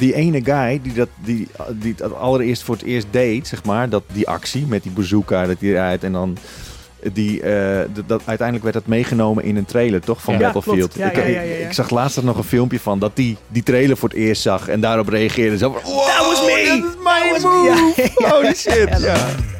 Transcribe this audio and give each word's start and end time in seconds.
die 0.00 0.14
ene 0.14 0.40
guy 0.44 0.80
die 0.82 0.92
dat, 0.92 1.08
die, 1.24 1.48
die 1.72 1.94
dat 1.94 2.14
allereerst 2.14 2.62
voor 2.62 2.74
het 2.74 2.84
eerst 2.84 3.06
deed, 3.10 3.46
zeg 3.46 3.64
maar, 3.64 3.88
dat, 3.88 4.02
die 4.12 4.28
actie 4.28 4.66
met 4.66 4.82
die 4.82 4.92
bazooka, 4.92 5.46
dat 5.46 5.56
hij 5.60 5.68
eruit 5.68 6.04
en 6.04 6.12
dan... 6.12 6.36
Die, 7.12 7.42
eh, 7.42 7.88
dat, 8.06 8.22
uiteindelijk 8.24 8.62
werd 8.62 8.74
dat 8.74 8.86
meegenomen 8.86 9.44
in 9.44 9.56
een 9.56 9.64
trailer, 9.64 10.00
toch? 10.00 10.22
Van 10.22 10.38
Ja, 10.38 10.52
Battlefield. 10.52 10.94
Ja, 10.94 11.10
ik, 11.10 11.16
ja, 11.16 11.40
ik 11.40 11.72
zag 11.72 11.90
laatst 11.90 12.22
nog 12.22 12.36
een 12.36 12.44
filmpje 12.44 12.80
van 12.80 12.98
dat 12.98 13.16
die 13.16 13.36
die 13.48 13.62
trailer 13.62 13.96
voor 13.96 14.08
het 14.08 14.18
eerst 14.18 14.42
zag 14.42 14.68
en 14.68 14.80
daarop 14.80 15.08
reageerde. 15.08 15.58
Zo 15.58 15.72
van, 15.72 15.92
wow, 15.92 16.06
That 16.06 16.26
was 16.26 16.40
me! 16.40 16.94
That 17.04 17.30
was 17.30 17.42
move! 17.42 18.10
Ja. 18.18 18.28
Holy 18.28 18.54
shit! 18.54 19.58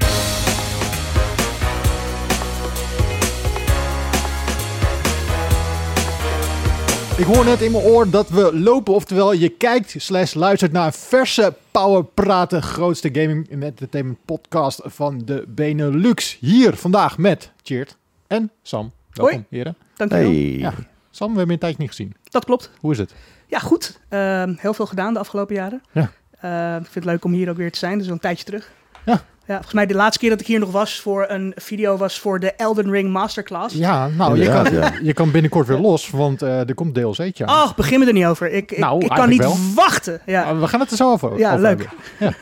Ik 7.20 7.26
hoor 7.26 7.44
net 7.44 7.60
in 7.60 7.72
mijn 7.72 7.84
oor 7.84 8.10
dat 8.10 8.28
we 8.28 8.58
lopen, 8.58 8.94
oftewel 8.94 9.32
je 9.32 9.48
kijkt 9.48 9.94
slash 9.98 10.34
luistert 10.34 10.72
naar 10.72 10.86
een 10.86 10.92
verse 10.92 11.54
Power 11.70 12.04
Praten, 12.04 12.62
grootste 12.62 13.08
gaming 13.12 13.50
en 13.50 13.62
entertainment 13.62 14.18
podcast 14.24 14.80
van 14.84 15.22
de 15.24 15.44
Benelux. 15.48 16.36
Hier 16.40 16.76
vandaag 16.76 17.18
met 17.18 17.52
Cheert 17.62 17.96
en 18.26 18.50
Sam. 18.62 18.92
Welkom, 19.12 19.34
Hoi. 19.34 19.46
heren. 19.50 19.76
Dankjewel. 19.96 20.26
Hey. 20.26 20.58
Ja. 20.58 20.72
Sam, 21.10 21.32
we 21.32 21.38
hebben 21.38 21.46
je 21.46 21.52
een 21.52 21.58
tijdje 21.58 21.78
niet 21.78 21.88
gezien. 21.88 22.14
Dat 22.24 22.44
klopt. 22.44 22.70
Hoe 22.80 22.92
is 22.92 22.98
het? 22.98 23.14
Ja, 23.46 23.58
goed. 23.58 24.00
Ehm, 24.08 24.54
heel 24.56 24.74
veel 24.74 24.86
gedaan 24.86 25.12
de 25.12 25.18
afgelopen 25.18 25.54
jaren. 25.54 25.82
Ja. 25.92 26.10
Ehm, 26.40 26.76
ik 26.76 26.90
vind 26.90 26.94
het 26.94 27.04
leuk 27.04 27.24
om 27.24 27.32
hier 27.32 27.50
ook 27.50 27.56
weer 27.56 27.72
te 27.72 27.78
zijn. 27.78 27.98
Dus 27.98 28.06
een 28.06 28.18
tijdje 28.18 28.44
terug. 28.44 28.72
Ja. 29.04 29.22
Ja, 29.50 29.56
volgens 29.56 29.74
mij 29.74 29.86
de 29.86 29.94
laatste 29.94 30.18
keer 30.18 30.30
dat 30.30 30.40
ik 30.40 30.46
hier 30.46 30.58
nog 30.58 30.70
was 30.70 31.00
voor 31.00 31.24
een 31.28 31.52
video 31.56 31.96
was 31.96 32.18
voor 32.18 32.40
de 32.40 32.52
Elden 32.52 32.90
Ring 32.90 33.10
Masterclass. 33.10 33.74
Ja, 33.74 34.08
nou, 34.08 34.38
je 34.38 34.48
kan, 34.48 34.72
ja. 34.72 34.92
je 35.02 35.12
kan 35.12 35.30
binnenkort 35.30 35.66
weer 35.66 35.78
los, 35.78 36.10
want 36.10 36.42
eh, 36.42 36.68
er 36.68 36.74
komt 36.74 36.94
DLC'tje 36.94 37.46
aan. 37.46 37.62
Oh, 37.62 37.74
begin 37.76 38.00
me 38.00 38.06
er 38.06 38.12
niet 38.12 38.24
over. 38.24 38.52
Ik, 38.52 38.72
ik, 38.72 38.78
Nou, 38.78 39.04
ik 39.04 39.08
kan 39.10 39.28
niet 39.28 39.74
wachten. 39.74 40.20
Ja. 40.26 40.56
We 40.56 40.68
gaan 40.68 40.80
het 40.80 40.90
er 40.90 40.96
zo 40.96 41.12
over, 41.12 41.38
Ja, 41.38 41.48
over 41.48 41.62
leuk. 41.62 41.88
Ja. 42.18 42.32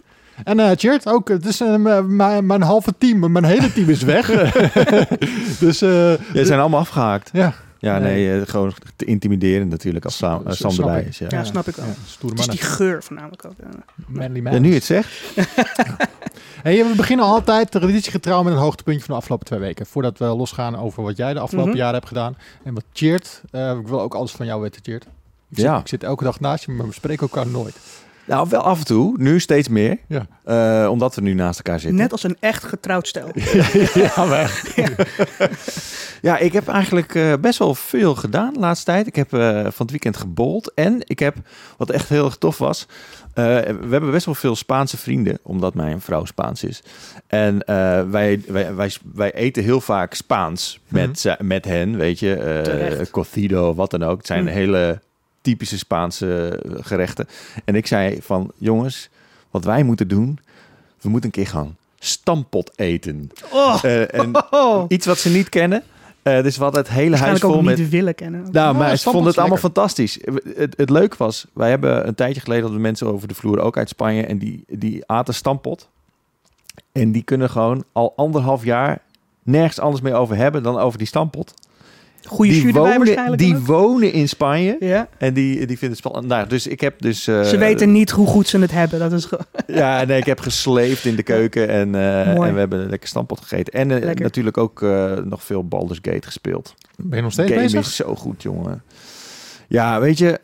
En 0.44 0.60
eh 0.60 0.70
Cheert, 0.76 1.06
ook, 1.06 1.28
het 1.28 1.46
is 1.46 1.60
eh, 1.60 1.74
mijn, 2.06 2.46
mijn 2.46 2.62
halve 2.62 2.94
team, 2.98 3.32
mijn 3.32 3.44
hele 3.44 3.72
team 3.72 3.88
is 3.88 4.02
weg. 4.02 4.26
dus 5.60 5.82
eh, 5.82 6.32
Jij 6.32 6.44
zijn 6.44 6.60
allemaal 6.60 6.80
afgehaakt. 6.80 7.30
ja, 7.32 7.54
Ja, 7.80 7.98
Nee. 7.98 8.26
nee, 8.28 8.40
eh, 8.40 8.48
gewoon 8.48 8.72
te 8.96 9.04
intimiderend 9.04 9.70
natuurlijk 9.70 10.04
als 10.04 10.16
Sam, 10.16 10.42
erbij 10.46 11.00
ik. 11.00 11.06
is. 11.06 11.18
Ja. 11.18 11.26
Ja, 11.30 11.44
snap 11.44 11.68
ik 11.68 11.74
wel. 11.76 11.86
ja, 11.86 11.92
stoere 12.06 12.34
Het 12.34 12.40
is 12.40 12.46
mannen. 12.46 12.64
die 12.66 12.74
geur 12.74 13.02
voornamelijk 13.02 13.44
ook. 13.46 13.52
ja. 13.58 13.68
Manly 14.06 14.40
man. 14.40 14.52
Ja, 14.52 14.58
nu 14.58 14.68
je 14.68 14.74
het 14.74 14.84
zegt. 14.84 15.10
Hey, 16.62 16.84
we 16.86 16.92
beginnen 16.96 17.26
altijd 17.26 17.70
traditiegetrouw 17.70 18.42
met 18.42 18.52
een 18.52 18.58
hoogtepuntje 18.58 19.00
van 19.04 19.10
de 19.14 19.16
afgelopen 19.20 19.46
twee 19.46 19.58
weken. 19.58 19.86
Voordat 19.86 20.18
we 20.18 20.24
losgaan 20.24 20.76
over 20.76 21.02
wat 21.02 21.16
jij 21.16 21.32
de 21.34 21.38
afgelopen 21.40 21.70
Mhm. 21.70 21.78
jaren 21.78 21.94
hebt 21.94 22.06
gedaan. 22.06 22.36
En 22.64 22.74
wat 22.74 22.84
Cheert, 22.92 23.42
eh, 23.50 23.70
ik 23.80 23.86
wil 23.88 24.00
ook 24.00 24.14
alles 24.14 24.30
van 24.32 24.46
jou 24.46 24.60
weten, 24.60 24.82
Cheert. 24.84 25.02
Ik 25.04 25.56
zit, 25.56 25.64
Ja. 25.64 25.78
ik 25.78 25.88
zit 25.88 26.02
elke 26.02 26.24
dag 26.24 26.40
naast 26.40 26.64
je, 26.64 26.72
maar 26.72 26.86
we 26.86 26.92
spreken 26.92 27.20
elkaar 27.28 27.46
nooit. 27.46 27.76
Nou, 28.28 28.46
wel 28.50 28.60
af 28.60 28.78
en 28.78 28.84
toe. 28.84 29.14
Nu 29.18 29.40
steeds 29.40 29.68
meer. 29.68 29.98
Ja. 30.08 30.26
Eh, 30.44 30.90
omdat 30.90 31.14
we 31.14 31.20
nu 31.20 31.34
naast 31.34 31.58
elkaar 31.58 31.80
zitten. 31.80 31.98
Net 31.98 32.12
als 32.12 32.22
een 32.22 32.36
echt 32.40 32.64
getrouwd 32.64 33.06
stel. 33.08 33.28
ja, 34.14 34.28
weg. 34.28 34.76
Ja, 36.22 36.38
ik 36.38 36.52
heb 36.52 36.68
eigenlijk 36.68 37.14
eh, 37.14 37.32
best 37.40 37.58
wel 37.58 37.74
veel 37.74 38.14
gedaan 38.14 38.52
de 38.52 38.58
laatste 38.60 38.84
tijd. 38.84 39.06
Ik 39.06 39.16
heb 39.16 39.32
eh, 39.32 39.50
van 39.60 39.72
het 39.76 39.90
weekend 39.90 40.16
gebold. 40.16 40.72
En 40.74 41.00
ik 41.04 41.18
heb, 41.18 41.36
wat 41.76 41.90
echt 41.90 42.08
heel 42.08 42.24
erg 42.24 42.36
tof 42.36 42.58
was... 42.58 42.86
eh, 43.34 43.44
we 43.44 43.88
hebben 43.90 44.10
best 44.10 44.26
wel 44.26 44.34
veel 44.34 44.56
Spaanse 44.56 44.96
vrienden, 44.96 45.38
omdat 45.42 45.74
mijn 45.74 46.00
vrouw 46.00 46.24
Spaans 46.24 46.64
is. 46.64 46.82
En 47.26 47.62
eh, 47.64 48.02
wij, 48.10 48.42
wij, 48.46 48.74
wij, 48.74 48.92
wij 49.14 49.32
eten 49.34 49.62
heel 49.62 49.80
vaak 49.80 50.14
Spaans 50.14 50.80
met, 50.88 51.20
ze- 51.20 51.36
met 51.42 51.64
hen, 51.64 51.96
weet 51.96 52.18
je. 52.18 52.34
eh 52.34 52.60
Terecht. 52.62 53.10
cocido, 53.10 53.74
wat 53.74 53.90
dan 53.90 54.02
ook. 54.02 54.16
Het 54.18 54.26
zijn 54.26 54.46
Hm. 54.48 54.52
hele 54.52 55.00
typische 55.48 55.78
Spaanse 55.78 56.48
eh, 56.48 56.74
gerechten. 56.80 57.28
En 57.64 57.74
ik 57.74 57.86
zei 57.86 58.18
van, 58.22 58.50
jongens, 58.56 59.08
wat 59.50 59.64
wij 59.64 59.82
moeten 59.82 60.08
doen... 60.08 60.38
We 61.00 61.08
moeten 61.08 61.30
een 61.30 61.44
keer 61.44 61.52
gaan 61.52 61.76
stampot 61.98 62.70
eten. 62.76 63.30
Oh, 63.52 63.78
Eh, 63.82 64.14
en 64.14 64.32
iets 64.88 65.06
wat 65.06 65.18
ze 65.18 65.30
niet 65.30 65.48
kennen. 65.48 65.82
Eh 66.22 66.42
dus 66.42 66.56
hadden 66.56 66.80
het 66.80 66.90
hele 66.90 67.16
huis 67.16 67.40
vol 67.40 67.54
ook 67.54 67.62
met... 67.62 67.78
niet 67.78 67.88
willen 67.88 68.14
kennen. 68.14 68.48
Nou, 68.52 68.72
Oh, 68.72 68.78
maar 68.78 68.98
vonden 68.98 69.22
is 69.22 69.28
het 69.28 69.38
allemaal 69.38 69.58
fantastisch. 69.58 70.18
Het, 70.56 70.74
het 70.76 70.90
leuke 70.90 71.16
was, 71.18 71.46
wij 71.52 71.70
hebben 71.70 72.06
een 72.06 72.14
tijdje 72.14 72.40
geleden 72.40 72.62
hadden 72.62 72.80
we 72.80 72.86
mensen 72.86 73.06
over 73.06 73.28
de 73.28 73.34
vloer, 73.34 73.60
ook 73.60 73.76
uit 73.76 73.88
Spanje, 73.88 74.26
en 74.26 74.38
die, 74.38 74.64
die 74.68 75.06
aten 75.06 75.34
stampot. 75.34 75.88
En 76.92 77.12
die 77.12 77.22
kunnen 77.22 77.50
gewoon 77.50 77.84
al 77.92 78.12
anderhalf 78.16 78.64
jaar 78.64 79.02
nergens 79.42 79.80
anders 79.80 80.02
meer 80.02 80.14
over 80.14 80.36
hebben 80.36 80.62
dan 80.62 80.78
over 80.78 80.98
die 80.98 81.06
stampot. 81.06 81.54
Goede 82.28 82.52
die 82.52 82.72
wonen, 82.72 82.96
waarschijnlijk. 82.98 83.38
die 83.38 83.56
ook. 83.56 83.66
wonen 83.66 84.12
in 84.12 84.28
Spanje 84.28 84.76
ja. 84.80 85.08
en 85.18 85.34
die, 85.34 85.56
die 85.56 85.66
vinden 85.66 85.88
het 85.88 85.98
spannend. 85.98 86.26
Nou, 86.26 86.48
dus 86.48 86.66
ik 86.66 86.80
heb 86.80 87.00
dus... 87.00 87.26
eh, 87.26 87.42
Ze 87.42 87.56
weten 87.56 87.92
niet 87.92 88.10
hoe 88.10 88.26
goed 88.26 88.48
ze 88.48 88.58
het 88.58 88.70
hebben. 88.70 88.98
Dat 88.98 89.12
is. 89.12 89.28
Ja, 89.66 90.04
nee, 90.04 90.18
ik 90.18 90.24
heb 90.26 90.40
gesleefd 90.40 91.04
in 91.04 91.16
de 91.16 91.22
keuken 91.22 91.68
en, 91.68 91.94
eh, 91.94 92.26
en 92.28 92.52
we 92.52 92.58
hebben 92.58 92.80
een 92.80 92.90
lekker 92.90 93.08
stampot 93.08 93.40
gegeten. 93.40 93.72
En 93.72 94.02
eh, 94.02 94.14
natuurlijk 94.14 94.56
ook 94.56 94.82
eh, 94.82 95.12
nog 95.16 95.42
veel 95.44 95.64
Baldur's 95.68 95.98
Gate 96.02 96.26
gespeeld. 96.26 96.74
Ben 96.96 97.16
je 97.16 97.22
nog 97.22 97.32
steeds 97.32 97.50
game 97.50 97.62
bezig? 97.62 97.80
is 97.80 97.96
zo 97.96 98.14
goed, 98.14 98.42
jongen. 98.42 98.82
Ja, 99.68 100.00
weet 100.00 100.18
je, 100.18 100.40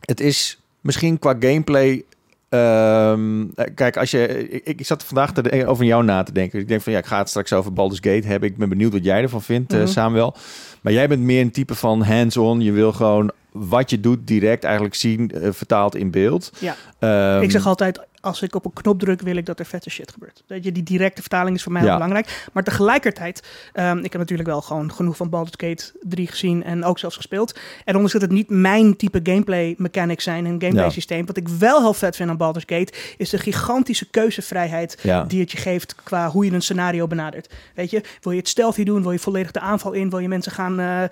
het 0.00 0.20
is 0.20 0.60
misschien 0.80 1.18
qua 1.18 1.36
gameplay. 1.40 2.04
Ehm, 2.50 3.42
eh, 3.54 3.64
kijk, 3.74 3.96
als 3.96 4.10
je, 4.10 4.48
ik, 4.50 4.78
ik 4.80 4.86
zat 4.86 5.04
vandaag 5.04 5.32
te, 5.32 5.42
de- 5.42 5.66
over 5.66 5.84
jou 5.84 6.04
na 6.04 6.22
te 6.22 6.32
denken. 6.32 6.58
Ik 6.60 6.68
denk 6.68 6.80
van 6.80 6.92
ja, 6.92 6.98
ik 6.98 7.06
ga 7.06 7.18
het 7.18 7.28
straks 7.28 7.52
over 7.52 7.72
Baldur's 7.72 8.00
Gate 8.02 8.26
hebben. 8.26 8.48
Ik 8.48 8.56
ben 8.56 8.68
benieuwd 8.68 8.92
wat 8.92 9.04
jij 9.04 9.22
ervan 9.22 9.42
vindt, 9.42 9.72
eh, 9.72 9.78
Mhm. 9.78 9.88
Samuel. 9.88 10.34
Maar 10.80 10.92
jij 10.92 11.08
bent 11.08 11.22
meer 11.22 11.40
een 11.40 11.50
type 11.50 11.74
van 11.74 12.02
hands-on. 12.02 12.60
Je 12.60 12.72
wil 12.72 12.92
gewoon 12.92 13.30
wat 13.52 13.90
je 13.90 14.00
doet 14.00 14.26
direct 14.26 14.64
eigenlijk 14.64 14.94
zien, 14.94 15.30
eh, 15.30 15.48
vertaald 15.52 15.94
in 15.96 16.10
beeld. 16.10 16.52
Ja. 16.58 16.76
Ehm, 16.98 17.42
ik 17.42 17.50
zeg 17.50 17.66
altijd, 17.66 18.00
als 18.20 18.42
ik 18.42 18.54
op 18.54 18.64
een 18.64 18.72
knop 18.72 18.98
druk, 19.00 19.20
wil 19.20 19.36
ik 19.36 19.46
dat 19.46 19.58
er 19.58 19.66
vette 19.66 19.90
shit 19.90 20.12
gebeurt. 20.12 20.42
Weet 20.46 20.64
je, 20.64 20.72
die 20.72 20.82
directe 20.82 21.20
vertaling 21.20 21.56
is 21.56 21.62
voor 21.62 21.72
mij 21.72 21.82
heel 21.82 21.92
belangrijk. 21.92 22.48
Maar 22.52 22.64
tegelijkertijd, 22.64 23.42
ehm, 23.72 23.96
ik 23.98 24.12
heb 24.12 24.20
natuurlijk 24.20 24.48
wel 24.48 24.60
gewoon 24.62 24.92
genoeg 24.92 25.16
van 25.16 25.28
Baldur's 25.30 25.54
Gate 25.68 25.92
3 26.00 26.26
gezien 26.26 26.64
en 26.64 26.84
ook 26.84 26.98
zelfs 26.98 27.16
gespeeld. 27.16 27.58
En 27.84 27.92
ondanks 27.92 28.12
dat 28.12 28.20
het 28.22 28.30
niet 28.30 28.50
mijn 28.50 28.96
type 28.96 29.20
gameplay 29.22 29.74
mechanics 29.78 30.24
zijn 30.24 30.44
en 30.46 30.60
gameplay 30.60 30.84
Ja. 30.84 30.90
systeem, 30.90 31.26
wat 31.26 31.36
ik 31.36 31.48
wel 31.48 31.80
heel 31.80 31.94
vet 31.94 32.16
vind 32.16 32.30
aan 32.30 32.36
Baldur's 32.36 32.64
Gate, 32.66 32.92
is 33.16 33.30
de 33.30 33.38
gigantische 33.38 34.10
keuzevrijheid 34.10 34.98
Ja. 35.02 35.24
die 35.24 35.40
het 35.40 35.50
je 35.50 35.58
geeft 35.58 35.94
qua 35.94 36.28
hoe 36.30 36.44
je 36.44 36.52
een 36.52 36.62
scenario 36.62 37.06
benadert. 37.06 37.54
Weet 37.74 37.90
je, 37.90 38.02
wil 38.20 38.32
je 38.32 38.38
het 38.38 38.48
stealthy 38.48 38.84
doen? 38.84 39.02
Wil 39.02 39.12
je 39.12 39.18
volledig 39.18 39.50
de 39.50 39.60
aanval 39.60 39.92
in? 39.92 40.10
Wil 40.10 40.18
je 40.18 40.28
mensen 40.28 40.52
gaan, 40.52 40.80
eh, 40.80 41.04
eh, 41.04 41.10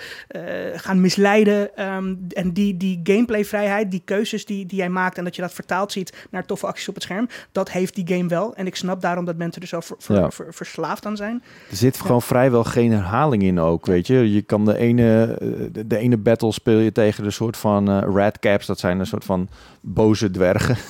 gaan 0.80 1.00
misleiden? 1.00 1.76
Ehm, 1.76 2.14
en 2.28 2.52
die, 2.52 2.76
die 2.76 3.00
gameplayvrijheid, 3.02 3.90
die 3.90 4.02
keuzes 4.04 4.44
die, 4.44 4.66
die 4.66 4.78
jij 4.78 4.88
maakt 4.88 5.18
en 5.18 5.24
dat 5.24 5.36
je 5.36 5.42
dat 5.42 5.52
vertaald 5.52 5.92
ziet 5.92 6.12
naar 6.30 6.46
toffe 6.46 6.66
acties 6.66 6.88
op 6.88 6.96
het 6.98 7.10
scherm, 7.10 7.28
dat 7.52 7.70
heeft 7.70 7.94
die 7.94 8.16
game 8.16 8.28
wel. 8.28 8.54
En 8.54 8.66
ik 8.66 8.76
snap 8.76 9.00
daarom 9.00 9.24
dat 9.24 9.36
mensen 9.36 9.62
er 9.62 9.68
zo 9.68 9.80
ver- 9.80 9.96
ver- 9.98 10.16
Ja. 10.16 10.30
ver- 10.30 10.54
verslaafd 10.54 11.06
aan 11.06 11.16
zijn. 11.16 11.42
Er 11.70 11.76
zit 11.76 12.00
gewoon 12.00 12.22
vrijwel 12.22 12.64
geen 12.64 12.92
herhaling 12.92 13.42
in 13.42 13.60
ook, 13.60 13.86
weet 13.86 14.06
je. 14.06 14.32
Je 14.32 14.42
kan 14.42 14.64
de 14.64 14.76
ene, 14.76 15.24
eh, 15.40 15.48
de, 15.72 15.86
de 15.86 15.96
ene 15.98 16.16
battle 16.16 16.52
speel 16.52 16.78
je 16.78 16.92
tegen 16.92 17.24
de 17.24 17.30
soort 17.30 17.56
van 17.56 17.88
eh 17.90 17.98
radcaps. 18.14 18.66
Dat 18.66 18.78
zijn 18.78 18.98
een 18.98 19.06
soort 19.06 19.24
van 19.24 19.48
boze 19.80 20.30
dwergen. 20.30 20.76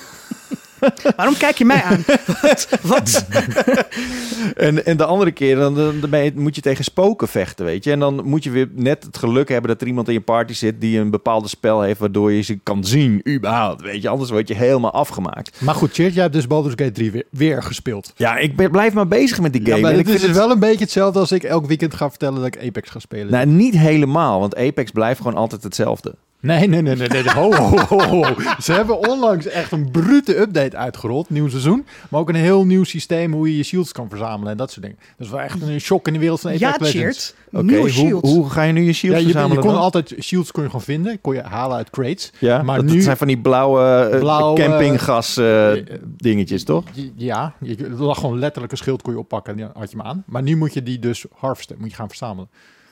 Waarom 1.15 1.37
kijk 1.37 1.57
je 1.57 1.65
mij 1.65 1.81
aan? 1.81 2.03
wat? 2.41 2.67
wat? 2.81 3.25
En, 4.55 4.85
en 4.85 4.97
de 4.97 5.05
andere 5.05 5.31
keer 5.31 5.55
dan, 5.55 5.75
dan 5.99 6.31
moet 6.35 6.55
je 6.55 6.61
tegen 6.61 6.83
spoken 6.83 7.27
vechten, 7.27 7.65
weet 7.65 7.83
je. 7.83 7.91
En 7.91 7.99
dan 7.99 8.21
moet 8.25 8.43
je 8.43 8.49
weer 8.49 8.69
net 8.73 9.03
het 9.03 9.17
geluk 9.17 9.49
hebben 9.49 9.71
dat 9.71 9.81
er 9.81 9.87
iemand 9.87 10.07
in 10.07 10.13
je 10.13 10.21
party 10.21 10.53
zit 10.53 10.81
die 10.81 10.99
een 10.99 11.09
bepaalde 11.09 11.47
spel 11.47 11.81
heeft 11.81 11.99
waardoor 11.99 12.31
je 12.31 12.41
ze 12.41 12.59
kan 12.63 12.83
zien, 12.83 13.21
überhaupt, 13.27 13.81
weet 13.81 14.01
je. 14.01 14.09
Anders 14.09 14.29
word 14.29 14.47
je 14.47 14.53
helemaal 14.53 14.93
afgemaakt. 14.93 15.61
Maar 15.61 15.75
goed, 15.75 15.93
Cheert, 15.93 16.13
jij 16.13 16.21
hebt 16.21 16.35
dus 16.35 16.47
Baldur's 16.47 16.75
Gate 16.75 16.91
3 16.91 17.11
weer, 17.11 17.23
weer 17.31 17.63
gespeeld. 17.63 18.13
Ja, 18.15 18.37
ik 18.37 18.55
ben, 18.55 18.71
blijf 18.71 18.93
maar 18.93 19.07
bezig 19.07 19.39
met 19.39 19.53
die 19.53 19.61
game. 19.61 19.75
Ja, 19.75 19.81
maar 19.81 19.91
En 19.91 19.97
het 19.97 20.07
ik 20.07 20.13
is 20.13 20.19
vind 20.19 20.33
dus 20.33 20.41
wel 20.41 20.51
een 20.51 20.59
beetje 20.59 20.83
hetzelfde 20.83 21.19
als 21.19 21.31
ik 21.31 21.43
elk 21.43 21.65
weekend 21.65 21.93
ga 21.93 22.09
vertellen 22.09 22.35
dat 22.35 22.45
ik 22.45 22.67
Apex 22.67 22.89
ga 22.89 22.99
spelen. 22.99 23.31
Nou, 23.31 23.45
niet 23.45 23.77
helemaal, 23.77 24.39
want 24.39 24.55
Apex 24.55 24.91
blijft 24.91 25.21
gewoon 25.21 25.37
altijd 25.37 25.63
hetzelfde. 25.63 26.15
Nee, 26.41 26.67
nee, 26.67 26.81
nee, 26.81 26.95
nee. 26.95 27.07
nee. 27.07 27.29
Ho, 27.31 27.53
ho, 27.53 27.77
ho, 27.77 28.01
ho. 28.01 28.23
Ze 28.61 28.73
hebben 28.73 29.07
onlangs 29.09 29.45
echt 29.45 29.71
een 29.71 29.91
brute 29.91 30.39
update 30.39 30.77
uitgerold, 30.77 31.29
nieuw 31.29 31.49
seizoen. 31.49 31.85
Maar 32.09 32.19
ook 32.19 32.29
een 32.29 32.35
heel 32.35 32.65
nieuw 32.65 32.83
systeem 32.83 33.33
hoe 33.33 33.49
je 33.51 33.57
je 33.57 33.63
shields 33.63 33.91
kan 33.91 34.09
verzamelen 34.09 34.51
en 34.51 34.57
dat 34.57 34.71
soort 34.71 34.81
dingen. 34.81 34.97
Dat 35.17 35.25
is 35.27 35.33
wel 35.33 35.41
echt 35.41 35.61
een 35.61 35.79
shock 35.81 36.07
in 36.07 36.13
de 36.13 36.19
wereld 36.19 36.39
van 36.39 36.49
Apex 36.51 36.61
Ja, 36.63 36.75
Legends. 36.79 36.93
cheert. 36.95 37.35
Oké, 37.51 37.63
Nieuwe 37.63 37.79
hoe, 37.81 37.89
shields. 37.89 38.29
hoe 38.31 38.49
ga 38.49 38.61
je 38.63 38.73
nu 38.73 38.79
je 38.81 38.85
Ja, 38.87 38.93
shields 38.93 39.17
je, 39.19 39.25
je 39.25 39.31
verzamelen 39.31 39.63
kon 39.63 39.73
dan? 39.73 39.81
altijd 39.81 40.15
shields 40.21 40.51
kon 40.51 40.61
je 40.63 40.69
gewoon 40.69 40.85
vinden, 40.85 41.21
kon 41.21 41.33
je 41.35 41.41
halen 41.41 41.77
uit 41.77 41.89
crates. 41.89 42.31
Ja, 42.39 42.61
maar 42.63 42.75
dat, 42.75 42.85
nu- 42.85 42.93
dat 42.93 43.03
zijn 43.03 43.17
van 43.17 43.27
die 43.27 43.39
blauwe, 43.39 44.09
eh, 44.11 44.19
Blauwe, 44.19 44.59
campinggas 44.61 45.37
eh, 45.37 45.71
eh, 45.77 45.85
dingetjes, 46.17 46.63
toch? 46.63 46.83
Je- 46.93 47.11
Ja, 47.15 47.53
je, 47.61 47.75
er 47.75 48.03
lag 48.03 48.19
gewoon 48.19 48.39
letterlijk 48.39 48.71
een 48.71 48.77
schild 48.77 49.01
kon 49.01 49.13
je 49.13 49.19
oppakken 49.19 49.59
en 49.59 49.71
had 49.73 49.91
je 49.91 49.97
hem 49.97 50.05
aan. 50.05 50.23
Maar 50.27 50.41
nu 50.43 50.55
moet 50.57 50.73
je 50.73 50.83
die 50.83 50.99
dus 50.99 51.25
harvesten, 51.35 51.75
moet 51.79 51.89
je 51.89 51.95
gaan 51.95 52.07
verzamelen. 52.07 52.49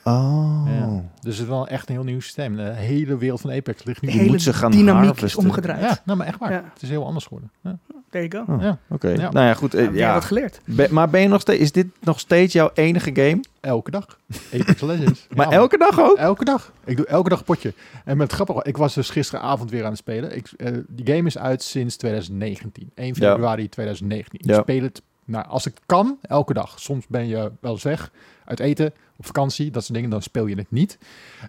Oh. 0.07 0.62
Ja. 0.80 1.04
Dus 1.21 1.33
het 1.38 1.44
is 1.44 1.50
wel 1.50 1.68
echt 1.68 1.89
een 1.89 1.95
heel 1.95 2.04
nieuw 2.04 2.19
systeem. 2.19 2.56
De 2.56 2.62
hele 2.62 3.18
wereld 3.18 3.42
van 3.42 3.51
Apex 3.51 3.83
ligt 3.83 4.01
nu 4.01 4.09
hele 4.09 4.27
moet 4.30 4.42
ze 4.42 4.54
gaan 4.54 4.71
dynamiek 4.71 5.01
is 5.01 5.07
harvesten. 5.09 5.44
omgedraaid. 5.44 5.81
Ja, 5.81 5.98
nou 6.06 6.18
maar 6.18 6.27
echt 6.27 6.39
waar. 6.39 6.51
Ja. 6.51 6.63
Het 6.74 6.81
is 6.81 6.89
heel 6.89 7.06
anders 7.06 7.25
geworden. 7.25 7.51
Ja. 7.63 7.77
there 8.09 8.27
you 8.27 8.45
go. 8.45 8.54
Oh, 8.54 8.62
Ja. 8.62 8.77
Oké. 8.89 9.07
Ja. 9.09 9.31
Nou 9.31 9.45
ja, 9.45 9.54
goed. 9.54 9.74
eh, 9.74 9.81
Heb 9.83 9.92
jij 9.94 10.01
ja. 10.07 10.13
wat 10.13 10.25
geleerd? 10.25 10.62
Be- 10.65 10.88
maar 10.92 11.09
ben 11.09 11.21
je 11.21 11.27
nog 11.27 11.42
steeds, 11.42 11.59
is 11.62 11.71
dit 11.71 11.88
nog 12.01 12.19
steeds 12.19 12.54
jouw 12.54 12.69
enige 12.74 13.09
game? 13.13 13.39
Elke 13.62 13.92
dag. 13.92 14.19
Apex 14.54 14.81
Legends. 14.81 15.27
Maar 15.36 15.51
elke 15.51 15.77
dag 15.77 16.00
ook? 16.01 16.18
Elke 16.18 16.45
dag. 16.45 16.71
Ik 16.86 16.98
doe 16.98 17.06
elke 17.06 17.30
dag 17.30 17.39
een 17.39 17.45
potje. 17.45 17.74
En 18.06 18.18
met 18.18 18.31
grappig, 18.33 18.62
ik 18.62 18.77
was 18.77 18.94
dus 18.94 19.10
gisteravond 19.10 19.69
weer 19.71 19.83
aan 19.83 19.89
het 19.89 19.98
spelen. 19.98 20.36
Ik, 20.36 20.51
eh, 20.57 20.71
die 20.88 21.15
game 21.15 21.27
is 21.27 21.38
uit 21.38 21.63
sinds 21.63 21.95
2019. 21.98 22.92
1 22.95 23.07
Ja. 23.07 23.13
februari 23.13 23.69
2019. 23.69 24.39
Ja. 24.44 24.56
Ik 24.56 24.62
speel 24.62 24.81
het, 24.83 25.01
nou, 25.25 25.45
als 25.48 25.65
ik 25.65 25.74
kan, 25.86 26.18
elke 26.21 26.53
dag. 26.53 26.80
Soms 26.80 27.07
ben 27.07 27.27
je 27.27 27.51
wel 27.62 27.71
eens 27.71 27.83
weg, 27.83 28.12
uit 28.45 28.60
eten, 28.60 28.94
op 29.18 29.25
vakantie, 29.25 29.72
dat 29.72 29.81
soort 29.84 29.94
dingen. 29.94 30.10
Dan 30.10 30.22
speel 30.22 30.46
je 30.46 30.56
het 30.56 30.72
niet. 30.72 30.98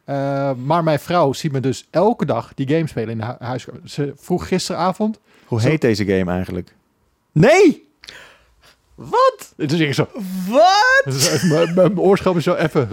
Eh, 0.05 0.51
maar 0.55 0.85
mijn 0.85 0.99
vrouw 0.99 1.33
ziet 1.33 1.53
me 1.53 1.61
dus 1.61 1.87
elke 1.91 2.27
dag 2.27 2.55
die 2.55 2.69
game 2.69 2.87
spelen 2.87 3.09
in 3.11 3.19
de 3.19 3.25
hu- 3.25 3.45
huiskamer. 3.47 3.81
Ze 3.85 4.13
vroeg 4.17 4.49
gisteravond. 4.49 5.19
Hoe 5.47 5.61
Zo- 5.61 5.69
heet 5.69 5.81
deze 5.81 6.05
game 6.05 6.31
eigenlijk? 6.33 6.75
Nee! 7.33 7.87
Wat? 8.95 9.53
Dus 9.57 9.73
ik 9.73 9.95
zo, 9.95 10.09
Wat? 10.49 11.03
Dus 11.05 11.43
mijn- 11.43 11.75
Mijn 11.75 11.95
is 12.37 12.45
zo 12.45 12.55
even. 12.55 12.89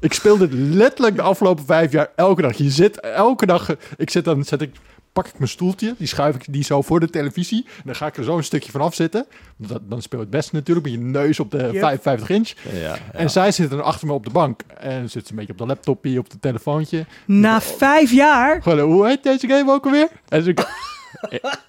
Ik 0.00 0.12
speel 0.12 0.36
dit 0.38 0.52
letterlijk 0.52 1.16
de 1.16 1.22
afgelopen 1.22 1.64
vijf 1.64 1.92
jaar 1.92 2.10
elke 2.16 2.42
dag. 2.42 2.56
Je 2.56 2.70
zit 2.70 3.00
elke 3.00 3.46
dag. 3.46 3.76
Ik 3.96 4.10
zit 4.10 4.24
dan, 4.24 4.44
zet 4.44 4.60
ik, 4.62 4.76
pak 5.22 5.26
ik 5.26 5.38
mijn 5.38 5.50
stoeltje, 5.50 5.94
die 5.98 6.06
schuif 6.06 6.34
ik 6.34 6.44
die 6.50 6.64
zo 6.64 6.82
voor 6.82 7.00
de 7.00 7.10
televisie. 7.10 7.64
En 7.76 7.82
dan 7.84 7.94
ga 7.94 8.06
ik 8.06 8.16
er 8.16 8.24
zo 8.24 8.36
een 8.36 8.44
stukje 8.44 8.70
van 8.70 8.80
afzitten. 8.80 9.26
Dat, 9.56 9.80
dan 9.84 10.02
speel 10.02 10.18
je 10.18 10.24
het 10.24 10.34
beste 10.34 10.54
natuurlijk 10.54 10.86
met 10.86 10.94
je 10.94 11.00
neus 11.00 11.40
op 11.40 11.50
de 11.50 11.56
Yep. 11.58 11.78
55 11.78 12.28
inch. 12.30 12.52
Ja, 12.72 12.96
En 13.12 13.30
zij 13.30 13.52
zit 13.52 13.70
dan 13.70 13.84
achter 13.84 14.06
me 14.06 14.12
op 14.12 14.24
de 14.24 14.30
bank. 14.30 14.60
En 14.78 15.10
zit 15.10 15.24
ze 15.26 15.30
een 15.32 15.36
beetje 15.38 15.52
op 15.52 15.58
de 15.58 15.66
laptopje, 15.66 16.18
op 16.18 16.30
de 16.30 16.38
telefoontje. 16.38 17.06
Na 17.26 17.60
vijf 17.60 18.10
jaar? 18.12 18.62
Gewoon, 18.62 18.80
hoe 18.80 19.06
heet 19.06 19.22
deze 19.22 19.48
game 19.48 19.72
ook 19.72 19.84
alweer? 19.84 20.08
En 20.28 20.42
ze 20.42 20.54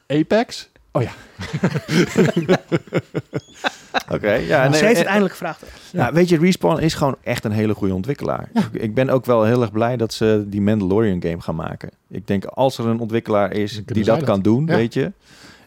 Apex? 0.20 0.70
Oh 1.00 1.06
ja. 1.06 1.12
Oké, 4.12 4.32
ja. 4.34 4.64
Ze 4.64 4.70
nee, 4.70 4.80
heeft 4.82 4.82
het 4.82 4.98
en- 4.98 5.06
eindelijk 5.06 5.32
gevraagd. 5.32 5.64
Nou, 5.94 6.14
weet 6.14 6.30
je, 6.30 6.38
Respawn 6.38 6.80
is 6.82 6.94
gewoon 6.94 7.16
echt 7.24 7.44
een 7.46 7.52
hele 7.52 7.74
goede 7.74 7.94
ontwikkelaar. 7.94 8.50
Ik, 8.54 8.82
ik 8.82 8.94
ben 8.94 9.10
ook 9.10 9.26
wel 9.26 9.44
heel 9.44 9.62
erg 9.62 9.72
blij 9.72 9.98
dat 9.98 10.14
ze 10.14 10.44
die 10.48 10.62
Mandalorian 10.62 11.22
game 11.22 11.42
gaan 11.42 11.56
maken. 11.56 11.90
Ik 12.10 12.28
denk 12.28 12.46
als 12.46 12.78
er 12.78 12.86
een 12.86 13.00
ontwikkelaar 13.00 13.52
is 13.54 13.72
die 13.86 14.04
zij 14.04 14.04
dat 14.04 14.20
dat. 14.20 14.30
kan 14.30 14.42
doen, 14.42 14.66
Ja. 14.66 14.76
weet 14.76 14.94
je. 14.94 15.12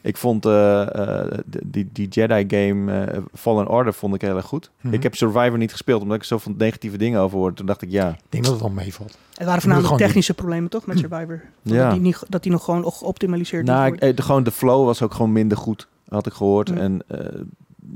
Ik 0.03 0.17
vond 0.17 0.47
eh, 0.47 1.21
eh, 1.21 1.39
die, 1.65 1.89
die 1.93 2.09
Jedi 2.09 2.45
game 2.57 2.93
eh, 2.93 3.19
Fallen 3.35 3.69
Order 3.69 3.95
vond 3.95 4.15
ik 4.15 4.21
heel 4.21 4.37
erg 4.37 4.47
goed. 4.47 4.71
Mhm. 4.81 4.95
Ik 4.95 5.03
heb 5.03 5.15
Survivor 5.15 5.59
niet 5.59 5.71
gespeeld 5.71 6.03
omdat 6.03 6.17
ik 6.17 6.25
zoveel 6.25 6.55
negatieve 6.57 6.97
dingen 6.97 7.21
over 7.21 7.39
hoorde. 7.39 7.57
Toen 7.57 7.67
dacht 7.67 7.83
ik 7.83 7.91
ja, 7.91 8.09
Ik 8.09 8.19
denk 8.29 8.45
dat 8.45 8.53
het 8.53 8.63
wel 8.63 8.71
meevalt. 8.71 9.19
Het 9.35 9.47
waren 9.47 9.63
voornamelijk 9.63 9.97
technische 9.97 10.35
problemen 10.35 10.71
toch 10.71 10.87
met 10.87 10.99
Survivor? 10.99 11.43
Ja. 11.63 11.83
Dat, 11.83 11.93
die 11.93 12.01
niet, 12.01 12.23
dat 12.29 12.43
die 12.43 12.53
nog 12.53 12.65
gewoon 12.65 12.93
geoptimaliseerd 12.93 13.67
nou, 13.67 13.93
ik, 13.93 14.01
eh, 14.01 14.17
de, 14.17 14.23
gewoon 14.23 14.43
de 14.43 14.51
flow 14.51 14.85
was 14.85 15.03
ook 15.03 15.15
gewoon 15.15 15.33
minder 15.33 15.59
goed, 15.59 15.89
had 16.09 16.27
ik 16.27 16.33
gehoord. 16.33 16.71
Mhm. 16.71 16.79
En 16.79 17.03
eh, 17.07 17.41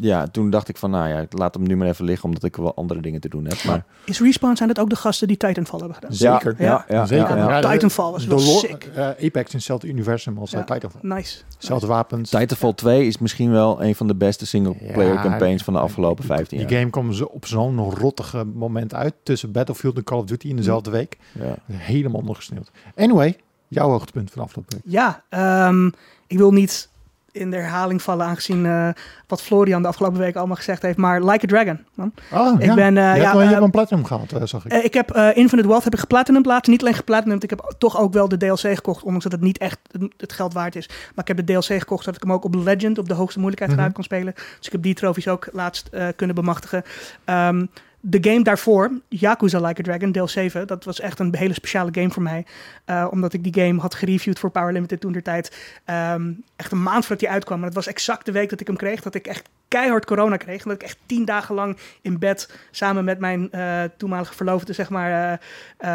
ja, 0.00 0.26
toen 0.26 0.50
dacht 0.50 0.68
ik 0.68 0.76
van 0.76 0.90
nou 0.90 1.08
ja, 1.08 1.18
ik 1.18 1.38
laat 1.38 1.54
hem 1.54 1.66
nu 1.66 1.76
maar 1.76 1.88
even 1.88 2.04
liggen 2.04 2.24
omdat 2.24 2.42
ik 2.44 2.56
wel 2.56 2.74
andere 2.74 3.00
dingen 3.00 3.20
te 3.20 3.28
doen 3.28 3.44
heb. 3.44 3.64
Maar 3.64 3.84
Is 4.04 4.20
Respawn, 4.20 4.56
zijn 4.56 4.68
dat 4.68 4.78
ook 4.78 4.90
de 4.90 4.96
gasten 4.96 5.28
die 5.28 5.36
Titanfall 5.36 5.78
hebben 5.78 5.96
gedaan? 5.96 6.14
Zeker. 6.14 6.54
Ja, 6.58 6.64
ja, 6.64 6.84
ja, 6.88 7.06
Zeker. 7.06 7.36
ja, 7.36 7.48
ja. 7.50 7.60
de- 7.60 7.68
Titanfall 7.68 8.10
was 8.10 8.22
de 8.22 8.28
wel 8.28 8.38
sick. 8.38 8.90
eh, 8.94 9.06
Apex 9.08 9.34
in 9.34 9.56
hetzelfde 9.56 9.88
universum 9.88 10.38
als 10.38 10.50
Ja. 10.50 10.58
eh, 10.58 10.64
Titanfall. 10.64 11.00
Nice. 11.02 11.38
Zelfde 11.58 11.86
wapens. 11.86 12.30
Titanfall 12.30 12.72
2 12.74 13.06
is 13.06 13.18
misschien 13.18 13.50
wel 13.50 13.82
een 13.82 13.94
van 13.94 14.06
de 14.06 14.14
beste 14.14 14.46
single-player 14.46 15.12
Ja, 15.14 15.22
campaigns 15.22 15.62
van 15.64 15.72
de 15.74 15.80
afgelopen 15.80 16.24
15 16.24 16.58
Die 16.58 16.68
jaar. 16.68 16.78
game 16.78 16.90
kwam 16.90 17.12
zo 17.12 17.24
op 17.24 17.46
zo'n 17.46 17.90
rottige 17.94 18.44
moment 18.44 18.94
uit 18.94 19.14
tussen 19.22 19.52
Battlefield 19.52 19.96
en 19.96 20.04
Call 20.04 20.18
of 20.18 20.24
Duty 20.24 20.48
in 20.48 20.56
dezelfde 20.56 20.90
week. 20.90 21.16
Ja. 21.32 21.56
Helemaal 21.72 22.20
ondergesneeuwd. 22.20 22.70
Anyway, 22.96 23.36
jouw 23.68 23.88
hoogtepunt 23.88 24.30
van 24.30 24.38
de 24.42 24.46
afgelopen 24.48 24.76
week. 24.76 24.92
Ja, 24.92 25.22
ehm, 25.28 25.86
ik 26.26 26.38
wil 26.38 26.52
niet 26.52 26.88
in 27.36 27.50
de 27.50 27.56
herhaling 27.56 28.02
vallen 28.02 28.26
aangezien 28.26 28.66
eh, 28.66 28.88
wat 29.26 29.42
Florian 29.42 29.82
de 29.82 29.88
afgelopen 29.88 30.18
week 30.18 30.36
allemaal 30.36 30.56
gezegd 30.56 30.82
heeft, 30.82 30.96
maar 30.96 31.22
Like 31.24 31.44
a 31.44 31.48
Dragon. 31.48 31.84
Man. 31.94 32.12
Oh, 32.32 32.60
Ik 32.60 32.74
ben, 32.74 32.96
eh, 32.96 33.14
je, 33.14 33.20
ja, 33.20 33.32
wel- 33.32 33.40
je 33.40 33.46
eh, 33.46 33.50
hebt 33.52 33.62
een 33.64 33.70
platinum 33.70 34.04
gehad, 34.04 34.32
eh, 34.32 34.42
zag 34.44 34.64
ik. 34.64 34.72
Eh, 34.72 34.84
ik 34.84 34.94
heb 34.94 35.10
eh, 35.10 35.36
Infinite 35.36 35.68
Wealth 35.68 35.84
heb 35.84 35.92
ik 35.94 35.98
geplatinumd 36.00 36.46
laatst. 36.46 36.70
Niet 36.70 36.80
alleen 36.80 36.94
geplatinumd, 36.94 37.42
ik 37.42 37.50
heb 37.50 37.74
toch 37.78 37.98
ook 37.98 38.12
wel 38.12 38.28
de 38.28 38.36
DLC 38.36 38.58
gekocht. 38.74 39.02
Ondanks 39.02 39.22
dat 39.24 39.32
het 39.32 39.40
niet 39.40 39.58
echt 39.58 39.78
het 40.16 40.32
geld 40.32 40.52
waard 40.52 40.76
is. 40.76 40.88
Maar 40.88 41.28
ik 41.28 41.36
heb 41.36 41.46
de 41.46 41.52
DLC 41.52 41.64
gekocht 41.78 42.04
zodat 42.04 42.16
ik 42.16 42.22
hem 42.22 42.32
ook 42.32 42.44
op 42.44 42.54
Legend, 42.54 42.98
op 42.98 43.08
de 43.08 43.14
hoogste 43.14 43.38
moeilijkheidsgraad, 43.38 43.86
Mhm. 43.86 43.94
kon 43.96 44.04
spelen. 44.04 44.32
Dus 44.34 44.66
ik 44.66 44.72
heb 44.72 44.82
die 44.82 44.94
trofies 44.94 45.28
ook 45.28 45.48
laatst 45.52 45.88
eh, 45.92 46.06
kunnen 46.16 46.36
bemachtigen. 46.36 46.82
Ehm, 47.24 47.66
de 48.08 48.30
game 48.30 48.42
daarvoor, 48.42 48.90
Yakuza 49.08 49.60
Like 49.60 49.80
a 49.80 49.84
Dragon, 49.84 50.12
deel 50.12 50.28
7, 50.28 50.66
dat 50.66 50.84
was 50.84 51.00
echt 51.00 51.18
een 51.18 51.36
hele 51.36 51.54
speciale 51.54 51.90
game 51.92 52.10
voor 52.10 52.22
mij. 52.22 52.46
Eh, 52.84 53.06
omdat 53.10 53.32
ik 53.32 53.42
die 53.52 53.64
game 53.64 53.80
had 53.80 53.94
gereviewd 53.94 54.38
voor 54.38 54.50
Power 54.50 54.72
Limited 54.72 55.00
toen 55.00 55.12
der 55.12 55.22
tijd. 55.22 55.78
Ehm, 55.84 56.32
echt 56.56 56.72
een 56.72 56.82
maand 56.82 57.00
voordat 57.00 57.18
die 57.18 57.30
uitkwam. 57.30 57.58
En 57.58 57.64
het 57.64 57.74
was 57.74 57.86
exact 57.86 58.26
de 58.26 58.32
week 58.32 58.50
dat 58.50 58.60
ik 58.60 58.66
hem 58.66 58.76
kreeg, 58.76 59.02
dat 59.02 59.14
ik 59.14 59.26
echt 59.26 59.48
keihard 59.68 60.04
corona 60.04 60.36
kreeg. 60.36 60.62
En 60.62 60.68
dat 60.68 60.82
ik 60.82 60.82
echt 60.82 60.98
tien 61.06 61.24
dagen 61.24 61.54
lang 61.54 61.76
in 62.02 62.18
bed 62.18 62.58
samen 62.70 63.04
met 63.04 63.18
mijn 63.18 63.50
eh, 63.50 63.82
toenmalige 63.96 64.34
verloofde, 64.34 64.72
zeg 64.72 64.90
maar, 64.90 65.10
eh, 65.10 65.38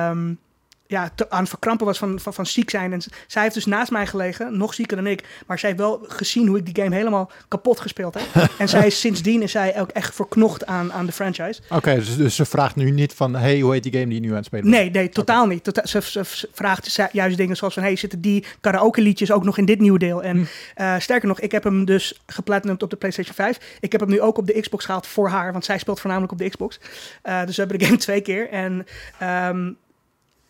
ehm, 0.10 0.34
ja, 0.92 1.10
te- 1.16 1.30
aan 1.30 1.40
het 1.40 1.50
verkrampen 1.50 1.86
was 1.86 1.98
van, 1.98 2.20
van, 2.20 2.34
van 2.34 2.46
ziek 2.46 2.70
zijn. 2.70 2.94
En 2.94 3.02
zij 3.28 3.42
heeft 3.42 3.54
dus 3.56 3.66
naast 3.66 3.92
mij 3.92 4.08
gelegen, 4.08 4.58
nog 4.58 4.74
zieker 4.74 4.98
dan 4.98 5.08
ik. 5.08 5.24
Maar 5.48 5.60
zij 5.60 5.70
heeft 5.70 5.82
wel 5.82 6.06
gezien 6.08 6.48
hoe 6.48 6.58
ik 6.58 6.66
die 6.76 6.84
game 6.84 6.96
helemaal 6.96 7.32
kapot 7.48 7.80
gespeeld 7.80 8.14
heb. 8.14 8.50
en 8.60 8.70
zij 8.70 8.86
is 8.88 9.00
sindsdien 9.00 9.42
is 9.42 9.52
zij 9.52 9.80
ook 9.82 9.90
echt 9.90 10.16
verknocht 10.16 10.66
aan, 10.66 10.94
aan 10.94 11.06
de 11.06 11.12
franchise. 11.12 11.62
Oké, 11.70 11.96
dus, 11.96 12.16
dus 12.18 12.36
ze 12.36 12.46
vraagt 12.46 12.76
nu 12.76 12.92
niet 12.92 13.14
van, 13.14 13.36
hey, 13.36 13.60
hoe 13.60 13.74
heet 13.74 13.84
die 13.84 13.92
game 13.92 14.06
die 14.06 14.14
je 14.14 14.20
nu 14.22 14.30
aan 14.30 14.36
het 14.36 14.46
spelen 14.46 14.70
bent? 14.70 14.76
Nee, 14.76 14.90
nee, 14.92 15.10
totaal 15.10 15.46
niet. 15.48 15.64
Tota- 15.64 15.86
ze, 15.86 16.02
ze- 16.02 16.24
ze 16.26 16.50
vraagt 16.54 16.96
juist 17.12 17.38
dingen 17.38 17.56
zoals 17.56 17.74
van... 17.74 17.84
hey, 17.84 17.96
zitten 17.96 18.22
die 18.22 18.46
karaoke 18.62 19.02
liedjes 19.02 19.32
ook 19.32 19.44
nog 19.44 19.58
in 19.58 19.66
dit 19.66 19.80
nieuwe 19.80 20.00
deel? 20.00 20.24
En 20.24 20.38
Hm. 20.38 20.44
eh, 20.76 20.96
sterker 21.00 21.28
nog, 21.28 21.40
ik 21.40 21.52
heb 21.52 21.64
hem 21.64 21.86
dus 21.86 22.22
geplatinumd 22.26 22.84
op 22.84 22.90
de 22.90 22.96
PlayStation 22.96 23.36
5. 23.36 23.58
Ik 23.80 23.92
heb 23.92 24.02
hem 24.02 24.10
nu 24.10 24.22
ook 24.22 24.38
op 24.38 24.48
de 24.48 24.60
Xbox 24.62 24.86
gehaald 24.86 25.08
voor 25.08 25.30
haar... 25.30 25.52
want 25.52 25.66
zij 25.66 25.78
speelt 25.78 26.00
voornamelijk 26.00 26.32
op 26.34 26.38
de 26.40 26.50
Xbox. 26.50 26.80
Eh, 27.22 27.46
dus 27.46 27.56
we 27.56 27.62
hebben 27.62 27.80
de 27.80 27.86
game 27.86 27.98
twee 27.98 28.22
keer. 28.22 28.50
En 28.50 28.86
ehm, 29.20 29.72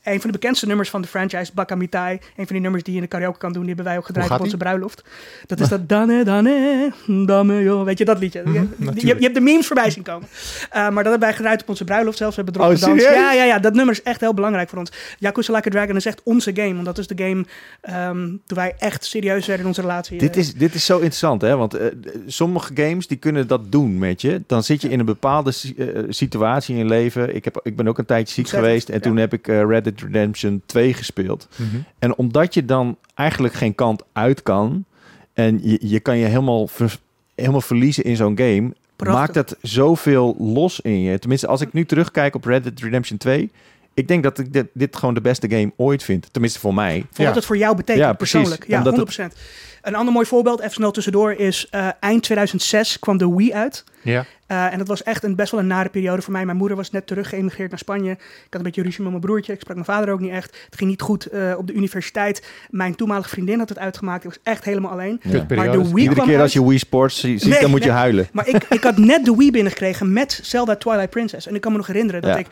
een 0.03 0.21
van 0.21 0.31
de 0.31 0.37
bekendste 0.39 0.67
nummers 0.67 0.89
van 0.89 1.01
de 1.01 1.07
franchise, 1.07 1.51
Bakamitai... 1.53 2.13
een 2.13 2.45
van 2.45 2.55
die 2.55 2.59
nummers 2.59 2.83
die 2.83 2.93
je 2.93 2.99
in 2.99 3.05
de 3.09 3.15
karaoke 3.15 3.37
kan 3.37 3.51
doen... 3.51 3.61
die 3.61 3.67
hebben 3.73 3.85
wij 3.91 3.97
ook 3.97 4.05
gedraaid 4.05 4.31
op 4.31 4.39
onze 4.39 4.57
bruiloft. 4.57 5.03
Dat 5.45 5.59
is 5.59 5.67
dat... 5.75 5.89
Dane, 5.89 6.23
dane, 6.23 6.91
dame, 7.25 7.61
joh. 7.63 7.83
Weet 7.83 7.97
je 7.97 8.05
dat 8.05 8.19
liedje? 8.19 8.41
Mhm, 8.45 8.53
je, 8.53 8.59
je, 8.59 8.85
natuurlijk. 8.85 9.17
je 9.17 9.23
hebt 9.23 9.35
de 9.35 9.41
memes 9.41 9.67
voorbij 9.67 9.89
zien 9.91 10.03
komen. 10.03 10.27
Eh, 10.69 10.73
maar 10.81 10.91
dat 11.03 11.11
hebben 11.11 11.19
wij 11.19 11.33
gedraaid 11.33 11.61
op 11.61 11.69
onze 11.69 11.83
bruiloft 11.83 12.17
zelfs. 12.17 12.35
We 12.35 12.41
hebben 12.43 12.61
erop 12.61 12.73
Oh, 12.75 12.79
gedanst. 12.79 13.05
Ja, 13.05 13.31
ja, 13.33 13.43
ja, 13.43 13.59
dat 13.59 13.73
nummer 13.73 13.93
is 13.93 14.03
echt 14.03 14.19
heel 14.19 14.33
belangrijk 14.33 14.69
voor 14.69 14.79
ons. 14.79 14.91
Yakuza 15.19 15.53
Like 15.53 15.67
a 15.67 15.71
Dragon 15.71 15.95
is 15.95 16.05
echt 16.05 16.21
onze 16.23 16.51
game. 16.55 16.73
Want 16.73 16.85
dat 16.85 16.97
is 16.97 17.07
de 17.07 17.23
game 17.23 17.45
ehm, 17.81 18.15
toen 18.45 18.57
wij 18.57 18.75
echt 18.77 19.05
serieus 19.05 19.45
werden 19.45 19.61
in 19.63 19.67
onze 19.67 19.81
relatie. 19.81 20.17
Dit, 20.17 20.33
Eh, 20.35 20.41
is, 20.41 20.53
dit 20.53 20.73
is 20.73 20.85
zo 20.85 20.95
interessant, 20.95 21.41
hè? 21.41 21.57
Want 21.57 21.73
eh, 21.73 21.87
sommige 22.27 22.71
games 22.75 23.07
die 23.07 23.17
kunnen 23.17 23.47
dat 23.47 23.71
doen 23.71 23.97
met 23.97 24.21
je. 24.21 24.43
Dan 24.47 24.63
zit 24.63 24.81
je 24.81 24.89
in 24.89 24.99
een 24.99 25.05
bepaalde 25.05 25.51
si- 25.51 25.75
situatie 26.09 26.75
in 26.75 26.81
je 26.81 26.87
leven. 26.87 27.35
Ik, 27.35 27.43
heb, 27.45 27.59
ik 27.63 27.75
ben 27.75 27.87
ook 27.87 27.97
een 27.97 28.05
tijdje 28.05 28.33
ziek 28.33 28.47
geweest. 28.49 28.89
En 28.89 28.95
ja. 28.95 28.99
toen 29.01 29.17
heb 29.17 29.33
ik 29.33 29.47
eh, 29.47 29.63
Red 29.67 29.87
Dead 29.95 30.01
Redemption 30.11 30.61
2 30.65 30.93
gespeeld. 30.93 31.47
Mhm. 31.55 31.75
En 31.99 32.15
omdat 32.15 32.53
je 32.53 32.65
dan 32.65 32.97
eigenlijk 33.13 33.53
geen 33.53 33.75
kant 33.75 34.03
uit 34.13 34.43
kan... 34.43 34.85
en 35.33 35.59
je, 35.63 35.77
je 35.81 35.99
kan 35.99 36.17
je 36.17 36.25
helemaal, 36.25 36.67
ver- 36.67 36.97
helemaal 37.35 37.61
verliezen 37.61 38.03
in 38.03 38.15
zo'n 38.15 38.37
game... 38.37 38.73
Prachtig. 38.95 39.19
maakt 39.21 39.33
dat 39.33 39.57
zoveel 39.61 40.35
los 40.39 40.79
in 40.79 41.01
je. 41.01 41.19
Tenminste, 41.19 41.47
als 41.47 41.61
ik 41.61 41.73
nu 41.73 41.85
terugkijk 41.85 42.35
op 42.35 42.45
Red 42.45 42.63
Dead 42.63 42.79
Redemption 42.79 43.17
2... 43.17 43.51
ik 43.93 44.07
denk 44.07 44.23
dat 44.23 44.39
ik 44.39 44.53
dit, 44.53 44.67
dit 44.73 44.95
gewoon 44.95 45.13
de 45.13 45.21
beste 45.21 45.49
game 45.49 45.71
ooit 45.75 46.03
vind. 46.03 46.27
Tenminste 46.31 46.59
voor 46.59 46.73
mij. 46.73 47.05
Voor 47.11 47.25
wat 47.25 47.35
het 47.35 47.45
voor 47.45 47.57
jou 47.57 47.75
betekent, 47.75 48.05
Ja, 48.05 48.13
persoonlijk. 48.13 48.67
Ja, 48.67 48.77
Omdat 48.77 49.19
100%. 49.19 49.37
Een 49.81 49.95
ander 49.95 50.13
mooi 50.13 50.25
voorbeeld, 50.25 50.59
even 50.59 50.71
snel 50.73 50.91
tussendoor, 50.91 51.31
is 51.31 51.67
eh, 51.69 51.87
eind 51.99 52.23
2006 52.23 52.99
kwam 52.99 53.17
de 53.17 53.35
Wii 53.35 53.53
uit. 53.53 53.83
Ja. 54.01 54.25
Eh, 54.47 54.71
en 54.71 54.77
dat 54.77 54.87
was 54.87 55.03
echt 55.03 55.23
een 55.23 55.35
best 55.35 55.51
wel 55.51 55.59
een 55.59 55.67
nare 55.67 55.89
periode 55.89 56.21
voor 56.21 56.31
mij. 56.33 56.45
Mijn 56.45 56.57
moeder 56.57 56.77
was 56.77 56.91
net 56.91 57.07
terug 57.07 57.29
geëmigreerd 57.29 57.69
naar 57.69 57.79
Spanje. 57.79 58.11
Ik 58.11 58.17
had 58.49 58.55
een 58.55 58.61
beetje 58.63 58.81
ruzie 58.81 59.01
met 59.01 59.09
mijn 59.09 59.21
broertje. 59.23 59.53
Ik 59.53 59.59
sprak 59.59 59.75
mijn 59.75 59.87
vader 59.87 60.13
ook 60.13 60.19
niet 60.19 60.31
echt. 60.31 60.57
Het 60.65 60.75
ging 60.77 60.89
niet 60.89 61.01
goed 61.01 61.25
eh, 61.25 61.53
op 61.57 61.67
de 61.67 61.73
universiteit. 61.73 62.47
Mijn 62.69 62.95
toenmalige 62.95 63.29
vriendin 63.29 63.59
had 63.59 63.69
het 63.69 63.79
uitgemaakt. 63.79 64.23
Ik 64.23 64.29
was 64.29 64.39
echt 64.43 64.63
helemaal 64.65 64.91
alleen. 64.91 65.19
Ja. 65.23 65.45
Maar 65.55 65.71
de 65.71 65.77
Wii 65.77 65.87
Iedere 65.95 66.13
kwam 66.13 66.25
keer 66.25 66.33
uit. 66.35 66.43
als 66.43 66.53
je 66.53 66.67
Wii 66.67 66.77
Sports 66.77 67.19
zie- 67.19 67.37
ziet, 67.37 67.49
Nee, 67.49 67.59
dan 67.61 67.69
moet 67.69 67.83
je 67.83 67.91
huilen. 67.91 68.27
Maar 68.31 68.47
ik, 68.47 68.63
ik 68.69 68.83
had 68.83 68.97
net 68.97 69.25
de 69.25 69.35
Wii 69.35 69.51
binnengekregen 69.51 70.13
met 70.13 70.39
Zelda 70.43 70.75
Twilight 70.75 71.09
Princess. 71.09 71.47
En 71.47 71.55
ik 71.55 71.61
kan 71.61 71.71
me 71.71 71.77
nog 71.77 71.87
herinneren 71.87 72.21
dat 72.21 72.31
Ja. 72.33 72.37
ik 72.37 72.47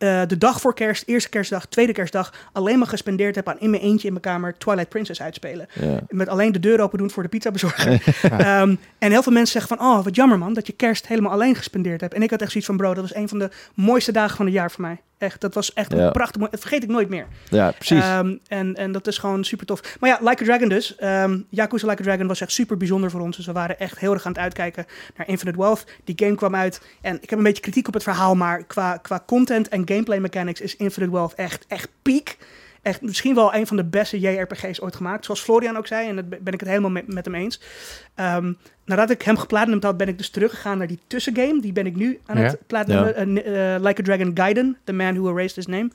eh, 0.00 0.22
de 0.26 0.38
dag 0.38 0.60
voor 0.60 0.74
kerst, 0.74 1.02
eerste 1.06 1.28
kerstdag, 1.28 1.66
tweede 1.66 1.92
kerstdag... 1.92 2.32
alleen 2.52 2.78
maar 2.78 2.86
gespendeerd 2.86 3.34
heb 3.34 3.48
aan 3.48 3.60
in 3.60 3.70
mijn 3.70 3.82
eentje 3.82 4.06
in 4.06 4.12
mijn 4.12 4.24
kamer 4.24 4.58
Twilight 4.58 4.88
Princess 4.88 5.22
uitspelen. 5.22 5.66
Ja. 5.80 6.00
Met 6.08 6.28
alleen 6.28 6.52
de 6.52 6.60
deur 6.60 6.80
open 6.80 6.98
doen 6.98 7.10
voor 7.10 7.22
de 7.22 7.28
pizza 7.28 7.50
bezorgen. 7.50 8.00
Ehm, 8.22 8.74
en 8.98 9.10
heel 9.10 9.22
veel 9.22 9.32
mensen 9.32 9.60
zeggen 9.60 9.76
van, 9.76 9.86
oh, 9.86 10.04
wat 10.04 10.16
jammer 10.16 10.38
man, 10.38 10.54
dat 10.54 10.66
je 10.66 10.72
kerst 10.72 11.06
helemaal 11.06 11.32
alleen 11.32 11.54
gespendeerd 11.54 12.00
hebt. 12.00 12.14
En 12.14 12.22
ik 12.22 12.30
had 12.30 12.40
echt 12.40 12.50
zoiets 12.50 12.68
van, 12.68 12.78
bro, 12.78 12.94
dat 12.94 13.02
was 13.02 13.14
een 13.14 13.28
van 13.28 13.38
de 13.38 13.50
mooiste 13.74 14.12
dagen 14.12 14.36
van 14.36 14.46
het 14.46 14.54
jaar 14.54 14.70
voor 14.70 14.80
mij. 14.80 15.00
Echt, 15.20 15.40
dat 15.40 15.54
was 15.54 15.72
echt 15.72 15.92
Ja. 15.92 15.98
een 16.06 16.12
prachtig, 16.12 16.36
mooi- 16.38 16.50
dat 16.50 16.60
vergeet 16.60 16.82
ik 16.82 16.88
nooit 16.88 17.08
meer. 17.08 17.26
ja, 17.50 17.70
precies. 17.70 18.02
Ehm, 18.04 18.36
en, 18.48 18.74
en 18.76 18.92
dat 18.92 19.06
is 19.06 19.18
gewoon 19.18 19.44
super 19.44 19.66
tof. 19.66 19.96
Maar 20.00 20.10
ja, 20.10 20.18
Like 20.28 20.42
a 20.42 20.46
Dragon 20.46 20.68
dus. 20.68 20.96
Ehm 20.96 21.38
Yakuza 21.48 21.86
Like 21.86 22.02
a 22.02 22.04
Dragon 22.04 22.26
was 22.26 22.40
echt 22.40 22.52
super 22.52 22.76
bijzonder 22.76 23.10
voor 23.10 23.20
ons. 23.20 23.36
Dus 23.36 23.46
we 23.46 23.52
waren 23.52 23.78
echt 23.78 23.98
heel 23.98 24.12
erg 24.12 24.26
aan 24.26 24.32
het 24.32 24.40
uitkijken 24.40 24.86
naar 25.16 25.28
Infinite 25.28 25.58
Wealth. 25.58 25.84
Die 26.04 26.14
game 26.18 26.34
kwam 26.34 26.54
uit. 26.54 26.80
En 27.00 27.18
ik 27.22 27.30
heb 27.30 27.38
een 27.38 27.44
beetje 27.44 27.62
kritiek 27.62 27.88
op 27.88 27.94
het 27.94 28.02
verhaal. 28.02 28.34
Maar 28.34 28.64
qua, 28.64 28.96
qua 28.96 29.22
content 29.26 29.68
en 29.68 29.82
gameplay 29.88 30.18
mechanics 30.18 30.60
is 30.60 30.76
Infinite 30.76 31.12
Wealth 31.12 31.34
echt, 31.34 31.64
echt 31.68 31.88
peak. 32.02 32.36
Echt 32.82 33.02
misschien 33.02 33.34
wel 33.34 33.54
een 33.54 33.66
van 33.66 33.76
de 33.76 33.84
beste 33.84 34.20
JRPG's 34.20 34.80
ooit 34.80 34.96
gemaakt. 34.96 35.24
Zoals 35.24 35.40
Florian 35.40 35.76
ook 35.76 35.86
zei, 35.86 36.08
en 36.08 36.16
dat 36.16 36.28
ben 36.28 36.52
ik 36.52 36.60
het 36.60 36.68
helemaal 36.68 36.90
met, 36.90 37.12
met 37.14 37.24
hem 37.24 37.34
eens. 37.34 37.60
Ehm, 38.14 38.52
nadat 38.84 39.10
ik 39.10 39.22
hem 39.22 39.36
geplatinumd 39.36 39.82
had, 39.82 39.96
ben 39.96 40.08
ik 40.08 40.18
dus 40.18 40.30
teruggegaan 40.30 40.78
naar 40.78 40.86
die 40.86 40.98
tussengame. 41.06 41.60
Die 41.60 41.72
ben 41.72 41.86
ik 41.86 41.96
nu 41.96 42.20
aan 42.26 42.36
Ja. 42.38 42.42
het 42.42 42.58
platinumen. 42.66 43.14
eh, 43.44 43.74
eh, 43.74 43.82
like 43.82 44.00
a 44.00 44.04
Dragon 44.04 44.30
Gaiden, 44.34 44.76
The 44.84 44.92
Man 44.92 45.14
Who 45.14 45.30
Erased 45.38 45.56
His 45.56 45.66
Name. 45.66 45.90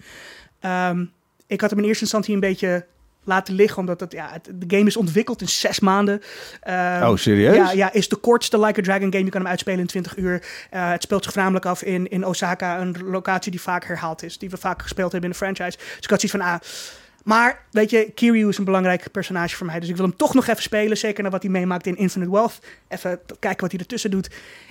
Ehm, 0.59 1.05
ik 1.47 1.61
had 1.61 1.69
hem 1.69 1.79
in 1.79 1.85
eerste 1.85 2.03
instantie 2.03 2.33
een 2.33 2.39
beetje 2.39 2.85
laten 3.25 3.53
liggen, 3.53 3.79
omdat 3.79 3.99
het, 3.99 4.11
ja, 4.11 4.29
het, 4.31 4.49
de 4.55 4.75
game 4.75 4.87
is 4.87 4.97
ontwikkeld 4.97 5.41
in 5.41 5.49
zes 5.49 5.79
maanden. 5.79 6.21
Ehm, 6.61 7.09
oh, 7.09 7.15
serieus? 7.15 7.55
ja, 7.55 7.71
ja, 7.71 7.93
is 7.93 8.09
de 8.09 8.15
kortste 8.15 8.59
Like 8.59 8.79
a 8.79 8.83
Dragon 8.83 9.11
game. 9.11 9.23
Je 9.23 9.29
kan 9.29 9.41
hem 9.41 9.49
uitspelen 9.49 9.79
in 9.79 9.87
20 9.87 10.17
uur. 10.17 10.43
Eh, 10.69 10.89
het 10.89 11.03
speelt 11.03 11.23
zich 11.23 11.31
voornamelijk 11.33 11.65
af 11.65 11.83
in, 11.83 12.09
in 12.09 12.25
Osaka, 12.25 12.79
een 12.79 12.95
locatie 13.03 13.51
die 13.51 13.61
vaak 13.61 13.85
herhaald 13.85 14.23
is. 14.23 14.37
Die 14.37 14.49
we 14.49 14.57
vaak 14.57 14.81
gespeeld 14.81 15.11
hebben 15.11 15.29
in 15.31 15.37
de 15.39 15.43
franchise. 15.45 15.77
Dus 15.77 15.99
ik 15.99 16.09
had 16.09 16.19
zoiets 16.21 16.37
van, 16.37 16.41
ah... 16.41 16.59
Maar, 17.25 17.65
weet 17.71 17.89
je, 17.89 18.11
Kiryu 18.15 18.47
is 18.47 18.57
een 18.57 18.63
belangrijk 18.63 19.11
personage 19.11 19.55
voor 19.55 19.65
mij. 19.65 19.79
Dus 19.79 19.89
ik 19.89 19.95
wil 19.95 20.05
hem 20.05 20.17
toch 20.17 20.33
nog 20.33 20.47
even 20.47 20.61
spelen. 20.61 20.97
Zeker 20.97 21.23
naar 21.23 21.31
wat 21.31 21.41
hij 21.41 21.51
meemaakt 21.51 21.87
in 21.87 21.97
Infinite 21.97 22.31
Wealth. 22.31 22.59
Even 22.87 23.19
kijken 23.39 23.61
wat 23.61 23.71
hij 23.71 23.79
ertussen 23.79 24.11
doet. 24.11 24.29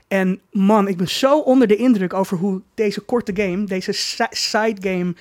En 0.09 0.41
man, 0.51 0.89
ik 0.89 0.97
ben 0.97 1.09
zo 1.09 1.41
onder 1.41 1.69
de 1.69 1.77
indruk 1.77 2.15
over 2.15 2.37
hoe 2.37 2.61
deze 2.75 3.01
korte 3.01 3.33
game, 3.35 3.65
deze 3.65 3.93
si- 3.93 4.27
side 4.31 4.91
game, 4.91 5.15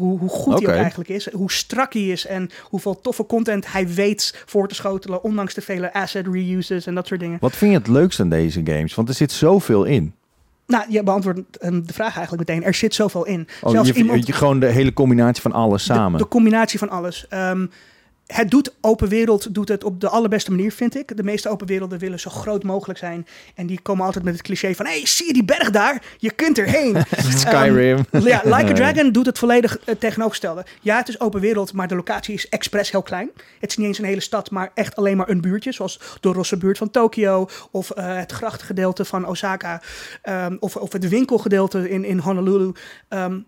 hoe, 0.00 0.18
hoe 0.18 0.28
goed 0.28 0.58
hij 0.58 0.68
ook 0.68 0.74
eigenlijk 0.74 1.10
is. 1.10 1.32
Hoe 1.32 1.52
strak 1.52 1.92
hij 1.92 2.06
is 2.06 2.26
en 2.26 2.50
hoeveel 2.62 3.00
toffe 3.00 3.26
content 3.26 3.72
hij 3.72 3.88
weet 3.88 4.42
voor 4.46 4.68
te 4.68 4.74
schotelen. 4.74 5.24
Ondanks 5.24 5.54
de 5.54 5.60
vele 5.60 5.92
asset 5.92 6.26
reuses 6.26 6.86
en 6.86 6.94
dat 6.94 7.06
soort 7.06 7.20
dingen. 7.20 7.38
Wat 7.40 7.56
vind 7.56 7.72
je 7.72 7.78
het 7.78 7.88
leukst 7.88 8.20
aan 8.20 8.28
deze 8.28 8.60
games? 8.64 8.94
Want 8.94 9.08
er 9.08 9.14
zit 9.14 9.32
zoveel 9.32 9.84
in. 9.84 10.14
Nou, 10.66 10.84
je 10.88 11.02
beantwoordt 11.02 11.56
ehm, 11.58 11.82
de 11.82 11.92
vraag 11.92 12.16
eigenlijk 12.16 12.48
meteen. 12.48 12.64
Er 12.64 12.74
zit 12.74 12.94
zoveel 12.94 13.26
in. 13.26 13.48
Oh, 13.60 13.70
Zelfs 13.70 13.88
je, 13.88 13.94
iemand, 13.94 14.26
je, 14.26 14.32
gewoon 14.32 14.60
de 14.60 14.66
hele 14.66 14.92
combinatie 14.92 15.42
van 15.42 15.52
alles 15.52 15.84
samen. 15.84 16.18
de 16.18 16.28
combinatie 16.28 16.78
van 16.78 16.88
alles. 16.88 17.26
Ehm, 17.28 17.66
het 18.30 18.50
doet 18.50 18.74
open 18.80 19.08
wereld 19.08 19.54
doet 19.54 19.68
het 19.68 19.84
op 19.84 20.00
de 20.00 20.08
allerbeste 20.08 20.50
manier, 20.50 20.72
vind 20.72 20.96
ik. 20.96 21.16
De 21.16 21.22
meeste 21.22 21.48
open 21.48 21.66
werelden 21.66 21.98
willen 21.98 22.20
zo 22.20 22.30
groot 22.30 22.62
mogelijk 22.62 22.98
zijn. 22.98 23.26
En 23.54 23.66
die 23.66 23.80
komen 23.80 24.04
altijd 24.04 24.24
met 24.24 24.32
het 24.32 24.42
cliché 24.42 24.74
van... 24.74 24.86
hey, 24.86 25.06
zie 25.06 25.26
je 25.26 25.32
die 25.32 25.44
berg 25.44 25.70
daar? 25.70 26.02
Je 26.18 26.30
kunt 26.30 26.58
erheen. 26.58 27.04
Skyrim. 27.36 28.04
Ehm, 28.10 28.26
ja, 28.26 28.40
Like 28.44 28.70
a 28.70 28.72
Dragon 28.72 29.12
doet 29.12 29.26
het 29.26 29.38
volledig 29.38 29.78
eh, 29.78 29.94
tegenovergestelde. 29.94 30.64
Ja, 30.80 30.96
het 30.96 31.08
is 31.08 31.20
open 31.20 31.40
wereld, 31.40 31.72
maar 31.72 31.88
de 31.88 31.94
locatie 31.94 32.34
is 32.34 32.48
expres 32.48 32.90
heel 32.90 33.02
klein. 33.02 33.30
Het 33.60 33.70
is 33.70 33.76
niet 33.76 33.86
eens 33.86 33.98
een 33.98 34.04
hele 34.04 34.20
stad, 34.20 34.50
maar 34.50 34.70
echt 34.74 34.96
alleen 34.96 35.16
maar 35.16 35.28
een 35.28 35.40
buurtje. 35.40 35.72
Zoals 35.72 36.00
de 36.20 36.32
rosse 36.32 36.56
buurt 36.56 36.78
van 36.78 36.90
Tokio. 36.90 37.48
Of 37.70 37.90
eh, 37.90 38.16
het 38.16 38.32
grachtgedeelte 38.32 39.04
van 39.04 39.26
Osaka. 39.26 39.82
ehm, 40.22 40.56
of, 40.60 40.76
of 40.76 40.92
het 40.92 41.08
winkelgedeelte 41.08 41.90
in, 41.90 42.04
in 42.04 42.18
Honolulu. 42.18 42.72
Ehm, 43.08 43.38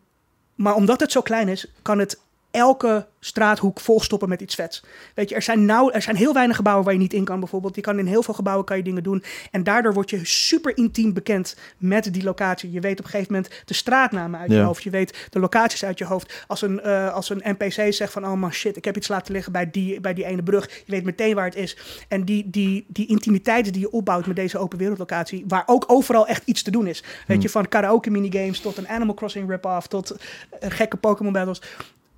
maar 0.55 0.75
omdat 0.75 1.01
het 1.01 1.12
zo 1.12 1.21
klein 1.21 1.49
is, 1.49 1.67
kan 1.83 1.99
het 1.99 2.19
elke 2.52 3.06
straathoek 3.21 3.80
volstoppen 3.80 4.28
met 4.28 4.40
iets 4.40 4.54
vets. 4.54 4.85
Weet 5.14 5.28
je, 5.28 5.35
er 5.35 5.42
zijn, 5.42 5.64
nou, 5.64 5.92
er 5.92 6.02
zijn 6.02 6.16
heel 6.16 6.32
weinig 6.32 6.56
gebouwen 6.56 6.85
waar 6.85 6.94
je 6.94 7.00
niet 7.00 7.12
in 7.12 7.25
kan 7.25 7.40
bijvoorbeeld. 7.40 7.75
Je 7.75 7.80
kan 7.80 7.99
in 7.99 8.06
heel 8.06 8.23
veel 8.23 8.35
gebouwen 8.35 8.64
kan 8.64 8.76
je 8.76 8.82
dingen 8.82 9.02
doen. 9.02 9.23
En 9.50 9.62
daardoor 9.62 9.92
word 9.92 10.11
je 10.11 10.25
super 10.25 10.76
intiem 10.76 11.12
bekend 11.12 11.56
met 11.78 12.12
die 12.12 12.23
locatie. 12.23 12.71
Je 12.71 12.80
weet 12.80 12.99
op 12.99 13.04
een 13.04 13.11
gegeven 13.11 13.32
moment 13.32 13.52
de 13.64 13.75
straatnamen 13.75 14.40
uit 14.40 14.50
je 14.50 14.61
hoofd. 14.61 14.82
Je 14.82 14.90
weet 14.90 15.26
de 15.30 15.38
locaties 15.38 15.85
uit 15.85 15.99
je 15.99 16.04
hoofd. 16.04 16.44
Als 16.47 16.62
een, 16.62 16.80
eh, 16.80 17.14
als 17.14 17.30
een 17.30 17.42
NPC 17.44 17.92
zegt 17.92 18.12
van, 18.12 18.25
oh 18.25 18.32
man 18.32 18.52
shit, 18.52 18.76
ik 18.76 18.85
heb 18.85 18.97
iets 18.97 19.09
laten 19.09 19.32
liggen 19.32 19.52
bij 19.52 19.71
die, 19.71 20.00
bij 20.00 20.14
die 20.14 20.25
ene 20.25 20.42
brug. 20.42 20.71
Je 20.85 20.92
weet 20.92 21.04
meteen 21.04 21.35
waar 21.35 21.44
het 21.44 21.56
is. 21.56 21.76
En 22.09 22.25
die, 22.25 22.50
die, 22.50 22.85
die 22.88 23.06
intimiteit 23.06 23.73
die 23.73 23.80
je 23.80 23.90
opbouwt 23.90 24.26
met 24.26 24.37
deze 24.37 24.59
open 24.59 24.78
wereldlocatie, 24.78 25.44
waar 25.49 25.62
ook 25.66 25.85
overal 25.87 26.26
echt 26.26 26.42
iets 26.44 26.62
te 26.62 26.71
doen 26.71 26.87
is. 26.87 27.04
Weet 27.26 27.42
je, 27.42 27.49
van 27.49 27.68
karaoke 27.68 28.11
minigames 28.11 28.61
tot 28.61 28.76
een 28.76 28.88
Animal 28.88 29.14
Crossing 29.14 29.49
rip-off, 29.49 29.87
tot 29.87 30.11
eh, 30.11 30.71
gekke 30.71 30.97
Pokémon 30.97 31.32
battles. 31.32 31.61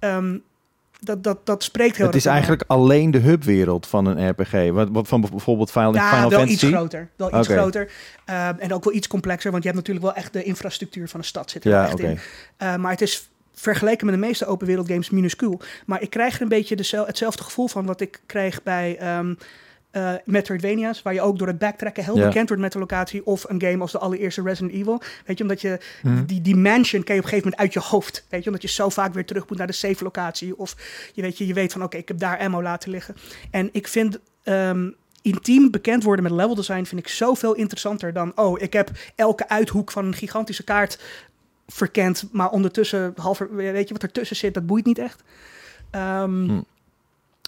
Ehm, 0.05 0.37
dat, 1.01 1.25
dat, 1.25 1.47
dat 1.47 1.63
spreekt 1.63 1.97
heel 1.97 2.07
Het 2.07 2.15
is 2.15 2.27
eigenlijk 2.27 2.65
alleen 2.67 3.11
de 3.11 3.19
hubwereld 3.19 3.87
van 3.87 4.07
een 4.07 4.29
RPG. 4.31 4.71
Wat, 4.71 4.89
wat 4.93 5.09
van 5.09 5.21
bijvoorbeeld 5.21 5.71
Final, 5.71 5.95
Ja, 5.95 6.09
Final 6.09 6.31
wel 6.31 6.39
Fantasy. 6.39 6.65
iets 6.65 6.75
groter. 6.75 7.09
Wel 7.17 7.39
iets 7.39 7.49
groter. 7.49 7.91
Ehm, 8.25 8.55
en 8.59 8.73
ook 8.73 8.85
wel 8.85 8.95
iets 8.95 9.07
complexer, 9.07 9.51
want 9.51 9.63
je 9.63 9.69
hebt 9.69 9.81
natuurlijk 9.81 10.07
wel 10.07 10.15
echt 10.23 10.33
de 10.33 10.43
infrastructuur 10.43 11.09
van 11.09 11.21
de 11.21 11.27
stad 11.27 11.51
zit 11.51 11.65
er 11.65 11.71
wel 11.71 11.79
Ja, 11.81 11.85
echt 11.85 11.95
oké. 11.95 12.07
in. 12.09 12.19
Eh, 12.57 12.77
maar 12.77 12.91
het 12.91 13.01
is 13.01 13.29
vergeleken 13.55 14.07
met 14.07 14.15
de 14.15 14.21
meeste 14.21 14.47
open 14.47 14.67
wereld 14.67 14.89
games 14.89 15.11
minuscuul. 15.11 15.61
Maar 15.87 16.03
ik 16.03 16.11
krijg 16.11 16.35
er 16.37 16.43
een 16.43 16.49
beetje 16.49 16.77
dezel- 16.77 17.07
hetzelfde 17.07 17.43
gevoel 17.43 17.69
van 17.69 17.87
wat 17.87 18.01
ik 18.01 18.21
kreeg 18.27 18.63
bij 18.63 18.97
ehm 18.99 19.35
eh, 19.95 20.13
Metroidvania's, 20.25 21.03
waar 21.03 21.15
je 21.15 21.21
ook 21.21 21.39
door 21.39 21.47
het 21.47 21.59
backtracken 21.59 22.05
heel 22.05 22.17
Ja. 22.17 22.27
bekend 22.27 22.49
wordt 22.49 22.63
met 22.63 22.73
de 22.73 22.79
locatie. 22.79 23.27
Of 23.27 23.45
een 23.49 23.61
game 23.61 23.79
als 23.81 23.93
de 23.93 23.99
allereerste 23.99 24.43
Resident 24.43 24.73
Evil. 24.75 25.03
Weet 25.27 25.37
je, 25.39 25.43
omdat 25.45 25.61
je 25.61 25.79
Mhm. 26.03 26.25
die, 26.25 26.41
die 26.41 26.57
mansion 26.57 27.03
ken 27.05 27.15
je 27.15 27.21
op 27.21 27.27
een 27.27 27.33
gegeven 27.33 27.43
moment 27.51 27.57
uit 27.61 27.73
je 27.73 27.81
hoofd. 27.91 28.25
Weet 28.29 28.41
je, 28.41 28.47
omdat 28.47 28.63
je 28.63 28.69
zo 28.69 28.89
vaak 28.89 29.15
weer 29.15 29.25
terug 29.25 29.49
moet 29.49 29.59
naar 29.59 29.67
de 29.67 29.73
safe 29.73 30.05
locatie. 30.05 30.59
Of 30.59 30.77
je 31.13 31.23
weet, 31.23 31.39
je, 31.39 31.47
je 31.47 31.55
weet 31.55 31.73
van 31.73 31.83
oké, 31.83 31.97
ik 31.97 32.09
heb 32.09 32.19
daar 32.19 32.39
ammo 32.39 32.63
laten 32.63 32.91
liggen. 32.91 33.15
En 33.51 33.69
ik 33.73 33.89
vind 33.89 34.19
ehm, 34.43 34.91
intiem 35.23 35.71
bekend 35.71 36.03
worden 36.03 36.23
met 36.25 36.33
level 36.33 36.55
design 36.55 36.85
vind 36.85 37.01
ik 37.01 37.09
zoveel 37.09 37.55
interessanter 37.55 38.13
dan 38.13 38.33
oh, 38.35 38.61
ik 38.61 38.73
heb 38.73 38.91
elke 39.15 39.49
uithoek 39.49 39.91
van 39.91 40.05
een 40.05 40.15
gigantische 40.15 40.65
kaart 40.65 40.99
verkend, 41.67 42.29
maar 42.33 42.51
ondertussen 42.51 43.13
halver, 43.17 43.55
weet 43.55 43.89
je 43.89 43.95
wat 43.95 44.03
ertussen 44.03 44.37
zit, 44.37 44.55
dat 44.55 44.67
boeit 44.67 44.85
niet 44.85 44.99
echt. 44.99 45.23
Ehm, 45.91 46.45
Hm. 46.45 46.61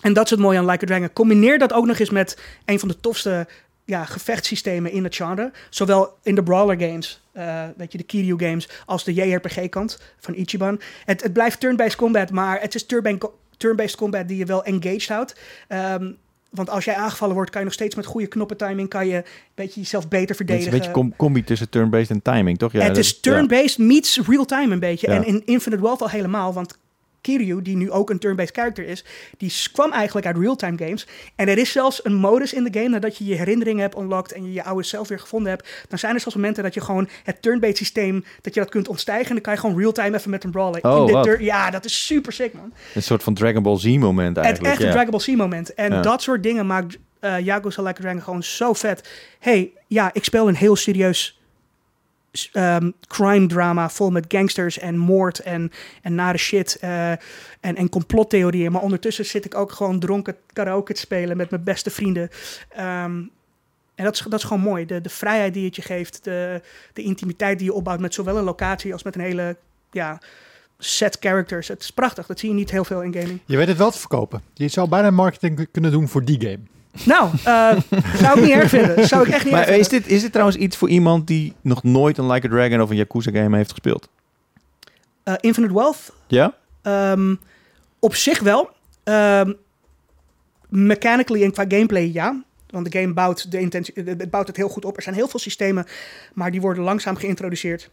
En 0.06 0.12
dat 0.12 0.24
is 0.24 0.30
het 0.30 0.40
mooie 0.40 0.58
aan 0.58 0.66
Like 0.66 0.84
a 0.84 0.86
Dragon. 0.86 1.12
Combineer 1.12 1.58
dat 1.58 1.72
ook 1.72 1.86
nog 1.86 1.98
eens 1.98 2.10
met 2.10 2.38
een 2.64 2.78
van 2.78 2.88
de 2.88 3.00
tofste 3.00 3.46
ja, 3.84 4.04
gevechtssystemen 4.04 4.90
in 4.92 5.04
het 5.04 5.16
genre. 5.16 5.52
Zowel 5.70 6.16
in 6.22 6.34
de 6.34 6.42
brawler 6.42 6.80
games, 6.80 7.22
eh, 7.32 7.64
weet 7.76 7.92
je, 7.92 7.98
de 7.98 8.04
Kiryu 8.04 8.34
games, 8.38 8.68
als 8.86 9.04
de 9.04 9.14
JRPG-kant 9.14 10.00
van 10.18 10.34
Ichiban. 10.34 10.80
Het, 11.04 11.22
het 11.22 11.32
blijft 11.32 11.60
turn-based 11.60 11.96
combat, 11.96 12.30
maar 12.30 12.60
het 12.60 12.74
is 12.74 12.86
turn- 12.86 13.20
turn-based 13.56 13.96
combat 13.96 14.28
die 14.28 14.36
je 14.36 14.44
wel 14.44 14.64
engaged 14.64 15.08
houdt. 15.08 15.36
Ehm, 15.68 16.10
want 16.50 16.70
als 16.70 16.84
jij 16.84 16.94
aangevallen 16.94 17.34
wordt, 17.34 17.50
kan 17.50 17.60
je 17.60 17.66
nog 17.66 17.74
steeds 17.74 17.94
met 17.94 18.06
goede 18.06 18.26
knoppentiming 18.26 18.88
kan 18.88 19.06
je 19.06 19.16
een 19.16 19.24
beetje 19.54 19.80
jezelf 19.80 20.08
beter 20.08 20.20
Het 20.20 20.30
is 20.30 20.36
verdedigen. 20.36 20.72
een 20.72 20.78
beetje 20.78 20.92
com- 20.92 21.16
combi 21.16 21.44
tussen 21.44 21.68
turn-based 21.68 22.10
en 22.10 22.22
timing, 22.22 22.58
toch? 22.58 22.72
Ja, 22.72 22.80
het 22.80 22.96
is 22.96 23.20
turn-based 23.20 23.78
meets 23.78 24.20
real-time 24.26 24.72
een 24.72 24.80
beetje. 24.80 25.10
Ja. 25.10 25.14
En 25.16 25.26
in 25.26 25.42
Infinite 25.44 25.82
Wealth 25.82 26.00
al 26.02 26.10
helemaal, 26.10 26.52
want 26.52 26.78
Kiryu, 27.26 27.62
die 27.62 27.76
nu 27.76 27.90
ook 27.90 28.10
een 28.10 28.18
turn-based 28.18 28.56
character 28.56 28.86
is, 28.86 29.04
die 29.38 29.52
kwam 29.72 29.92
eigenlijk 29.92 30.26
uit 30.26 30.36
real-time 30.36 30.78
games. 30.78 31.06
En 31.36 31.48
er 31.48 31.58
is 31.58 31.72
zelfs 31.72 32.04
een 32.04 32.14
modus 32.14 32.52
in 32.52 32.64
de 32.64 32.78
game, 32.78 32.88
nadat 32.88 33.16
je 33.18 33.24
je 33.24 33.34
herinneringen 33.34 33.82
hebt 33.82 33.96
unlocked 33.96 34.32
en 34.32 34.44
je 34.44 34.52
je 34.52 34.64
oude 34.64 34.82
zelf 34.82 35.08
weer 35.08 35.18
gevonden 35.18 35.50
hebt, 35.50 35.68
dan 35.88 35.98
zijn 35.98 36.14
er 36.14 36.20
zelfs 36.20 36.36
momenten 36.36 36.62
dat 36.62 36.74
je 36.74 36.80
gewoon 36.80 37.08
het 37.24 37.42
turn-based 37.42 37.76
systeem, 37.76 38.24
dat 38.40 38.54
je 38.54 38.60
dat 38.60 38.68
kunt 38.70 38.88
ontstijgen 38.88 39.26
en 39.26 39.32
dan 39.32 39.42
kan 39.42 39.52
je 39.52 39.58
gewoon 39.60 39.78
real-time 39.78 40.16
even 40.16 40.30
met 40.30 40.44
een 40.44 40.50
brawler. 40.50 40.82
Oh, 40.84 41.24
in 41.24 41.44
ja, 41.44 41.70
dat 41.70 41.84
is 41.84 42.06
super 42.06 42.32
sick, 42.32 42.52
man. 42.54 42.72
Een 42.94 43.02
soort 43.02 43.22
van 43.22 43.34
Dragon 43.34 43.62
Ball 43.62 43.78
Z 43.78 43.84
moment 43.96 44.36
Het 44.36 44.44
eigenlijk. 44.44 44.74
echte 44.74 44.86
ja. 44.86 44.92
Dragon 44.92 45.10
Ball 45.10 45.20
Z 45.20 45.26
moment. 45.28 45.74
En 45.74 45.92
Ja. 45.92 46.02
dat 46.02 46.22
soort 46.22 46.42
dingen 46.42 46.66
maakt 46.66 46.98
eh 47.20 47.38
Yakuza 47.40 47.82
Like 47.82 47.98
a 47.98 48.02
Dragon 48.02 48.22
gewoon 48.22 48.42
zo 48.42 48.72
vet. 48.72 49.08
hey, 49.38 49.72
ja, 49.86 50.10
ik 50.12 50.24
speel 50.24 50.48
een 50.48 50.54
heel 50.56 50.76
serieus 50.76 51.35
ehm, 52.52 52.90
crime 53.06 53.46
drama 53.46 53.90
vol 53.90 54.10
met 54.10 54.24
gangsters 54.28 54.78
en 54.78 54.96
moord 54.96 55.38
en, 55.38 55.72
en 56.02 56.14
nare 56.14 56.38
shit 56.38 56.76
eh, 56.80 57.10
en, 57.10 57.18
en 57.60 57.88
complottheorieën. 57.88 58.72
Maar 58.72 58.82
ondertussen 58.82 59.24
zit 59.24 59.44
ik 59.44 59.54
ook 59.54 59.72
gewoon 59.72 59.98
dronken 59.98 60.36
karaoke 60.52 60.92
te 60.92 61.00
spelen 61.00 61.36
met 61.36 61.50
mijn 61.50 61.64
beste 61.64 61.90
vrienden. 61.90 62.28
Ehm, 62.68 63.22
en 63.94 64.04
dat 64.04 64.14
is, 64.14 64.20
dat 64.20 64.38
is 64.38 64.44
gewoon 64.44 64.62
mooi. 64.62 64.86
De, 64.86 65.00
de 65.00 65.08
vrijheid 65.08 65.54
die 65.54 65.64
het 65.64 65.76
je 65.76 65.82
geeft, 65.82 66.24
de, 66.24 66.60
de 66.92 67.02
intimiteit 67.02 67.58
die 67.58 67.66
je 67.66 67.74
opbouwt 67.74 68.00
met 68.00 68.14
zowel 68.14 68.36
een 68.36 68.44
locatie 68.44 68.92
als 68.92 69.02
met 69.02 69.14
een 69.14 69.20
hele 69.20 69.56
ja, 69.90 70.18
set 70.78 71.16
characters. 71.20 71.68
Het 71.68 71.82
is 71.82 71.90
prachtig. 71.90 72.26
Dat 72.26 72.38
zie 72.38 72.48
je 72.48 72.54
niet 72.54 72.70
heel 72.70 72.84
veel 72.84 73.02
in 73.02 73.12
gaming. 73.14 73.40
Je 73.44 73.56
weet 73.56 73.68
het 73.68 73.76
wel 73.76 73.90
te 73.90 73.98
verkopen. 73.98 74.42
Je 74.54 74.68
zou 74.68 74.88
bijna 74.88 75.10
marketing 75.10 75.68
kunnen 75.70 75.90
doen 75.90 76.08
voor 76.08 76.24
die 76.24 76.40
game. 76.40 76.60
Nou, 77.04 77.30
eh, 77.44 77.76
zou 78.16 78.38
ik 78.38 78.44
niet 78.44 78.54
erg 78.54 78.68
vinden. 78.68 79.06
Zou 79.08 79.26
ik 79.26 79.32
echt 79.34 79.44
niet 79.44 79.52
Maar 79.52 79.68
is 79.68 79.88
dit, 79.88 80.06
is 80.06 80.20
dit 80.20 80.32
trouwens 80.32 80.58
iets 80.58 80.76
voor 80.76 80.88
iemand 80.88 81.26
die 81.26 81.52
nog 81.60 81.82
nooit 81.82 82.18
een 82.18 82.30
Like 82.30 82.46
a 82.46 82.50
Dragon 82.50 82.80
of 82.80 82.90
een 82.90 82.96
Yakuza 82.96 83.30
game 83.30 83.56
heeft 83.56 83.70
gespeeld? 83.70 84.08
Eh, 85.22 85.34
Infinite 85.40 85.74
Wealth, 85.74 86.12
Ja? 86.26 86.54
ehm, 86.82 87.34
op 87.98 88.14
zich 88.14 88.40
wel. 88.40 88.70
Ehm, 89.04 89.52
mechanically 90.68 91.42
en 91.42 91.52
qua 91.52 91.64
gameplay 91.68 92.10
ja. 92.12 92.44
Want 92.70 92.92
de 92.92 92.98
game 93.00 93.12
bouwt, 93.12 93.50
de 93.50 93.58
intentie, 93.60 93.94
het 94.04 94.30
bouwt 94.30 94.46
het 94.46 94.56
heel 94.56 94.68
goed 94.68 94.84
op. 94.84 94.96
Er 94.96 95.02
zijn 95.02 95.14
heel 95.14 95.28
veel 95.28 95.40
systemen, 95.40 95.86
maar 96.34 96.50
die 96.50 96.60
worden 96.60 96.84
langzaam 96.84 97.16
geïntroduceerd. 97.16 97.90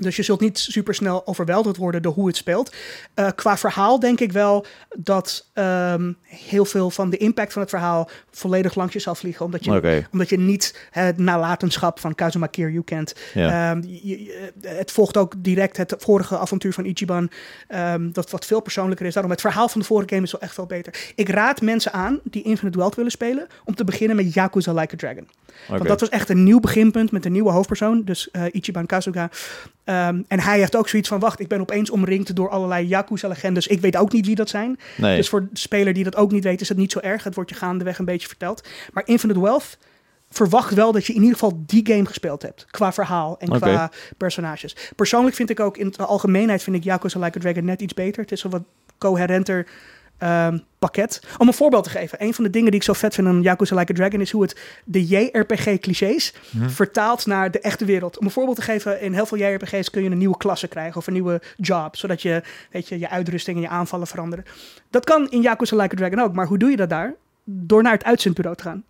Dus 0.00 0.16
je 0.16 0.22
zult 0.22 0.40
niet 0.40 0.58
super 0.58 0.94
snel 0.94 1.26
overweldigd 1.26 1.76
worden 1.76 2.02
door 2.02 2.12
hoe 2.12 2.26
het 2.26 2.36
speelt. 2.36 2.74
Eh, 3.14 3.28
qua 3.34 3.56
verhaal 3.56 3.98
denk 4.00 4.20
ik 4.20 4.32
wel 4.32 4.66
dat 4.96 5.50
ehm, 5.52 6.12
heel 6.22 6.64
veel 6.64 6.90
van 6.90 7.10
de 7.10 7.16
impact 7.16 7.52
van 7.52 7.62
het 7.62 7.70
verhaal 7.70 8.10
volledig 8.30 8.74
langs 8.74 8.92
je 8.92 8.98
zal 8.98 9.14
vliegen. 9.14 9.44
Omdat 9.44 9.64
je, 9.64 9.70
omdat 10.12 10.28
je 10.28 10.38
niet 10.38 10.88
het 10.90 11.18
nalatenschap 11.18 12.00
van 12.00 12.14
Kazuma 12.14 12.46
Kiryu 12.46 12.82
kent. 12.82 13.14
Ja. 13.34 13.70
Ehm, 13.70 13.82
je- 13.86 14.52
het 14.60 14.90
volgt 14.92 15.16
ook 15.16 15.34
direct 15.38 15.76
het 15.76 15.94
vorige 15.98 16.38
avontuur 16.38 16.72
van 16.72 16.84
Ichiban. 16.84 17.30
ehm, 17.68 18.10
dat 18.12 18.30
wat 18.30 18.44
veel 18.44 18.60
persoonlijker 18.60 19.06
is. 19.06 19.12
Daarom 19.12 19.32
het 19.32 19.40
verhaal 19.40 19.68
van 19.68 19.80
de 19.80 19.86
vorige 19.86 20.08
game 20.08 20.22
is 20.22 20.32
wel 20.32 20.40
echt 20.40 20.54
veel 20.54 20.66
beter. 20.66 21.12
Ik 21.14 21.28
raad 21.28 21.60
mensen 21.60 21.92
aan 21.92 22.20
die 22.24 22.42
Infinite 22.42 22.78
Wealth 22.78 22.94
willen 22.94 23.10
spelen... 23.10 23.46
om 23.64 23.74
te 23.74 23.84
beginnen 23.84 24.16
met 24.16 24.34
Yakuza 24.34 24.72
Like 24.72 24.94
a 24.94 24.96
Dragon. 24.98 25.28
Want 25.68 25.88
dat 25.88 26.00
was 26.00 26.08
echt 26.08 26.28
een 26.28 26.44
nieuw 26.44 26.60
beginpunt 26.60 27.10
met 27.12 27.24
een 27.24 27.32
nieuwe 27.32 27.50
hoofdpersoon, 27.50 28.04
dus 28.04 28.30
eh, 28.30 28.42
Ichiban 28.52 28.86
Kasuga. 28.86 29.30
Ehm, 29.84 30.22
en 30.28 30.40
hij 30.40 30.58
heeft 30.58 30.76
ook 30.76 30.88
zoiets 30.88 31.08
van, 31.08 31.18
wacht, 31.18 31.40
ik 31.40 31.48
ben 31.48 31.60
opeens 31.60 31.90
omringd 31.90 32.36
door 32.36 32.50
allerlei 32.50 32.86
Yakuza-legendes. 32.86 33.66
Ik 33.66 33.80
weet 33.80 33.96
ook 33.96 34.12
niet 34.12 34.26
wie 34.26 34.34
dat 34.34 34.48
zijn. 34.48 34.78
Nee. 34.96 35.16
Dus 35.16 35.28
voor 35.28 35.40
de 35.40 35.58
speler 35.58 35.92
die 35.92 36.04
dat 36.04 36.16
ook 36.16 36.32
niet 36.32 36.44
weet, 36.44 36.60
is 36.60 36.68
het 36.68 36.78
niet 36.78 36.92
zo 36.92 36.98
erg. 36.98 37.24
Het 37.24 37.34
wordt 37.34 37.50
je 37.50 37.56
gaandeweg 37.56 37.98
een 37.98 38.04
beetje 38.04 38.28
verteld. 38.28 38.68
Maar 38.92 39.06
Infinite 39.06 39.40
Wealth 39.40 39.78
verwacht 40.30 40.74
wel 40.74 40.92
dat 40.92 41.06
je 41.06 41.12
in 41.12 41.20
ieder 41.20 41.38
geval 41.38 41.62
die 41.66 41.86
game 41.86 42.06
gespeeld 42.06 42.42
hebt. 42.42 42.66
Qua 42.70 42.92
verhaal 42.92 43.38
en 43.38 43.48
qua 43.48 43.90
personages. 44.16 44.76
Persoonlijk 44.96 45.36
vind 45.36 45.50
ik 45.50 45.60
ook, 45.60 45.76
in 45.76 45.90
de 45.96 46.04
algemeenheid 46.04 46.62
vind 46.62 46.76
ik 46.76 46.84
Yakuza 46.84 47.18
Like 47.18 47.38
a 47.38 47.40
Dragon 47.40 47.64
net 47.64 47.80
iets 47.80 47.94
beter. 47.94 48.22
Het 48.22 48.32
is 48.32 48.42
een 48.42 48.50
wat 48.50 48.62
coherenter 48.98 49.66
ehm, 50.18 50.58
pakket. 50.78 51.20
Om 51.38 51.48
een 51.48 51.54
voorbeeld 51.54 51.84
te 51.84 51.90
geven. 51.90 52.22
Een 52.22 52.34
van 52.34 52.44
de 52.44 52.50
dingen 52.50 52.70
die 52.70 52.80
ik 52.80 52.86
zo 52.86 52.92
vet 52.92 53.14
vind 53.14 53.26
aan 53.26 53.42
Yakuza 53.42 53.76
Like 53.76 53.92
a 53.92 53.94
Dragon... 53.94 54.20
is 54.20 54.30
hoe 54.30 54.42
het 54.42 54.60
de 54.84 55.06
JRPG-clichés 55.06 56.34
vertaalt 56.66 57.26
naar 57.26 57.50
de 57.50 57.60
echte 57.60 57.84
wereld. 57.84 58.18
Om 58.18 58.24
een 58.24 58.32
voorbeeld 58.32 58.56
te 58.56 58.62
geven, 58.62 59.00
in 59.00 59.12
heel 59.12 59.26
veel 59.26 59.38
JRPG's 59.38 59.90
kun 59.90 60.02
je 60.02 60.10
een 60.10 60.18
nieuwe 60.18 60.36
klasse 60.36 60.68
krijgen... 60.68 60.96
of 60.96 61.06
een 61.06 61.12
nieuwe 61.12 61.42
job, 61.56 61.96
zodat 61.96 62.22
je, 62.22 62.42
weet 62.70 62.88
je, 62.88 62.98
je 62.98 63.10
uitrusting 63.10 63.56
en 63.56 63.62
je 63.62 63.68
aanvallen 63.68 64.06
veranderen. 64.06 64.44
Dat 64.90 65.04
kan 65.04 65.30
in 65.30 65.40
Yakuza 65.40 65.76
Like 65.76 65.94
a 65.94 65.98
Dragon 65.98 66.20
ook, 66.20 66.34
maar 66.34 66.46
hoe 66.46 66.58
doe 66.58 66.70
je 66.70 66.76
dat 66.76 66.88
daar? 66.88 67.14
Door 67.44 67.82
naar 67.82 67.92
het 67.92 68.04
uitzendbureau 68.04 68.56
te 68.56 68.62
gaan. 68.62 68.84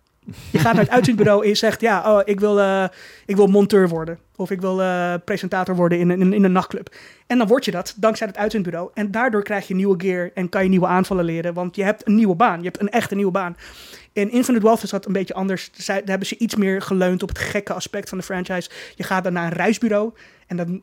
Je 0.51 0.59
gaat 0.59 0.73
naar 0.73 0.83
het 0.83 0.91
uitzendbureau 0.93 1.41
en 1.43 1.49
je 1.49 1.55
zegt: 1.55 1.81
Ja, 1.81 2.13
oh, 2.13 2.21
ik, 2.25 2.39
wil, 2.39 2.59
eh, 2.59 2.83
ik 3.25 3.35
wil 3.35 3.47
monteur 3.47 3.87
worden. 3.89 4.19
Of 4.35 4.51
ik 4.51 4.61
wil 4.61 4.81
eh, 4.81 5.13
presentator 5.25 5.75
worden 5.75 5.99
in, 5.99 6.09
een- 6.09 6.21
in, 6.21 6.33
in 6.33 6.43
een 6.43 6.51
nachtclub. 6.51 6.95
En 7.27 7.37
dan 7.37 7.47
word 7.47 7.65
je 7.65 7.71
dat 7.71 7.93
dankzij 7.97 8.27
het 8.27 8.37
uitzendbureau. 8.37 8.89
En 8.93 9.11
daardoor 9.11 9.43
krijg 9.43 9.67
je 9.67 9.75
nieuwe 9.75 9.95
gear 9.97 10.31
en 10.33 10.49
kan 10.49 10.63
je 10.63 10.69
nieuwe 10.69 10.87
aanvallen 10.87 11.25
leren. 11.25 11.53
Want 11.53 11.75
je 11.75 11.83
hebt 11.83 12.07
een 12.07 12.15
nieuwe 12.15 12.35
baan. 12.35 12.57
Je 12.59 12.65
hebt 12.65 12.81
een 12.81 12.89
echte 12.89 13.15
nieuwe 13.15 13.31
baan. 13.31 13.57
In 14.13 14.31
Infinite 14.31 14.63
Wealth 14.65 14.83
is 14.83 14.89
dat 14.89 15.05
een 15.05 15.13
beetje 15.13 15.33
anders. 15.33 15.69
Zij, 15.73 15.99
daar 15.99 16.07
hebben 16.09 16.27
ze 16.27 16.37
iets 16.37 16.55
meer 16.55 16.81
geleund 16.81 17.23
op 17.23 17.29
het 17.29 17.37
gekke 17.39 17.73
aspect 17.73 18.09
van 18.09 18.17
de 18.17 18.23
franchise. 18.23 18.69
Je 18.95 19.03
gaat 19.03 19.23
dan 19.23 19.33
naar 19.33 19.45
een 19.45 19.57
reisbureau 19.57 20.11
en 20.47 20.57
dan 20.57 20.81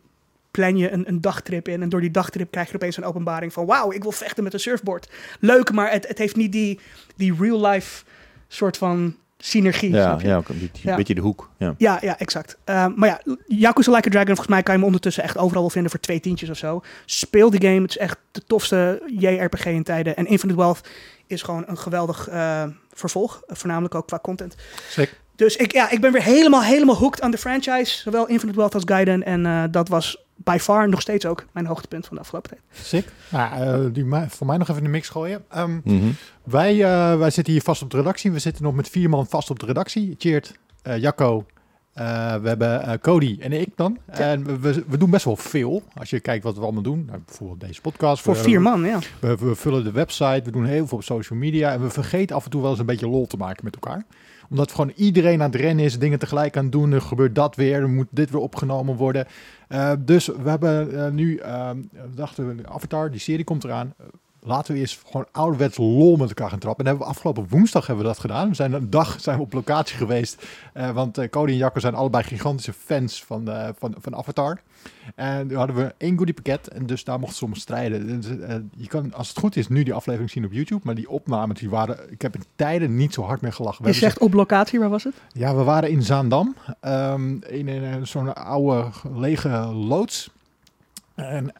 plan 0.50 0.76
je 0.76 0.90
een, 0.90 1.08
een 1.08 1.20
dagtrip 1.20 1.68
in. 1.68 1.82
En 1.82 1.88
door 1.88 2.00
die 2.00 2.10
dagtrip 2.10 2.50
krijg 2.50 2.68
je 2.68 2.74
opeens 2.74 2.96
een 2.96 3.04
openbaring 3.04 3.52
van... 3.52 3.66
wauw, 3.66 3.92
ik 3.92 4.02
wil 4.02 4.12
vechten 4.12 4.44
met 4.44 4.52
een 4.52 4.60
surfboard. 4.60 5.10
Leuk, 5.40 5.72
maar 5.72 5.90
het, 5.90 6.08
het 6.08 6.18
heeft 6.18 6.36
niet 6.36 6.52
die, 6.52 6.80
die 7.16 7.34
real-life 7.38 8.04
soort 8.48 8.76
van 8.76 9.16
synergie. 9.44 9.90
ja, 9.92 10.18
ja, 10.22 10.36
ook 10.36 10.48
een 10.48 10.58
beetje, 10.58 10.88
Ja. 10.88 10.96
beetje 10.96 11.14
de 11.14 11.20
hoek. 11.20 11.50
Ja. 11.58 11.74
Ja, 11.78 11.98
ja, 12.00 12.18
exact. 12.18 12.56
Ehm, 12.64 12.92
maar 12.96 13.08
ja, 13.08 13.34
Yakuza 13.46 13.92
Like 13.92 14.08
a 14.08 14.10
Dragon, 14.10 14.26
volgens 14.26 14.48
mij 14.48 14.62
kan 14.62 14.72
je 14.72 14.78
hem 14.78 14.86
ondertussen 14.86 15.22
echt 15.22 15.38
overal 15.38 15.60
wel 15.62 15.70
vinden 15.70 15.90
voor 15.90 16.00
twee 16.00 16.20
tientjes 16.20 16.50
of 16.50 16.56
zo. 16.56 16.82
Speel 17.06 17.50
die 17.50 17.60
game, 17.62 17.80
het 17.80 17.90
is 17.90 17.98
echt 17.98 18.16
de 18.30 18.42
tofste 18.46 19.02
JRPG 19.18 19.64
in 19.66 19.82
tijden. 19.82 20.16
En 20.16 20.26
Infinite 20.26 20.58
Wealth 20.58 20.80
is 21.26 21.42
gewoon 21.42 21.64
een 21.66 21.78
geweldig 21.78 22.28
eh, 22.28 22.62
vervolg, 22.92 23.42
eh, 23.46 23.56
voornamelijk 23.56 23.94
ook 23.94 24.06
qua 24.06 24.18
content. 24.22 24.54
Sick. 24.88 25.20
Dus 25.36 25.56
ik, 25.56 25.72
ja, 25.72 25.90
ik 25.90 26.00
ben 26.00 26.12
weer 26.12 26.22
helemaal, 26.22 26.62
helemaal 26.62 26.96
hooked 26.96 27.20
aan 27.20 27.30
de 27.30 27.38
franchise, 27.38 27.98
zowel 28.00 28.26
Infinite 28.28 28.58
Wealth 28.58 28.74
als 28.74 28.82
Gaiden. 28.86 29.22
En 29.22 29.46
eh, 29.46 29.62
dat 29.70 29.88
was 29.88 30.21
by 30.36 30.56
far 30.60 30.88
nog 30.88 31.00
steeds 31.00 31.26
ook 31.26 31.44
mijn 31.52 31.66
hoogtepunt 31.66 32.06
van 32.06 32.14
de 32.16 32.22
afgelopen 32.22 32.50
tijd. 32.50 32.62
Sick. 32.86 33.08
Nou, 33.30 33.62
eh, 33.84 33.92
die 33.94 34.04
ma- 34.04 34.28
voor 34.28 34.46
mij 34.46 34.56
nog 34.56 34.68
even 34.68 34.80
in 34.80 34.86
de 34.86 34.90
mix 34.92 35.08
gooien. 35.08 35.44
Ehm, 35.48 35.80
Mhm. 35.84 36.10
wij, 36.44 36.72
eh, 36.84 37.18
wij 37.18 37.30
zitten 37.30 37.52
hier 37.52 37.62
vast 37.62 37.82
op 37.82 37.90
de 37.90 37.96
redactie. 37.96 38.32
We 38.32 38.38
zitten 38.38 38.62
nog 38.62 38.74
met 38.74 38.88
vier 38.88 39.08
man 39.08 39.26
vast 39.26 39.50
op 39.50 39.58
de 39.58 39.66
redactie. 39.66 40.14
Cheert, 40.18 40.58
eh, 40.82 40.98
Jacco, 40.98 41.46
eh, 41.92 42.34
we 42.34 42.48
hebben 42.48 42.82
eh, 42.82 42.98
Cody 43.00 43.36
en 43.40 43.52
ik 43.52 43.68
dan. 43.76 43.98
En 44.06 44.44
we, 44.44 44.58
we, 44.58 44.84
we 44.88 44.96
doen 44.98 45.10
best 45.10 45.24
wel 45.24 45.36
veel. 45.36 45.82
Als 45.94 46.10
je 46.10 46.20
kijkt 46.20 46.44
wat 46.44 46.56
we 46.56 46.62
allemaal 46.62 46.82
doen. 46.82 47.04
Nou, 47.06 47.18
bijvoorbeeld 47.26 47.60
deze 47.60 47.80
podcast. 47.80 48.22
Voor 48.22 48.34
We- 48.34 48.40
vier 48.42 48.60
man, 48.60 48.82
ja. 48.84 48.98
We, 49.20 49.36
we 49.36 49.54
vullen 49.54 49.84
de 49.84 49.92
website, 49.92 50.40
we 50.44 50.50
doen 50.50 50.64
heel 50.64 50.86
veel 50.86 50.98
op 50.98 51.04
social 51.04 51.38
media. 51.38 51.72
En 51.72 51.82
we 51.82 51.90
vergeten 51.90 52.36
af 52.36 52.44
en 52.44 52.50
toe 52.50 52.60
wel 52.60 52.70
eens 52.70 52.78
een 52.80 52.86
beetje 52.86 53.08
lol 53.08 53.26
te 53.26 53.36
maken 53.36 53.64
met 53.64 53.74
elkaar. 53.74 54.04
Omdat 54.50 54.70
gewoon 54.72 54.92
iedereen 54.96 55.42
aan 55.42 55.50
het 55.50 55.60
rennen 55.60 55.84
is, 55.84 55.98
dingen 55.98 56.18
tegelijk 56.18 56.56
aan 56.56 56.62
het 56.62 56.72
doen. 56.72 56.92
Er 56.92 57.00
gebeurt 57.00 57.34
dat 57.34 57.56
weer, 57.56 57.80
er 57.80 57.88
moet 57.88 58.08
dit 58.10 58.30
weer 58.30 58.40
opgenomen 58.40 58.96
worden. 58.96 59.26
Eh, 59.68 59.92
dus 59.98 60.26
we 60.26 60.48
hebben 60.48 61.04
eh, 61.04 61.10
nu, 61.10 61.36
ehm, 61.36 61.82
dachten 62.14 62.56
we, 62.56 62.68
Avatar, 62.68 63.10
die 63.10 63.20
serie 63.20 63.44
komt 63.44 63.64
eraan. 63.64 63.94
Laten 64.44 64.74
we 64.74 64.80
eens 64.80 65.00
gewoon 65.06 65.26
ouderwets 65.32 65.76
lol 65.76 66.16
met 66.16 66.28
elkaar 66.28 66.50
gaan 66.50 66.58
trappen. 66.58 66.84
En 66.84 66.90
hebben 66.90 67.06
we 67.08 67.14
afgelopen 67.14 67.46
woensdag 67.48 67.86
hebben 67.86 68.04
we 68.04 68.10
dat 68.10 68.20
gedaan. 68.20 68.48
We 68.48 68.54
zijn 68.54 68.72
een 68.72 68.90
dag 68.90 69.20
zijn 69.20 69.36
we 69.36 69.42
op 69.42 69.52
locatie 69.52 69.96
geweest. 69.96 70.46
Eh, 70.72 70.90
want 70.90 71.18
eh, 71.18 71.28
Cody 71.28 71.50
en 71.50 71.56
Jacco 71.56 71.80
zijn 71.80 71.94
allebei 71.94 72.24
gigantische 72.24 72.72
fans 72.72 73.24
van, 73.24 73.50
eh, 73.50 73.68
van, 73.78 73.94
van 73.98 74.16
Avatar. 74.16 74.60
En 75.14 75.46
nu 75.46 75.56
hadden 75.56 75.76
we 75.76 75.94
één 75.98 76.16
goodie 76.16 76.34
pakket 76.34 76.68
en 76.68 76.86
dus 76.86 77.04
daar 77.04 77.18
mochten 77.18 77.38
ze 77.38 77.44
om 77.44 77.54
strijden. 77.54 78.20
Dus, 78.20 78.26
je 78.76 78.86
kan, 78.86 79.14
als 79.14 79.28
het 79.28 79.38
goed 79.38 79.56
is, 79.56 79.68
nu 79.68 79.82
die 79.82 79.94
aflevering 79.94 80.30
zien 80.30 80.44
op 80.44 80.52
YouTube. 80.52 80.80
Maar 80.84 80.94
die 80.94 81.10
opnames, 81.10 81.58
die 81.58 81.70
waren, 81.70 82.12
ik 82.12 82.22
heb 82.22 82.34
in 82.34 82.44
tijden 82.56 82.96
niet 82.96 83.14
zo 83.14 83.22
hard 83.22 83.40
meer 83.40 83.52
gelachen. 83.52 83.84
We 83.84 83.90
Je 83.90 83.96
zegt 83.96 84.18
op 84.18 84.32
locatie, 84.32 84.78
waar 84.78 84.90
was 84.90 85.04
het? 85.04 85.14
ja, 85.32 85.54
we 85.54 85.62
waren 85.62 85.90
in 85.90 86.02
Zaandam, 86.02 86.56
ehm, 86.80 87.36
in, 87.42 88.06
zo'n 88.06 88.34
oude 88.34 88.90
lege 89.14 89.48
loods. 89.72 90.30
En 91.14 91.52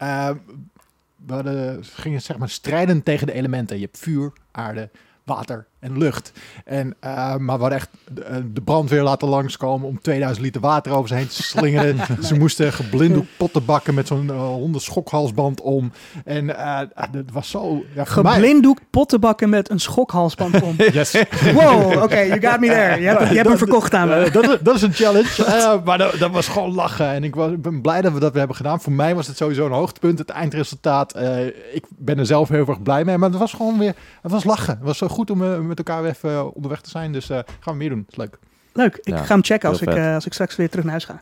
we 1.25 1.33
hadden, 1.33 1.83
gingen 1.83 2.21
zeg 2.21 2.37
maar 2.37 2.49
strijden 2.49 3.03
tegen 3.03 3.27
de 3.27 3.33
elementen. 3.33 3.77
Je 3.77 3.83
hebt 3.83 3.97
vuur, 3.97 4.33
aarde, 4.51 4.91
water 5.23 5.67
en 5.83 5.97
lucht. 5.97 6.31
En, 6.65 6.95
eh, 6.99 7.35
maar 7.35 7.55
we 7.55 7.61
hadden 7.61 7.71
echt 7.79 7.89
de, 8.11 8.51
de 8.53 8.61
brandweer 8.61 9.03
laten 9.03 9.27
langskomen 9.27 9.87
om 9.87 10.01
2000 10.01 10.45
liter 10.45 10.61
water 10.61 10.91
over 10.91 11.07
ze 11.07 11.15
heen 11.15 11.27
te 11.27 11.43
slingeren. 11.43 11.97
Ze 12.27 12.35
moesten 12.35 12.73
geblinddoekt 12.73 13.27
potten 13.37 13.65
bakken 13.65 13.93
met 13.93 14.07
zo'n 14.07 14.25
uh, 14.25 14.37
hondenschokhalsband 14.41 15.61
om. 15.61 15.91
En 16.25 16.57
eh 16.57 16.79
dat 17.11 17.23
was 17.33 17.49
zo... 17.49 17.83
Ja, 17.95 18.05
voor 18.05 18.23
mij- 18.23 18.33
Geblinddoekt 18.33 18.81
pottenbakken 18.89 19.49
met 19.49 19.69
een 19.69 19.79
schokhalsband 19.79 20.61
om. 20.61 20.75
Yes. 20.93 21.23
Wow, 21.53 22.03
oké, 22.03 22.19
you 22.19 22.41
got 22.41 22.59
me 22.59 22.67
there. 22.67 23.01
Je 23.01 23.07
hebt, 23.07 23.29
je 23.29 23.35
hebt 23.35 23.47
hem 23.47 23.57
verkocht 23.57 23.93
aan 23.93 24.07
me. 24.07 24.13
Eh, 24.13 24.33
dat, 24.33 24.43
is- 24.49 24.57
dat 24.61 24.75
is 24.75 24.81
een 24.81 24.93
challenge. 24.93 25.45
Eh, 25.45 25.83
maar 25.83 25.97
dat, 25.97 26.17
dat 26.19 26.31
was 26.31 26.47
gewoon 26.47 26.73
lachen. 26.73 27.07
En 27.07 27.23
ik 27.23 27.35
was, 27.35 27.51
ik 27.51 27.61
ben 27.61 27.81
blij 27.81 28.01
dat 28.01 28.13
we 28.13 28.19
dat 28.19 28.29
weer 28.29 28.39
hebben 28.39 28.57
gedaan. 28.57 28.81
Voor 28.81 28.91
mij 28.93 29.15
was 29.15 29.27
het 29.27 29.37
sowieso 29.37 29.65
een 29.65 29.71
hoogtepunt. 29.71 30.19
Het 30.19 30.29
eindresultaat. 30.29 31.13
eh, 31.13 31.45
ik 31.45 31.85
ben 31.89 32.19
er 32.19 32.25
zelf 32.25 32.49
heel 32.49 32.67
erg 32.67 32.81
blij 32.81 33.05
mee. 33.05 33.17
Maar 33.17 33.29
het 33.29 33.39
was 33.39 33.53
gewoon 33.53 33.77
weer... 33.79 33.93
Het 34.21 34.31
was 34.31 34.43
lachen. 34.43 34.73
Het 34.77 34.83
was 34.87 34.97
zo 34.97 35.07
goed 35.07 35.31
om 35.31 35.43
eh, 35.43 35.59
met 35.75 35.87
elkaar 35.87 36.01
weer 36.03 36.11
even 36.11 36.29
eh, 36.31 36.55
onderweg 36.55 36.81
te 36.81 36.89
zijn. 36.89 37.11
Dus 37.11 37.29
eh, 37.29 37.39
gaan 37.59 37.73
we 37.73 37.79
meer 37.79 37.89
doen. 37.89 37.99
Het 37.99 38.09
is 38.11 38.15
leuk. 38.17 38.37
Leuk, 38.73 38.95
ik 38.95 39.07
Ja, 39.07 39.17
ga 39.23 39.33
hem 39.33 39.43
checken 39.43 39.69
als 39.69 39.81
ik, 39.81 39.89
vet. 39.89 39.97
eh, 39.97 40.13
als 40.13 40.25
ik 40.25 40.33
straks 40.33 40.55
weer 40.55 40.69
terug 40.69 40.83
naar 40.85 40.91
huis 40.93 41.05
ga. 41.05 41.21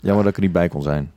Jammer 0.00 0.22
dat 0.24 0.30
ik 0.32 0.36
er 0.36 0.42
niet 0.42 0.52
bij 0.52 0.68
kon 0.68 0.82
zijn. 0.82 1.12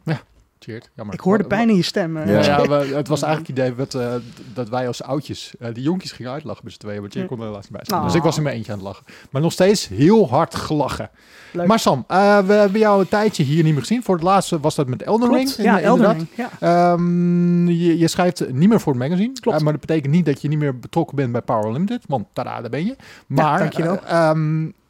Cheers. 0.63 0.86
Jammer. 0.95 1.13
Ik 1.15 1.19
hoor 1.21 1.38
de 1.38 1.43
pijn 1.43 1.69
in 1.69 1.76
je 1.76 1.82
stem. 1.82 2.17
Ja. 2.17 2.23
Ja, 2.26 2.39
ja, 2.41 2.67
we- 2.67 2.95
het 2.95 3.08
was 3.08 3.21
eigenlijk 3.21 3.58
het 3.58 3.65
idee 3.67 3.76
dat, 3.76 3.93
eh, 3.95 4.13
dat 4.54 4.69
wij 4.69 4.88
als 4.88 5.04
oudjes 5.04 5.54
eh, 5.60 5.73
die 5.73 5.84
jonkies 5.84 6.12
gingen 6.12 6.32
uitlachen 6.32 6.62
met 6.63 6.73
z'n 6.73 6.80
tweeën. 6.80 6.99
Want 7.02 7.13
je 7.13 7.19
Ja. 7.19 7.26
kon 7.26 7.39
er 7.39 7.45
helaas 7.45 7.63
niet 7.63 7.71
bij 7.71 7.82
zijn. 7.84 8.04
Dus 8.04 8.13
ik 8.15 8.21
was 8.21 8.38
in 8.38 8.43
mijn 8.43 8.56
eentje 8.56 8.71
aan 8.71 8.78
het 8.78 8.88
lachen. 8.88 9.06
Maar 9.32 9.41
nog 9.41 9.52
steeds 9.52 9.88
heel 9.88 10.30
hard 10.30 10.56
gelachen. 10.56 11.10
Leuk. 11.52 11.67
Maar 11.67 11.80
Sam, 11.80 12.04
eh, 12.08 12.39
we 12.39 12.54
hebben 12.54 12.80
jou 12.80 13.02
een 13.02 13.08
tijdje 13.08 13.43
hier 13.43 13.63
niet 13.63 13.71
meer 13.73 13.82
gezien. 13.82 14.04
Voor 14.04 14.15
het 14.15 14.23
laatste 14.23 14.60
was 14.60 14.76
dat 14.76 14.88
met 14.88 15.02
Elden 15.02 15.30
Ring. 15.34 15.45
Klopt, 15.45 15.63
ja, 15.63 15.82
Elden. 15.82 16.12
Ring. 16.13 16.28
Ja. 16.36 16.49
Ehm, 16.60 17.67
je, 17.67 17.97
je 17.97 18.08
schrijft 18.08 18.52
niet 18.54 18.69
meer 18.69 18.80
voor 18.80 18.93
het 18.93 19.02
magazine. 19.02 19.32
Klopt. 19.39 19.62
Maar 19.62 19.71
dat 19.71 19.82
betekent 19.82 20.13
niet 20.13 20.26
dat 20.26 20.41
je 20.41 20.47
niet 20.47 20.60
meer 20.60 20.80
betrokken 20.80 21.15
bent 21.15 21.32
bij 21.32 21.41
Power 21.41 21.71
Limited. 21.71 22.04
Want 22.08 22.26
tada, 22.34 22.62
daar 22.62 22.69
ben 22.69 22.86
je. 22.86 22.95
Maar 23.28 23.60
dankjewel. 23.60 23.99
eh, 24.06 24.32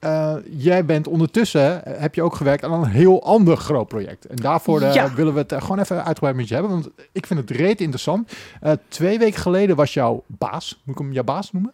eh, 0.03 0.35
jij 0.49 0.85
bent 0.85 1.07
ondertussen, 1.07 1.85
eh, 1.85 1.93
heb 2.01 2.15
je 2.15 2.21
ook 2.23 2.35
gewerkt 2.35 2.63
aan 2.63 2.71
een 2.71 2.89
heel 2.89 3.23
ander 3.23 3.57
groot 3.57 3.87
project. 3.87 4.25
En 4.25 4.35
daarvoor 4.35 4.81
eh, 4.81 4.93
Ja. 4.93 5.13
willen 5.13 5.33
we 5.33 5.39
het 5.39 5.53
gewoon 5.57 5.79
even 5.79 6.05
uitgebreid 6.05 6.35
met 6.35 6.47
je 6.47 6.53
hebben. 6.53 6.71
Want 6.71 6.89
ik 7.11 7.25
vind 7.25 7.39
het 7.39 7.49
reet 7.51 7.81
interessant. 7.81 8.31
Twee 8.87 9.19
weken 9.19 9.41
geleden 9.41 9.75
was 9.75 9.93
jouw 9.93 10.23
baas, 10.27 10.81
moet 10.83 10.95
ik 10.95 11.01
hem 11.01 11.13
jouw 11.13 11.23
baas 11.23 11.51
noemen? 11.51 11.73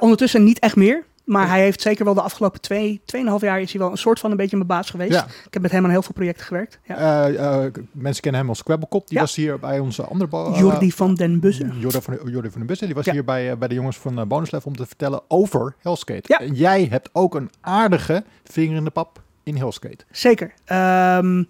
Ondertussen 0.00 0.44
niet 0.44 0.58
echt 0.58 0.76
meer. 0.76 1.04
Maar 1.24 1.48
hij 1.48 1.60
heeft 1.60 1.80
zeker 1.80 2.04
wel 2.04 2.14
de 2.14 2.20
afgelopen 2.22 2.60
twee, 2.60 3.00
tweeënhalf 3.04 3.40
jaar 3.40 3.60
is 3.60 3.72
hij 3.72 3.80
wel 3.80 3.90
een 3.90 3.96
soort 3.98 4.20
van 4.20 4.30
een 4.30 4.36
beetje 4.36 4.56
mijn 4.56 4.68
baas 4.68 4.90
geweest. 4.90 5.12
Ja. 5.12 5.24
Ik 5.24 5.52
heb 5.52 5.62
met 5.62 5.70
hem 5.70 5.84
aan 5.84 5.90
heel 5.90 6.02
veel 6.02 6.12
projecten 6.12 6.46
gewerkt. 6.46 6.78
Ja. 6.84 6.96
Eh, 7.26 7.64
eh, 7.66 7.72
mensen 7.92 8.22
kennen 8.22 8.40
hem 8.40 8.48
als 8.50 8.58
Squabblecop. 8.58 9.06
Die 9.08 9.16
Ja. 9.16 9.22
was 9.24 9.34
hier 9.34 9.58
bij 9.58 9.78
onze 9.78 10.02
andere... 10.04 10.36
eh, 10.36 10.58
Jordi 10.58 10.92
van 10.92 11.14
den 11.14 11.40
Bussen. 11.40 11.72
Jordi 11.78 12.00
van, 12.02 12.14
Jordi 12.24 12.48
van 12.50 12.58
den 12.58 12.66
Bussen. 12.66 12.86
Die 12.86 12.94
was 12.96 13.10
hier 13.10 13.24
bij, 13.24 13.58
bij 13.58 13.68
de 13.68 13.74
jongens 13.74 13.96
van 13.98 14.18
uh, 14.18 14.24
Bonus 14.24 14.50
Level 14.50 14.70
om 14.70 14.76
te 14.76 14.86
vertellen 14.86 15.20
over 15.28 15.74
Hellskate. 15.78 16.36
En 16.36 16.54
jij 16.54 16.86
hebt 16.90 17.08
ook 17.12 17.34
een 17.34 17.50
aardige 17.60 18.24
vinger 18.44 18.76
in 18.76 18.84
de 18.84 18.90
pap 18.90 19.22
in 19.42 19.56
Hellskate. 19.56 20.04
Zeker. 20.10 20.52
Ehm, 20.64 21.44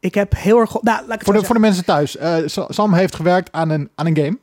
ik 0.00 0.14
heb 0.14 0.32
heel 0.36 0.58
erg... 0.58 0.82
Nou, 0.82 1.06
laat 1.06 1.20
ik 1.20 1.24
Voor 1.24 1.34
de, 1.34 1.44
voor 1.44 1.54
de 1.54 1.60
mensen 1.60 1.84
thuis. 1.84 2.16
Sa- 2.44 2.66
Sam 2.68 2.92
heeft 2.92 3.14
gewerkt 3.14 3.52
aan 3.52 3.70
een, 3.70 3.90
aan 3.94 4.06
een 4.06 4.16
game. 4.16 4.38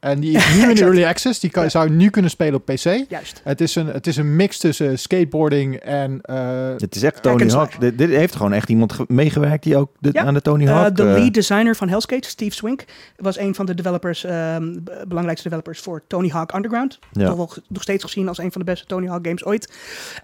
En 0.00 0.20
die 0.20 0.36
is 0.36 0.54
nu 0.54 0.70
in 0.70 0.76
early 0.76 1.04
access. 1.04 1.40
Die 1.40 1.50
kan, 1.50 1.62
Ja. 1.62 1.68
zou 1.68 1.88
je 1.88 1.92
nu 1.94 2.10
kunnen 2.10 2.30
spelen 2.30 2.54
op 2.54 2.64
PC. 2.64 3.04
Juist. 3.08 3.40
Het 3.44 3.60
is 3.60 3.74
een, 3.74 3.86
het 3.86 4.06
is 4.06 4.16
een 4.16 4.36
mix 4.36 4.58
tussen 4.58 4.98
skateboarding 4.98 5.76
en... 5.76 6.18
eh, 6.22 6.68
Het 6.76 6.94
is 6.94 7.02
echt 7.02 7.22
Tony 7.22 7.50
Hawk. 7.50 7.80
Dit, 7.80 7.98
dit 7.98 8.08
heeft 8.10 8.36
gewoon 8.36 8.52
echt 8.52 8.68
iemand 8.68 8.92
ge- 8.92 9.04
meegewerkt 9.08 9.62
die 9.62 9.76
ook 9.76 9.90
de- 9.98 10.10
Ja. 10.12 10.22
aan 10.24 10.34
de 10.34 10.42
Tony 10.42 10.66
Eh, 10.66 10.72
Hawk... 10.72 10.96
de 10.96 11.02
eh, 11.02 11.12
lead 11.12 11.34
designer 11.34 11.76
van 11.76 11.88
Hellskate, 11.88 12.28
Steve 12.28 12.54
Swink, 12.54 12.84
was 13.16 13.38
een 13.38 13.54
van 13.54 13.66
de 13.66 13.74
developers, 13.74 14.24
ehm, 14.24 14.72
belangrijkste 15.08 15.48
developers 15.48 15.80
voor 15.80 16.02
Tony 16.06 16.28
Hawk 16.28 16.52
Underground. 16.54 16.98
Ja. 17.12 17.26
Toch 17.26 17.36
wel 17.36 17.52
nog 17.68 17.82
steeds 17.82 18.04
gezien 18.04 18.28
als 18.28 18.38
een 18.38 18.52
van 18.52 18.60
de 18.60 18.66
beste 18.70 18.86
Tony 18.86 19.06
Hawk 19.06 19.24
games 19.26 19.44
ooit. 19.44 19.72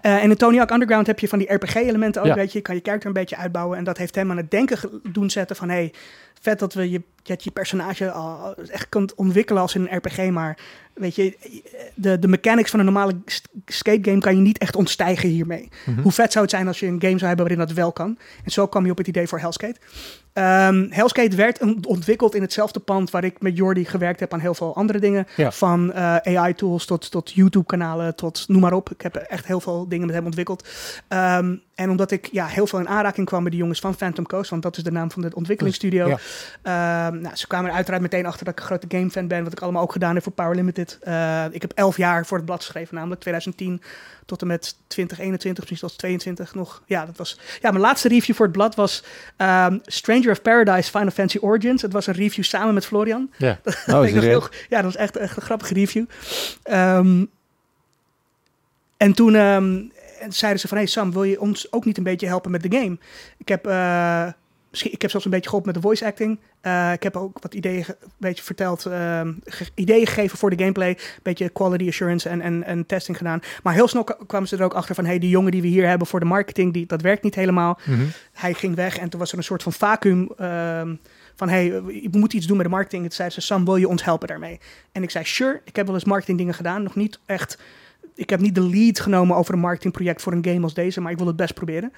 Eh, 0.01 0.23
en 0.23 0.29
in 0.29 0.35
Tony 0.37 0.57
Hawk 0.57 0.71
Underground 0.71 1.07
heb 1.07 1.19
je 1.19 1.27
van 1.27 1.39
die 1.39 1.53
RPG-elementen 1.53 2.21
ook, 2.21 2.27
Ja. 2.27 2.35
weet 2.35 2.51
je. 2.51 2.57
Je 2.57 2.63
kan 2.63 2.75
je 2.75 2.81
karakter 2.81 3.07
een 3.07 3.13
beetje 3.13 3.37
uitbouwen. 3.37 3.77
En 3.77 3.83
dat 3.83 3.97
heeft 3.97 4.15
hem 4.15 4.31
aan 4.31 4.37
het 4.37 4.51
denken 4.51 4.77
doen 5.11 5.29
zetten 5.29 5.55
van... 5.55 5.69
Hey, 5.69 5.93
vet 6.43 6.59
dat 6.59 6.73
we 6.73 6.89
je, 6.89 7.01
dat 7.23 7.43
je 7.43 7.51
personage 7.51 8.11
al 8.11 8.55
echt 8.55 8.89
kunt 8.89 9.15
ontwikkelen 9.15 9.61
als 9.61 9.75
in 9.75 9.81
een 9.81 9.97
RPG, 9.97 10.29
maar 10.29 10.57
weet 10.93 11.15
je, 11.15 11.37
de, 11.95 12.19
de 12.19 12.27
mechanics 12.27 12.69
van 12.69 12.79
een 12.79 12.85
normale 12.85 13.15
sk- 13.25 13.45
skate 13.65 14.09
game 14.09 14.19
kan 14.19 14.35
je 14.35 14.41
niet 14.41 14.57
echt 14.57 14.75
ontstijgen 14.75 15.29
hiermee. 15.29 15.69
Mhm. 15.85 16.01
Hoe 16.01 16.11
vet 16.11 16.31
zou 16.31 16.43
het 16.45 16.53
zijn 16.53 16.67
als 16.67 16.79
je 16.79 16.85
een 16.85 17.01
game 17.01 17.17
zou 17.17 17.25
hebben 17.27 17.45
waarin 17.47 17.65
dat 17.67 17.71
wel 17.75 17.91
kan? 17.91 18.17
En 18.45 18.51
zo 18.51 18.67
kwam 18.67 18.85
je 18.85 18.91
op 18.91 18.97
het 18.97 19.07
idee 19.07 19.27
voor 19.27 19.39
Hellskate. 19.39 19.79
Ehm 20.33 20.85
Hellskate 20.89 21.35
werd 21.35 21.61
on- 21.61 21.85
ontwikkeld 21.87 22.35
in 22.35 22.41
hetzelfde 22.41 22.79
pand 22.79 23.09
waar 23.11 23.23
ik 23.23 23.41
met 23.41 23.57
Jordi 23.57 23.85
gewerkt 23.85 24.19
heb 24.19 24.33
aan 24.33 24.39
heel 24.39 24.53
veel 24.53 24.75
andere 24.75 24.99
dingen. 24.99 25.27
Ja. 25.35 25.51
Van 25.51 25.93
eh, 25.93 26.15
AI-tools 26.15 26.85
tot, 26.85 27.11
tot 27.11 27.31
YouTube-kanalen, 27.31 28.15
tot 28.15 28.43
noem 28.47 28.61
maar 28.61 28.73
op. 28.73 28.89
Ik 28.91 29.01
heb 29.01 29.15
echt 29.15 29.45
heel 29.45 29.59
veel 29.59 29.87
dingen 29.87 30.05
met 30.05 30.15
hem 30.15 30.25
ontwikkeld. 30.25 30.67
Ehm, 31.07 31.55
en 31.75 31.89
omdat 31.89 32.11
ik 32.11 32.29
ja, 32.31 32.45
heel 32.45 32.67
veel 32.67 32.79
in 32.79 32.87
aanraking 32.87 33.27
kwam 33.27 33.43
met 33.43 33.51
de 33.51 33.57
jongens 33.57 33.79
van 33.79 33.95
Phantom 33.95 34.25
Coast, 34.25 34.49
want 34.49 34.61
dat 34.61 34.77
is 34.77 34.83
de 34.83 34.91
naam 34.91 35.11
van 35.11 35.21
de 35.21 35.35
ontwikkelingsstudio. 35.35 36.07
Ja. 36.07 36.17
Ehm, 37.07 37.21
nou, 37.21 37.35
ze 37.35 37.47
kwamen 37.47 37.69
er 37.69 37.75
uiteraard 37.75 38.01
meteen 38.01 38.25
achter 38.25 38.45
dat 38.45 38.53
ik 38.53 38.59
een 38.59 38.65
grote 38.65 38.97
gamefan 38.97 39.27
ben, 39.27 39.43
wat 39.43 39.51
ik 39.51 39.59
allemaal 39.61 39.81
ook 39.81 39.91
gedaan 39.91 40.13
heb 40.13 40.23
voor 40.23 40.31
Power 40.31 40.55
Limited. 40.55 40.82
Eh, 41.01 41.45
ik 41.51 41.61
heb 41.61 41.71
elf 41.75 41.97
jaar 41.97 42.25
voor 42.25 42.37
het 42.37 42.45
blad 42.45 42.59
geschreven, 42.63 42.95
namelijk 42.95 43.21
2010 43.21 43.81
tot 44.25 44.41
en 44.41 44.47
met 44.47 44.75
2021, 44.87 45.63
precies 45.65 45.81
tot 45.81 45.97
22 45.97 46.55
nog. 46.55 46.83
Ja, 46.85 47.05
dat 47.05 47.17
was. 47.17 47.39
Ja, 47.61 47.69
mijn 47.69 47.81
laatste 47.83 48.07
review 48.07 48.35
voor 48.35 48.45
het 48.45 48.55
blad 48.55 48.75
was 48.75 49.03
ehm, 49.37 49.77
Stranger 49.85 50.31
of 50.31 50.41
Paradise 50.41 50.89
Final 50.89 51.09
Fantasy 51.11 51.37
Origins. 51.41 51.81
Het 51.81 51.93
was 51.93 52.07
een 52.07 52.13
review 52.13 52.43
samen 52.43 52.73
met 52.73 52.85
Florian. 52.85 53.31
Ja. 53.37 53.59
Oh, 53.87 54.05
Ik 54.07 54.13
nog 54.13 54.23
heel- 54.23 54.47
ja, 54.69 54.75
dat 54.81 54.83
was 54.83 54.95
echt, 54.95 55.17
echt 55.17 55.35
een 55.35 55.41
grappige 55.41 55.73
review. 55.73 56.05
Ehm, 56.63 57.25
en 58.97 59.13
toen 59.13 59.35
ehm, 59.35 59.81
zeiden 60.29 60.61
ze 60.61 60.67
van, 60.67 60.77
hey 60.77 60.85
Sam, 60.85 61.11
wil 61.11 61.23
je 61.23 61.41
ons 61.41 61.71
ook 61.71 61.85
niet 61.85 61.97
een 61.97 62.03
beetje 62.03 62.27
helpen 62.27 62.51
met 62.51 62.61
de 62.63 62.77
game? 62.77 62.97
Ik 63.37 63.47
heb, 63.47 63.67
eh, 63.67 64.27
misschien, 64.73 64.93
ik 64.93 65.01
heb 65.01 65.11
zelfs 65.11 65.25
een 65.25 65.31
beetje 65.31 65.49
geholpen 65.49 65.71
met 65.73 65.81
de 65.81 65.87
voice 65.87 66.05
acting. 66.05 66.39
Eh, 66.61 66.91
ik 66.93 67.03
heb 67.03 67.15
ook 67.17 67.37
wat 67.41 67.53
ideeën 67.53 67.85
een 67.87 68.09
beetje 68.17 68.43
verteld, 68.43 68.85
ehm, 68.85 69.33
ge- 69.43 69.69
ideeën 69.75 70.07
gegeven 70.07 70.37
voor 70.37 70.49
de 70.49 70.57
gameplay. 70.57 70.89
Een 70.89 70.97
beetje 71.23 71.49
quality 71.49 71.87
assurance 71.87 72.29
en, 72.29 72.41
en, 72.41 72.63
en 72.63 72.85
testing 72.85 73.17
gedaan. 73.17 73.39
Maar 73.63 73.73
heel 73.73 73.87
snel 73.87 74.03
kwamen 74.03 74.47
ze 74.47 74.57
er 74.57 74.63
ook 74.63 74.73
achter 74.73 74.95
van, 74.95 75.05
hey, 75.05 75.19
die 75.19 75.29
jongen 75.29 75.51
die 75.51 75.61
we 75.61 75.67
hier 75.67 75.87
hebben 75.87 76.07
voor 76.07 76.19
de 76.19 76.25
marketing, 76.25 76.73
die, 76.73 76.85
dat 76.85 77.01
werkt 77.01 77.23
niet 77.23 77.35
helemaal 77.35 77.79
Mhm. 77.85 78.01
hij 78.33 78.53
ging 78.53 78.75
weg 78.75 78.97
en 78.97 79.09
toen 79.09 79.19
was 79.19 79.31
er 79.31 79.37
een 79.37 79.43
soort 79.43 79.63
van 79.63 79.73
vacuüm 79.73 80.29
ehm, 80.37 80.95
van 81.35 81.49
hey, 81.49 81.81
we 81.83 82.07
moeten 82.11 82.37
iets 82.37 82.47
doen 82.47 82.57
met 82.57 82.65
de 82.65 82.71
marketing. 82.71 83.03
Het 83.03 83.13
zei 83.13 83.29
ze, 83.29 83.41
Sam, 83.41 83.65
wil 83.65 83.75
je 83.75 83.87
ons 83.87 84.03
helpen 84.03 84.27
daarmee? 84.27 84.59
En 84.91 85.03
ik 85.03 85.09
zei, 85.09 85.25
sure, 85.25 85.61
ik 85.65 85.75
heb 85.75 85.85
wel 85.85 85.95
eens 85.95 86.03
marketing 86.05 86.37
dingen 86.37 86.53
gedaan, 86.53 86.83
nog 86.83 86.95
niet 86.95 87.19
echt. 87.25 87.57
Ik 88.15 88.29
heb 88.29 88.39
niet 88.39 88.55
de 88.55 88.61
lead 88.69 88.99
genomen 88.99 89.35
over 89.35 89.53
een 89.53 89.59
marketingproject 89.59 90.21
voor 90.21 90.33
een 90.33 90.45
game 90.45 90.61
als 90.61 90.73
deze, 90.73 91.01
maar 91.01 91.11
ik 91.11 91.17
wil 91.17 91.27
het 91.27 91.35
best 91.35 91.53
proberen. 91.53 91.93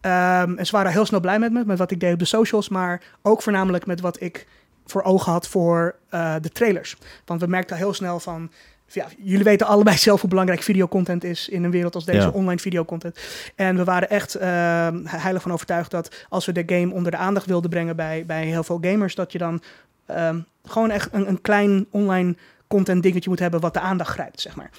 Ehm, 0.00 0.54
en 0.56 0.66
ze 0.66 0.72
waren 0.72 0.92
heel 0.92 1.04
snel 1.06 1.20
blij 1.20 1.38
met 1.38 1.52
me, 1.52 1.64
met 1.64 1.78
wat 1.78 1.90
ik 1.90 2.00
deed 2.00 2.12
op 2.12 2.18
de 2.18 2.24
socials, 2.24 2.68
maar 2.68 3.02
ook 3.22 3.42
voornamelijk 3.42 3.86
met 3.86 4.00
wat 4.00 4.20
ik 4.20 4.46
voor 4.86 5.02
ogen 5.02 5.32
had 5.32 5.48
voor 5.48 5.94
eh, 6.08 6.34
de 6.40 6.48
trailers. 6.48 6.96
Want 7.24 7.40
we 7.40 7.46
merkten 7.46 7.76
heel 7.76 7.94
snel 7.94 8.20
van, 8.20 8.50
ja, 8.86 9.06
jullie 9.18 9.44
weten 9.44 9.66
allebei 9.66 9.96
zelf 10.08 10.20
hoe 10.20 10.30
belangrijk 10.30 10.62
videocontent 10.62 11.24
is 11.24 11.48
in 11.48 11.64
een 11.64 11.70
wereld 11.70 11.94
als 11.94 12.04
deze, 12.04 12.18
Ja. 12.26 12.28
online 12.28 12.60
videocontent. 12.60 13.18
En 13.54 13.76
we 13.76 13.84
waren 13.84 14.10
echt 14.10 14.34
ehm, 14.34 15.04
heilig 15.04 15.42
van 15.42 15.52
overtuigd 15.52 15.90
dat 15.90 16.26
als 16.28 16.46
we 16.46 16.52
de 16.52 16.62
game 16.76 16.92
onder 16.92 17.10
de 17.10 17.16
aandacht 17.18 17.46
wilden 17.46 17.70
brengen 17.70 17.96
bij, 17.96 18.24
bij 18.26 18.44
heel 18.44 18.64
veel 18.64 18.78
gamers, 18.80 19.14
dat 19.14 19.32
je 19.32 19.38
dan 19.38 19.62
ehm, 20.06 20.40
gewoon 20.64 20.90
echt 20.90 21.08
een, 21.12 21.28
een 21.28 21.40
klein 21.40 21.86
online 21.90 22.36
content 22.66 23.02
dingetje 23.02 23.30
moet 23.30 23.38
hebben 23.38 23.60
wat 23.60 23.74
de 23.74 23.80
aandacht 23.80 24.10
grijpt, 24.12 24.40
zeg 24.40 24.56
maar. 24.56 24.70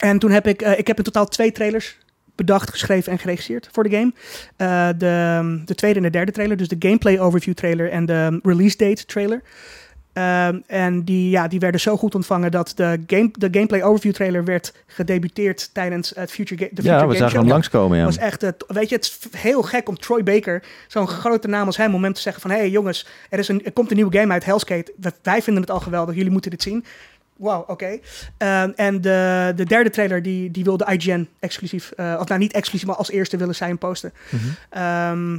En 0.00 0.18
toen 0.18 0.30
heb 0.30 0.46
ik, 0.46 0.62
eh, 0.62 0.78
ik 0.78 0.86
heb 0.86 0.98
in 0.98 1.04
totaal 1.04 1.26
twee 1.26 1.52
trailers 1.52 1.98
bedacht, 2.46 2.70
geschreven 2.70 3.12
en 3.12 3.18
geregisseerd 3.18 3.68
voor 3.72 3.84
de 3.84 3.90
game. 3.90 4.12
Eh, 4.56 4.88
de, 4.98 5.62
de 5.64 5.74
tweede 5.74 5.96
en 5.96 6.02
de 6.04 6.10
derde 6.10 6.32
trailer, 6.32 6.56
dus 6.56 6.68
de 6.68 6.76
gameplay 6.78 7.18
overview 7.18 7.54
trailer 7.54 7.90
en 7.90 8.06
de 8.06 8.40
release 8.42 8.76
date 8.76 9.04
trailer. 9.04 9.42
Ehm, 10.12 10.58
en 10.66 11.04
die, 11.04 11.30
ja, 11.30 11.48
die 11.48 11.58
werden 11.60 11.80
zo 11.80 11.96
goed 11.96 12.14
ontvangen 12.14 12.50
dat 12.50 12.72
de, 12.76 12.98
game, 13.06 13.30
de 13.32 13.48
gameplay 13.50 13.82
overview 13.82 14.12
trailer 14.12 14.44
werd 14.44 14.74
gedebuteerd 14.86 15.70
tijdens 15.74 16.12
het 16.14 16.30
Future, 16.30 16.60
Ga- 16.60 16.68
de 16.70 16.82
Future 16.82 16.94
Ja, 16.94 17.00
we 17.00 17.06
Game 17.06 17.16
zagen 17.16 17.30
Show. 17.30 17.40
hem 17.40 17.50
langskomen, 17.50 17.98
ja. 17.98 18.04
was 18.04 18.16
echt, 18.18 18.40
het, 18.40 18.64
weet 18.68 18.88
je, 18.88 18.94
het 18.94 19.04
is 19.04 19.40
heel 19.40 19.62
gek 19.62 19.88
om 19.88 19.98
Troy 19.98 20.22
Baker, 20.22 20.62
zo'n 20.88 21.08
grote 21.08 21.48
naam 21.48 21.66
als 21.66 21.76
hem, 21.76 21.94
om 21.94 22.02
hem 22.02 22.12
te 22.12 22.20
zeggen 22.20 22.42
van, 22.42 22.50
hé 22.50 22.56
hey, 22.56 22.70
jongens, 22.70 23.06
er, 23.28 23.38
is 23.38 23.48
een, 23.48 23.64
er 23.64 23.72
komt 23.72 23.90
een 23.90 23.96
nieuwe 23.96 24.18
game 24.18 24.32
uit, 24.32 24.44
Hellskate. 24.44 24.92
Wij 25.22 25.42
vinden 25.42 25.62
het 25.62 25.70
al 25.70 25.80
geweldig, 25.80 26.14
jullie 26.14 26.30
moeten 26.32 26.50
dit 26.50 26.62
zien. 26.62 26.84
Wauw, 27.40 27.64
oké. 27.66 27.98
Ehm, 28.36 28.70
en 28.76 29.00
de, 29.00 29.52
de 29.56 29.64
derde 29.64 29.90
trailer, 29.90 30.22
die, 30.22 30.50
die 30.50 30.64
wilde 30.64 30.84
IGN 30.84 31.28
exclusief, 31.38 31.90
eh, 31.90 32.16
of 32.20 32.28
nou 32.28 32.40
niet 32.40 32.52
exclusief, 32.52 32.86
maar 32.86 32.96
als 32.96 33.10
eerste 33.10 33.36
willen 33.36 33.54
zij 33.54 33.68
hem 33.68 33.78
posten. 33.78 34.12
Mhm. 34.30 34.42
Ehm, 34.70 35.38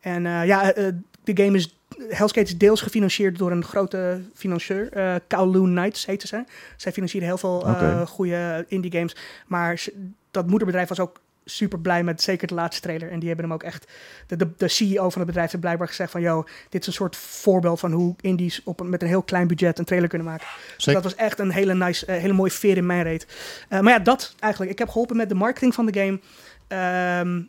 en 0.00 0.26
eh, 0.26 0.46
ja, 0.46 0.72
eh, 0.72 0.86
de 1.24 1.42
game 1.42 1.56
is, 1.56 1.76
Hellskate 2.08 2.46
is 2.46 2.58
deels 2.58 2.80
gefinancierd 2.80 3.38
door 3.38 3.50
een 3.50 3.64
grote 3.64 4.20
financier, 4.34 4.92
eh 4.92 5.14
Kowloon 5.28 5.70
Knights 5.70 6.06
heette 6.06 6.26
ze. 6.26 6.44
Zij 6.76 6.92
financieren 6.92 7.28
heel 7.28 7.38
veel 7.38 7.58
Oké. 7.58 8.06
goede 8.06 8.64
indie 8.68 8.92
games, 8.92 9.16
maar 9.46 9.84
dat 10.30 10.46
moederbedrijf 10.46 10.88
was 10.88 11.00
ook 11.00 11.20
super 11.50 11.78
blij 11.78 12.04
met 12.04 12.22
zeker 12.22 12.46
de 12.48 12.54
laatste 12.54 12.82
trailer. 12.82 13.10
En 13.10 13.18
die 13.18 13.28
hebben 13.28 13.46
hem 13.46 13.54
ook 13.54 13.62
echt, 13.62 13.86
de, 14.26 14.36
de, 14.36 14.48
de 14.56 14.68
CEO 14.68 15.10
van 15.10 15.18
het 15.20 15.26
bedrijf 15.26 15.50
heeft 15.50 15.62
blijkbaar 15.62 15.88
gezegd 15.88 16.10
van, 16.10 16.20
yo, 16.20 16.44
dit 16.68 16.80
is 16.80 16.86
een 16.86 16.92
soort 16.92 17.16
voorbeeld 17.16 17.80
van 17.80 17.92
hoe 17.92 18.14
indies 18.20 18.60
op 18.64 18.80
een, 18.80 18.88
met 18.88 19.02
een 19.02 19.08
heel 19.08 19.22
klein 19.22 19.46
budget 19.46 19.78
een 19.78 19.84
trailer 19.84 20.08
kunnen 20.08 20.26
maken. 20.26 20.46
Dus 20.76 20.84
dat 20.84 21.02
was 21.02 21.14
echt 21.14 21.38
een 21.38 21.50
hele 21.50 21.74
nice, 21.74 22.06
eh, 22.06 22.20
hele 22.20 22.32
mooie 22.32 22.50
veer 22.50 22.76
in 22.76 22.86
mijn 22.86 23.02
reet. 23.02 23.26
Eh, 23.68 23.80
maar 23.80 23.92
ja, 23.92 23.98
dat 23.98 24.34
eigenlijk. 24.38 24.72
Ik 24.72 24.78
heb 24.78 24.88
geholpen 24.88 25.16
met 25.16 25.28
de 25.28 25.34
marketing 25.34 25.74
van 25.74 25.86
de 25.86 26.00
game. 26.00 26.20
Ehm, 26.68 27.40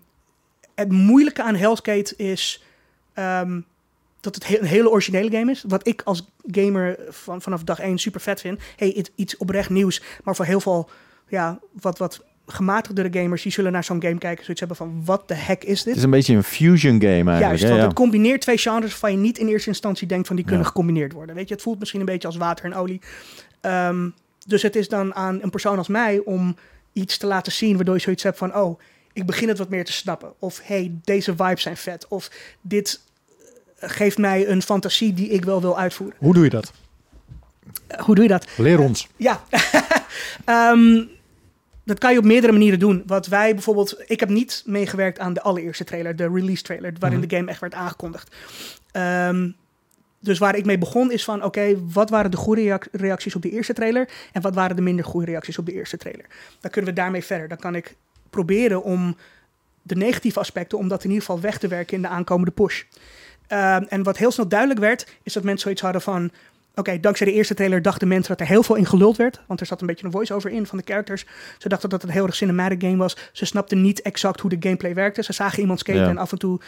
het 0.75 0.91
moeilijke 0.91 1.43
aan 1.43 1.55
Hellskate 1.55 2.13
is 2.15 2.63
ehm, 3.13 3.61
dat 4.19 4.35
het 4.35 4.47
he- 4.47 4.59
een 4.59 4.65
hele 4.65 4.89
originele 4.89 5.31
game 5.31 5.51
is. 5.51 5.63
Wat 5.67 5.87
ik 5.87 6.01
als 6.01 6.27
gamer 6.51 6.97
van, 7.09 7.41
vanaf 7.41 7.63
dag 7.63 7.79
één 7.79 7.97
super 7.97 8.21
vet 8.21 8.41
vind. 8.41 8.59
Hey, 8.75 8.89
it- 8.89 9.11
iets 9.15 9.37
oprecht 9.37 9.69
nieuws. 9.69 10.01
Maar 10.23 10.35
voor 10.35 10.45
heel 10.45 10.59
veel 10.61 10.89
ja, 11.27 11.59
wat, 11.71 11.97
wat 11.97 12.23
gematigdere 12.51 13.09
gamers, 13.21 13.41
die 13.41 13.51
zullen 13.51 13.71
naar 13.71 13.83
zo'n 13.83 14.01
game 14.01 14.17
kijken. 14.17 14.43
Zoiets 14.43 14.59
hebben 14.59 14.77
van, 14.77 15.01
wat 15.05 15.27
de 15.27 15.33
heck 15.33 15.63
is 15.63 15.77
Het 15.77 15.87
dit? 15.87 15.95
is 15.95 16.03
een 16.03 16.09
beetje 16.09 16.35
een 16.35 16.43
fusion 16.43 16.93
game 16.93 17.09
eigenlijk. 17.09 17.39
Juist, 17.41 17.61
hè, 17.61 17.69
want 17.69 17.81
ja. 17.81 17.87
het 17.87 17.95
combineert 17.97 18.41
twee 18.41 18.57
genres 18.57 18.89
waarvan 18.89 19.11
je 19.11 19.17
niet 19.17 19.37
in 19.37 19.47
eerste 19.47 19.69
instantie 19.69 20.07
denkt 20.07 20.27
van 20.27 20.35
die 20.35 20.45
kunnen 20.45 20.63
Ja. 20.63 20.69
gecombineerd 20.69 21.13
worden. 21.13 21.35
Weet 21.35 21.47
je, 21.47 21.53
het 21.53 21.63
voelt 21.63 21.79
misschien 21.79 21.99
een 21.99 22.05
beetje 22.05 22.27
als 22.27 22.37
water 22.37 22.65
en 22.65 22.73
olie. 22.75 23.01
Ehm, 23.61 24.09
dus 24.47 24.61
het 24.61 24.75
is 24.75 24.87
dan 24.87 25.15
aan 25.15 25.39
een 25.41 25.49
persoon 25.49 25.77
als 25.77 25.87
mij 25.87 26.21
om 26.25 26.55
iets 26.93 27.17
te 27.17 27.27
laten 27.27 27.51
zien 27.51 27.75
waardoor 27.75 27.95
je 27.95 28.01
zoiets 28.01 28.23
hebt 28.23 28.37
van, 28.37 28.55
oh, 28.55 28.79
ik 29.13 29.25
begin 29.25 29.47
het 29.47 29.57
wat 29.57 29.69
meer 29.69 29.85
te 29.85 29.91
snappen. 29.91 30.33
Of 30.39 30.59
hey, 30.63 30.91
deze 31.03 31.31
vibes 31.35 31.61
zijn 31.61 31.77
vet. 31.77 32.07
Of 32.07 32.31
dit 32.61 33.01
eh, 33.79 33.89
geeft 33.89 34.17
mij 34.17 34.47
een 34.47 34.61
fantasie 34.61 35.13
die 35.13 35.29
ik 35.29 35.45
wel 35.45 35.61
wil 35.61 35.77
uitvoeren. 35.79 36.17
Hoe 36.19 36.33
doe 36.33 36.43
je 36.43 36.49
dat? 36.49 36.71
Eh, 37.87 37.99
hoe 37.99 38.15
doe 38.15 38.23
je 38.23 38.29
dat? 38.29 38.47
Leer 38.57 38.79
ons. 38.79 39.07
Ja, 39.17 39.43
Ehm, 40.45 41.03
dat 41.89 41.99
kan 41.99 42.11
je 42.13 42.17
op 42.19 42.25
meerdere 42.25 42.53
manieren 42.53 42.79
doen. 42.79 43.03
Wat 43.05 43.27
wij 43.27 43.53
bijvoorbeeld, 43.53 44.03
ik 44.07 44.19
heb 44.19 44.29
niet 44.29 44.63
meegewerkt 44.65 45.19
aan 45.19 45.33
de 45.33 45.41
allereerste 45.41 45.83
trailer, 45.83 46.15
de 46.15 46.29
release 46.33 46.63
trailer, 46.63 46.93
waarin 46.99 47.19
Mhm. 47.19 47.27
de 47.27 47.35
game 47.35 47.49
echt 47.49 47.59
werd 47.59 47.73
aangekondigd. 47.73 48.35
Ehm, 48.91 49.49
dus 50.19 50.37
waar 50.39 50.55
ik 50.55 50.65
mee 50.65 50.77
begon 50.77 51.11
is 51.11 51.23
van, 51.23 51.43
oké, 51.43 51.75
wat 51.93 52.09
waren 52.09 52.31
de 52.31 52.37
goede 52.37 52.61
reac- 52.61 52.87
reacties 52.91 53.35
op 53.35 53.41
de 53.41 53.49
eerste 53.49 53.73
trailer 53.73 54.09
en 54.33 54.41
wat 54.41 54.55
waren 54.55 54.75
de 54.75 54.81
minder 54.81 55.05
goede 55.05 55.25
reacties 55.25 55.57
op 55.57 55.65
de 55.65 55.73
eerste 55.73 55.97
trailer? 55.97 56.25
Dan 56.61 56.71
kunnen 56.71 56.89
we 56.89 56.95
daarmee 56.95 57.23
verder. 57.23 57.47
Dan 57.47 57.57
kan 57.57 57.75
ik 57.75 57.95
proberen 58.29 58.83
om 58.83 59.17
de 59.81 59.95
negatieve 59.95 60.39
aspecten, 60.39 60.77
om 60.77 60.87
dat 60.87 61.03
in 61.03 61.09
ieder 61.09 61.25
geval 61.25 61.41
weg 61.41 61.57
te 61.57 61.67
werken 61.67 61.95
in 61.95 62.01
de 62.01 62.07
aankomende 62.07 62.51
push. 62.51 62.83
Ehm, 63.47 63.83
en 63.89 64.03
wat 64.03 64.17
heel 64.17 64.31
snel 64.31 64.47
duidelijk 64.47 64.79
werd, 64.79 65.07
is 65.23 65.33
dat 65.33 65.43
mensen 65.43 65.61
zoiets 65.61 65.81
hadden 65.81 66.01
van, 66.01 66.31
Oké, 66.75 66.99
dankzij 66.99 67.25
de 67.25 67.33
eerste 67.33 67.53
trailer 67.53 67.81
dachten 67.81 68.07
mensen 68.07 68.29
dat 68.37 68.39
er 68.47 68.53
heel 68.53 68.63
veel 68.63 68.75
in 68.75 68.85
geluld 68.85 69.17
werd. 69.17 69.41
Want 69.47 69.59
er 69.59 69.65
zat 69.65 69.81
een 69.81 69.87
beetje 69.87 70.05
een 70.05 70.11
voice-over 70.11 70.51
in 70.51 70.65
van 70.65 70.77
de 70.77 70.83
characters. 70.87 71.25
Ze 71.57 71.69
dachten 71.69 71.89
dat 71.89 72.01
het 72.01 72.09
een 72.09 72.15
heel 72.15 72.25
erg 72.25 72.35
cinematic 72.35 72.81
game 72.81 72.97
was. 72.97 73.17
Ze 73.31 73.45
snapten 73.45 73.81
niet 73.81 74.01
exact 74.01 74.39
hoe 74.39 74.49
de 74.49 74.57
gameplay 74.59 74.93
werkte. 74.93 75.23
Ze 75.23 75.33
zagen 75.33 75.59
iemand 75.59 75.79
skaten 75.79 76.01
Ja. 76.01 76.09
en 76.09 76.17
af 76.17 76.31
en 76.31 76.37
toe... 76.37 76.59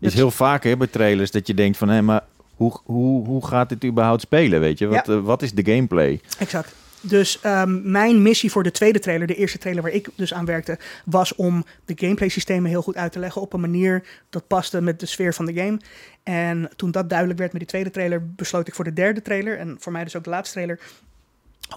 is 0.00 0.14
heel 0.14 0.30
vaak 0.30 0.64
hè, 0.64 0.76
bij 0.76 0.86
trailers 0.86 1.30
dat 1.30 1.46
je 1.46 1.54
denkt 1.54 1.76
van... 1.78 1.88
hé, 1.88 2.02
maar 2.02 2.24
hoe, 2.54 2.80
hoe, 2.84 3.26
hoe 3.26 3.46
gaat 3.46 3.68
dit 3.68 3.84
überhaupt 3.84 4.20
spelen, 4.20 4.60
weet 4.60 4.78
je? 4.78 4.86
Wat, 4.86 5.08
eh, 5.08 5.20
wat 5.20 5.42
is 5.42 5.52
de 5.52 5.64
gameplay? 5.72 6.20
Exact. 6.38 6.74
Dus 7.00 7.40
ehm, 7.40 7.90
mijn 7.90 8.22
missie 8.22 8.50
voor 8.50 8.62
de 8.62 8.70
tweede 8.70 8.98
trailer, 8.98 9.26
de 9.26 9.34
eerste 9.34 9.58
trailer 9.58 9.82
waar 9.82 9.92
ik 9.92 10.08
dus 10.14 10.34
aan 10.34 10.44
werkte, 10.44 10.78
was 11.04 11.34
om 11.34 11.64
de 11.84 11.94
gameplay 11.96 12.28
systemen 12.28 12.70
heel 12.70 12.82
goed 12.82 12.96
uit 12.96 13.12
te 13.12 13.18
leggen 13.18 13.42
op 13.42 13.52
een 13.52 13.60
manier 13.60 14.06
dat 14.30 14.46
paste 14.46 14.80
met 14.80 15.00
de 15.00 15.06
sfeer 15.06 15.34
van 15.34 15.46
de 15.46 15.54
game. 15.54 15.80
En 16.22 16.70
toen 16.76 16.90
dat 16.90 17.08
duidelijk 17.08 17.38
werd 17.38 17.52
met 17.52 17.60
die 17.60 17.70
tweede 17.70 17.90
trailer, 17.90 18.26
besloot 18.26 18.68
ik 18.68 18.74
voor 18.74 18.84
de 18.84 18.92
derde 18.92 19.22
trailer, 19.22 19.58
en 19.58 19.76
voor 19.78 19.92
mij 19.92 20.04
dus 20.04 20.16
ook 20.16 20.24
de 20.24 20.30
laatste 20.30 20.54
trailer, 20.54 20.80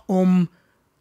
om 0.06 0.50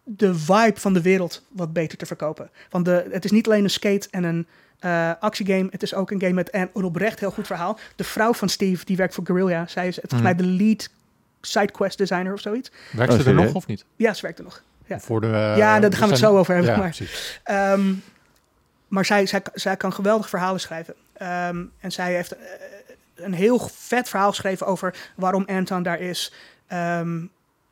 de 0.05 0.35
vibe 0.35 0.81
van 0.81 0.93
de 0.93 1.03
wereld 1.03 1.45
wat 1.49 1.73
beter 1.73 1.99
te 1.99 2.07
verkopen. 2.07 2.51
Want 2.71 2.85
de, 2.85 3.09
het 3.11 3.25
is 3.25 3.31
niet 3.31 3.47
alleen 3.47 3.65
een 3.65 3.71
skate 3.71 4.09
en 4.11 4.25
een 4.25 4.47
eh, 4.79 5.13
actiegame, 5.21 5.69
het 5.71 5.83
is 5.83 5.95
ook 5.95 6.11
een 6.11 6.21
game 6.21 6.33
met 6.33 6.55
een, 6.55 6.71
oprecht 6.73 7.21
heel 7.21 7.31
goed 7.31 7.47
verhaal. 7.47 7.79
De 7.97 8.05
vrouw 8.05 8.33
van 8.33 8.49
Steve, 8.49 8.85
die 8.85 8.97
werkt 8.97 9.15
voor 9.15 9.27
Guerrilla, 9.27 9.67
zij 9.67 9.89
is 9.89 9.99
volgens 10.01 10.23
mij 10.23 10.35
de 10.35 10.47
lead 10.47 10.91
sidequest 11.41 11.99
designer 11.99 12.33
of 12.33 12.41
zoiets. 12.41 12.71
Werkt 12.93 13.13
Oh, 13.13 13.19
ze 13.21 13.29
er 13.29 13.35
nog 13.35 13.55
of 13.55 13.67
niet? 13.67 13.85
Ja, 13.97 14.15
ze 14.15 14.23
werkt 14.23 14.39
er 14.39 14.45
nog. 14.45 14.63
Ja. 14.87 15.01
Voor 15.01 15.21
de, 15.21 15.27
Ja, 15.57 15.81
daar 15.81 15.93
gaan 15.93 16.05
we 16.09 16.15
het 16.15 16.19
zo 16.23 16.39
over 16.39 16.55
hebben, 16.55 16.73
Ja, 16.73 16.79
maar- 16.79 16.89
precies. 16.89 17.41
Ehm, 17.45 17.93
maar 18.89 19.05
zij, 19.05 19.27
zij, 19.27 19.43
zij 19.55 19.77
kan 19.77 19.93
geweldig 19.93 20.29
verhalen 20.29 20.61
schrijven. 20.61 20.95
Ehm, 21.13 21.65
en 21.81 21.93
zij 21.93 22.15
heeft 22.15 22.33
eh, 22.37 22.43
een 23.15 23.35
heel 23.35 23.59
vet 23.75 24.09
verhaal 24.09 24.29
geschreven 24.31 24.67
over 24.67 24.95
waarom 25.17 25.45
Anton 25.47 25.83
daar 25.83 26.01
is. 26.01 26.33
Ehm, 26.67 27.21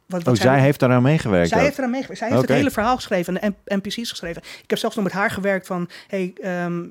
wat, 0.06 0.22
wat 0.22 0.34
Oh, 0.36 0.42
zij 0.42 0.60
heeft 0.60 0.80
daaraan 0.80 1.02
meegewerkt. 1.02 1.48
zij 1.48 1.58
ook. 1.58 1.64
heeft 1.64 1.78
eraan 1.78 1.90
meegewerkt. 1.90 2.18
Zij 2.20 2.28
heeft 2.30 2.40
het 2.40 2.50
hele 2.50 2.70
verhaal 2.70 2.96
geschreven 2.96 3.40
en 3.40 3.56
de 3.64 3.76
NPC's 3.76 4.10
geschreven. 4.10 4.42
Ik 4.62 4.70
heb 4.70 4.78
zelfs 4.78 4.94
nog 4.96 5.04
met 5.04 5.12
haar 5.12 5.30
gewerkt 5.30 5.66
van... 5.66 5.88
Hey, 6.08 6.32
ehm, 6.42 6.84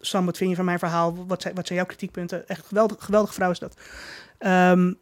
Sam, 0.00 0.24
wat 0.24 0.36
vind 0.36 0.50
je 0.50 0.56
van 0.56 0.64
mijn 0.64 0.78
verhaal? 0.78 1.26
Wat 1.26 1.42
zijn, 1.42 1.54
wat 1.54 1.66
zijn 1.66 1.78
jouw 1.78 1.88
kritiekpunten? 1.88 2.48
Echt 2.48 2.66
geweldig, 2.66 2.96
geweldige 3.04 3.34
vrouw 3.34 3.50
is 3.50 3.58
dat. 3.58 3.74
Ehm, 4.38 4.92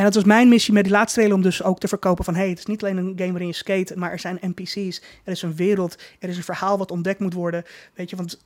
en 0.00 0.06
het 0.06 0.14
was 0.14 0.24
mijn 0.24 0.48
missie 0.48 0.74
met 0.74 0.84
die 0.84 0.92
laatste 0.92 1.14
trailer 1.14 1.36
om 1.36 1.42
dus 1.42 1.62
ook 1.62 1.78
te 1.78 1.88
verkopen 1.88 2.24
van... 2.24 2.34
hey, 2.34 2.48
het 2.48 2.58
is 2.58 2.66
niet 2.66 2.82
alleen 2.82 2.96
een 2.96 3.12
game 3.16 3.30
waarin 3.30 3.46
je 3.46 3.54
skate, 3.54 3.96
maar 3.96 4.10
er 4.10 4.18
zijn 4.18 4.38
NPC's. 4.40 5.02
Er 5.24 5.32
is 5.32 5.42
een 5.42 5.56
wereld, 5.56 5.98
er 6.18 6.28
is 6.28 6.36
een 6.36 6.42
verhaal 6.42 6.78
wat 6.78 6.90
ontdekt 6.90 7.20
moet 7.20 7.32
worden. 7.32 7.64
Weet 7.94 8.10
je, 8.10 8.16
want 8.16 8.44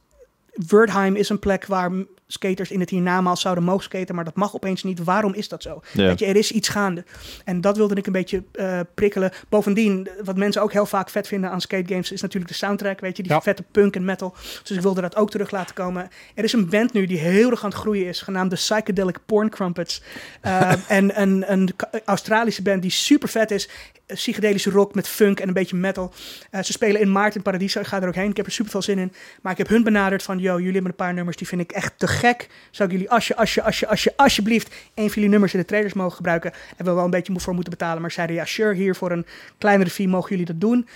Wordheim 0.69 1.17
is 1.17 1.29
een 1.29 1.39
plek 1.39 1.67
waar 1.67 1.91
skaters 2.27 2.71
in 2.71 2.81
het 2.81 2.91
hiernamaals 2.91 3.41
zouden 3.41 3.65
mogen 3.65 3.83
skaten... 3.83 4.15
maar 4.15 4.25
dat 4.25 4.35
mag 4.37 4.55
opeens 4.55 4.83
niet. 4.83 5.05
Waarom 5.05 5.35
is 5.35 5.49
dat 5.49 5.63
zo? 5.63 5.83
Ja. 5.93 6.07
Weet 6.07 6.19
je, 6.19 6.27
er 6.27 6.37
is 6.37 6.53
iets 6.53 6.69
gaande. 6.69 7.05
En 7.45 7.61
dat 7.61 7.77
wilde 7.77 7.95
ik 7.95 8.07
een 8.07 8.13
beetje 8.13 8.43
eh, 8.53 8.81
prikkelen. 8.95 9.33
Bovendien, 9.49 10.09
wat 10.25 10.37
mensen 10.37 10.63
ook 10.63 10.73
heel 10.73 10.87
vaak 10.87 11.11
vet 11.11 11.29
vinden 11.29 11.51
aan 11.51 11.61
skate 11.61 11.89
games... 11.93 12.13
is 12.13 12.21
natuurlijk 12.21 12.53
de 12.53 12.59
soundtrack, 12.59 13.01
weet 13.01 13.17
je, 13.17 13.23
die 13.23 13.33
Ja. 13.33 13.41
vette 13.41 13.65
punk 13.71 13.97
en 13.97 14.05
metal. 14.05 14.35
Dus 14.63 14.77
ik 14.77 14.83
wilde 14.83 15.01
dat 15.01 15.17
ook 15.17 15.31
terug 15.31 15.51
laten 15.51 15.75
komen. 15.75 16.09
Er 16.35 16.45
is 16.45 16.53
een 16.53 16.69
band 16.69 16.93
nu 16.93 17.07
die 17.07 17.19
heel 17.19 17.51
erg 17.51 17.65
aan 17.65 17.71
het 17.71 17.79
groeien 17.79 18.07
is... 18.07 18.21
genaamd 18.21 18.51
de 18.51 18.57
Psychedelic 18.57 19.19
Porn 19.27 19.51
Crumpets. 19.51 20.03
Eh, 20.41 20.73
en 20.99 21.21
een, 21.21 21.53
een 21.53 21.71
Australische 22.05 22.63
band 22.63 22.83
die 22.83 22.91
super 22.91 23.29
vet 23.29 23.51
is... 23.51 23.69
Eh, 24.07 24.17
Psychedelische 24.17 24.71
rock 24.71 24.95
met 24.95 25.09
funk 25.09 25.41
en 25.41 25.49
een 25.49 25.55
beetje 25.55 25.77
metal. 25.77 26.13
Eh, 26.51 26.63
ze 26.63 26.73
spelen 26.73 27.01
in 27.01 27.13
maart 27.13 27.35
in 27.35 27.43
Paradiso. 27.43 27.81
Ik 27.81 27.87
ga 27.87 28.03
er 28.03 28.09
ook 28.09 28.15
heen. 28.15 28.31
Ik 28.31 28.37
heb 28.37 28.47
er 28.47 28.53
super 28.53 28.71
veel 28.71 28.83
zin 28.83 28.99
in. 28.99 29.13
Maar 29.43 29.53
ik 29.53 29.59
heb 29.59 29.69
hun 29.69 29.83
benaderd 29.83 30.23
van... 30.23 30.39
Yo, 30.45 30.57
jullie 30.57 30.73
hebben 30.73 30.91
een 30.91 30.97
paar 30.97 31.15
nummers 31.15 31.37
die 31.37 31.47
vind 31.47 31.61
ik 31.61 31.73
echt 31.73 31.99
te 31.99 32.07
gek. 32.07 32.49
Zou 32.71 32.89
ik 32.89 32.95
jullie 32.95 33.11
als 33.11 33.29
je, 33.29 33.37
als 33.37 33.55
je, 33.55 33.63
als 33.63 33.81
je, 33.81 33.87
als 33.89 34.05
je, 34.05 34.13
alsjeblieft... 34.17 34.69
een 34.95 35.05
van 35.07 35.15
jullie 35.15 35.29
nummers 35.29 35.53
in 35.55 35.59
de 35.61 35.65
trailers 35.67 35.95
mogen 35.95 36.17
gebruiken? 36.17 36.53
En 36.77 36.85
we 36.85 36.93
wel 36.93 37.05
een 37.05 37.11
beetje 37.11 37.41
voor 37.41 37.55
moeten 37.55 37.73
betalen. 37.73 38.01
Maar 38.03 38.11
zeiden 38.11 38.37
ja, 38.37 38.45
sure, 38.45 38.75
hier 38.75 38.95
voor 38.95 39.11
een 39.11 39.27
kleinere 39.59 39.91
fee 39.91 40.09
mogen 40.09 40.31
jullie 40.31 40.45
dat 40.45 40.61
doen. 40.61 40.89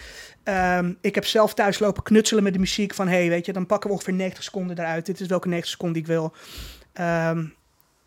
Ehm, 0.43 0.93
ik 1.01 1.15
heb 1.15 1.25
zelf 1.27 1.55
thuis 1.55 1.79
lopen 1.79 2.03
knutselen 2.03 2.43
met 2.43 2.53
de 2.53 2.59
muziek 2.59 2.95
van... 2.95 3.09
hey, 3.09 3.29
weet 3.29 3.47
je, 3.47 3.53
dan 3.53 3.67
pakken 3.67 3.89
we 3.91 3.95
ongeveer 3.97 4.15
90 4.15 4.43
seconden 4.45 4.79
eruit. 4.79 5.07
Dit 5.07 5.21
is 5.21 5.27
welke 5.27 5.49
90 5.49 5.71
seconden 5.71 6.03
die 6.03 6.13
ik 6.13 6.19
wil. 6.19 6.33
Ehm, 6.93 7.45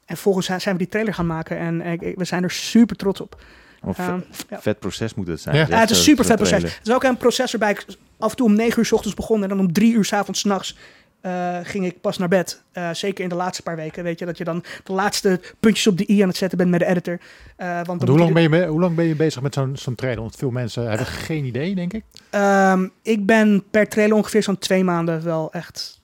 en 0.05 0.17
volgens 0.17 0.45
zijn 0.45 0.61
zijn 0.61 0.75
we 0.75 0.81
die 0.81 0.91
trailer 0.91 1.13
gaan 1.13 1.27
maken. 1.27 1.57
En 1.57 1.81
eh, 1.81 1.91
ik- 1.91 2.13
we 2.17 2.23
zijn 2.25 2.43
er 2.43 2.51
super 2.51 2.95
trots 2.95 3.21
op. 3.21 3.41
Of 3.83 3.97
Ehm, 3.99 4.19
vet, 4.29 4.45
ja. 4.49 4.61
vet 4.61 4.79
proces 4.79 5.13
moet 5.13 5.27
het 5.27 5.41
zijn. 5.41 5.55
Ja. 5.55 5.61
Het 5.61 5.69
is 5.69 5.75
Ja, 5.75 5.81
het 5.81 5.89
een 5.89 5.95
super 5.95 6.25
vet 6.25 6.35
proces. 6.35 6.63
Er 6.63 6.79
is 6.83 6.91
ook 6.91 7.03
een 7.03 7.17
proces 7.17 7.51
waarbij 7.51 7.71
ik 7.71 7.85
af 8.19 8.29
en 8.31 8.35
toe 8.37 8.45
om 8.47 8.55
9 8.55 8.79
uur 8.79 8.85
's 8.85 8.91
ochtends 8.91 9.15
begon 9.15 9.43
en 9.43 9.49
dan 9.49 9.59
om 9.59 9.73
3 9.73 9.93
uur 9.93 10.05
's 10.05 10.13
avonds 10.13 10.39
's 10.39 10.75
eh, 11.21 11.57
ging 11.63 11.85
ik 11.85 12.01
pas 12.01 12.17
naar 12.17 12.27
bed. 12.27 12.61
Eh, 12.71 12.89
zeker 12.93 13.23
in 13.23 13.29
de 13.29 13.35
laatste 13.35 13.63
paar 13.63 13.75
weken, 13.75 14.03
weet 14.03 14.19
je, 14.19 14.25
dat 14.25 14.37
je 14.37 14.43
dan 14.43 14.63
de 14.83 14.93
laatste 14.93 15.39
puntjes 15.59 15.87
op 15.87 15.97
de 15.97 16.11
i 16.11 16.21
aan 16.21 16.27
het 16.27 16.37
zetten 16.37 16.57
bent 16.57 16.69
met 16.69 16.79
de 16.79 16.85
editor. 16.85 17.19
Eh, 17.55 17.79
want 17.83 18.07
hoe, 18.07 18.17
lang 18.17 18.33
ben 18.33 18.41
je, 18.41 18.65
hoe 18.65 18.79
lang 18.79 18.95
ben 18.95 19.05
je 19.05 19.15
bezig 19.15 19.41
met 19.41 19.53
zo'n 19.53 19.77
zo'n 19.77 19.95
trailer? 19.95 20.21
Want 20.21 20.35
veel 20.35 20.51
mensen 20.51 20.87
hebben 20.87 21.05
geen 21.05 21.45
idee, 21.45 21.75
denk 21.75 21.93
ik. 21.93 22.03
Ehm, 22.29 22.87
ik 23.01 23.25
ben 23.25 23.63
per 23.71 23.87
trailer 23.87 24.15
ongeveer 24.15 24.43
zo'n 24.43 24.57
twee 24.57 24.83
maanden 24.83 25.23
wel 25.23 25.53
echt 25.53 26.00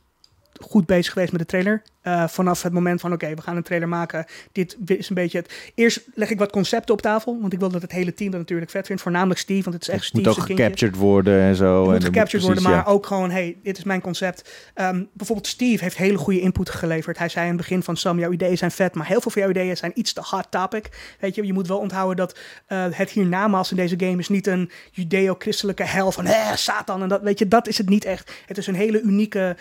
goed 0.59 0.85
bezig 0.85 1.13
geweest 1.13 1.31
met 1.31 1.41
de 1.41 1.47
trailer. 1.47 1.81
Eh, 2.01 2.27
vanaf 2.27 2.61
het 2.61 2.73
moment 2.73 3.01
van, 3.01 3.13
oké, 3.13 3.33
we 3.33 3.41
gaan 3.41 3.55
een 3.55 3.63
trailer 3.63 3.87
maken. 3.87 4.25
Dit 4.51 4.77
is 4.85 5.09
een 5.09 5.15
beetje 5.15 5.37
het... 5.37 5.71
Eerst 5.75 6.01
leg 6.13 6.29
ik 6.29 6.37
wat 6.39 6.51
concepten 6.51 6.93
op 6.93 7.01
tafel, 7.01 7.37
want 7.41 7.53
ik 7.53 7.59
wil 7.59 7.69
dat 7.69 7.81
het 7.81 7.91
hele 7.91 8.13
team 8.13 8.31
dat 8.31 8.39
natuurlijk 8.39 8.71
vet 8.71 8.85
vindt. 8.85 9.01
Voornamelijk 9.01 9.39
Steve, 9.39 9.63
want 9.63 9.75
het 9.75 9.87
is 9.87 9.93
echt 9.93 10.05
Het 10.05 10.13
moet 10.13 10.27
ook 10.27 10.35
kindje. 10.35 10.55
gecaptured 10.55 10.95
worden 10.95 11.41
en 11.41 11.55
zo. 11.55 11.65
Het 11.65 11.85
en 11.85 11.91
moet 11.91 12.01
dan 12.01 12.13
gecaptured 12.13 12.45
worden, 12.45 12.63
precies, 12.63 12.83
maar 12.83 12.93
ook 12.93 13.05
gewoon, 13.05 13.31
hey, 13.31 13.57
dit 13.63 13.77
is 13.77 13.83
mijn 13.83 14.01
concept. 14.01 14.71
Ehm, 14.73 15.03
bijvoorbeeld 15.13 15.47
Steve 15.47 15.83
heeft 15.83 15.97
hele 15.97 16.17
goede 16.17 16.39
input 16.39 16.69
geleverd. 16.69 17.17
Hij 17.17 17.29
zei 17.29 17.43
in 17.43 17.51
het 17.51 17.61
begin 17.61 17.83
van, 17.83 17.97
Sam, 17.97 18.19
jouw 18.19 18.31
ideeën 18.31 18.57
zijn 18.57 18.71
vet, 18.71 18.95
maar 18.95 19.07
heel 19.07 19.21
veel 19.21 19.31
van 19.31 19.41
jouw 19.41 19.51
ideeën 19.51 19.77
zijn 19.77 19.91
iets 19.95 20.13
te 20.13 20.21
hot 20.23 20.47
topic. 20.49 21.15
Weet 21.19 21.35
je, 21.35 21.45
je 21.45 21.53
moet 21.53 21.67
wel 21.67 21.79
onthouden 21.79 22.15
dat 22.15 22.39
eh, 22.65 22.85
het 22.91 23.09
hiernamaals 23.09 23.71
in 23.71 23.77
deze 23.77 23.95
game 23.97 24.17
is 24.17 24.29
niet 24.29 24.47
een 24.47 24.71
judeo-christelijke 24.91 25.83
hel 25.83 26.11
van, 26.11 26.25
hè, 26.25 26.55
Satan. 26.55 27.01
En 27.01 27.09
dat, 27.09 27.21
weet 27.21 27.39
je, 27.39 27.47
dat 27.47 27.67
is 27.67 27.77
het 27.77 27.89
niet 27.89 28.05
echt. 28.05 28.31
Het 28.45 28.57
is 28.57 28.67
een 28.67 28.75
hele 28.75 29.01
unieke 29.01 29.55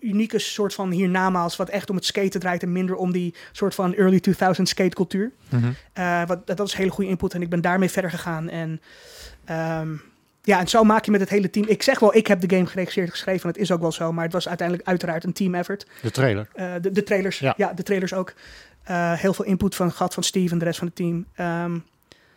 unieke 0.00 0.38
soort 0.38 0.74
van 0.74 0.90
hiernamaals, 0.90 1.56
wat 1.56 1.68
echt 1.68 1.90
om 1.90 1.96
het 1.96 2.04
skaten 2.04 2.40
draait 2.40 2.62
en 2.62 2.72
minder 2.72 2.96
om 2.96 3.12
die 3.12 3.34
soort 3.52 3.74
van 3.74 3.94
early 3.94 4.20
2000 4.20 4.68
skate 4.68 4.94
cultuur. 4.94 5.32
Mhm. 5.48 5.70
Eh, 5.92 6.26
wat, 6.26 6.46
dat 6.46 6.60
is 6.60 6.74
hele 6.74 6.90
goede 6.90 7.10
input 7.10 7.34
en 7.34 7.42
ik 7.42 7.48
ben 7.48 7.60
daarmee 7.60 7.90
verder 7.90 8.10
gegaan. 8.10 8.48
En 8.48 8.80
ehm, 9.44 9.88
ja, 10.42 10.60
en 10.60 10.68
zo 10.68 10.84
maak 10.84 11.04
je 11.04 11.10
met 11.10 11.20
het 11.20 11.28
hele 11.28 11.50
team. 11.50 11.66
Ik 11.68 11.82
zeg 11.82 11.98
wel, 11.98 12.14
ik 12.14 12.26
heb 12.26 12.40
de 12.40 12.56
game 12.56 12.66
geregisseerd, 12.66 13.10
geschreven. 13.10 13.42
En 13.42 13.48
het 13.48 13.58
is 13.58 13.70
ook 13.70 13.80
wel 13.80 13.92
zo, 13.92 14.12
maar 14.12 14.24
het 14.24 14.32
was 14.32 14.48
uiteindelijk 14.48 14.88
uiteraard 14.88 15.24
een 15.24 15.32
team 15.32 15.54
effort. 15.54 15.86
De 16.02 16.10
trailer. 16.10 16.48
Eh, 16.52 16.72
de, 16.80 16.90
de 16.90 17.02
trailers, 17.02 17.38
Ja. 17.38 17.54
ja. 17.56 17.72
de 17.72 17.82
trailers 17.82 18.14
ook. 18.14 18.34
Eh, 18.82 19.12
heel 19.12 19.34
veel 19.34 19.44
input 19.44 19.74
van 19.74 19.92
gehad 19.92 20.14
van 20.14 20.22
Steve 20.22 20.52
en 20.52 20.58
de 20.58 20.64
rest 20.64 20.78
van 20.78 20.86
het 20.86 20.96
team. 20.96 21.26
Ehm, 21.34 21.72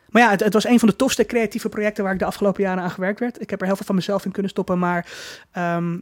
maar 0.09 0.21
ja, 0.21 0.29
het, 0.29 0.43
het 0.43 0.53
was 0.53 0.65
een 0.65 0.79
van 0.79 0.87
de 0.87 0.95
tofste 0.95 1.25
creatieve 1.25 1.69
projecten 1.69 2.03
waar 2.03 2.13
ik 2.13 2.19
de 2.19 2.25
afgelopen 2.25 2.63
jaren 2.63 2.83
aan 2.83 2.91
gewerkt 2.91 3.19
werd. 3.19 3.41
Ik 3.41 3.49
heb 3.49 3.59
er 3.61 3.67
heel 3.67 3.75
veel 3.75 3.85
van 3.85 3.95
mezelf 3.95 4.25
in 4.25 4.31
kunnen 4.31 4.51
stoppen, 4.51 4.79
maar 4.79 5.05
ehm, 5.51 5.97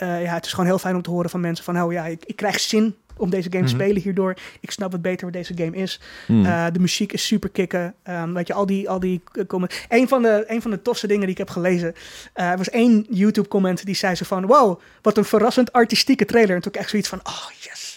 eh, 0.00 0.22
ja, 0.22 0.34
het 0.34 0.44
is 0.44 0.50
gewoon 0.50 0.66
heel 0.66 0.78
fijn 0.78 0.94
om 0.94 1.02
te 1.02 1.10
horen 1.10 1.30
van 1.30 1.40
mensen 1.40 1.64
van, 1.64 1.82
oh 1.82 1.92
ja, 1.92 2.06
ik, 2.06 2.24
ik 2.24 2.36
krijg 2.36 2.60
zin 2.60 2.94
om 3.16 3.30
deze 3.30 3.50
game 3.50 3.64
te 3.66 3.74
Mhm. 3.74 3.82
spelen 3.82 4.02
hierdoor. 4.02 4.34
Ik 4.60 4.70
snap 4.70 4.92
wat 4.92 5.02
beter 5.02 5.24
wat 5.24 5.32
deze 5.32 5.52
game 5.56 5.76
is. 5.76 6.00
Hmm. 6.26 6.44
Eh, 6.44 6.66
de 6.72 6.78
muziek 6.78 7.12
is 7.12 7.26
super 7.26 7.48
kicken. 7.50 7.94
Ehm, 8.02 8.32
weet 8.32 8.46
je, 8.46 8.52
al 8.54 8.66
die, 8.66 8.88
al 8.90 9.00
die 9.00 9.20
eh, 9.32 9.46
comment. 9.46 9.74
Een 9.88 10.08
van, 10.08 10.22
de, 10.22 10.44
een 10.46 10.62
van 10.62 10.70
de 10.70 10.82
tofste 10.82 11.06
dingen 11.06 11.22
die 11.22 11.30
ik 11.30 11.38
heb 11.38 11.50
gelezen. 11.50 11.94
eh, 12.32 12.50
er 12.50 12.56
was 12.56 12.70
één 12.70 13.06
YouTube 13.10 13.48
comment 13.48 13.84
die 13.84 13.94
zei 13.94 14.14
zo 14.14 14.24
van... 14.24 14.46
Wow, 14.46 14.80
wat 15.02 15.16
een 15.16 15.24
verrassend 15.24 15.72
artistieke 15.72 16.24
trailer. 16.24 16.54
En 16.56 16.62
toen 16.62 16.72
ik 16.72 16.78
echt 16.78 16.90
zoiets 16.90 17.08
van... 17.08 17.20
Oh, 17.22 17.46
yes. 17.60 17.89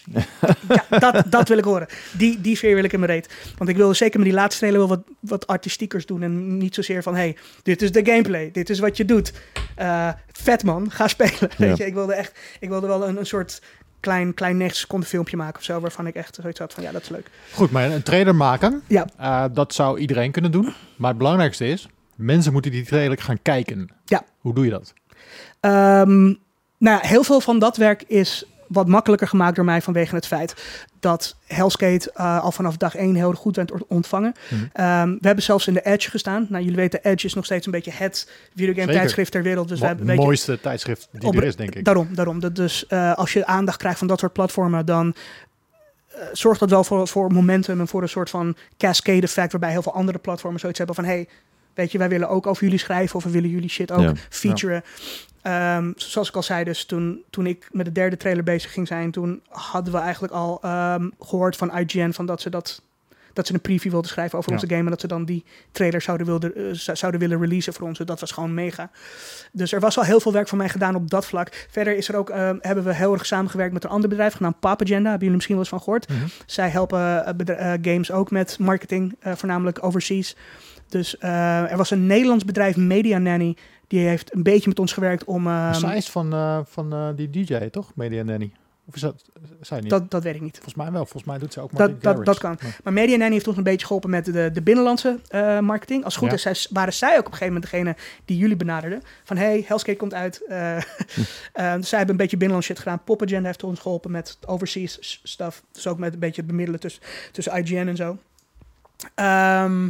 Ja, 0.69 0.99
dat, 0.99 1.23
dat 1.31 1.47
wil 1.47 1.57
ik 1.57 1.63
horen. 1.63 1.87
Die, 2.11 2.41
die 2.41 2.55
sfeer 2.55 2.75
wil 2.75 2.83
ik 2.83 2.93
in 2.93 2.99
mijn 2.99 3.11
reet. 3.11 3.33
Want 3.57 3.69
ik 3.69 3.75
wilde 3.75 3.93
zeker 3.93 4.19
met 4.19 4.27
die 4.27 4.37
laatste 4.37 4.59
trailer 4.59 4.79
wel 4.79 4.89
wat, 4.89 5.03
wat 5.19 5.47
artistiekers 5.47 6.05
doen. 6.05 6.23
En 6.23 6.57
niet 6.57 6.75
zozeer 6.75 7.03
van... 7.03 7.15
Hey, 7.15 7.37
dit 7.63 7.81
is 7.81 7.91
de 7.91 8.05
gameplay. 8.05 8.51
Dit 8.51 8.69
is 8.69 8.79
wat 8.79 8.97
je 8.97 9.05
doet. 9.05 9.33
Eh, 9.75 10.09
vet 10.31 10.63
man, 10.63 10.91
ga 10.91 11.07
spelen. 11.07 11.49
Weet 11.57 11.77
je, 11.77 11.85
ik 11.85 11.93
wilde 11.93 12.13
echt... 12.13 12.39
Ik 12.59 12.69
wilde 12.69 12.87
wel 12.87 13.07
een, 13.07 13.17
een 13.17 13.25
soort... 13.25 13.61
Klein, 13.99 14.33
klein 14.33 14.57
90 14.57 14.79
seconden 14.79 15.09
filmpje 15.09 15.37
maken 15.37 15.57
of 15.57 15.63
zo, 15.63 15.79
waarvan 15.79 16.07
ik 16.07 16.15
echt 16.15 16.37
zoiets 16.41 16.59
had 16.59 16.73
van 16.73 16.83
ja, 16.83 16.91
dat 16.91 17.01
is 17.01 17.09
leuk. 17.09 17.29
Goed, 17.53 17.71
maar 17.71 17.91
een 17.91 18.03
trailer 18.03 18.35
maken, 18.35 18.81
Ja. 18.87 19.07
eh, 19.17 19.45
dat 19.53 19.73
zou 19.73 19.99
iedereen 19.99 20.31
kunnen 20.31 20.51
doen. 20.51 20.73
Maar 20.95 21.09
het 21.09 21.17
belangrijkste 21.17 21.65
is, 21.67 21.87
mensen 22.15 22.51
moeten 22.53 22.71
die 22.71 22.85
trailer 22.85 23.17
gaan 23.21 23.41
kijken. 23.41 23.89
Ja. 24.05 24.23
Hoe 24.39 24.53
doe 24.53 24.65
je 24.65 24.69
dat? 24.71 24.93
Ehm, 25.59 26.23
nou 26.23 26.35
ja, 26.77 26.99
heel 27.01 27.23
veel 27.23 27.39
van 27.41 27.59
dat 27.59 27.77
werk 27.77 28.03
is 28.07 28.45
wat 28.73 28.87
makkelijker 28.87 29.27
gemaakt 29.27 29.55
door 29.55 29.65
mij 29.65 29.81
vanwege 29.81 30.15
het 30.15 30.27
feit 30.27 30.55
dat 30.99 31.35
Hellskate 31.47 32.11
eh, 32.13 32.43
al 32.43 32.51
vanaf 32.51 32.77
dag 32.77 32.95
één 32.95 33.15
heel 33.15 33.31
goed 33.33 33.55
werd 33.55 33.71
ontvangen. 33.87 34.33
Mhm. 34.49 34.63
Ehm, 34.73 35.09
we 35.09 35.27
hebben 35.27 35.43
zelfs 35.43 35.67
in 35.67 35.73
de 35.73 35.81
Edge 35.85 36.09
gestaan. 36.09 36.45
Nou, 36.49 36.63
jullie 36.63 36.77
weten, 36.77 37.03
Edge 37.03 37.25
is 37.25 37.33
nog 37.33 37.45
steeds 37.45 37.65
een 37.65 37.71
beetje 37.71 37.91
het 37.91 38.29
videogame 38.55 38.85
Zeker. 38.85 38.99
tijdschrift 38.99 39.31
ter 39.31 39.43
wereld. 39.43 39.67
Dus 39.67 39.79
we 39.79 39.85
hebben 39.85 40.03
het 40.05 40.15
beetje 40.15 40.29
mooiste 40.29 40.59
tijdschrift 40.61 41.07
die 41.11 41.27
Op- 41.27 41.35
er 41.35 41.43
is, 41.43 41.55
denk 41.55 41.75
ik. 41.75 41.85
Daarom, 41.85 42.07
daarom. 42.11 42.39
Dat 42.39 42.55
Dus 42.55 42.87
eh, 42.87 43.13
als 43.13 43.33
je 43.33 43.45
aandacht 43.45 43.77
krijgt 43.77 43.97
van 43.97 44.07
dat 44.07 44.19
soort 44.19 44.33
platformen, 44.33 44.85
dan 44.85 45.15
eh, 46.07 46.21
zorgt 46.31 46.59
dat 46.59 46.69
wel 46.69 46.83
voor, 46.83 47.07
voor 47.07 47.31
momentum 47.31 47.79
en 47.79 47.87
voor 47.87 48.01
een 48.01 48.09
soort 48.09 48.29
van 48.29 48.55
cascade 48.77 49.21
effect, 49.21 49.51
waarbij 49.51 49.71
heel 49.71 49.81
veel 49.81 49.93
andere 49.93 50.17
platformen 50.17 50.59
zoiets 50.59 50.77
hebben 50.77 50.95
van, 50.95 51.05
hey, 51.05 51.27
weet 51.73 51.91
je, 51.91 51.97
wij 51.97 52.09
willen 52.09 52.29
ook 52.29 52.47
over 52.47 52.63
jullie 52.63 52.79
schrijven 52.79 53.15
of 53.15 53.23
we 53.23 53.29
willen 53.29 53.49
jullie 53.49 53.69
shit 53.69 53.91
ook 53.91 54.01
Ja. 54.01 54.13
featuren. 54.29 54.83
Ehm, 55.43 55.91
zoals 55.95 56.29
ik 56.29 56.35
al 56.35 56.43
zei, 56.43 56.63
dus 56.63 56.85
toen, 56.85 57.23
toen 57.29 57.45
ik 57.45 57.67
met 57.71 57.85
de 57.85 57.91
derde 57.91 58.17
trailer 58.17 58.43
bezig 58.43 58.71
ging 58.71 58.87
zijn, 58.87 59.11
toen 59.11 59.41
hadden 59.49 59.93
we 59.93 59.99
eigenlijk 59.99 60.33
al 60.33 60.59
ehm, 60.61 61.09
gehoord 61.19 61.55
van 61.55 61.77
IGN 61.77 62.11
van 62.11 62.25
dat 62.25 62.41
ze 62.41 62.49
dat 62.49 62.81
dat 63.33 63.47
ze 63.47 63.53
een 63.53 63.61
preview 63.61 63.91
wilden 63.91 64.09
schrijven 64.09 64.37
over 64.37 64.49
Ja. 64.51 64.55
onze 64.55 64.69
game 64.69 64.83
en 64.83 64.89
dat 64.89 65.01
ze 65.01 65.07
dan 65.07 65.25
die 65.25 65.43
trailer 65.71 66.01
zouden, 66.01 66.27
wilden, 66.27 66.55
eh, 66.55 66.63
zou- 66.71 66.97
zouden 66.97 67.19
willen 67.21 67.39
releasen 67.39 67.73
voor 67.73 67.87
ons. 67.87 67.99
Dat 67.99 68.19
was 68.19 68.31
gewoon 68.31 68.53
mega. 68.53 68.89
Dus 69.51 69.71
er 69.71 69.79
was 69.79 69.97
al 69.97 70.03
heel 70.03 70.19
veel 70.19 70.31
werk 70.31 70.47
voor 70.47 70.57
mij 70.57 70.69
gedaan 70.69 70.95
op 70.95 71.09
dat 71.09 71.25
vlak. 71.25 71.67
Verder 71.71 71.95
is 71.97 72.07
er 72.07 72.15
ook, 72.15 72.29
ehm, 72.29 72.57
hebben 72.61 72.83
we 72.83 72.93
heel 72.93 73.13
erg 73.13 73.25
samengewerkt 73.25 73.73
met 73.73 73.83
een 73.83 73.89
ander 73.89 74.09
bedrijf 74.09 74.33
genaamd 74.33 74.59
Pap 74.59 74.81
Agenda. 74.81 75.09
Hebben 75.09 75.19
jullie 75.19 75.33
misschien 75.35 75.55
wel 75.55 75.63
eens 75.63 75.73
van 75.73 75.81
gehoord? 75.81 76.09
Mhm. 76.09 76.19
Zij 76.45 76.69
helpen 76.69 77.25
eh, 77.25 77.73
eh, 77.73 77.79
games 77.81 78.11
ook 78.11 78.31
met 78.31 78.59
marketing, 78.59 79.15
voornamelijk 79.21 79.83
overseas. 79.83 80.35
Dus 80.89 81.15
er 81.19 81.77
was 81.77 81.91
een 81.91 82.05
Nederlands 82.07 82.45
bedrijf, 82.45 82.75
Media 82.75 83.17
Nanny, 83.17 83.57
die 83.99 84.07
heeft 84.07 84.33
een 84.35 84.43
beetje 84.43 84.67
met 84.69 84.79
ons 84.79 84.93
gewerkt 84.93 85.23
om... 85.23 85.47
ehm, 85.47 85.73
Zij 85.73 85.97
is 85.97 86.09
van, 86.09 86.33
eh, 86.33 86.59
van 86.65 86.93
eh, 86.93 87.09
die 87.15 87.29
DJ, 87.29 87.55
toch? 87.69 87.91
Media 87.95 88.23
Nanny. 88.23 88.51
Of 88.85 88.95
is 88.95 89.01
dat 89.01 89.23
zij 89.61 89.79
niet? 89.79 89.89
dat, 89.89 90.11
dat 90.11 90.23
weet 90.23 90.35
ik 90.35 90.41
niet. 90.41 90.53
Volgens 90.53 90.75
mij 90.75 90.91
wel. 90.91 91.01
Volgens 91.01 91.23
mij 91.23 91.37
doet 91.37 91.53
ze 91.53 91.61
ook 91.61 91.71
maar 91.71 91.99
Dat- 91.99 92.25
dat- 92.25 92.37
kan. 92.39 92.57
Maar- 92.61 92.77
Maar 92.83 92.93
Media 92.93 93.17
Nanny 93.17 93.33
heeft 93.33 93.47
ons 93.47 93.57
een 93.57 93.63
beetje 93.63 93.85
geholpen 93.85 94.09
met 94.09 94.25
de, 94.25 94.49
de 94.53 94.61
binnenlandse 94.61 95.19
eh, 95.27 95.59
marketing. 95.59 96.03
Als 96.03 96.13
het 96.15 96.23
goed 96.23 96.41
Ja. 96.41 96.49
is, 96.49 96.61
zij, 96.61 96.71
waren 96.73 96.93
zij 96.93 97.11
ook 97.11 97.25
op 97.25 97.25
een 97.25 97.31
gegeven 97.37 97.53
moment 97.53 97.71
degene 97.71 97.95
die 98.25 98.37
jullie 98.37 98.55
benaderden. 98.55 99.01
Van 99.23 99.37
hey, 99.37 99.63
Hellskate 99.67 99.97
komt 99.97 100.13
uit. 100.13 100.41
Dus 101.77 101.89
zij 101.89 101.97
hebben 101.97 102.09
een 102.09 102.21
beetje 102.21 102.37
binnenlands 102.37 102.65
shit 102.67 102.79
gedaan. 102.79 103.03
Pop 103.03 103.21
Agenda 103.21 103.45
heeft 103.47 103.63
ons 103.63 103.79
geholpen 103.79 104.11
met 104.11 104.37
overseas 104.45 105.19
stuff. 105.23 105.63
Dus 105.71 105.87
ook 105.87 105.97
met 105.97 106.13
een 106.13 106.19
beetje 106.19 106.41
het 106.41 106.49
bemiddelen 106.49 106.79
tussen, 106.79 107.01
tussen 107.31 107.53
IGN 107.57 107.87
en 107.87 107.95
zo. 107.95 108.17
Ehm, 109.15 109.83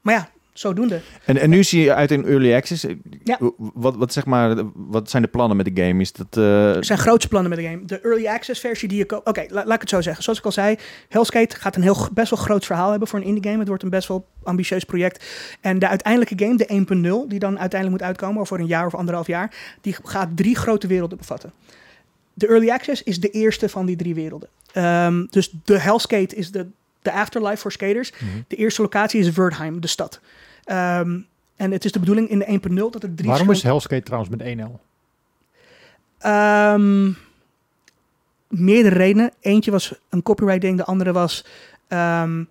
maar 0.00 0.14
ja, 0.14 0.28
zodoende. 0.58 1.00
En, 1.24 1.36
en 1.36 1.50
nu 1.50 1.64
zie 1.64 1.82
je 1.82 1.94
uit 1.94 2.10
in 2.10 2.24
Early 2.26 2.54
Access. 2.54 2.86
Ja. 3.24 3.38
Wat, 3.56 3.96
wat, 3.96 4.12
zeg 4.12 4.24
maar, 4.26 4.62
wat 4.74 5.10
zijn 5.10 5.22
de 5.22 5.28
plannen 5.28 5.56
met 5.56 5.66
de 5.74 5.82
game? 5.82 6.00
Is 6.00 6.12
dat... 6.12 6.26
eh, 6.36 6.76
Er 6.76 6.84
zijn 6.84 6.98
grootste 6.98 7.28
plannen 7.28 7.50
met 7.50 7.58
de 7.60 7.64
game. 7.64 7.84
De 7.84 8.00
early 8.00 8.26
access 8.26 8.60
versie 8.60 8.88
die 8.88 8.98
je 8.98 9.04
koopt. 9.06 9.28
Oké, 9.28 9.44
la- 9.48 9.64
laat 9.64 9.74
ik 9.74 9.80
het 9.80 9.88
zo 9.90 10.00
zeggen. 10.00 10.22
Zoals 10.22 10.38
ik 10.38 10.44
al 10.44 10.52
zei, 10.52 10.76
Hellskate 11.08 11.56
gaat 11.56 11.76
een 11.76 11.82
heel 11.82 12.08
best 12.12 12.30
wel 12.30 12.38
groot 12.38 12.64
verhaal 12.66 12.90
hebben 12.90 13.08
voor 13.08 13.18
een 13.18 13.24
indie 13.24 13.44
game. 13.44 13.58
Het 13.58 13.68
wordt 13.68 13.82
een 13.82 13.90
best 13.90 14.08
wel 14.08 14.26
ambitieus 14.42 14.84
project. 14.84 15.24
En 15.60 15.78
de 15.78 15.88
uiteindelijke 15.88 16.44
game, 16.44 16.56
de 16.56 17.22
1.0, 17.24 17.28
die 17.28 17.38
dan 17.38 17.58
uiteindelijk 17.58 18.00
moet 18.00 18.08
uitkomen 18.08 18.40
over 18.40 18.60
een 18.60 18.66
jaar 18.66 18.86
of 18.86 18.94
anderhalf 18.94 19.26
jaar, 19.26 19.54
die 19.80 19.96
gaat 20.02 20.28
drie 20.36 20.56
grote 20.56 20.86
werelden 20.86 21.18
bevatten. 21.18 21.52
De 22.34 22.46
early 22.48 22.70
access 22.70 23.02
is 23.02 23.20
de 23.20 23.30
eerste 23.30 23.68
van 23.68 23.86
die 23.86 23.96
drie 23.96 24.14
werelden. 24.14 24.48
Ehm, 24.72 25.24
dus 25.30 25.54
de 25.64 25.78
Hellskate 25.78 26.36
is 26.36 26.50
de, 26.50 26.66
de 27.04 27.12
afterlife 27.12 27.56
voor 27.56 27.72
skaters. 27.72 28.10
Mhm. 28.12 28.24
De 28.48 28.56
eerste 28.56 28.82
locatie 28.82 29.20
is 29.20 29.32
Wordheim, 29.34 29.80
de 29.80 29.86
stad. 29.86 30.20
Ehm, 30.64 31.18
en 31.56 31.70
het 31.70 31.84
is 31.84 31.92
de 31.92 31.98
bedoeling 31.98 32.28
in 32.28 32.38
de 32.38 32.48
1.0 32.48 32.90
dat 32.90 33.02
er 33.02 33.14
drie 33.14 33.28
Waarom 33.28 33.50
is 33.50 33.62
Hellskate 33.62 34.02
trouwens 34.02 34.30
met 34.36 34.40
1L? 34.46 34.80
Ehm, 36.18 37.10
meerdere 38.48 38.94
redenen. 38.94 39.30
Eentje 39.40 39.70
was 39.70 39.94
een 40.08 40.22
copyright 40.22 40.60
ding, 40.60 40.76
de 40.76 40.84
andere 40.84 41.12
was. 41.12 41.44
ehm, 41.88 42.44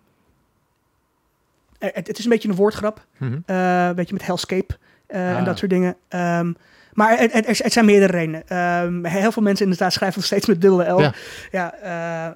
het, 1.79 2.07
het 2.07 2.17
is 2.17 2.23
een 2.23 2.29
beetje 2.29 2.49
een 2.49 2.55
woordgrap. 2.55 3.05
Mhm. 3.17 3.37
eh, 3.45 3.85
een 3.87 3.95
beetje 3.95 4.13
met 4.13 4.25
Hellscape 4.25 4.77
eh, 5.07 5.29
en 5.31 5.35
Ah. 5.37 5.45
dat 5.45 5.57
soort 5.57 5.71
dingen. 5.71 5.95
Maar 6.93 7.17
het, 7.17 7.33
het, 7.33 7.73
zijn 7.73 7.85
meerdere 7.85 8.11
redenen. 8.11 9.05
Heel 9.09 9.31
veel 9.31 9.43
mensen 9.43 9.65
inderdaad 9.65 9.93
schrijven 9.93 10.17
nog 10.17 10.25
steeds 10.25 10.45
met 10.45 10.61
dubbele 10.61 10.91
L. 10.91 10.99
Ja. 10.99 11.13
Ja, 11.51 11.73
eh, 11.73 12.35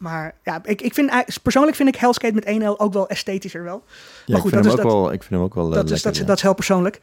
maar 0.00 0.34
ja, 0.44 0.60
ik, 0.64 0.82
ik 0.82 0.94
vind, 0.94 1.10
eigenlijk- 1.10 1.42
persoonlijk 1.42 1.76
vind 1.76 1.88
ik 1.88 1.96
Hellscape 1.96 2.34
met 2.34 2.44
1L 2.44 2.76
ook 2.76 2.92
wel 2.92 3.08
esthetischer 3.08 3.62
wel. 3.64 3.82
ja, 4.26 4.36
goed, 4.36 4.44
ik, 4.44 4.50
vind 4.50 4.52
dat 4.52 4.52
hem 4.52 4.64
is 4.64 4.70
ook 4.70 4.82
dat- 4.82 4.92
wel, 4.92 5.12
ik 5.12 5.20
vind 5.22 5.34
hem 5.34 5.42
ook 5.42 5.54
wel 5.54 5.68
eh, 5.68 5.72
dat, 5.74 5.90
is, 5.90 6.02
dat, 6.02 6.16
ja. 6.16 6.24
dat 6.24 6.36
is 6.36 6.42
heel 6.42 6.54
persoonlijk. 6.54 7.00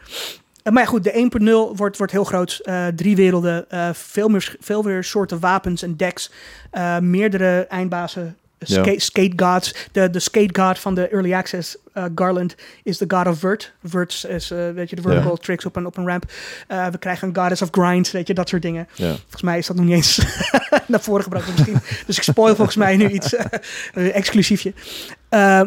Eh, 0.63 0.73
maar 0.73 0.83
ja, 0.83 0.89
goed, 0.89 1.03
de 1.03 1.11
1.0 1.73 1.75
wordt, 1.77 1.97
wordt 1.97 2.11
heel 2.11 2.23
groot. 2.23 2.59
Eh, 2.63 2.87
drie 2.87 3.15
werelden, 3.15 3.69
eh, 3.69 3.89
veel, 3.93 4.27
meer, 4.29 4.55
veel 4.59 4.81
meer 4.81 5.03
soorten 5.03 5.39
wapens 5.39 5.81
en 5.81 5.95
decks. 5.97 6.31
eh, 6.71 6.99
meerdere 6.99 7.65
eindbazen. 7.65 8.37
Ja. 8.59 8.83
Skate, 8.83 8.99
skate 8.99 9.33
gods. 9.45 9.75
De, 9.91 10.09
de 10.09 10.19
skate 10.19 10.61
god 10.61 10.79
van 10.79 10.95
de 10.95 11.07
early 11.07 11.33
access 11.33 11.77
eh, 11.93 12.03
Garland 12.15 12.55
is 12.83 12.97
de 12.97 13.05
god 13.07 13.27
of 13.27 13.39
vert. 13.39 13.73
Vert 13.83 14.25
is, 14.29 14.51
eh, 14.51 14.69
weet 14.69 14.89
je, 14.89 14.95
de 14.95 15.01
vertical 15.01 15.37
tricks 15.37 15.65
op 15.65 15.75
een, 15.75 15.85
op 15.85 15.97
een 15.97 16.07
ramp. 16.07 16.31
Eh, 16.67 16.87
we 16.87 16.97
krijgen 16.97 17.27
een 17.27 17.35
goddess 17.35 17.61
of 17.61 17.69
grind, 17.71 18.11
weet 18.11 18.27
je, 18.27 18.33
dat 18.33 18.49
soort 18.49 18.61
dingen. 18.61 18.87
Ja. 18.95 19.15
Volgens 19.15 19.41
mij 19.41 19.57
is 19.57 19.67
dat 19.67 19.75
nog 19.75 19.85
niet 19.85 19.95
eens 19.95 20.21
naar 20.87 21.01
voren 21.01 21.23
gebracht 21.23 21.47
misschien. 21.51 21.79
dus 22.05 22.17
ik 22.17 22.23
spoil 22.23 22.55
volgens 22.55 22.77
mij 22.77 22.97
nu 22.97 23.07
iets 23.09 23.35
eh, 23.35 24.15
exclusiefje. 24.15 24.73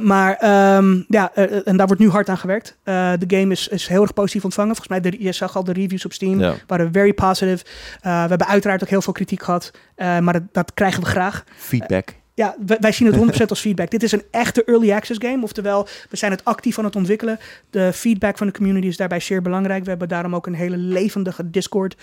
Maar 0.03 0.37
ehm, 0.37 1.03
ja, 1.09 1.35
en 1.65 1.77
daar 1.77 1.87
wordt 1.87 2.03
nu 2.03 2.11
hard 2.11 2.29
aan 2.29 2.39
gewerkt. 2.39 2.77
De 2.85 3.25
game 3.27 3.53
is, 3.53 3.69
is 3.69 3.87
heel 3.87 4.03
erg 4.03 4.15
positief 4.15 4.45
ontvangen. 4.45 4.77
Volgens 4.77 5.01
mij, 5.01 5.11
de, 5.11 5.23
je 5.23 5.33
zag 5.33 5.57
al 5.57 5.65
de 5.65 5.73
reviews 5.73 6.05
op 6.05 6.13
Steam. 6.13 6.57
Waren 6.67 6.93
very 6.93 7.13
positive. 7.13 7.65
We 8.01 8.09
hebben 8.09 8.47
uiteraard 8.47 8.83
ook 8.83 8.89
heel 8.89 9.03
veel 9.03 9.13
kritiek 9.13 9.43
gehad. 9.43 9.71
eh, 9.95 10.19
maar 10.19 10.33
dat, 10.33 10.43
dat 10.53 10.75
krijgen 10.75 11.03
we 11.03 11.09
graag. 11.09 11.45
Feedback. 11.57 12.20
Ja, 12.41 12.57
wij, 12.67 12.77
wij 12.81 12.93
zien 12.93 13.13
het 13.13 13.41
100% 13.41 13.45
als 13.47 13.61
feedback. 13.61 13.91
Dit 13.91 14.03
is 14.03 14.13
een 14.13 14.23
echte 14.31 14.65
early 14.65 14.93
access 14.93 15.19
game. 15.23 15.43
Oftewel, 15.43 15.89
we 16.11 16.17
zijn 16.17 16.31
het 16.33 16.45
actief 16.45 16.79
aan 16.79 16.85
het 16.85 16.97
ontwikkelen. 16.97 17.39
De 17.71 17.93
feedback 17.93 18.39
van 18.39 18.47
de 18.47 18.53
community 18.53 18.87
is 18.87 18.97
daarbij 18.97 19.21
zeer 19.21 19.43
belangrijk. 19.43 19.83
We 19.85 19.91
hebben 19.91 20.09
daarom 20.09 20.35
ook 20.35 20.47
een 20.47 20.55
hele 20.55 20.77
levendige 20.77 21.51
Discord. 21.51 21.97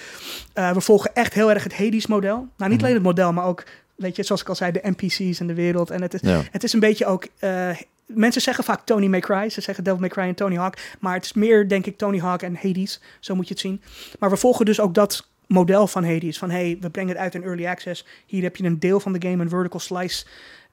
Eh, 0.53 0.71
we 0.71 0.81
volgen 0.81 1.11
echt 1.13 1.33
heel 1.33 1.49
erg 1.49 1.63
het 1.63 1.77
Hades-model. 1.77 2.35
Nou, 2.35 2.47
niet 2.57 2.69
Mhm. 2.71 2.79
alleen 2.79 2.93
het 2.93 3.03
model, 3.03 3.33
maar 3.33 3.45
ook, 3.45 3.63
weet 3.95 4.15
je, 4.15 4.23
zoals 4.23 4.41
ik 4.41 4.49
al 4.49 4.55
zei, 4.55 4.71
de 4.71 4.79
NPC's 4.83 5.39
en 5.39 5.47
de 5.47 5.53
wereld. 5.53 5.89
En 5.89 6.01
het 6.01 6.13
is, 6.13 6.19
Ja. 6.21 6.41
het 6.51 6.63
is 6.63 6.73
een 6.73 6.79
beetje 6.79 7.05
ook... 7.05 7.27
eh, 7.39 7.69
mensen 8.05 8.41
zeggen 8.41 8.63
vaak 8.63 8.85
Tony 8.85 9.07
May 9.07 9.19
Cry. 9.19 9.49
Ze 9.49 9.61
zeggen 9.61 9.83
Devil 9.83 9.99
May 9.99 10.09
Cry 10.09 10.23
en 10.23 10.35
Tony 10.35 10.55
Hawk. 10.55 10.77
Maar 10.99 11.13
het 11.13 11.25
is 11.25 11.33
meer, 11.33 11.67
denk 11.67 11.85
ik, 11.85 11.97
Tony 11.97 12.19
Hawk 12.19 12.41
en 12.41 12.57
Hades. 12.61 13.01
Zo 13.19 13.35
moet 13.35 13.47
je 13.47 13.53
het 13.53 13.61
zien. 13.63 13.81
Maar 14.19 14.29
we 14.29 14.37
volgen 14.37 14.65
dus 14.65 14.79
ook 14.79 14.93
dat 14.93 15.27
model 15.47 15.87
van 15.87 16.03
Hades. 16.05 16.37
Van, 16.37 16.49
hey, 16.49 16.77
we 16.81 16.89
brengen 16.89 17.11
het 17.13 17.21
uit 17.21 17.35
in 17.35 17.43
early 17.43 17.65
access. 17.67 18.05
Hier 18.25 18.43
heb 18.43 18.55
je 18.55 18.63
een 18.63 18.79
deel 18.79 18.99
van 18.99 19.13
de 19.13 19.27
game, 19.27 19.43
een 19.43 19.49
vertical 19.49 19.79
slice. 19.79 20.25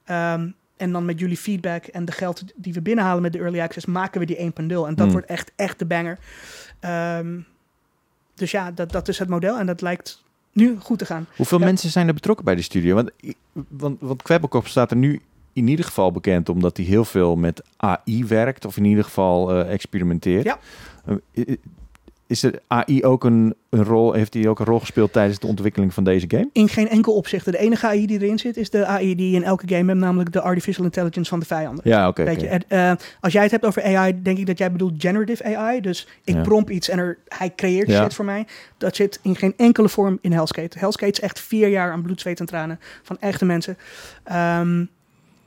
Ehm, 0.05 0.47
en 0.77 0.91
dan 0.91 1.05
met 1.05 1.19
jullie 1.19 1.37
feedback 1.37 1.85
en 1.85 2.05
de 2.05 2.11
geld 2.11 2.43
die 2.55 2.73
we 2.73 2.81
binnenhalen 2.81 3.21
met 3.21 3.33
de 3.33 3.39
early 3.39 3.59
access... 3.61 3.85
maken 3.85 4.19
we 4.19 4.25
die 4.25 4.37
1.0. 4.37 4.43
En 4.61 4.67
dat 4.67 4.97
Hmm. 4.97 5.11
wordt 5.11 5.27
echt, 5.27 5.51
echt 5.55 5.79
de 5.79 5.85
banger. 5.85 6.17
Ehm, 6.79 7.39
dus 8.33 8.51
ja, 8.51 8.71
dat, 8.71 8.91
dat 8.91 9.07
is 9.07 9.19
het 9.19 9.29
model. 9.29 9.57
En 9.57 9.65
dat 9.65 9.81
lijkt 9.81 10.23
nu 10.53 10.77
goed 10.79 10.99
te 10.99 11.05
gaan. 11.05 11.27
Hoeveel 11.35 11.59
Ja. 11.59 11.65
mensen 11.65 11.89
zijn 11.89 12.07
er 12.07 12.13
betrokken 12.13 12.45
bij 12.45 12.55
de 12.55 12.61
studio? 12.61 12.95
Want, 12.95 13.11
want, 13.67 13.97
want 14.01 14.21
Kwebbelkop 14.21 14.67
staat 14.67 14.91
er 14.91 14.97
nu 14.97 15.21
in 15.53 15.67
ieder 15.67 15.85
geval 15.85 16.11
bekend 16.11 16.49
omdat 16.49 16.77
hij 16.77 16.85
heel 16.85 17.05
veel 17.05 17.35
met 17.35 17.63
AI 17.77 18.25
werkt, 18.25 18.65
of 18.65 18.77
in 18.77 18.85
ieder 18.85 19.03
geval 19.03 19.51
eh, 19.51 19.71
experimenteert. 19.73 20.43
Ja. 20.43 20.59
Eh, 21.05 21.15
i- 21.35 21.57
is 22.27 22.43
er 22.43 22.59
AI 22.67 23.03
ook 23.03 23.23
een, 23.23 23.55
een 23.69 23.83
rol, 23.83 24.13
heeft 24.13 24.33
hij 24.33 24.47
ook 24.47 24.59
een 24.59 24.65
rol 24.65 24.79
gespeeld 24.79 25.13
tijdens 25.13 25.39
de 25.39 25.47
ontwikkeling 25.47 25.93
van 25.93 26.03
deze 26.03 26.25
game? 26.27 26.49
In 26.53 26.69
geen 26.69 26.89
enkel 26.89 27.13
opzicht. 27.13 27.45
De 27.45 27.57
enige 27.57 27.85
AI 27.87 28.05
die 28.07 28.21
erin 28.21 28.39
zit, 28.39 28.57
is 28.57 28.69
de 28.69 28.85
AI 28.85 29.15
die 29.15 29.29
je 29.29 29.35
in 29.35 29.43
elke 29.43 29.67
game 29.67 29.87
hebt, 29.91 29.99
namelijk 30.03 30.31
de 30.31 30.41
artificial 30.41 30.85
intelligence 30.85 31.29
van 31.29 31.39
de 31.39 31.45
vijanden. 31.45 31.83
Ja, 31.89 32.07
oké. 32.07 32.23
Eh, 32.23 32.91
als 33.19 33.33
jij 33.33 33.41
het 33.41 33.51
hebt 33.51 33.65
over 33.65 33.83
AI, 33.83 34.21
denk 34.21 34.37
ik 34.37 34.45
dat 34.45 34.57
jij 34.57 34.71
bedoelt 34.71 34.93
generative 34.97 35.43
AI. 35.57 35.81
Dus 35.81 36.07
ik 36.23 36.35
Ja. 36.35 36.41
prompt 36.41 36.69
iets 36.69 36.89
en 36.89 36.97
er, 36.99 37.17
hij 37.27 37.53
creëert 37.55 37.87
Ja. 37.89 38.03
shit 38.03 38.13
voor 38.13 38.25
mij. 38.25 38.47
Dat 38.77 38.95
zit 38.95 39.19
in 39.21 39.35
geen 39.35 39.53
enkele 39.57 39.89
vorm 39.89 40.17
in 40.21 40.31
Hellskate. 40.31 40.79
Hellskate 40.79 41.11
is 41.11 41.19
echt 41.19 41.39
vier 41.39 41.67
jaar 41.67 41.91
aan 41.91 42.01
bloed, 42.01 42.21
zweet 42.21 42.39
en 42.39 42.45
tranen 42.45 42.79
van 43.03 43.17
echte 43.19 43.45
mensen. 43.45 43.77
Ehm, 44.23 44.85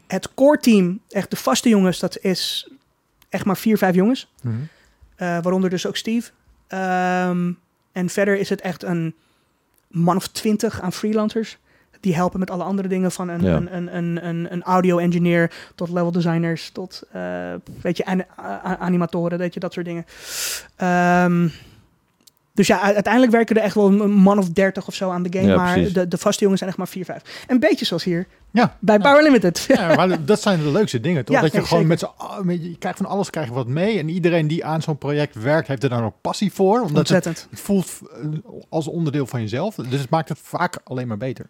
het 0.06 0.34
core 0.34 0.58
team, 0.58 1.00
echt 1.08 1.30
de 1.30 1.36
vaste 1.36 1.68
jongens, 1.68 1.98
dat 1.98 2.18
is 2.20 2.70
echt 3.28 3.44
maar 3.44 3.56
vier, 3.56 3.78
vijf 3.78 3.94
jongens. 3.94 4.32
Mhm. 4.42 4.54
Eh, 5.16 5.28
waaronder 5.42 5.70
dus 5.70 5.86
ook 5.86 5.96
Steve. 5.96 6.30
Ehm, 6.68 7.52
en 7.92 8.08
verder 8.08 8.38
is 8.38 8.48
het 8.48 8.60
echt 8.60 8.82
een 8.82 9.14
man 9.88 10.16
of 10.16 10.26
twintig 10.28 10.80
aan 10.80 10.92
freelancers. 10.92 11.58
Die 12.00 12.14
helpen 12.14 12.38
met 12.40 12.50
alle 12.50 12.62
andere 12.64 12.88
dingen. 12.88 13.12
Van 13.12 13.28
een, 13.28 13.42
Ja. 13.42 13.56
een, 13.56 13.76
een, 13.76 13.96
een, 13.96 14.26
een, 14.26 14.52
een 14.52 14.62
audio 14.62 14.98
engineer 14.98 15.52
tot 15.74 15.88
level 15.88 16.12
designers. 16.12 16.70
Tot 16.70 17.02
eh, 17.12 17.52
weet 17.82 17.96
je, 17.96 18.04
an- 18.06 18.24
animatoren, 18.80 19.38
weet 19.38 19.54
je, 19.54 19.60
dat 19.60 19.72
soort 19.72 19.86
dingen. 19.86 20.04
Ehm, 20.76 21.48
dus 22.58 22.66
ja, 22.66 22.80
uiteindelijk 22.80 23.32
werken 23.32 23.56
er 23.56 23.62
echt 23.62 23.74
wel 23.74 23.86
een 23.86 24.10
man 24.10 24.38
of 24.38 24.48
dertig 24.50 24.86
of 24.86 24.94
zo 24.94 25.10
aan 25.10 25.22
de 25.22 25.38
game. 25.38 25.48
Ja, 25.50 25.56
maar 25.56 25.72
precies. 25.72 25.92
de, 25.92 26.08
de 26.08 26.18
vaste 26.18 26.40
jongens 26.40 26.58
zijn 26.58 26.70
echt 26.70 26.78
maar 26.78 26.88
vier, 26.88 27.04
vijf. 27.04 27.44
Een 27.46 27.60
beetje 27.60 27.84
zoals 27.84 28.04
hier 28.04 28.26
Ja. 28.50 28.76
bij 28.78 28.94
Ja. 28.96 29.00
Power 29.02 29.22
Limited. 29.22 29.64
Ja, 29.68 29.94
maar 29.94 30.24
dat 30.24 30.40
zijn 30.42 30.58
de 30.62 30.70
leukste 30.70 31.00
dingen, 31.00 31.24
toch? 31.24 31.36
Ja, 31.36 31.42
dat 31.42 31.52
je 31.52 31.64
gewoon 31.64 31.88
zeker. 31.88 32.08
met 32.44 32.48
z'n... 32.48 32.68
Je 32.68 32.76
krijgt 32.78 32.98
van 32.98 33.06
alles 33.06 33.30
krijg 33.30 33.46
je 33.48 33.52
wat 33.54 33.66
mee. 33.66 33.98
En 33.98 34.08
iedereen 34.08 34.48
die 34.48 34.64
aan 34.64 34.82
zo'n 34.82 34.98
project 34.98 35.34
werkt, 35.42 35.68
heeft 35.68 35.82
er 35.82 35.88
dan 35.88 36.04
ook 36.04 36.14
passie 36.20 36.52
voor. 36.52 36.80
Omdat 36.80 36.88
het, 36.88 36.98
Ontzettend. 36.98 37.46
het 37.50 37.60
voelt 37.60 37.98
eh, 38.22 38.28
als 38.68 38.86
onderdeel 38.88 39.26
van 39.26 39.40
jezelf. 39.40 39.74
Dus 39.74 40.00
het 40.00 40.10
maakt 40.10 40.28
het 40.28 40.38
vaak 40.42 40.78
alleen 40.84 41.08
maar 41.08 41.16
beter. 41.16 41.46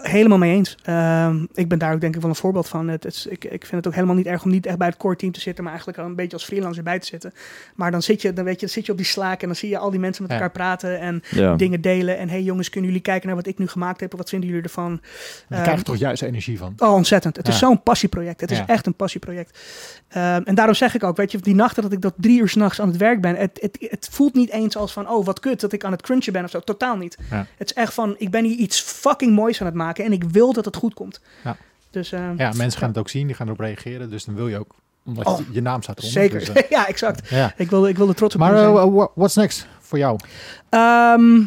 Helemaal 0.00 0.38
mee 0.38 0.54
eens. 0.54 0.76
Ehm, 0.82 1.44
ik 1.54 1.68
ben 1.68 1.78
daar 1.78 1.92
ook 1.94 2.00
denk 2.00 2.14
ik 2.14 2.20
wel 2.20 2.30
een 2.30 2.36
voorbeeld 2.36 2.68
van. 2.68 2.88
Het 2.88 3.04
is, 3.04 3.26
ik, 3.26 3.44
ik 3.44 3.60
vind 3.66 3.70
het 3.72 3.86
ook 3.86 3.94
helemaal 3.94 4.14
niet 4.16 4.26
erg 4.26 4.44
om 4.44 4.50
niet 4.50 4.66
echt 4.66 4.78
bij 4.78 4.86
het 4.88 4.96
core 4.96 5.16
team 5.16 5.32
te 5.32 5.40
zitten, 5.40 5.62
maar 5.64 5.72
eigenlijk 5.72 6.02
al 6.02 6.06
een 6.08 6.16
beetje 6.16 6.32
als 6.32 6.44
freelancer 6.44 6.82
bij 6.82 6.98
te 6.98 7.06
zitten. 7.06 7.32
Maar 7.74 7.90
dan 7.90 8.02
zit 8.02 8.22
je, 8.22 8.32
dan 8.32 8.44
weet 8.44 8.54
je, 8.54 8.60
dan 8.60 8.68
zit 8.68 8.86
je 8.86 8.92
op 8.92 8.98
die 8.98 9.06
slaak 9.06 9.40
en 9.40 9.46
dan 9.46 9.56
zie 9.56 9.68
je 9.68 9.78
al 9.78 9.90
die 9.90 10.00
mensen 10.00 10.22
met 10.22 10.30
Ja. 10.32 10.36
elkaar 10.38 10.52
praten 10.54 11.00
en 11.00 11.22
Ja. 11.30 11.54
dingen 11.56 11.80
delen. 11.80 12.18
En 12.18 12.28
hey 12.28 12.42
jongens, 12.42 12.68
kunnen 12.70 12.88
jullie 12.90 13.04
kijken 13.04 13.26
naar 13.26 13.36
wat 13.36 13.46
ik 13.46 13.58
nu 13.58 13.66
gemaakt 13.68 14.00
heb? 14.00 14.12
Wat 14.16 14.28
vinden 14.28 14.48
jullie 14.48 14.64
ervan? 14.64 14.90
Je 14.92 15.54
Ehm, 15.54 15.62
krijgt 15.62 15.78
er 15.80 15.86
toch 15.86 15.96
juist 15.96 16.22
energie 16.22 16.58
van. 16.58 16.74
Oh, 16.78 16.94
ontzettend. 16.94 17.36
Het 17.36 17.48
is 17.48 17.58
zo'n 17.58 17.82
passieproject. 17.82 18.40
Het 18.40 18.50
is 18.50 18.62
echt 18.66 18.86
een 18.86 18.94
passieproject. 18.94 19.58
Ehm, 20.08 20.42
en 20.44 20.54
daarom 20.54 20.74
zeg 20.74 20.94
ik 20.94 21.04
ook, 21.04 21.16
weet 21.16 21.32
je, 21.32 21.38
die 21.38 21.54
nachten 21.54 21.82
dat 21.82 21.92
ik 21.92 22.00
dat 22.00 22.14
drie 22.16 22.40
uur 22.40 22.48
s'nachts 22.48 22.80
aan 22.80 22.88
het 22.88 22.96
werk 22.96 23.20
ben, 23.20 23.36
het, 23.36 23.58
het, 23.60 23.86
het 23.90 24.08
voelt 24.10 24.34
niet 24.34 24.50
eens 24.50 24.76
als 24.76 24.92
van, 24.92 25.08
oh, 25.08 25.24
wat 25.24 25.40
kut 25.40 25.60
dat 25.60 25.72
ik 25.72 25.84
aan 25.84 25.92
het 25.92 26.02
crunchen 26.02 26.32
ben 26.32 26.44
of 26.44 26.50
zo. 26.50 26.60
Totaal 26.60 26.96
niet. 26.96 27.16
Ja. 27.30 27.46
Het 27.56 27.70
is 27.70 27.76
echt 27.76 27.94
van, 27.94 28.14
ik 28.18 28.30
ben 28.30 28.44
hier 28.44 28.56
iets 28.56 28.80
fucking 28.80 29.34
moois 29.34 29.60
aan 29.60 29.66
het 29.66 29.74
maken 29.74 29.80
en 29.90 30.12
ik 30.12 30.24
wil 30.24 30.52
dat 30.52 30.64
het 30.64 30.76
goed 30.76 30.94
komt. 30.94 31.20
Ja. 31.44 31.56
Dus, 31.90 32.12
ehm, 32.12 32.34
Ja, 32.36 32.52
mensen 32.56 32.80
gaan 32.80 32.88
het 32.88 32.98
ook 32.98 33.08
zien, 33.08 33.26
die 33.26 33.36
gaan 33.36 33.46
erop 33.46 33.60
reageren. 33.60 34.10
Dus 34.10 34.24
dan 34.24 34.34
wil 34.34 34.48
je 34.48 34.58
ook, 34.58 34.74
omdat 35.04 35.26
Oh, 35.26 35.38
je, 35.38 35.44
je 35.50 35.60
naam 35.62 35.82
staat 35.82 35.98
eronder. 35.98 36.22
Zeker. 36.22 36.38
Dus, 36.38 36.48
eh, 36.48 36.70
ja, 36.76 36.86
exact. 36.88 37.28
ja. 37.28 37.52
Ik 37.56 37.70
wil, 37.70 37.86
ik 37.86 37.96
wil 37.96 38.08
er 38.08 38.14
trots 38.14 38.34
op 38.34 38.40
Maar 38.40 38.50
kunnen 38.54 38.72
zijn. 38.74 38.86
eh, 38.88 38.94
wha- 38.94 39.10
what's 39.14 39.34
next 39.36 39.66
voor 39.80 39.98
jou? 39.98 40.18
Ehm, 40.68 41.42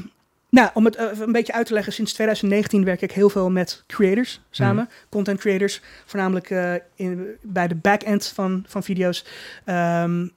nou, 0.49 0.69
om 0.73 0.85
het 0.85 0.95
eh, 0.95 1.05
een 1.19 1.31
beetje 1.31 1.53
uit 1.53 1.65
te 1.67 1.73
leggen, 1.73 1.93
sinds 1.93 2.13
2019 2.13 2.83
werk 2.83 3.01
ik 3.01 3.11
heel 3.11 3.29
veel 3.29 3.49
met 3.51 3.83
creators 3.87 4.41
samen. 4.49 4.89
Content 5.09 5.39
creators, 5.39 5.81
voornamelijk 6.05 6.49
eh, 6.49 6.73
in, 6.95 7.27
bij 7.41 7.67
de 7.67 7.75
back-end 7.75 8.27
van, 8.27 8.63
van 8.67 8.83
video's. 8.83 9.25
Ehm, 9.65 10.27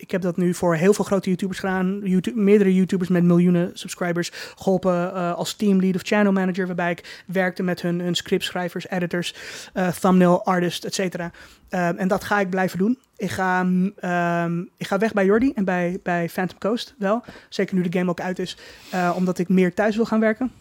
ik 0.00 0.10
heb 0.10 0.22
dat 0.22 0.36
nu 0.36 0.54
voor 0.54 0.74
heel 0.74 0.94
veel 0.94 1.04
grote 1.04 1.28
YouTubers 1.28 1.58
gedaan. 1.58 2.00
YouTube, 2.04 2.40
meerdere 2.40 2.74
YouTubers 2.74 3.08
met 3.08 3.24
miljoenen 3.24 3.70
subscribers 3.72 4.30
geholpen 4.56 5.14
eh, 5.14 5.34
als 5.34 5.54
teamlead 5.54 5.94
of 5.94 6.00
channel 6.04 6.32
manager. 6.32 6.66
Waarbij 6.66 6.90
ik 6.90 7.22
werkte 7.26 7.62
met 7.62 7.82
hun, 7.82 8.00
hun 8.00 8.14
scriptschrijvers, 8.14 8.88
editors, 8.88 9.34
eh, 9.72 9.88
thumbnail 9.88 10.44
artists, 10.44 10.86
et 10.86 10.94
cetera. 10.94 11.30
Ehm, 11.68 11.96
en 11.96 12.08
dat 12.08 12.24
ga 12.24 12.40
ik 12.40 12.50
blijven 12.50 12.78
doen. 12.78 12.98
Ik 13.16 13.30
ga, 13.30 13.62
mm, 13.62 13.92
ehm, 13.96 14.60
ik 14.76 14.86
ga 14.86 14.98
weg 14.98 15.12
bij 15.12 15.24
Jordi 15.24 15.52
en 15.54 15.64
bij, 15.64 15.98
bij 16.02 16.28
Phantom 16.28 16.58
Coast 16.58 16.94
wel. 16.98 17.22
Zeker 17.48 17.74
nu 17.74 17.82
de 17.82 17.98
game 17.98 18.10
ook 18.10 18.20
uit 18.20 18.38
is. 18.38 18.56
eh, 18.90 19.12
omdat 19.16 19.38
ik 19.38 19.48
meer 19.48 19.74
thuis 19.74 19.96
wil 19.96 20.04
gaan 20.04 20.20
werken. 20.20 20.52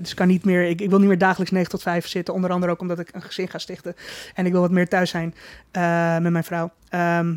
Dus 0.00 0.14
kan 0.14 0.28
niet 0.28 0.44
meer, 0.44 0.68
ik, 0.68 0.80
ik 0.80 0.90
wil 0.90 0.98
niet 0.98 1.08
meer 1.08 1.18
dagelijks 1.18 1.52
9 1.52 1.70
tot 1.70 1.82
5 1.82 2.06
zitten. 2.06 2.34
Onder 2.34 2.50
andere 2.50 2.72
ook 2.72 2.80
omdat 2.80 2.98
ik 2.98 3.08
een 3.12 3.22
gezin 3.22 3.48
ga 3.48 3.58
stichten. 3.58 3.94
En 4.34 4.46
ik 4.46 4.52
wil 4.52 4.60
wat 4.60 4.70
meer 4.70 4.88
thuis 4.88 5.10
zijn 5.10 5.34
met 6.22 6.32
mijn 6.32 6.44
vrouw. 6.44 6.72
Ehm, 6.88 7.34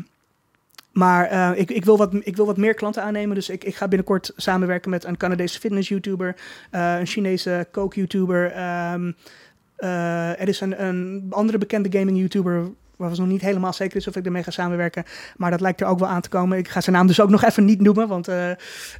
Maar 0.92 1.26
eh, 1.26 1.50
ik, 1.60 1.70
ik, 1.70 1.84
wil 1.84 1.96
wat, 1.96 2.14
ik 2.22 2.36
wil 2.36 2.46
wat 2.46 2.56
meer 2.56 2.74
klanten 2.74 3.02
aannemen. 3.02 3.34
Dus 3.34 3.48
ik, 3.48 3.64
ik 3.64 3.76
ga 3.76 3.88
binnenkort 3.88 4.32
samenwerken 4.36 4.90
met 4.90 5.04
een 5.04 5.16
Canadese 5.16 5.60
fitness-YouTuber, 5.60 6.36
eh, 6.70 6.98
een 6.98 7.06
Chinese 7.06 7.68
kook-YouTuber. 7.70 8.52
ehm, 8.52 9.12
eh, 9.76 10.40
er 10.40 10.48
is 10.48 10.60
een, 10.60 11.26
andere 11.30 11.58
bekende 11.58 11.98
gaming-YouTuber 11.98 12.70
waarvan 12.96 13.18
nog 13.18 13.28
niet 13.28 13.40
helemaal 13.40 13.72
zeker 13.72 13.96
is 13.96 14.08
of 14.08 14.16
ik 14.16 14.24
ermee 14.24 14.42
ga 14.42 14.50
samenwerken. 14.50 15.04
Maar 15.36 15.50
dat 15.50 15.60
lijkt 15.60 15.80
er 15.80 15.86
ook 15.86 15.98
wel 15.98 16.08
aan 16.08 16.20
te 16.20 16.28
komen. 16.28 16.58
Ik 16.58 16.68
ga 16.68 16.80
zijn 16.80 16.96
naam 16.96 17.06
dus 17.06 17.20
ook 17.20 17.30
nog 17.30 17.44
even 17.44 17.64
niet 17.64 17.80
noemen, 17.80 18.08
want 18.08 18.28
eh, 18.28 18.50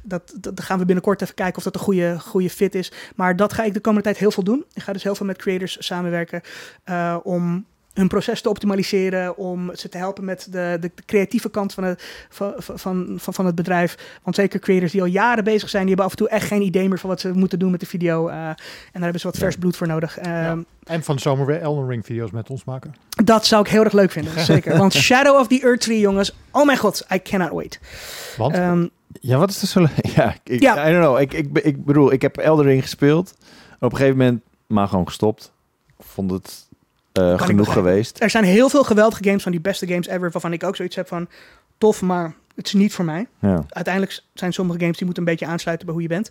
dat, 0.03 0.33
dat 0.39 0.59
gaan 0.59 0.79
we 0.79 0.85
binnenkort 0.85 1.21
even 1.21 1.35
kijken 1.35 1.57
of 1.57 1.63
dat 1.63 1.75
een 1.75 1.81
goede, 1.81 2.19
goede 2.19 2.49
fit 2.49 2.75
is. 2.75 2.91
Maar 3.15 3.35
dat 3.35 3.53
ga 3.53 3.63
ik 3.63 3.73
de 3.73 3.79
komende 3.79 4.03
tijd 4.03 4.17
heel 4.17 4.31
veel 4.31 4.43
doen. 4.43 4.65
Ik 4.73 4.81
ga 4.81 4.93
dus 4.93 5.03
heel 5.03 5.15
veel 5.15 5.25
met 5.25 5.37
creators 5.37 5.85
samenwerken 5.85 6.41
om 7.23 7.65
hun 7.93 8.07
proces 8.07 8.41
te 8.41 8.49
optimaliseren, 8.49 9.37
om 9.37 9.75
ze 9.75 9.89
te 9.89 9.97
helpen 9.97 10.25
met 10.25 10.47
de, 10.51 10.77
de, 10.79 10.91
de 10.95 11.03
creatieve 11.05 11.49
kant 11.49 11.73
van 11.73 11.83
het, 11.83 12.03
van, 12.29 12.53
van, 12.57 13.15
van, 13.17 13.33
van 13.33 13.45
het 13.45 13.55
bedrijf. 13.55 14.19
Want 14.23 14.35
zeker 14.35 14.59
creators 14.59 14.91
die 14.91 15.01
al 15.01 15.07
jaren 15.07 15.43
bezig 15.43 15.69
zijn, 15.69 15.81
die 15.85 15.95
hebben 15.95 16.05
af 16.05 16.11
en 16.11 16.17
toe 16.25 16.29
echt 16.29 16.47
geen 16.47 16.61
idee 16.61 16.89
meer 16.89 16.99
van 16.99 17.09
wat 17.09 17.19
ze 17.19 17.31
moeten 17.33 17.59
doen 17.59 17.71
met 17.71 17.79
de 17.79 17.85
video. 17.85 18.27
eh, 18.27 18.35
en 18.47 18.55
daar 18.91 19.01
hebben 19.01 19.19
ze 19.19 19.27
wat 19.27 19.37
vers 19.37 19.55
bloed 19.55 19.77
voor 19.77 19.87
nodig. 19.87 20.17
Ehm, 20.17 20.61
En 20.83 21.03
van 21.03 21.15
de 21.15 21.21
zomer 21.21 21.45
weer 21.45 21.61
Elden 21.61 21.87
Ring 21.87 22.05
video's 22.05 22.31
met 22.31 22.49
ons 22.49 22.63
maken. 22.63 22.93
dat 23.23 23.45
zou 23.45 23.61
ik 23.63 23.69
heel 23.71 23.83
erg 23.83 23.93
leuk 23.93 24.11
vinden, 24.11 24.45
zeker. 24.53 24.77
Want 24.77 24.93
Shadow 24.93 25.39
of 25.39 25.47
the 25.47 25.59
Earth 25.63 25.81
3, 25.81 25.99
jongens, 25.99 26.35
oh 26.51 26.65
mijn 26.65 26.77
god, 26.77 27.05
I 27.13 27.21
cannot 27.21 27.51
wait. 27.51 27.79
Want 28.37 28.53
Ehm, 28.55 28.87
Ja, 29.21 29.37
wat 29.37 29.49
is 29.49 29.61
er 29.61 29.67
zo... 29.67 29.85
Ja, 30.15 30.35
ik, 30.43 30.61
Ja. 30.61 30.87
I 30.89 30.91
don't 30.91 31.03
know. 31.03 31.19
Ik, 31.19 31.33
ik, 31.33 31.57
ik 31.59 31.85
bedoel, 31.85 32.11
ik 32.11 32.21
heb 32.21 32.37
Elden 32.37 32.65
Ring 32.65 32.81
gespeeld. 32.81 33.33
Op 33.79 33.91
een 33.91 33.97
gegeven 33.97 34.17
moment 34.17 34.41
maar 34.67 34.87
gewoon 34.87 35.05
gestopt. 35.07 35.51
Ik 35.97 36.05
vond 36.05 36.31
het 36.31 36.67
eh, 37.11 37.41
genoeg 37.41 37.73
geweest. 37.73 38.21
er 38.21 38.29
zijn 38.29 38.43
heel 38.43 38.69
veel 38.69 38.83
geweldige 38.83 39.23
games 39.23 39.43
van 39.43 39.51
die 39.51 39.61
beste 39.61 39.87
games 39.87 40.07
ever, 40.07 40.31
waarvan 40.31 40.53
ik 40.53 40.63
ook 40.63 40.75
zoiets 40.75 40.95
heb 40.95 41.07
van, 41.07 41.27
tof, 41.77 42.01
maar 42.01 42.35
het 42.55 42.65
is 42.65 42.73
niet 42.73 42.93
voor 42.93 43.05
mij. 43.05 43.27
Ja. 43.39 43.65
Uiteindelijk 43.69 44.21
zijn 44.33 44.53
sommige 44.53 44.79
games 44.79 44.97
die 44.97 45.05
moeten 45.05 45.23
een 45.23 45.29
beetje 45.29 45.45
aansluiten 45.45 45.85
bij 45.85 45.95
hoe 45.95 46.03
je 46.03 46.09
bent. 46.09 46.29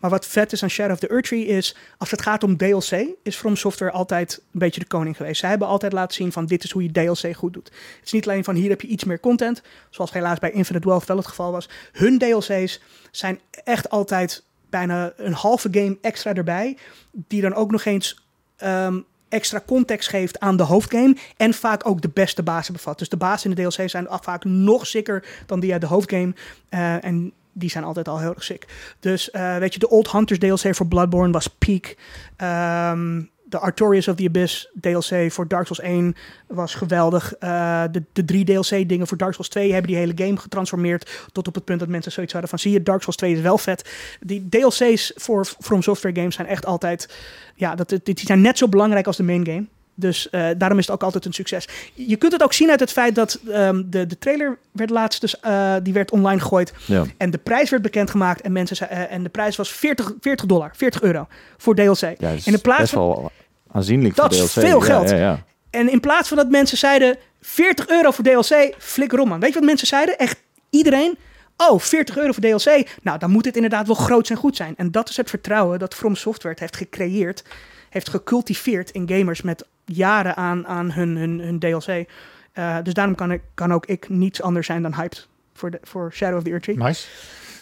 Maar 0.00 0.10
wat 0.10 0.26
vet 0.26 0.52
is 0.52 0.62
aan 0.62 0.70
Shadow 0.70 0.92
of 0.92 0.98
the 0.98 1.08
Earth 1.08 1.24
Tree 1.24 1.46
is, 1.46 1.76
als 1.98 2.10
het 2.10 2.22
gaat 2.22 2.42
om 2.42 2.56
DLC, 2.56 3.06
is 3.22 3.36
From 3.36 3.56
Software 3.56 3.92
altijd 3.92 4.42
een 4.52 4.58
beetje 4.58 4.80
de 4.80 4.86
koning 4.86 5.16
geweest. 5.16 5.40
Zij 5.40 5.48
hebben 5.48 5.68
altijd 5.68 5.92
laten 5.92 6.14
zien 6.14 6.32
van 6.32 6.46
dit 6.46 6.64
is 6.64 6.70
hoe 6.70 6.82
je 6.82 6.92
DLC 6.92 7.36
goed 7.36 7.52
doet. 7.52 7.66
Het 7.66 8.04
is 8.04 8.12
niet 8.12 8.28
alleen 8.28 8.44
van 8.44 8.54
hier 8.54 8.70
heb 8.70 8.80
je 8.80 8.88
iets 8.88 9.04
meer 9.04 9.20
content, 9.20 9.62
zoals 9.90 10.12
helaas 10.12 10.38
bij 10.38 10.50
Infinite 10.50 10.88
Wealth 10.88 11.06
wel 11.06 11.16
het 11.16 11.26
geval 11.26 11.52
was. 11.52 11.68
Hun 11.92 12.18
DLC's 12.18 12.80
zijn 13.10 13.40
echt 13.64 13.90
altijd 13.90 14.44
bijna 14.70 15.12
een 15.16 15.32
halve 15.32 15.68
game 15.70 15.98
extra 16.00 16.34
erbij, 16.34 16.76
die 17.10 17.40
dan 17.40 17.54
ook 17.54 17.70
nog 17.70 17.84
eens 17.84 18.26
ehm, 18.56 19.00
extra 19.32 19.62
context 19.66 20.08
geeft 20.08 20.40
aan 20.40 20.56
de 20.56 20.62
hoofdgame 20.62 21.16
en 21.36 21.54
vaak 21.54 21.86
ook 21.86 22.00
de 22.00 22.10
beste 22.14 22.42
bazen 22.42 22.72
bevat. 22.72 22.98
Dus 22.98 23.08
de 23.08 23.16
bazen 23.16 23.50
in 23.50 23.56
de 23.56 23.62
DLC 23.62 23.90
zijn 23.90 24.06
vaak 24.10 24.44
nog 24.44 24.86
sicker 24.86 25.24
dan 25.46 25.60
die 25.60 25.72
uit 25.72 25.80
de 25.80 25.86
hoofdgame. 25.86 26.34
Eh, 26.68 27.04
en 27.04 27.32
die 27.52 27.70
zijn 27.70 27.84
altijd 27.84 28.08
al 28.08 28.18
heel 28.18 28.34
erg 28.34 28.44
sick. 28.44 28.66
Dus 29.00 29.30
eh, 29.30 29.56
weet 29.56 29.72
je, 29.72 29.78
de 29.78 29.88
Old 29.88 30.12
Hunters 30.12 30.38
DLC 30.38 30.74
voor 30.74 30.86
Bloodborne 30.86 31.32
was 31.32 31.46
peak. 31.46 31.96
Ehm, 32.36 33.22
de 33.52 33.58
Artorias 33.58 34.08
of 34.08 34.16
the 34.16 34.24
Abyss 34.26 34.68
DLC 34.80 35.32
voor 35.32 35.48
Dark 35.48 35.66
Souls 35.66 35.80
1 35.80 36.14
was 36.46 36.74
geweldig. 36.74 37.34
Eh, 37.34 37.82
de, 37.90 38.02
de 38.12 38.24
drie 38.24 38.44
DLC 38.44 38.88
dingen 38.88 39.06
voor 39.06 39.16
Dark 39.16 39.32
Souls 39.32 39.48
2 39.48 39.72
hebben 39.72 39.90
die 39.90 40.00
hele 40.00 40.12
game 40.16 40.36
getransformeerd 40.36 41.10
tot 41.32 41.48
op 41.48 41.54
het 41.54 41.64
punt 41.64 41.80
dat 41.80 41.88
mensen 41.88 42.12
zoiets 42.12 42.32
hadden 42.32 42.50
van 42.50 42.58
zie 42.58 42.72
je, 42.72 42.82
Dark 42.82 43.00
Souls 43.00 43.16
2 43.16 43.32
is 43.32 43.40
wel 43.40 43.58
vet. 43.58 43.90
Die 44.20 44.48
DLC's 44.48 45.12
voor 45.16 45.44
From 45.60 45.82
Software 45.82 46.14
games 46.16 46.34
zijn 46.34 46.46
echt 46.46 46.66
altijd, 46.66 47.14
ja, 47.54 47.74
dat, 47.74 47.88
die 48.02 48.18
zijn 48.24 48.40
net 48.40 48.58
zo 48.58 48.68
belangrijk 48.68 49.06
als 49.06 49.16
de 49.16 49.22
main 49.22 49.46
game. 49.46 49.64
Dus 49.94 50.30
eh, 50.30 50.46
daarom 50.56 50.78
is 50.78 50.86
het 50.86 50.94
ook 50.94 51.02
altijd 51.02 51.24
een 51.24 51.32
succes. 51.32 51.68
Je 51.94 52.16
kunt 52.16 52.32
het 52.32 52.42
ook 52.42 52.52
zien 52.52 52.70
uit 52.70 52.80
het 52.80 52.92
feit 52.92 53.14
dat 53.14 53.40
ehm, 53.50 53.82
de, 53.86 54.06
de 54.06 54.18
trailer 54.18 54.58
werd 54.70 54.90
laatst, 54.90 55.20
dus 55.20 55.40
eh, 55.40 55.74
die 55.82 55.92
werd 55.92 56.10
online 56.10 56.40
gegooid. 56.40 56.72
Ja. 56.86 57.04
En 57.16 57.30
de 57.30 57.38
prijs 57.38 57.70
werd 57.70 57.82
bekendgemaakt 57.82 58.40
en, 58.40 58.52
mensen 58.52 58.76
zei, 58.76 58.90
en 58.90 59.22
de 59.22 59.28
prijs 59.28 59.56
was 59.56 59.72
40, 59.72 60.12
40 60.20 60.46
dollar, 60.46 60.70
40 60.76 61.02
euro 61.02 61.26
voor 61.56 61.74
DLC. 61.74 62.00
Ja, 62.00 62.14
dat 62.18 62.32
is 62.32 62.46
En 62.46 62.52
in 62.52 62.60
plaats 62.60 62.80
best 62.80 62.92
van- 62.92 63.06
wel 63.08 63.30
aanzienlijk 63.72 64.14
Dat 64.14 64.36
voor 64.36 64.44
is 64.44 64.52
veel 64.52 64.80
geld. 64.80 65.10
Ja, 65.10 65.16
ja. 65.16 65.44
En 65.70 65.90
in 65.90 66.00
plaats 66.00 66.28
van 66.28 66.36
dat 66.36 66.48
mensen 66.48 66.78
zeiden 66.78 67.16
40 67.40 67.88
euro 67.88 68.10
voor 68.10 68.24
DLC, 68.24 68.74
flikker 68.78 69.20
om 69.20 69.28
man. 69.28 69.40
Weet 69.40 69.52
je 69.52 69.58
wat 69.58 69.68
mensen 69.68 69.86
zeiden? 69.86 70.18
Echt 70.18 70.42
iedereen. 70.70 71.18
Oh, 71.56 71.80
40 71.80 72.16
euro 72.16 72.32
voor 72.32 72.42
DLC. 72.42 72.88
Nou, 73.02 73.18
dan 73.18 73.30
moet 73.30 73.44
het 73.44 73.54
inderdaad 73.54 73.86
wel 73.86 73.96
groot 73.96 74.30
en 74.30 74.36
goed 74.36 74.56
zijn. 74.56 74.74
En 74.76 74.90
dat 74.90 75.08
is 75.08 75.16
het 75.16 75.30
vertrouwen 75.30 75.78
dat 75.78 75.94
From 75.94 76.14
Software 76.14 76.56
heeft 76.58 76.76
gecreëerd, 76.76 77.44
heeft 77.90 78.08
gecultiveerd 78.08 78.90
in 78.90 79.08
gamers 79.08 79.42
met 79.42 79.66
jaren 79.84 80.36
aan, 80.36 80.66
aan 80.66 80.92
hun, 80.92 81.16
hun, 81.16 81.40
hun 81.40 81.58
DLC. 81.58 82.08
Eh, 82.52 82.76
dus 82.82 82.94
daarom 82.94 83.14
kan, 83.14 83.32
ik, 83.32 83.42
kan 83.54 83.72
ook 83.72 83.86
ik 83.86 84.08
niets 84.08 84.42
anders 84.42 84.66
zijn 84.66 84.82
dan 84.82 84.94
hyped 84.94 85.28
voor, 85.54 85.70
de, 85.70 85.78
voor 85.82 86.12
Shadow 86.12 86.36
of 86.36 86.42
the 86.42 86.50
Earth 86.50 86.62
Tree. 86.62 86.76
Nice. 86.76 87.06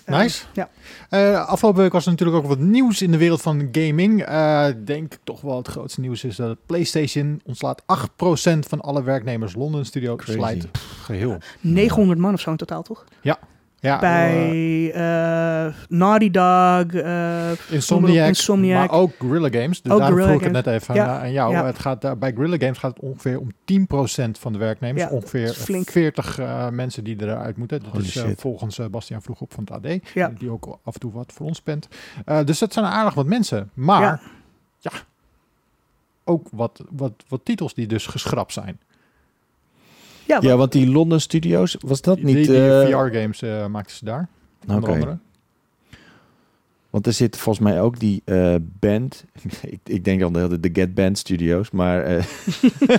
Nice. 0.06 0.44
ja. 0.52 0.68
Eh, 1.08 1.46
afgelopen 1.48 1.82
week 1.82 1.92
was 1.92 2.04
er 2.04 2.10
natuurlijk 2.10 2.38
ook 2.38 2.46
wat 2.46 2.58
nieuws 2.58 3.02
in 3.02 3.10
de 3.10 3.16
wereld 3.18 3.42
van 3.42 3.68
gaming. 3.72 4.22
Eh, 4.24 4.68
Ik 4.68 4.86
denk 4.86 5.12
toch 5.24 5.40
wel 5.40 5.56
het 5.56 5.68
grootste 5.68 6.00
nieuws 6.00 6.24
is 6.24 6.36
dat 6.36 6.56
PlayStation 6.66 7.40
ontslaat 7.44 7.82
8% 7.86 8.66
van 8.68 8.80
alle 8.80 9.02
werknemers. 9.02 9.54
Londen 9.54 9.86
Studio 9.86 10.16
Crazy. 10.16 10.38
slijt 10.38 10.70
pff, 10.72 11.00
geheel. 11.04 11.38
900 11.60 12.18
man 12.18 12.34
of 12.34 12.40
zo 12.40 12.50
in 12.50 12.56
totaal, 12.56 12.82
toch? 12.82 13.04
Ja, 13.20 13.38
Bij 13.80 14.92
eh, 14.92 15.74
Naughty 15.88 16.30
Dog, 16.30 16.92
eh, 17.02 17.50
Insomniac, 17.70 18.28
Insomniac. 18.28 18.78
maar 18.90 18.98
ook 18.98 19.12
Guerrilla 19.18 19.60
Games. 19.60 19.82
Dus 19.82 19.92
Ook 19.92 19.98
daarom 19.98 20.18
vroeg 20.20 20.34
ik 20.34 20.40
het 20.40 20.52
net 20.52 20.66
even 20.66 20.94
Ja, 20.94 21.06
aan, 21.06 21.20
aan 21.20 21.32
jou. 21.32 21.52
ja. 21.52 21.64
Het 21.66 21.78
gaat, 21.78 22.00
daar 22.00 22.18
bij 22.18 22.32
Guerrilla 22.32 22.56
Games 22.58 22.78
gaat 22.78 22.90
het 22.94 23.00
ongeveer 23.02 23.38
om 23.40 23.48
10% 23.64 24.38
van 24.38 24.52
de 24.52 24.58
werknemers. 24.58 25.02
Ja, 25.02 25.08
ongeveer 25.10 25.46
dat 25.46 25.56
is 25.56 25.62
flink. 25.62 25.90
40 25.90 26.38
eh, 26.38 26.68
mensen 26.68 27.04
die 27.04 27.16
eruit 27.22 27.56
moeten. 27.56 27.80
Dat 27.82 27.92
Holy 27.92 28.04
is 28.04 28.16
eh, 28.16 28.30
volgens 28.36 28.78
eh, 28.78 28.86
Bastiaan 28.86 29.22
Vroeg 29.22 29.40
op 29.40 29.54
van 29.54 29.64
het 29.70 29.84
AD. 29.86 30.00
Ja. 30.14 30.32
Die 30.38 30.50
ook 30.50 30.78
af 30.84 30.94
en 30.94 31.00
toe 31.00 31.12
wat 31.12 31.32
voor 31.32 31.46
ons 31.46 31.62
bent. 31.62 31.88
Eh, 32.24 32.44
dus 32.44 32.58
dat 32.58 32.72
zijn 32.72 32.86
aardig 32.86 33.14
wat 33.14 33.26
mensen. 33.26 33.70
Maar 33.74 34.00
Ja. 34.02 34.20
ja, 34.78 34.90
ook 36.24 36.46
wat, 36.52 36.84
wat, 36.90 37.12
wat 37.28 37.40
titels 37.44 37.74
die 37.74 37.86
dus 37.86 38.06
geschrapt 38.06 38.52
zijn. 38.52 38.80
Ja, 40.30 40.38
Ja, 40.40 40.56
want 40.56 40.72
die 40.72 40.90
London 40.90 41.20
Studios, 41.20 41.76
was 41.86 42.00
dat 42.00 42.22
niet... 42.22 42.36
die 42.36 42.46
die 42.46 42.68
eh, 42.68 42.86
VR-games 43.00 43.42
eh 43.42 43.66
maakten 43.66 43.96
ze 43.96 44.04
daar. 44.04 44.28
Onder 44.66 44.82
Oké. 44.82 44.92
andere. 44.92 45.18
Want 46.90 47.06
er 47.06 47.12
zit 47.12 47.36
volgens 47.36 47.64
mij 47.64 47.80
ook 47.80 47.98
die 47.98 48.22
eh, 48.24 48.54
band. 48.60 49.24
ik, 49.62 49.78
ik 49.84 50.04
denk 50.04 50.20
dan 50.20 50.32
de, 50.32 50.60
de 50.60 50.70
Get 50.72 50.94
Band 50.94 51.18
Studios, 51.18 51.70
maar 51.70 52.02
eh, 52.02 52.24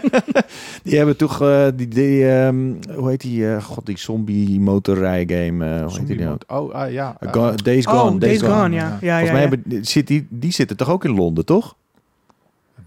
die 0.83 0.97
hebben 0.97 1.17
toch 1.17 1.41
eh, 1.41 1.67
die, 1.75 1.87
die 1.87 2.29
ehm, 2.29 2.73
hoe 2.95 3.09
heet 3.09 3.21
die? 3.21 3.47
eh, 3.53 3.63
God, 3.63 3.85
die 3.85 3.97
zombie 3.97 4.59
motorrij 4.59 5.23
game. 5.27 5.81
hoe 5.83 5.97
heet 5.97 6.07
die 6.07 6.19
nou? 6.19 6.37
Oh, 6.47 6.73
ah, 6.73 6.91
ja. 6.91 7.17
Uh, 7.19 7.31
Go- 7.33 7.49
eh, 7.49 7.55
Days 7.55 7.85
Gone. 7.85 8.11
oh, 8.11 8.19
Days 8.19 8.41
Gone, 8.41 8.75
ja. 8.75 8.97
ja. 9.01 9.19
ja, 9.19 9.19
Volgens 9.19 9.27
ja, 9.27 9.31
mij 9.33 9.41
ja. 9.41 9.49
hebben, 9.49 9.85
zit 9.85 10.07
die, 10.07 10.27
die 10.29 10.51
zitten 10.51 10.77
toch 10.77 10.89
ook 10.89 11.05
in 11.05 11.11
Londen, 11.15 11.45
toch? 11.45 11.75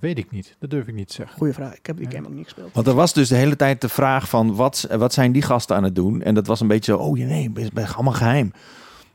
Weet 0.04 0.18
ik 0.18 0.30
niet. 0.30 0.56
Dat 0.58 0.70
durf 0.70 0.86
ik 0.86 0.94
niet 0.94 1.08
te 1.08 1.14
zeggen. 1.14 1.36
Goeie 1.36 1.52
vraag. 1.52 1.74
Ik 1.74 1.86
heb 1.86 1.96
die 1.96 2.06
Ja. 2.10 2.16
game 2.16 2.26
ook 2.28 2.34
niet 2.34 2.44
gespeeld. 2.44 2.70
Want 2.72 2.86
er 2.86 2.94
was 2.94 3.12
dus 3.12 3.28
de 3.28 3.34
hele 3.34 3.56
tijd 3.56 3.80
de 3.80 3.88
vraag 3.88 4.28
van 4.28 4.54
wat, 4.54 4.88
wat 4.96 5.12
zijn 5.12 5.32
die 5.32 5.42
gasten 5.42 5.76
aan 5.76 5.84
het 5.84 5.94
doen? 5.94 6.22
En 6.22 6.34
dat 6.34 6.46
was 6.46 6.60
een 6.60 6.66
beetje 6.68 6.92
zo, 6.92 6.98
oh 6.98 7.18
ja, 7.18 7.26
nee, 7.26 7.50
het 7.54 7.78
is 7.78 7.94
allemaal 7.94 8.12
geheim. 8.12 8.52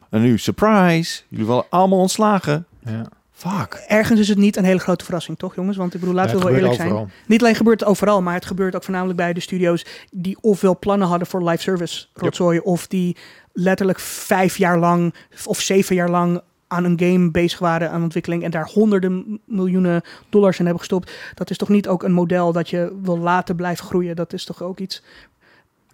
En 0.09 0.21
nu, 0.21 0.37
surprise, 0.37 1.21
jullie 1.27 1.45
worden 1.45 1.65
allemaal 1.69 1.99
ontslagen. 1.99 2.65
Ja. 2.85 3.05
Fuck. 3.31 3.83
Ergens 3.87 4.19
is 4.19 4.27
het 4.27 4.37
niet 4.37 4.55
een 4.57 4.63
hele 4.63 4.79
grote 4.79 5.03
verrassing, 5.05 5.37
toch 5.37 5.55
jongens? 5.55 5.77
Want 5.77 5.93
ik 5.93 5.99
bedoel, 5.99 6.15
laten 6.15 6.31
Ja, 6.31 6.37
we 6.37 6.43
wel 6.45 6.55
eerlijk 6.55 6.73
zijn. 6.73 7.11
Niet 7.27 7.41
alleen 7.41 7.55
gebeurt 7.55 7.79
het 7.79 7.89
overal, 7.89 8.21
maar 8.21 8.33
het 8.33 8.45
gebeurt 8.45 8.75
ook 8.75 8.83
voornamelijk 8.83 9.17
bij 9.17 9.33
de 9.33 9.39
studio's 9.39 9.85
die 10.11 10.37
ofwel 10.41 10.79
plannen 10.79 11.07
hadden 11.07 11.27
voor 11.27 11.43
live 11.43 11.61
service 11.61 12.05
rotzooi, 12.13 12.59
of 12.59 12.87
die 12.87 13.17
letterlijk 13.53 13.99
vijf 13.99 14.57
jaar 14.57 14.79
lang 14.79 15.13
of 15.45 15.59
zeven 15.61 15.95
jaar 15.95 16.09
lang 16.09 16.41
aan 16.69 16.83
een 16.83 16.99
game 16.99 17.31
bezig 17.31 17.59
waren 17.59 17.91
aan 17.91 18.03
ontwikkeling 18.03 18.43
en 18.43 18.51
daar 18.51 18.69
honderden 18.73 19.39
miljoenen 19.45 20.01
dollars 20.29 20.57
in 20.57 20.63
hebben 20.65 20.79
gestopt. 20.83 21.11
Dat 21.33 21.49
is 21.49 21.57
toch 21.57 21.69
niet 21.69 21.87
ook 21.87 22.03
een 22.03 22.11
model 22.11 22.51
dat 22.51 22.69
je 22.69 22.97
wil 23.03 23.17
laten 23.17 23.55
blijven 23.55 23.85
groeien? 23.85 24.15
Dat 24.15 24.33
is 24.33 24.45
toch 24.45 24.63
ook 24.63 24.79
iets 24.79 25.03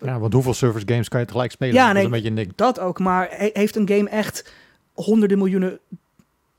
Ja, 0.01 0.19
want 0.19 0.33
hoeveel 0.33 0.53
service 0.53 0.87
games 0.87 1.07
kan 1.09 1.19
je 1.19 1.25
tegelijk 1.25 1.51
spelen? 1.51 1.73
Ja, 1.73 1.85
dat 1.85 1.93
nee. 1.93 2.21
is 2.21 2.27
een 2.27 2.33
beetje. 2.35 2.53
Dat 2.55 2.79
ook, 2.79 2.99
maar 2.99 3.27
he- 3.31 3.49
heeft 3.53 3.75
een 3.75 3.87
game 3.87 4.09
echt 4.09 4.53
honderden 4.93 5.37
miljoenen 5.37 5.79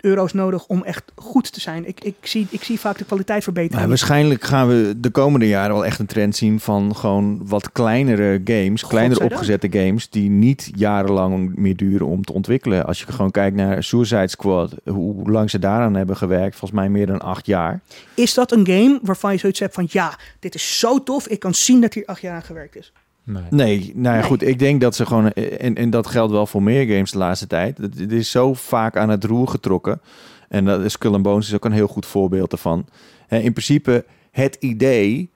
euro's 0.07 0.33
nodig 0.33 0.67
om 0.67 0.83
echt 0.85 1.13
goed 1.15 1.53
te 1.53 1.61
zijn? 1.61 1.89
Ik, 1.89 2.05
ik, 2.05 2.15
zie, 2.23 2.47
ik 2.51 2.65
zie 2.65 2.81
vaak 2.81 2.99
de 2.99 3.05
kwaliteit 3.05 3.43
verbeteren. 3.43 3.79
Maar 3.79 3.89
waarschijnlijk 3.89 4.45
gaan 4.45 4.69
we 4.69 4.95
de 4.97 5.11
komende 5.11 5.49
jaren 5.49 5.75
wel 5.75 5.85
echt 5.85 5.99
een 5.99 6.07
trend 6.07 6.37
zien 6.37 6.61
van 6.61 6.97
gewoon 6.97 7.41
wat 7.47 7.73
kleinere 7.73 8.41
games, 8.45 8.87
kleinere 8.87 9.21
Godzijdank. 9.21 9.33
opgezette 9.33 9.79
games, 9.79 10.11
die 10.11 10.31
niet 10.31 10.71
jarenlang 10.75 11.57
meer 11.57 11.77
duren 11.77 12.07
om 12.07 12.25
te 12.25 12.33
ontwikkelen. 12.33 12.87
Als 12.87 13.01
je 13.01 13.13
gewoon 13.13 13.31
kijkt 13.31 13.57
naar 13.57 13.83
Suicide 13.83 14.29
Squad, 14.29 14.75
hoe 14.85 15.31
lang 15.31 15.51
ze 15.51 15.59
daaraan 15.59 15.95
hebben 15.95 16.17
gewerkt, 16.17 16.57
volgens 16.57 16.81
mij 16.81 16.89
meer 16.89 17.07
dan 17.07 17.21
acht 17.21 17.47
jaar. 17.47 17.81
Is 18.15 18.35
dat 18.35 18.53
een 18.53 18.67
game 18.67 18.99
waarvan 19.03 19.33
je 19.33 19.39
zoiets 19.39 19.61
hebt 19.61 19.75
van... 19.75 19.87
ja, 19.91 20.19
dit 20.41 20.55
is 20.55 20.79
zo 20.79 21.03
tof, 21.03 21.29
ik 21.29 21.41
kan 21.41 21.55
zien 21.55 21.81
dat 21.81 21.95
hier 21.95 22.07
acht 22.07 22.21
jaar 22.21 22.35
aan 22.35 22.43
gewerkt 22.43 22.77
is? 22.77 22.93
Nee. 23.27 23.43
Nee, 23.51 23.93
nou 23.95 24.15
ja, 24.15 24.21
Nee. 24.21 24.23
goed. 24.29 24.43
Ik 24.43 24.59
denk 24.59 24.81
dat 24.81 24.95
ze 24.97 25.07
gewoon, 25.07 25.33
en, 25.33 25.75
en 25.75 25.91
dat 25.91 26.07
geldt 26.07 26.33
wel 26.33 26.47
voor 26.47 26.63
meer 26.63 26.87
games 26.87 27.11
de 27.11 27.19
laatste 27.19 27.47
tijd. 27.47 27.79
Het, 27.79 27.99
het 27.99 28.13
is 28.13 28.31
zo 28.31 28.55
vaak 28.55 28.97
aan 28.97 29.09
het 29.09 29.25
roer 29.25 29.49
getrokken. 29.49 30.01
En 30.49 30.65
dat 30.65 30.81
is 30.81 30.93
Skull 30.93 31.13
and 31.13 31.23
Bones 31.23 31.49
is 31.49 31.55
ook 31.55 31.65
een 31.65 31.73
heel 31.73 31.87
goed 31.87 32.07
voorbeeld 32.07 32.53
ervan. 32.53 32.87
Hè, 33.27 33.39
in 33.39 33.53
principe 33.53 34.05
het 34.31 34.57
idee 34.61 35.31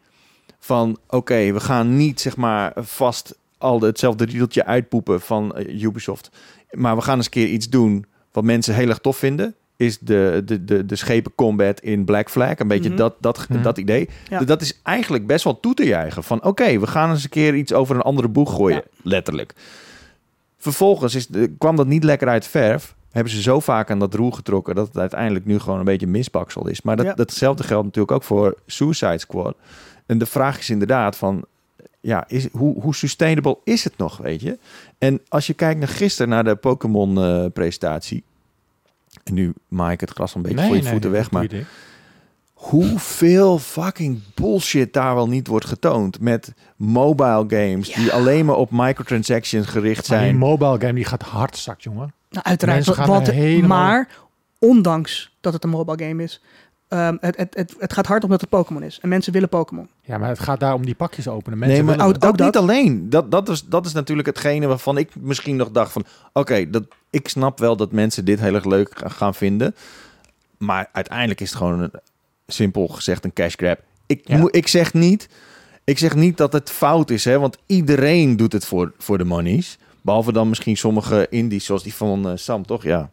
van, 0.59 0.99
oké, 1.09 1.53
we 1.53 1.61
gaan 1.61 1.97
niet 1.97 2.21
zeg 2.21 2.37
maar 2.37 2.73
vast 2.77 3.39
al 3.59 3.81
hetzelfde 3.81 4.25
riedeltje 4.25 4.65
uitpoepen 4.65 5.21
van 5.21 5.57
eh, 5.57 5.83
Ubisoft. 5.83 6.31
Maar 6.71 6.97
we 6.97 7.03
gaan 7.03 7.17
eens 7.17 7.25
een 7.25 7.31
keer 7.31 7.49
iets 7.49 7.69
doen 7.69 8.07
wat 8.33 8.45
mensen 8.45 8.75
heel 8.75 8.89
erg 8.89 8.99
tof 8.99 9.17
vinden. 9.17 9.55
Is 9.81 9.99
de, 9.99 10.43
de, 10.45 10.65
de, 10.65 10.87
de 10.87 10.97
schepen 10.97 11.33
combat 11.35 11.81
in 11.81 12.05
Black 12.05 12.31
Flag. 12.31 12.59
Een 12.59 12.69
beetje 12.69 12.89
Mhm. 12.89 12.99
dat, 12.99 13.15
dat, 13.21 13.47
Mhm. 13.49 13.63
dat 13.63 13.79
idee. 13.79 14.09
Ja. 14.29 14.41
Dat 14.41 14.61
is 14.63 14.81
eigenlijk 14.83 15.27
best 15.27 15.45
wel 15.45 15.61
toe 15.61 15.75
te 15.75 15.85
juichen. 15.85 16.23
Van 16.25 16.45
oké, 16.45 16.79
we 16.79 16.87
gaan 16.87 17.11
eens 17.11 17.23
een 17.25 17.31
keer 17.31 17.55
iets 17.55 17.73
over 17.73 17.95
een 17.97 18.03
andere 18.03 18.29
boeg 18.29 18.55
gooien. 18.55 18.77
Ja. 18.77 19.01
Letterlijk. 19.11 19.55
Vervolgens 20.59 21.15
is, 21.15 21.27
de- 21.27 21.53
kwam 21.59 21.77
dat 21.77 21.87
niet 21.87 22.05
lekker 22.05 22.29
uit 22.29 22.47
verf. 22.47 22.95
Hebben 23.11 23.33
ze 23.33 23.43
zo 23.43 23.61
vaak 23.61 23.91
aan 23.91 23.99
dat 23.99 24.15
roer 24.15 24.33
getrokken 24.33 24.75
dat 24.75 24.87
het 24.87 24.97
uiteindelijk 24.99 25.45
nu 25.47 25.59
gewoon 25.59 25.79
een 25.79 25.85
beetje 25.85 26.07
misbaksel 26.07 26.69
is. 26.69 26.83
Maar 26.83 26.97
dat, 26.97 27.07
Ja. 27.07 27.15
datzelfde 27.15 27.63
geldt 27.63 27.85
natuurlijk 27.85 28.15
ook 28.15 28.23
voor 28.23 28.57
Suicide 28.67 29.19
Squad. 29.19 29.57
En 30.07 30.19
de 30.19 30.27
vraag 30.27 30.59
is 30.59 30.71
inderdaad 30.71 31.17
van, 31.17 31.45
ja, 32.01 32.25
is, 32.29 32.49
hoe, 32.53 32.81
hoe 32.83 32.95
sustainable 32.95 33.59
is 33.65 33.85
het 33.85 33.97
nog, 33.97 34.17
weet 34.17 34.41
je? 34.41 34.59
En 34.99 35.21
als 35.29 35.47
je 35.47 35.55
kijkt 35.55 35.79
naar 35.79 35.89
gisteren 35.89 36.29
naar 36.29 36.45
de 36.45 36.55
Pokémon-presentatie. 36.57 38.23
En 39.25 39.35
nu 39.35 39.53
maak 39.69 39.93
ik 39.93 40.01
het 40.01 40.11
gras 40.11 40.35
een 40.35 40.43
beetje 40.43 40.67
voor 40.67 40.77
je 40.77 40.83
voeten 40.83 41.11
weg, 41.11 41.31
maar 41.31 41.47
hoeveel 42.53 43.59
fucking 43.59 44.21
bullshit 44.35 44.93
daar 44.93 45.15
wel 45.15 45.29
niet 45.29 45.47
wordt 45.47 45.67
getoond 45.67 46.21
met 46.21 46.53
mobile 46.77 47.45
games 47.49 47.93
die 47.95 48.13
alleen 48.13 48.45
maar 48.45 48.57
op 48.57 48.69
microtransactions 48.73 49.67
gericht 49.67 50.09
Maar 50.09 50.19
die 50.19 50.27
zijn. 50.27 50.39
mobile 50.39 50.81
game 50.81 50.93
die 50.93 51.05
gaat 51.05 51.23
hard 51.23 51.57
zak, 51.57 51.81
jongen. 51.81 52.13
Nou, 52.31 52.45
uiteraard. 52.45 52.87
Er 53.27 53.33
helemaal- 53.33 53.79
Maar, 53.87 54.09
ondanks 54.59 55.37
dat 55.41 55.53
het 55.53 55.65
een 55.65 55.71
mobile 55.71 56.07
game 56.09 56.23
is, 56.23 56.43
ehm, 56.91 57.17
het, 57.21 57.37
het, 57.37 57.55
het, 57.55 57.75
het 57.79 57.93
gaat 57.93 58.07
hard 58.07 58.25
omdat 58.25 58.41
het 58.41 58.51
Pokémon 58.51 58.83
is. 58.83 58.99
En 59.03 59.09
mensen 59.09 59.33
willen 59.33 59.49
Pokémon. 59.49 59.89
Ja, 60.03 60.19
maar 60.19 60.29
het 60.29 60.39
gaat 60.39 60.61
daar 60.61 60.75
om 60.75 60.85
die 60.85 60.95
pakjes 60.95 61.29
openen. 61.29 61.59
Mensen 61.59 61.77
nee, 61.77 61.87
maar 61.87 61.97
willen 62.07 62.15
ook- 62.15 62.21
dat, 62.39 62.47
niet 62.47 62.57
alleen. 62.57 63.11
Dat, 63.11 63.31
dat, 63.31 63.49
is, 63.49 63.65
dat 63.65 63.87
is 63.87 63.93
natuurlijk 63.93 64.29
hetgene 64.29 64.67
waarvan 64.67 64.99
ik 64.99 65.11
misschien 65.21 65.57
nog 65.57 65.71
dacht 65.71 65.93
van... 65.93 66.05
Oké, 66.33 66.71
dat 66.71 66.85
ik 67.11 67.29
snap 67.29 67.59
wel 67.59 67.77
dat 67.77 67.93
mensen 67.93 68.25
dit 68.25 68.41
heel 68.41 68.55
erg 68.55 68.65
leuk 68.65 68.99
ga- 68.99 69.09
gaan 69.09 69.35
vinden. 69.35 69.75
Maar 70.59 70.89
uiteindelijk 70.93 71.41
is 71.41 71.49
het 71.49 71.59
gewoon 71.59 71.81
een, 71.81 71.91
simpel 72.47 72.89
gezegd 72.89 73.25
een 73.25 73.33
cash 73.33 73.55
grab. 73.57 73.79
Ik, 74.07 74.21
Ja. 74.29 74.49
ik, 74.51 74.69
zeg 74.69 74.95
niet, 74.95 75.29
ik 75.85 75.99
zeg 75.99 76.15
niet 76.15 76.37
dat 76.37 76.53
het 76.53 76.71
fout 76.71 77.11
is, 77.11 77.25
hè, 77.25 77.39
want 77.39 77.57
iedereen 77.67 78.37
doet 78.37 78.53
het 78.53 78.65
voor, 78.67 78.93
voor 78.99 79.19
de 79.19 79.25
monies. 79.25 79.79
Behalve 80.03 80.33
dan 80.33 80.49
misschien 80.49 80.77
sommige 80.77 81.27
indies, 81.31 81.65
zoals 81.65 81.83
die 81.83 81.95
van 81.95 82.29
eh, 82.29 82.33
Sam, 82.37 82.67
toch? 82.67 82.83
Ja. 82.83 83.11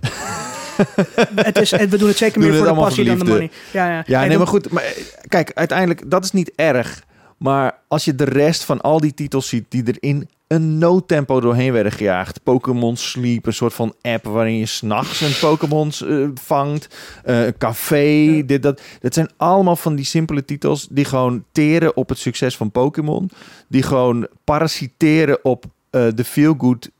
het 1.34 1.58
is, 1.58 1.70
we 1.70 1.96
doen 1.98 2.08
het 2.08 2.16
zeker 2.16 2.40
meer 2.40 2.54
voor 2.54 2.66
de 2.66 2.74
passie 2.74 3.04
dan 3.04 3.18
de 3.18 3.24
money. 3.24 3.50
Ja, 3.72 3.90
ja. 3.90 4.02
Ja, 4.06 4.24
nee, 4.24 4.38
maar 4.38 4.46
goed. 4.46 4.70
Maar, 4.70 4.82
eh, 4.82 4.90
kijk, 5.28 5.50
uiteindelijk, 5.54 6.10
dat 6.10 6.24
is 6.24 6.32
niet 6.32 6.52
erg. 6.54 7.04
Maar 7.38 7.78
als 7.88 8.04
je 8.04 8.14
de 8.14 8.24
rest 8.24 8.64
van 8.64 8.80
al 8.80 9.00
die 9.00 9.14
titels 9.14 9.48
ziet 9.48 9.64
die 9.68 9.84
er 9.84 9.96
in 10.00 10.28
een 10.46 10.78
no-tempo 10.78 11.40
doorheen 11.40 11.72
werden 11.72 11.92
gejaagd. 11.92 12.42
Pokémon 12.42 12.96
Sleep, 12.96 13.46
een 13.46 13.52
soort 13.52 13.74
van 13.74 13.94
app 14.02 14.24
waarin 14.24 14.58
je 14.58 14.66
s'nachts 14.66 15.20
een 15.20 15.38
Pokémon 15.40 15.90
eh, 16.08 16.28
vangt. 16.34 16.96
Eh, 17.24 17.44
een 17.46 17.58
café, 17.58 17.96
Ja. 17.96 18.42
dit, 18.42 18.62
dat. 18.62 18.80
Dat 19.00 19.14
zijn 19.14 19.30
allemaal 19.36 19.76
van 19.76 19.94
die 19.96 20.04
simpele 20.04 20.44
titels 20.44 20.86
die 20.90 21.04
gewoon 21.04 21.44
teren 21.52 21.96
op 21.96 22.08
het 22.08 22.18
succes 22.18 22.56
van 22.56 22.70
Pokémon. 22.70 23.30
Die 23.68 23.82
gewoon 23.82 24.26
parasiteren 24.44 25.44
op 25.44 25.64
de 25.90 26.24
feel-good 26.24 26.90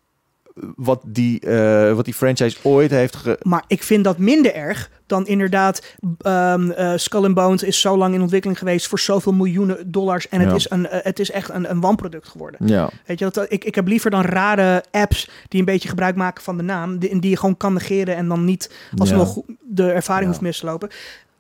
wat 0.77 1.03
die, 1.07 1.41
eh, 1.41 1.93
wat 1.95 2.05
die 2.05 2.15
franchise 2.15 2.57
ooit 2.63 2.91
heeft 2.91 3.17
ge... 3.17 3.39
Maar 3.43 3.65
ik 3.67 3.83
vind 3.83 4.05
dat 4.05 4.19
minder 4.19 4.55
erg 4.55 4.91
dan 5.07 5.27
inderdaad 5.27 5.83
ehm 6.21 6.71
eh, 6.71 6.93
Skull 6.97 7.25
and 7.25 7.35
Bones 7.35 7.63
is 7.63 7.81
zo 7.81 7.97
lang 7.97 8.15
in 8.15 8.21
ontwikkeling 8.21 8.59
geweest 8.59 8.87
voor 8.89 8.99
zoveel 8.99 9.33
miljoenen 9.33 9.91
dollars 9.93 10.29
en 10.29 10.41
het, 10.41 10.49
Ja. 10.49 10.55
is, 10.55 10.71
een, 10.71 10.87
eh, 10.89 10.99
het 11.03 11.19
is 11.19 11.31
echt 11.31 11.51
een, 11.51 11.71
een 11.71 11.81
wanproduct 11.81 12.29
geworden. 12.29 12.67
Ja. 12.69 12.91
Weet 13.07 13.19
je, 13.19 13.31
dat, 13.31 13.47
ik, 13.53 13.65
ik 13.65 13.75
heb 13.75 13.87
liever 13.87 14.11
dan 14.11 14.23
rare 14.23 14.85
apps 14.91 15.29
die 15.49 15.61
een 15.61 15.67
beetje 15.67 15.89
gebruik 15.89 16.17
maken 16.17 16.43
van 16.45 16.57
de 16.57 16.63
naam, 16.63 16.99
die, 16.99 17.21
die 17.21 17.31
je 17.31 17.37
gewoon 17.37 17.57
kan 17.57 17.73
negeren 17.73 18.17
en 18.17 18.29
dan 18.29 18.45
niet 18.45 18.71
alsnog 18.97 19.39
de 19.63 19.91
ervaring 19.91 20.25
Ja. 20.25 20.29
hoeft 20.31 20.41
mis 20.41 20.59
te 20.59 20.67
lopen. 20.67 20.89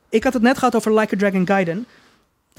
Ik 0.08 0.24
had 0.24 0.32
het 0.32 0.42
net 0.42 0.58
gehad 0.58 0.74
over 0.76 0.94
Like 0.98 1.14
a 1.14 1.18
Dragon 1.18 1.46
Gaiden. 1.46 1.86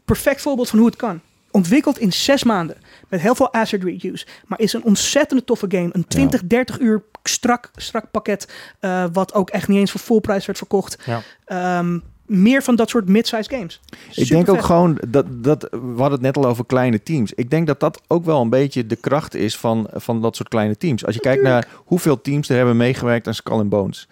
Perfect 0.05 0.41
voorbeeld 0.41 0.69
van 0.69 0.79
hoe 0.79 0.87
het 0.87 0.95
kan. 0.97 1.19
Ontwikkeld 1.57 1.99
in 1.99 2.13
zes 2.13 2.43
maanden. 2.43 2.77
Met 3.09 3.21
heel 3.21 3.35
veel 3.35 3.53
asset 3.53 3.83
reviews. 3.83 4.27
Maar 4.45 4.59
is 4.59 4.73
een 4.73 4.83
ontzettende 4.83 5.43
toffe 5.43 5.65
game. 5.69 5.89
Een 5.91 6.07
20, 6.07 6.43
30 6.43 6.79
uur 6.79 7.03
strak, 7.23 7.71
strak 7.75 8.11
pakket. 8.11 8.47
eh, 8.79 9.05
wat 9.13 9.33
ook 9.33 9.49
echt 9.49 9.67
niet 9.67 9.77
eens 9.77 9.91
voor 9.91 9.99
full 9.99 10.19
prijs 10.19 10.45
werd 10.45 10.57
verkocht. 10.57 10.97
Ja. 11.05 11.21
Ehm, 11.45 11.99
meer 12.25 12.63
van 12.63 12.75
dat 12.75 12.89
soort 12.89 13.09
mid-size 13.09 13.49
games. 13.49 13.81
Ik 14.13 14.27
denk 14.27 14.49
ook 14.49 14.61
gewoon 14.61 15.01
dat, 15.07 15.43
dat 15.43 15.67
we 15.71 15.77
hadden 15.77 16.11
het 16.11 16.21
net 16.21 16.37
al 16.37 16.45
over 16.45 16.65
kleine 16.65 17.03
teams. 17.03 17.33
Ik 17.33 17.49
denk 17.49 17.67
dat 17.67 17.79
dat 17.79 18.01
ook 18.07 18.25
wel 18.25 18.41
een 18.41 18.49
beetje 18.49 18.85
de 18.85 18.95
kracht 18.95 19.35
is 19.35 19.57
van, 19.57 19.89
van 19.93 20.21
dat 20.21 20.35
soort 20.35 20.49
kleine 20.49 20.77
teams. 20.77 21.05
Als 21.05 21.15
je 21.15 21.21
kijkt 21.21 21.43
naar 21.43 21.67
hoeveel 21.75 22.21
teams 22.21 22.49
er 22.49 22.55
hebben 22.55 22.77
meegewerkt 22.77 23.27
aan 23.27 23.33
Skull 23.33 23.57
and 23.57 23.69
Bones. 23.69 24.07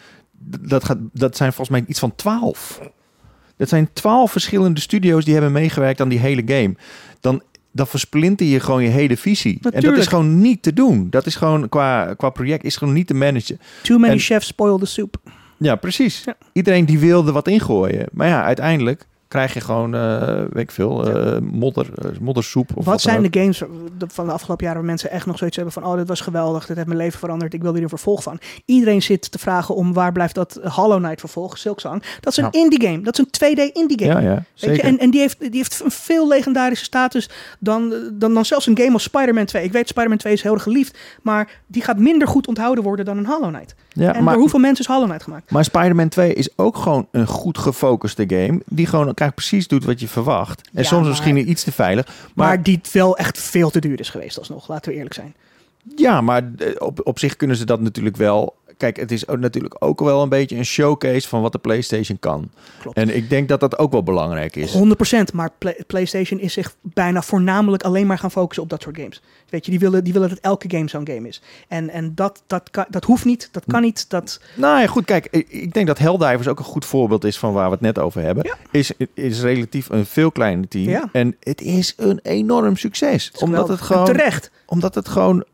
Dat, 0.59 0.83
gaat, 0.83 0.97
dat 1.13 1.37
zijn 1.37 1.53
volgens 1.53 1.77
mij 1.77 1.87
iets 1.87 1.99
van 1.99 2.15
twaalf. 2.15 2.79
Dat 3.57 3.69
zijn 3.69 3.89
twaalf 3.93 4.31
verschillende 4.31 4.79
studio's 4.79 5.25
die 5.25 5.33
hebben 5.33 5.51
meegewerkt 5.51 6.01
aan 6.01 6.09
die 6.09 6.19
hele 6.19 6.41
game. 6.45 6.75
Dan, 7.19 7.41
dan 7.71 7.87
versplinter 7.87 8.45
je 8.45 8.59
gewoon 8.59 8.83
je 8.83 8.89
hele 8.89 9.17
visie. 9.17 9.59
En 9.71 9.81
dat 9.81 9.97
is 9.97 10.07
gewoon 10.07 10.41
niet 10.41 10.63
te 10.63 10.73
doen. 10.73 11.07
Dat 11.09 11.25
is 11.25 11.35
gewoon 11.35 11.69
qua, 11.69 12.13
qua 12.13 12.29
project 12.29 12.63
is 12.63 12.75
gewoon 12.75 12.93
niet 12.93 13.07
te 13.07 13.13
managen. 13.13 13.59
Too 13.81 13.97
many 13.97 14.13
En- 14.13 14.19
chefs 14.19 14.47
spoil 14.47 14.77
the 14.77 14.85
soup. 14.85 15.15
Ja, 15.57 15.75
precies. 15.75 16.23
Ja. 16.25 16.35
Iedereen 16.53 16.85
die 16.85 16.99
wilde 16.99 17.31
wat 17.31 17.47
ingooien. 17.47 18.07
Maar 18.11 18.27
ja, 18.27 18.43
uiteindelijk 18.43 19.05
krijg 19.35 19.53
je 19.53 19.61
gewoon, 19.61 19.95
eh, 19.95 20.27
weet 20.27 20.63
ik 20.63 20.71
veel, 20.71 21.07
eh, 21.07 21.39
modder, 21.41 21.87
eh, 21.95 22.19
moddersoep. 22.19 22.71
Of 22.75 22.85
Wat 22.85 23.01
zijn 23.01 23.29
de 23.29 23.39
games 23.39 23.61
van 24.07 24.25
de 24.25 24.31
afgelopen 24.31 24.65
jaren 24.65 24.79
waar 24.79 24.89
mensen 24.89 25.11
echt 25.11 25.25
nog 25.25 25.37
zoiets 25.37 25.55
hebben 25.55 25.73
van... 25.73 25.85
oh, 25.85 25.95
dit 25.97 26.07
was 26.07 26.21
geweldig, 26.21 26.65
dit 26.65 26.75
heeft 26.75 26.87
mijn 26.87 26.99
leven 26.99 27.19
veranderd, 27.19 27.53
ik 27.53 27.61
wil 27.61 27.73
hier 27.73 27.83
een 27.83 27.89
vervolg 27.89 28.23
van. 28.23 28.39
Iedereen 28.65 29.01
zit 29.01 29.31
te 29.31 29.39
vragen 29.39 29.75
om 29.75 29.93
waar 29.93 30.11
blijft 30.11 30.35
dat 30.35 30.59
Hollow 30.63 30.97
Knight 30.97 31.19
vervolg, 31.19 31.57
Silksong. 31.57 32.03
Dat 32.19 32.37
is 32.37 32.43
een 32.43 32.51
indie 32.51 32.81
game, 32.81 33.01
dat 33.01 33.19
is 33.19 33.25
een 33.25 33.55
2D 33.55 33.71
indie 33.73 33.99
game. 33.99 34.21
Ja, 34.21 34.29
ja, 34.29 34.35
Weet 34.35 34.45
zeker. 34.53 34.75
je? 34.75 34.81
En, 34.81 34.99
en 34.99 35.09
die, 35.09 35.19
heeft, 35.19 35.39
die 35.39 35.49
heeft 35.51 35.81
een 35.83 35.91
veel 35.91 36.27
legendarische 36.27 36.85
status 36.85 37.29
dan, 37.59 37.93
dan, 38.13 38.33
dan 38.33 38.45
zelfs 38.45 38.67
een 38.67 38.77
game 38.77 38.93
als 38.93 39.03
Spider-Man 39.03 39.45
2. 39.45 39.63
Ik 39.63 39.71
weet, 39.71 39.87
Spider-Man 39.87 40.17
2 40.17 40.33
is 40.33 40.41
heel 40.41 40.53
erg 40.53 40.63
geliefd, 40.63 40.97
maar 41.21 41.61
die 41.67 41.81
gaat 41.81 41.97
minder 41.97 42.27
goed 42.27 42.47
onthouden 42.47 42.83
worden 42.83 43.05
dan 43.05 43.17
een 43.17 43.25
Hollow 43.25 43.53
Knight. 43.53 43.75
Ja, 43.95 44.13
en 44.13 44.23
maar, 44.23 44.31
door 44.33 44.41
hoeveel 44.41 44.59
mensen 44.59 44.85
is 44.85 44.91
Hollow 44.91 45.05
Knight 45.07 45.23
gemaakt? 45.23 45.51
maar 45.51 45.63
Spider-Man 45.63 46.09
2 46.09 46.33
is 46.33 46.49
ook 46.55 46.77
gewoon 46.77 47.07
een 47.11 47.27
goed 47.27 47.57
gefocuste 47.57 48.23
game. 48.27 48.61
Die 48.65 48.85
gewoon 48.85 49.13
kijk, 49.13 49.33
precies 49.35 49.67
doet 49.67 49.85
wat 49.85 49.99
je 49.99 50.07
verwacht. 50.07 50.61
En 50.61 50.69
Ja, 50.81 50.83
soms 50.83 50.99
maar- 51.01 51.09
misschien 51.09 51.49
iets 51.49 51.63
te 51.63 51.71
veilig. 51.71 52.05
Maar, 52.05 52.47
Maar, 52.47 52.63
die 52.63 52.79
wel 52.91 53.17
echt 53.17 53.37
veel 53.39 53.69
te 53.69 53.79
duur 53.79 53.99
is 53.99 54.09
geweest 54.09 54.37
alsnog, 54.37 54.67
laten 54.67 54.91
we 54.91 54.97
eerlijk 54.97 55.15
zijn. 55.15 55.33
ja, 55.95 56.21
maar 56.21 56.51
eh, 56.57 56.67
op, 56.77 56.99
op 57.03 57.19
zich 57.19 57.35
kunnen 57.35 57.55
ze 57.57 57.65
dat 57.65 57.79
natuurlijk 57.81 58.17
wel. 58.17 58.55
Kijk, 58.77 58.97
het 58.97 59.11
is 59.11 59.25
natuurlijk 59.25 59.75
ook 59.79 59.99
wel 59.99 60.21
een 60.21 60.29
beetje 60.29 60.55
een 60.57 60.65
showcase 60.65 61.27
van 61.27 61.41
wat 61.41 61.51
de 61.51 61.57
PlayStation 61.57 62.19
kan. 62.19 62.49
Klopt. 62.81 62.97
En 62.97 63.15
ik 63.15 63.29
denk 63.29 63.47
dat 63.47 63.59
dat 63.59 63.77
ook 63.77 63.91
wel 63.91 64.03
belangrijk 64.03 64.55
is. 64.55 64.73
100%, 64.73 65.33
maar 65.33 65.49
Play- 65.57 65.83
PlayStation 65.87 66.39
is 66.39 66.53
zich 66.53 66.75
bijna 66.81 67.21
voornamelijk 67.21 67.83
alleen 67.83 68.07
maar 68.07 68.17
gaan 68.17 68.31
focussen 68.31 68.63
op 68.63 68.69
dat 68.69 68.81
soort 68.81 68.97
games. 68.97 69.21
Weet 69.49 69.65
je, 69.65 69.71
die 69.71 69.79
willen, 69.79 70.03
die 70.03 70.13
willen 70.13 70.29
dat 70.29 70.37
elke 70.39 70.69
game 70.69 70.89
zo'n 70.89 71.07
game 71.07 71.27
is. 71.27 71.41
En, 71.67 71.89
en 71.89 72.11
dat, 72.15 72.43
dat, 72.47 72.69
kan, 72.71 72.85
dat 72.89 73.03
hoeft 73.03 73.25
niet, 73.25 73.49
dat 73.51 73.63
kan 73.67 73.81
niet. 73.81 74.09
Dat, 74.09 74.41
Nou 74.55 74.79
ja, 74.81 74.87
goed, 74.87 75.05
kijk, 75.05 75.27
ik- 75.31 75.73
denk 75.73 75.87
dat 75.87 75.97
Helldivers 75.97 76.47
ook 76.47 76.59
een 76.59 76.65
goed 76.65 76.85
voorbeeld 76.85 77.23
is 77.23 77.37
van 77.37 77.53
waar 77.53 77.65
we 77.65 77.71
het 77.71 77.81
net 77.81 77.99
over 77.99 78.21
hebben. 78.21 78.43
Ja. 78.45 78.55
Is, 78.71 78.91
is 79.13 79.41
relatief 79.41 79.89
een 79.89 80.05
veel 80.05 80.31
kleiner 80.31 80.67
team. 80.67 80.89
Ja. 80.89 81.09
En 81.11 81.35
het 81.39 81.61
is 81.61 81.93
een 81.97 82.19
enorm 82.23 82.77
succes. 82.77 83.31
Omdat 83.39 83.41
geweldig. 83.61 83.79
het, 83.79 83.87
gewoon, 83.87 84.07
En 84.07 84.13
terecht. 84.13 84.51
omdat 84.65 84.95
het 84.95 85.07
gewoon 85.07 85.45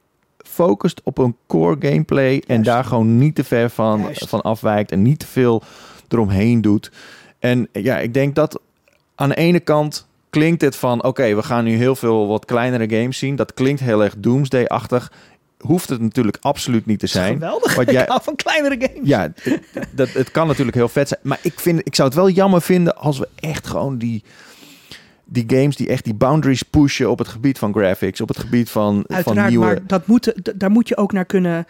focust 0.47 1.01
op 1.03 1.17
een 1.17 1.35
core 1.47 1.75
gameplay. 1.79 2.43
En 2.47 2.63
daar 2.63 2.83
gewoon 2.85 3.17
niet 3.17 3.35
te 3.35 3.43
ver 3.43 3.69
van, 3.69 4.01
Juist. 4.01 4.29
van 4.29 4.41
afwijkt. 4.41 4.91
En 4.91 5.01
niet 5.01 5.19
te 5.19 5.27
veel 5.27 5.63
eromheen 6.07 6.61
doet. 6.61 6.91
En 7.39 7.67
ja, 7.71 7.97
ik 7.99 8.13
denk 8.13 8.35
dat 8.35 8.59
aan 9.15 9.29
de 9.29 9.35
ene 9.35 9.59
kant 9.59 10.07
klinkt 10.29 10.61
het 10.61 10.75
van... 10.75 11.03
Oké, 11.03 11.35
we 11.35 11.43
gaan 11.43 11.63
nu 11.63 11.75
heel 11.75 11.95
veel 11.95 12.27
wat 12.27 12.45
kleinere 12.45 12.97
games 12.97 13.17
zien. 13.17 13.35
Dat 13.35 13.53
klinkt 13.53 13.81
heel 13.81 14.03
erg 14.03 14.13
Doomsday-achtig. 14.17 15.11
Hoeft 15.59 15.89
het 15.89 16.01
natuurlijk 16.01 16.37
absoluut 16.41 16.85
niet 16.85 16.99
te 16.99 17.07
zijn. 17.07 17.33
geweldig. 17.33 17.75
Wat 17.75 17.91
jij- 17.97 18.09
van 18.21 18.35
kleinere 18.35 18.75
games. 18.79 19.07
Ja, 19.07 19.31
het, 19.41 19.61
dat, 19.91 20.09
het 20.09 20.31
kan 20.31 20.47
natuurlijk 20.47 20.77
heel 20.77 20.89
vet 20.89 21.07
zijn. 21.07 21.19
Maar 21.23 21.39
ik, 21.41 21.59
vind, 21.59 21.79
ik 21.83 21.95
zou 21.95 22.07
het 22.07 22.17
wel 22.17 22.29
jammer 22.29 22.61
vinden 22.61 22.95
als 22.97 23.19
we 23.19 23.27
echt 23.35 23.67
gewoon 23.67 23.97
die, 23.97 24.23
die 25.33 25.43
games 25.47 25.75
die 25.75 25.87
echt 25.87 26.03
die 26.03 26.13
boundaries 26.13 26.63
pushen 26.63 27.09
op 27.09 27.19
het 27.19 27.27
gebied 27.27 27.57
van 27.57 27.73
graphics, 27.73 28.21
op 28.21 28.27
het 28.27 28.39
gebied 28.39 28.69
van, 28.69 29.03
van 29.07 29.15
Uiteraard, 29.15 29.49
nieuwe. 29.49 29.65
maar 29.65 29.79
dat 29.87 30.07
moet, 30.07 30.33
daar 30.55 30.71
moet 30.71 30.87
je 30.87 30.97
ook 30.97 31.11
naar 31.11 31.25
kunnen 31.25 31.65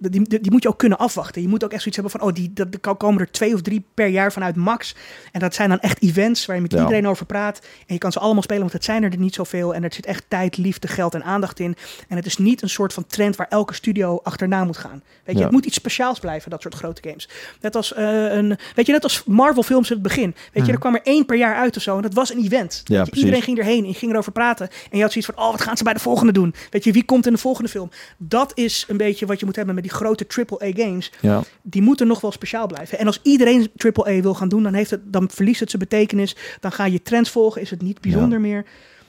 die, 0.00 0.10
die, 0.10 0.40
die 0.40 0.50
moet 0.50 0.62
je 0.62 0.68
ook 0.68 0.78
kunnen 0.78 0.98
afwachten. 0.98 1.42
Je 1.42 1.48
moet 1.48 1.64
ook 1.64 1.70
echt 1.72 1.82
zoiets 1.82 2.00
hebben 2.00 2.20
van, 2.20 2.28
oh, 2.28 2.34
die, 2.34 2.52
dat, 2.52 2.66
er 2.80 2.96
komen 2.96 3.20
er 3.20 3.30
twee 3.30 3.54
of 3.54 3.62
drie 3.62 3.84
per 3.94 4.06
jaar 4.06 4.32
vanuit 4.32 4.56
max. 4.56 4.94
En 5.32 5.40
dat 5.40 5.54
zijn 5.54 5.68
dan 5.68 5.80
echt 5.80 6.02
events 6.02 6.46
waar 6.46 6.56
je 6.56 6.62
met 6.62 6.72
Ja. 6.72 6.80
iedereen 6.80 7.06
over 7.08 7.26
praat. 7.26 7.58
En 7.86 7.94
je 7.94 7.98
kan 7.98 8.12
ze 8.12 8.18
allemaal 8.18 8.42
spelen, 8.42 8.60
want 8.62 8.72
het 8.72 8.84
zijn 8.84 9.02
er 9.02 9.16
niet 9.18 9.34
zoveel. 9.34 9.74
En 9.74 9.84
er 9.84 9.92
zit 9.92 10.06
echt 10.06 10.24
tijd, 10.28 10.56
liefde, 10.56 10.88
geld 10.88 11.14
en 11.14 11.24
aandacht 11.24 11.60
in. 11.60 11.76
En 12.08 12.16
het 12.16 12.26
is 12.26 12.36
niet 12.36 12.62
een 12.62 12.68
soort 12.70 12.92
van 12.92 13.06
trend 13.06 13.36
waar 13.36 13.46
elke 13.48 13.74
studio 13.74 14.20
achterna 14.22 14.64
moet 14.64 14.76
gaan. 14.76 15.02
Weet 15.24 15.34
je, 15.34 15.34
Ja. 15.34 15.42
het 15.42 15.50
moet 15.52 15.66
iets 15.66 15.76
speciaals 15.76 16.18
blijven, 16.18 16.50
dat 16.50 16.62
soort 16.62 16.74
grote 16.74 17.02
games. 17.08 17.28
Net 17.60 17.76
als, 17.76 17.92
eh, 17.94 18.32
een, 18.32 18.58
weet 18.74 18.86
je, 18.86 18.92
net 18.92 19.02
als 19.02 19.24
Marvel 19.24 19.62
films 19.62 19.88
in 19.88 19.94
het 19.94 20.02
begin. 20.02 20.34
Weet 20.52 20.66
je, 20.66 20.72
er 20.72 20.78
kwam 20.78 20.94
er 20.94 21.02
één 21.02 21.26
per 21.26 21.36
jaar 21.36 21.54
uit 21.56 21.76
of 21.76 21.82
zo. 21.82 21.96
En 21.96 22.02
dat 22.02 22.14
was 22.14 22.34
een 22.34 22.44
event. 22.44 22.80
Ja, 22.84 23.02
je, 23.10 23.12
iedereen 23.18 23.42
ging 23.42 23.58
erheen 23.58 23.84
en 23.84 23.94
ging 23.94 24.12
erover 24.12 24.32
praten. 24.32 24.68
En 24.90 24.96
je 24.96 25.02
had 25.02 25.12
zoiets 25.12 25.30
van, 25.34 25.44
oh, 25.44 25.50
wat 25.50 25.60
gaan 25.60 25.76
ze 25.76 25.84
bij 25.84 25.92
de 25.92 26.00
volgende 26.00 26.32
doen? 26.32 26.54
Weet 26.70 26.84
je, 26.84 26.92
wie 26.92 27.04
komt 27.04 27.26
in 27.26 27.32
de 27.32 27.38
volgende 27.38 27.70
film? 27.70 27.90
Dat 28.18 28.52
is 28.54 28.84
een 28.88 28.96
beetje 28.96 29.26
wat 29.26 29.40
je 29.40 29.46
moet 29.46 29.56
hebben 29.56 29.74
met 29.74 29.84
die 29.84 29.89
grote 29.92 30.26
AAA 30.36 30.70
games. 30.76 31.12
Ja. 31.20 31.42
Die 31.62 31.82
moeten 31.82 32.06
nog 32.06 32.20
wel 32.20 32.32
speciaal 32.32 32.66
blijven. 32.66 32.98
En 32.98 33.06
als 33.06 33.20
iedereen 33.22 33.70
AAA 33.76 34.20
wil 34.20 34.34
gaan 34.34 34.48
doen, 34.48 34.62
dan, 34.62 34.74
heeft 34.74 34.90
het, 34.90 35.00
dan 35.04 35.30
verliest 35.30 35.60
het 35.60 35.70
zijn 35.70 35.82
betekenis. 35.82 36.36
Dan 36.60 36.72
ga 36.72 36.84
je 36.84 37.02
trends 37.02 37.30
volgen, 37.30 37.60
is 37.60 37.70
het 37.70 37.82
niet 37.82 38.00
bijzonder 38.00 38.40
meer. 38.40 38.64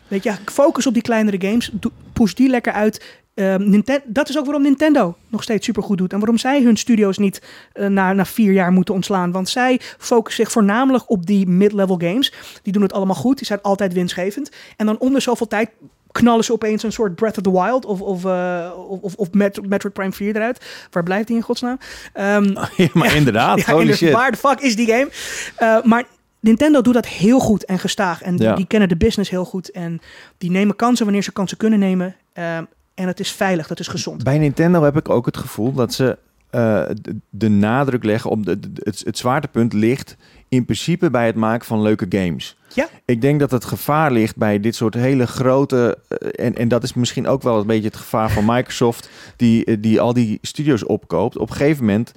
Weet 0.07 0.23
je, 0.23 0.33
focus 0.45 0.87
op 0.87 0.93
die 0.93 1.01
kleinere 1.01 1.47
games. 1.47 1.71
Push 2.13 2.33
die 2.33 2.49
lekker 2.49 2.73
uit. 2.73 3.19
Ehm, 3.33 3.69
Ninten- 3.69 4.01
dat 4.05 4.29
is 4.29 4.37
ook 4.37 4.45
waarom 4.45 4.63
Nintendo 4.63 5.17
nog 5.27 5.43
steeds 5.43 5.65
supergoed 5.65 5.97
doet. 5.97 6.13
En 6.13 6.19
waarom 6.19 6.37
zij 6.37 6.63
hun 6.63 6.77
studio's 6.77 7.17
niet 7.17 7.41
eh, 7.73 7.87
na, 7.87 8.13
na 8.13 8.25
vier 8.25 8.51
jaar 8.51 8.71
moeten 8.71 8.93
ontslaan. 8.93 9.31
Want 9.31 9.49
zij 9.49 9.79
focussen 9.97 10.43
zich 10.43 10.53
voornamelijk 10.53 11.09
op 11.09 11.25
die 11.25 11.47
mid-level 11.47 11.95
games. 11.97 12.33
Die 12.63 12.73
doen 12.73 12.81
het 12.81 12.93
allemaal 12.93 13.15
goed. 13.15 13.37
Die 13.37 13.45
zijn 13.45 13.61
altijd 13.61 13.93
winstgevend. 13.93 14.51
En 14.77 14.85
dan 14.85 14.99
onder 14.99 15.21
zoveel 15.21 15.47
tijd 15.47 15.69
knallen 16.11 16.43
ze 16.43 16.51
opeens 16.51 16.83
een 16.83 16.91
soort 16.91 17.15
Breath 17.15 17.37
of 17.37 17.43
the 17.43 17.51
Wild 17.51 17.85
of, 17.85 18.01
of, 18.01 18.25
eh, 18.25 18.71
of, 18.89 18.99
of, 19.01 19.15
of 19.15 19.31
Met- 19.31 19.67
Metroid 19.67 19.93
Prime 19.93 20.11
4 20.11 20.35
eruit. 20.35 20.65
Waar 20.91 21.03
blijft 21.03 21.27
die 21.27 21.35
in 21.35 21.41
godsnaam? 21.41 21.77
Ehm, 22.13 22.43
Ja, 22.77 22.87
maar 22.93 23.15
inderdaad, 23.15 23.65
ja, 23.65 23.73
holy 23.73 23.93
shit. 23.93 24.11
Waar 24.11 24.31
de 24.31 24.37
fuck 24.37 24.59
is 24.59 24.75
die 24.75 24.87
game? 24.87 25.09
Eh, 25.55 25.83
maar 25.83 26.03
Nintendo 26.39 26.81
doet 26.81 26.93
dat 26.93 27.07
heel 27.07 27.39
goed 27.39 27.65
en 27.65 27.79
gestaag. 27.79 28.21
En 28.21 28.35
die, 28.35 28.67
kennen 28.67 28.89
de 28.89 28.97
business 28.97 29.29
heel 29.29 29.45
goed. 29.45 29.71
En 29.71 29.99
die 30.37 30.51
nemen 30.51 30.75
kansen 30.75 31.05
wanneer 31.05 31.23
ze 31.23 31.31
kansen 31.31 31.57
kunnen 31.57 31.79
nemen. 31.79 32.15
Eh, 32.33 32.57
en 32.93 33.07
het 33.07 33.19
is 33.19 33.31
veilig, 33.31 33.67
dat 33.67 33.79
is 33.79 33.87
gezond. 33.87 34.23
Bij 34.23 34.37
Nintendo 34.37 34.83
heb 34.83 34.97
ik 34.97 35.09
ook 35.09 35.25
het 35.25 35.37
gevoel 35.37 35.73
dat 35.73 35.93
ze 35.93 36.17
eh, 36.51 36.83
de, 37.01 37.15
de 37.29 37.49
nadruk 37.49 38.03
leggen 38.03 38.29
op 38.29 38.45
de, 38.45 38.59
de- 38.59 38.69
het, 38.83 39.01
het 39.05 39.17
zwaartepunt 39.17 39.73
ligt 39.73 40.15
in 40.49 40.65
principe 40.65 41.09
bij 41.09 41.25
het 41.25 41.35
maken 41.35 41.65
van 41.65 41.81
leuke 41.81 42.05
games. 42.09 42.57
Ja. 42.73 42.87
Ik 43.05 43.21
denk 43.21 43.39
dat 43.39 43.51
het 43.51 43.65
gevaar 43.65 44.11
ligt 44.11 44.35
bij 44.35 44.59
dit 44.59 44.75
soort 44.75 44.93
hele 44.93 45.27
grote. 45.27 45.97
eh, 46.07 46.45
en, 46.45 46.55
en 46.55 46.67
dat 46.67 46.83
is 46.83 46.93
misschien 46.93 47.27
ook 47.27 47.41
wel 47.41 47.59
een 47.59 47.67
beetje 47.67 47.87
het 47.87 47.95
gevaar 47.97 48.31
van 48.31 48.45
Microsoft, 48.55 49.09
die, 49.35 49.65
eh, 49.65 49.77
die 49.79 49.99
al 50.01 50.13
die 50.13 50.39
studios 50.41 50.83
opkoopt. 50.83 51.37
Op 51.37 51.49
een 51.49 51.55
gegeven 51.55 51.85
moment 51.85 52.11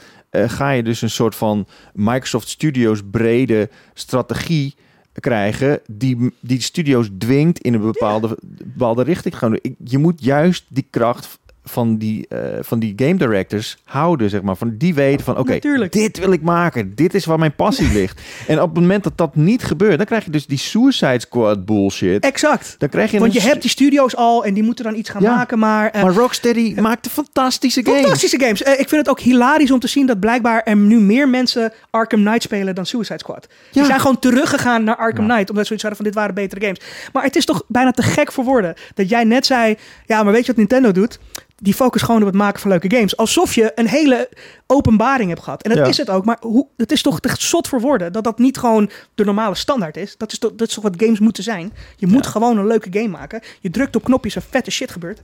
ga 0.47 0.71
je 0.71 0.83
dus 0.83 1.03
een 1.03 1.11
soort 1.11 1.35
van 1.35 1.67
Microsoft 1.93 2.49
Studios 2.49 3.01
brede 3.11 3.69
strategie 3.93 4.75
krijgen 5.21 5.81
die 5.91 6.31
die 6.41 6.61
studios 6.61 7.09
dwingt 7.19 7.59
in 7.59 7.75
een 7.75 7.81
bepaalde, 7.81 8.39
bepaalde 8.65 9.03
richting 9.03 9.35
te 9.35 9.41
gaan. 9.41 9.55
Ik- 9.61 9.75
Je 9.85 9.99
moet 9.99 10.25
juist 10.25 10.65
die 10.69 10.87
kracht 10.91 11.39
van 11.65 11.97
die, 11.97 12.27
eh, 12.29 12.39
van 12.61 12.79
die 12.79 12.93
game 12.97 13.15
directors 13.15 13.77
houden, 13.85 14.31
zeg 14.31 14.43
maar. 14.43 14.57
Van 14.57 14.75
die 14.79 14.95
weten 14.95 15.25
van, 15.25 15.39
oké, 15.39 15.53
Natuurlijk. 15.53 15.93
dit 15.93 16.19
wil 16.19 16.33
ik 16.33 16.43
maken. 16.43 16.95
Dit 16.95 17.15
is 17.15 17.25
waar 17.25 17.39
mijn 17.39 17.55
passie 17.55 17.93
ligt. 18.01 18.21
En 18.47 18.61
op 18.63 18.71
het 18.75 18.81
moment 18.81 19.05
dat 19.05 19.17
dat 19.19 19.37
niet 19.37 19.65
gebeurt, 19.65 19.97
dan 19.97 20.07
krijg 20.07 20.25
je 20.25 20.31
dus 20.31 20.47
die 20.47 20.59
Suicide 20.59 21.21
Squad 21.21 21.65
bullshit. 21.65 22.25
Exact. 22.25 22.75
Dan 22.79 22.89
krijg 22.89 23.11
je 23.11 23.19
Want 23.19 23.33
je 23.33 23.41
hebt 23.41 23.61
die 23.61 23.71
studio's 23.71 24.17
al 24.17 24.45
en 24.45 24.55
die 24.55 24.63
moeten 24.63 24.85
dan 24.85 24.95
iets 24.95 25.11
gaan 25.11 25.23
Ja. 25.23 25.35
maken. 25.35 25.59
Maar, 25.59 25.91
eh, 25.91 26.03
Maar 26.03 26.13
Rocksteady 26.15 26.75
maakte 26.81 27.11
fantastische 27.11 27.85
games. 27.85 28.01
fantastische 28.01 28.41
games. 28.41 28.63
Eh, 28.63 28.73
ik 28.73 28.89
vind 28.89 29.01
het 29.01 29.09
ook 29.09 29.21
hilarisch 29.21 29.71
om 29.71 29.79
te 29.81 29.89
zien 29.89 30.07
dat 30.07 30.21
blijkbaar 30.21 30.63
er 30.63 30.77
nu 30.77 31.01
meer 31.01 31.29
mensen 31.29 31.73
Arkham 31.91 32.21
Knight 32.21 32.43
spelen 32.43 32.75
dan 32.75 32.87
Suicide 32.87 33.19
Squad. 33.19 33.47
Die 33.71 33.83
Ja. 33.83 33.89
zijn 33.89 34.01
gewoon 34.01 34.19
teruggegaan 34.19 34.85
naar 34.85 34.97
Arkham 34.97 35.27
Ja. 35.27 35.33
Knight. 35.33 35.51
Omdat 35.51 35.67
ze 35.67 35.77
zoiets 35.77 35.83
hadden 35.83 35.97
van 35.97 36.05
dit 36.05 36.15
waren 36.15 36.35
betere 36.35 36.61
games. 36.61 36.81
Maar 37.13 37.23
het 37.23 37.37
is 37.37 37.45
toch 37.45 37.63
bijna 37.69 37.91
te 37.91 38.03
gek 38.03 38.33
voor 38.33 38.45
woorden. 38.45 38.75
Dat 38.95 39.09
jij 39.09 39.25
net 39.25 39.47
zei, 39.47 39.77
ja 40.07 40.23
maar 40.23 40.33
weet 40.33 40.41
je 40.41 40.47
wat 40.47 40.57
Nintendo 40.57 40.93
doet? 40.93 41.19
Die 41.65 41.75
focus 41.75 42.03
gewoon 42.03 42.21
op 42.21 42.27
het 42.27 42.37
maken 42.37 42.61
van 42.61 42.71
leuke 42.71 42.91
games. 42.97 43.17
Alsof 43.17 43.55
je 43.55 43.73
een 43.75 43.89
hele 43.89 44.29
openbaring 44.67 45.29
hebt 45.29 45.43
gehad. 45.43 45.63
En 45.63 45.71
dat 45.71 45.79
Ja. 45.79 45.85
is 45.87 45.97
het 45.97 46.11
ook. 46.11 46.25
Maar 46.25 46.37
hoe, 46.41 46.67
het 46.77 46.93
is 46.93 47.03
toch 47.03 47.21
te 47.21 47.35
zot 47.39 47.69
voor 47.69 47.81
woorden. 47.81 48.13
Dat 48.13 48.25
dat 48.25 48.39
niet 48.39 48.59
gewoon 48.59 48.91
de 49.15 49.25
normale 49.25 49.55
standaard 49.55 49.97
is. 49.97 50.15
Dat 50.17 50.33
is 50.33 50.39
toch, 50.39 50.51
dat 50.55 50.69
is 50.69 50.75
toch 50.75 50.83
wat 50.85 50.95
games 50.97 51.19
moeten 51.19 51.43
zijn. 51.43 51.73
Je 51.97 52.07
moet 52.07 52.27
gewoon 52.27 52.59
een 52.59 52.67
leuke 52.67 52.89
game 52.93 53.09
maken. 53.09 53.41
Je 53.61 53.71
drukt 53.71 53.97
op 53.97 54.05
knopjes 54.05 54.37
en 54.37 54.43
vette 54.51 54.71
shit 54.71 54.91
gebeurt. 54.91 55.23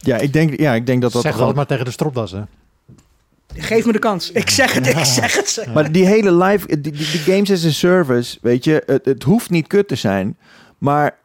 Ja, 0.00 0.16
ik 0.16 0.32
denk, 0.32 0.58
ja, 0.60 0.74
ik 0.74 0.86
denk 0.86 1.02
dat 1.02 1.12
dat 1.12 1.22
zeg 1.22 1.36
wel- 1.36 1.52
maar 1.52 1.66
tegen 1.66 1.84
de 1.84 1.90
stropdassen. 1.90 2.48
Geef 3.56 3.86
me 3.86 3.92
de 3.92 3.98
kans. 3.98 4.30
Ik 4.32 4.50
zeg 4.50 4.72
het, 4.72 4.86
ik 4.86 5.04
zeg 5.04 5.34
het. 5.36 5.48
ze. 5.48 5.64
Maar 5.74 5.92
die 5.92 6.06
hele 6.06 6.32
live, 6.32 6.66
die, 6.66 6.80
die, 6.80 6.92
die 6.92 7.20
games 7.20 7.50
as 7.50 7.64
a 7.64 7.70
service, 7.70 8.38
weet 8.42 8.64
je, 8.64 8.82
het, 8.86 9.04
het 9.04 9.22
hoeft 9.22 9.50
niet 9.50 9.66
kut 9.66 9.88
te 9.88 9.94
zijn, 9.94 10.36
maar 10.78 11.18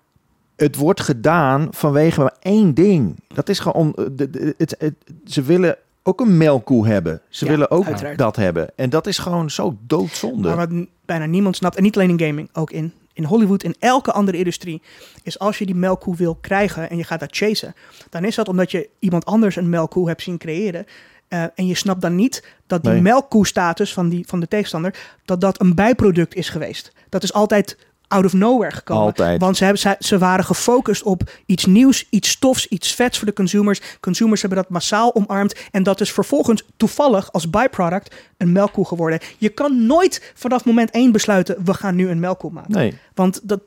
het 0.60 0.76
wordt 0.76 1.02
gedaan 1.02 1.68
vanwege 1.72 2.20
maar 2.20 2.36
één 2.40 2.74
ding. 2.74 3.20
Dat 3.34 3.50
is 3.50 3.60
gewoon, 3.60 3.84
om- 3.96 4.12
de, 4.16 4.30
de- 4.30 4.54
het, 4.58 4.76
het- 4.78 4.96
ze 5.26 5.42
willen 5.42 5.78
ook 6.04 6.20
een 6.22 6.38
melkkoe 6.38 6.88
hebben. 6.88 7.22
Ze 7.30 7.46
Ja, 7.46 7.52
willen 7.52 7.72
ook 7.72 7.86
uiteraard. 7.86 8.18
dat 8.18 8.36
hebben. 8.36 8.70
En 8.76 8.90
dat 8.90 9.08
is 9.08 9.18
gewoon 9.18 9.50
zo 9.50 9.78
doodzonde. 9.88 10.48
Maar 10.56 10.68
wat 10.70 10.86
bijna 11.06 11.26
niemand 11.26 11.56
snapt, 11.56 11.76
en 11.76 11.84
niet 11.84 11.96
alleen 11.96 12.10
in 12.20 12.28
gaming, 12.28 12.50
ook 12.54 12.72
in, 12.72 12.94
in 13.14 13.24
Hollywood, 13.24 13.64
in 13.64 13.76
elke 13.80 14.12
andere 14.12 14.38
industrie, 14.38 14.82
is 15.24 15.40
als 15.40 15.58
je 15.58 15.66
die 15.66 15.76
melkkoe 15.76 16.16
wil 16.16 16.36
krijgen 16.36 16.90
en 16.90 16.98
je 16.98 17.04
gaat 17.04 17.20
dat 17.20 17.36
chasen, 17.36 17.74
dan 18.10 18.24
is 18.24 18.36
dat 18.36 18.48
omdat 18.48 18.72
je 18.72 18.90
iemand 19.00 19.26
anders 19.26 19.56
een 19.56 19.70
melkkoe 19.70 20.08
hebt 20.08 20.22
zien 20.22 20.38
creëren. 20.38 20.86
Eh, 21.28 21.44
en 21.56 21.68
je 21.68 21.76
snapt 21.76 22.02
dan 22.02 22.16
niet 22.16 22.48
dat 22.68 22.84
die 22.84 22.92
Nee. 22.92 23.02
melkkoe-status 23.02 23.94
van, 23.94 24.10
die, 24.10 24.24
van 24.28 24.40
de 24.40 24.48
tegenstander, 24.48 24.96
dat 25.26 25.42
dat 25.42 25.62
een 25.62 25.76
bijproduct 25.76 26.36
is 26.36 26.50
geweest. 26.50 26.92
Dat 27.10 27.24
is 27.24 27.34
altijd 27.34 27.78
out 28.10 28.26
of 28.26 28.34
nowhere 28.34 28.76
gekomen. 28.76 29.04
Altijd. 29.04 29.42
Want 29.42 29.58
ze, 29.58 29.64
hebben, 29.64 29.82
ze, 29.82 29.96
ze 30.00 30.18
waren 30.18 30.46
gefocust 30.46 31.04
op 31.04 31.32
iets 31.46 31.66
nieuws, 31.66 32.08
iets 32.10 32.30
stofs, 32.30 32.68
iets 32.68 32.94
vets 32.94 33.18
voor 33.18 33.28
de 33.28 33.34
consumers. 33.34 33.82
Consumers 34.00 34.42
hebben 34.42 34.60
dat 34.60 34.70
massaal 34.70 35.16
omarmd. 35.16 35.56
En 35.72 35.84
dat 35.84 36.02
is 36.02 36.12
vervolgens 36.12 36.64
toevallig 36.78 37.32
als 37.32 37.50
byproduct 37.50 38.16
een 38.38 38.52
melkkoe 38.52 38.86
geworden. 38.86 39.20
Je 39.38 39.50
kan 39.50 39.86
nooit 39.86 40.32
vanaf 40.36 40.66
moment 40.66 40.92
één 40.92 41.12
besluiten, 41.12 41.58
we 41.66 41.74
gaan 41.74 41.96
nu 41.96 42.10
een 42.10 42.20
melkkoe 42.20 42.52
maken. 42.52 42.72
Nee, 42.72 42.98
Want 43.14 43.40
dat, 43.44 43.60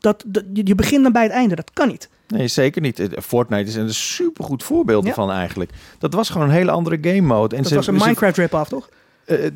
dat, 0.00 0.22
dat, 0.26 0.44
je 0.54 0.74
begint 0.74 1.02
dan 1.02 1.12
bij 1.12 1.22
het 1.22 1.32
einde. 1.32 1.54
Dat 1.54 1.70
kan 1.72 1.88
niet. 1.88 2.08
nee, 2.28 2.48
zeker 2.48 2.80
niet. 2.82 2.98
Eh, 2.98 3.20
Fortnite 3.22 3.68
is 3.68 3.74
een 3.74 3.94
supergoed 3.94 4.62
voorbeeld 4.62 5.02
Ja. 5.04 5.08
ervan 5.08 5.30
eigenlijk. 5.30 5.70
Dat 5.98 6.14
was 6.14 6.28
gewoon 6.30 6.46
een 6.48 6.54
hele 6.54 6.70
andere 6.70 6.98
game 7.00 7.20
mode. 7.20 7.56
En 7.56 7.62
Dat 7.62 7.70
ze, 7.70 7.76
was 7.76 7.86
een 7.86 7.94
Minecraft 7.94 8.36
rip-off, 8.36 8.68
toch? 8.68 8.88
Eh, 9.24 9.46
eh, 9.46 9.52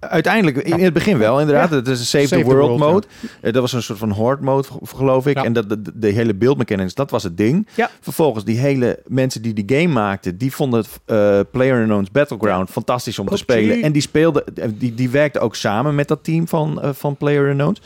uiteindelijk, 0.00 0.56
in 0.56 0.80
het 0.84 0.92
begin 0.92 1.18
wel, 1.18 1.40
inderdaad. 1.40 1.70
Het 1.70 1.88
is 1.88 1.98
een 1.98 2.06
save, 2.06 2.26
Save 2.26 2.42
the 2.42 2.48
the 2.48 2.54
world, 2.54 2.78
mode. 2.78 3.06
Eh, 3.40 3.52
dat 3.52 3.62
was 3.62 3.72
een 3.72 3.82
soort 3.82 3.98
van 3.98 4.10
horde 4.10 4.42
mode, 4.44 4.68
geloof 4.84 5.26
ik. 5.26 5.36
Ja. 5.36 5.44
En 5.44 5.52
dat, 5.52 5.68
de, 5.68 5.82
de 5.94 6.08
hele 6.08 6.34
beeldmechanics, 6.34 6.94
dat 6.94 7.10
was 7.10 7.22
het 7.22 7.36
ding. 7.36 7.68
Ja. 7.74 7.90
Vervolgens, 8.00 8.44
die 8.44 8.58
hele 8.58 8.98
mensen 9.06 9.42
die 9.42 9.52
die 9.64 9.78
game 9.78 9.92
maakten, 9.92 10.38
die 10.38 10.52
vonden 10.52 10.80
het 10.80 10.88
eh 11.04 11.40
PlayerUnknown's 11.50 12.10
Battleground 12.10 12.70
fantastisch 12.70 13.18
om 13.18 13.26
te 13.26 13.36
spelen. 13.36 13.82
En 13.82 13.92
die 13.92 14.02
speelden, 14.02 14.44
eh, 14.56 14.68
die, 14.74 14.94
die 14.94 15.10
werkten 15.10 15.40
ook 15.42 15.54
samen 15.56 15.94
met 15.94 16.08
dat 16.08 16.24
team 16.24 16.48
van, 16.48 16.82
eh 16.82 16.90
van 16.92 17.16
PlayerUnknown's. 17.16 17.80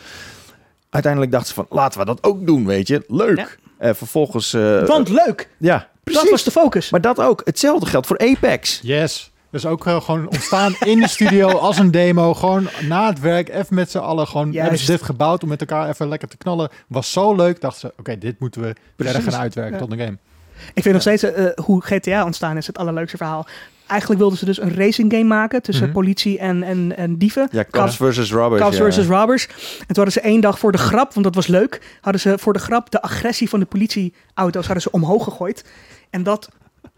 Uiteindelijk 0.91 1.33
dachten 1.33 1.49
ze 1.49 1.55
van, 1.55 1.67
laten 1.71 1.99
we 2.01 2.07
dat 2.07 2.23
ook 2.23 2.47
doen, 2.47 2.67
weet 2.67 2.89
je. 2.89 3.05
Leuk. 3.09 3.39
Ja. 3.39 3.47
Eh, 3.79 3.95
vervolgens, 3.95 4.55
eh, 4.55 4.87
Want 4.87 5.09
leuk, 5.09 5.49
ja, 5.59 5.89
precies. 6.05 6.23
dat 6.23 6.31
was 6.31 6.45
de 6.45 6.51
focus. 6.51 6.91
Maar 6.91 7.01
dat 7.01 7.21
ook. 7.21 7.41
Hetzelfde 7.45 7.87
geldt 7.87 8.07
voor 8.07 8.19
Apex. 8.19 8.81
Yes. 8.83 9.32
Dus 9.53 9.67
ook 9.67 9.87
eh, 9.87 10.01
gewoon 10.01 10.29
ontstaan 10.29 10.75
in 10.85 10.99
de 11.01 11.09
studio 11.09 11.49
als 11.49 11.79
een 11.79 11.91
demo. 11.91 12.35
Gewoon 12.35 12.69
na 12.89 13.07
het 13.07 13.21
werk, 13.21 13.49
even 13.49 13.75
met 13.75 13.91
z'n 13.91 13.99
allen. 13.99 14.27
Gewoon 14.27 14.47
Juist. 14.53 14.61
hebben 14.61 14.79
ze 14.79 14.93
dit 14.93 15.03
gebouwd 15.03 15.43
om 15.43 15.49
met 15.49 15.61
elkaar 15.61 15.89
even 15.89 16.09
lekker 16.09 16.29
te 16.29 16.37
knallen. 16.37 16.69
Was 16.87 17.13
zo 17.13 17.35
leuk. 17.35 17.61
Dachten 17.61 17.81
ze, 17.81 17.95
oké, 17.99 18.19
dit 18.19 18.41
moeten 18.41 18.61
we 18.63 18.75
verder 18.97 19.23
gaan 19.23 19.41
uitwerken 19.41 19.73
Ja. 19.75 19.79
tot 19.79 19.93
een 19.93 19.99
game. 19.99 20.17
Ik 20.75 20.83
vind 20.83 20.93
nog 20.95 21.03
steeds 21.03 21.23
eh, 21.23 21.47
hoe 21.65 21.83
GTA 21.83 22.25
ontstaan 22.25 22.57
is 22.57 22.67
het 22.67 22.79
allerleukste 22.79 23.17
verhaal. 23.17 23.47
Eigenlijk 23.87 24.21
wilden 24.21 24.39
ze 24.39 24.45
dus 24.45 24.61
een 24.61 24.75
racing 24.75 25.13
game 25.13 25.25
maken 25.25 25.63
tussen 25.63 25.85
Mhm. 25.85 25.93
politie 25.93 26.39
en, 26.39 26.63
en, 26.63 26.97
en 26.97 27.17
dieven. 27.19 27.49
Ja, 27.51 27.65
Cops 27.71 27.97
versus 27.97 28.33
Robbers. 28.33 28.63
Cops 28.63 28.77
ja. 28.77 28.83
versus 28.83 29.07
robbers. 29.07 29.47
En 29.47 29.55
toen 29.87 29.95
hadden 30.05 30.13
ze 30.13 30.21
één 30.21 30.41
dag 30.41 30.59
voor 30.59 30.73
de 30.73 30.79
grap, 30.79 31.13
want 31.13 31.25
dat 31.27 31.35
was 31.35 31.47
leuk, 31.47 31.99
hadden 32.01 32.21
ze 32.21 32.39
voor 32.39 32.53
de 32.53 32.59
grap 32.59 32.91
de 32.91 33.03
agressie 33.03 33.49
van 33.49 33.61
de 33.61 33.67
politieauto's 33.67 34.65
hadden 34.65 34.83
ze 34.83 34.91
omhoog 34.91 35.25
gegooid. 35.25 35.65
En 36.11 36.23
dat 36.23 36.49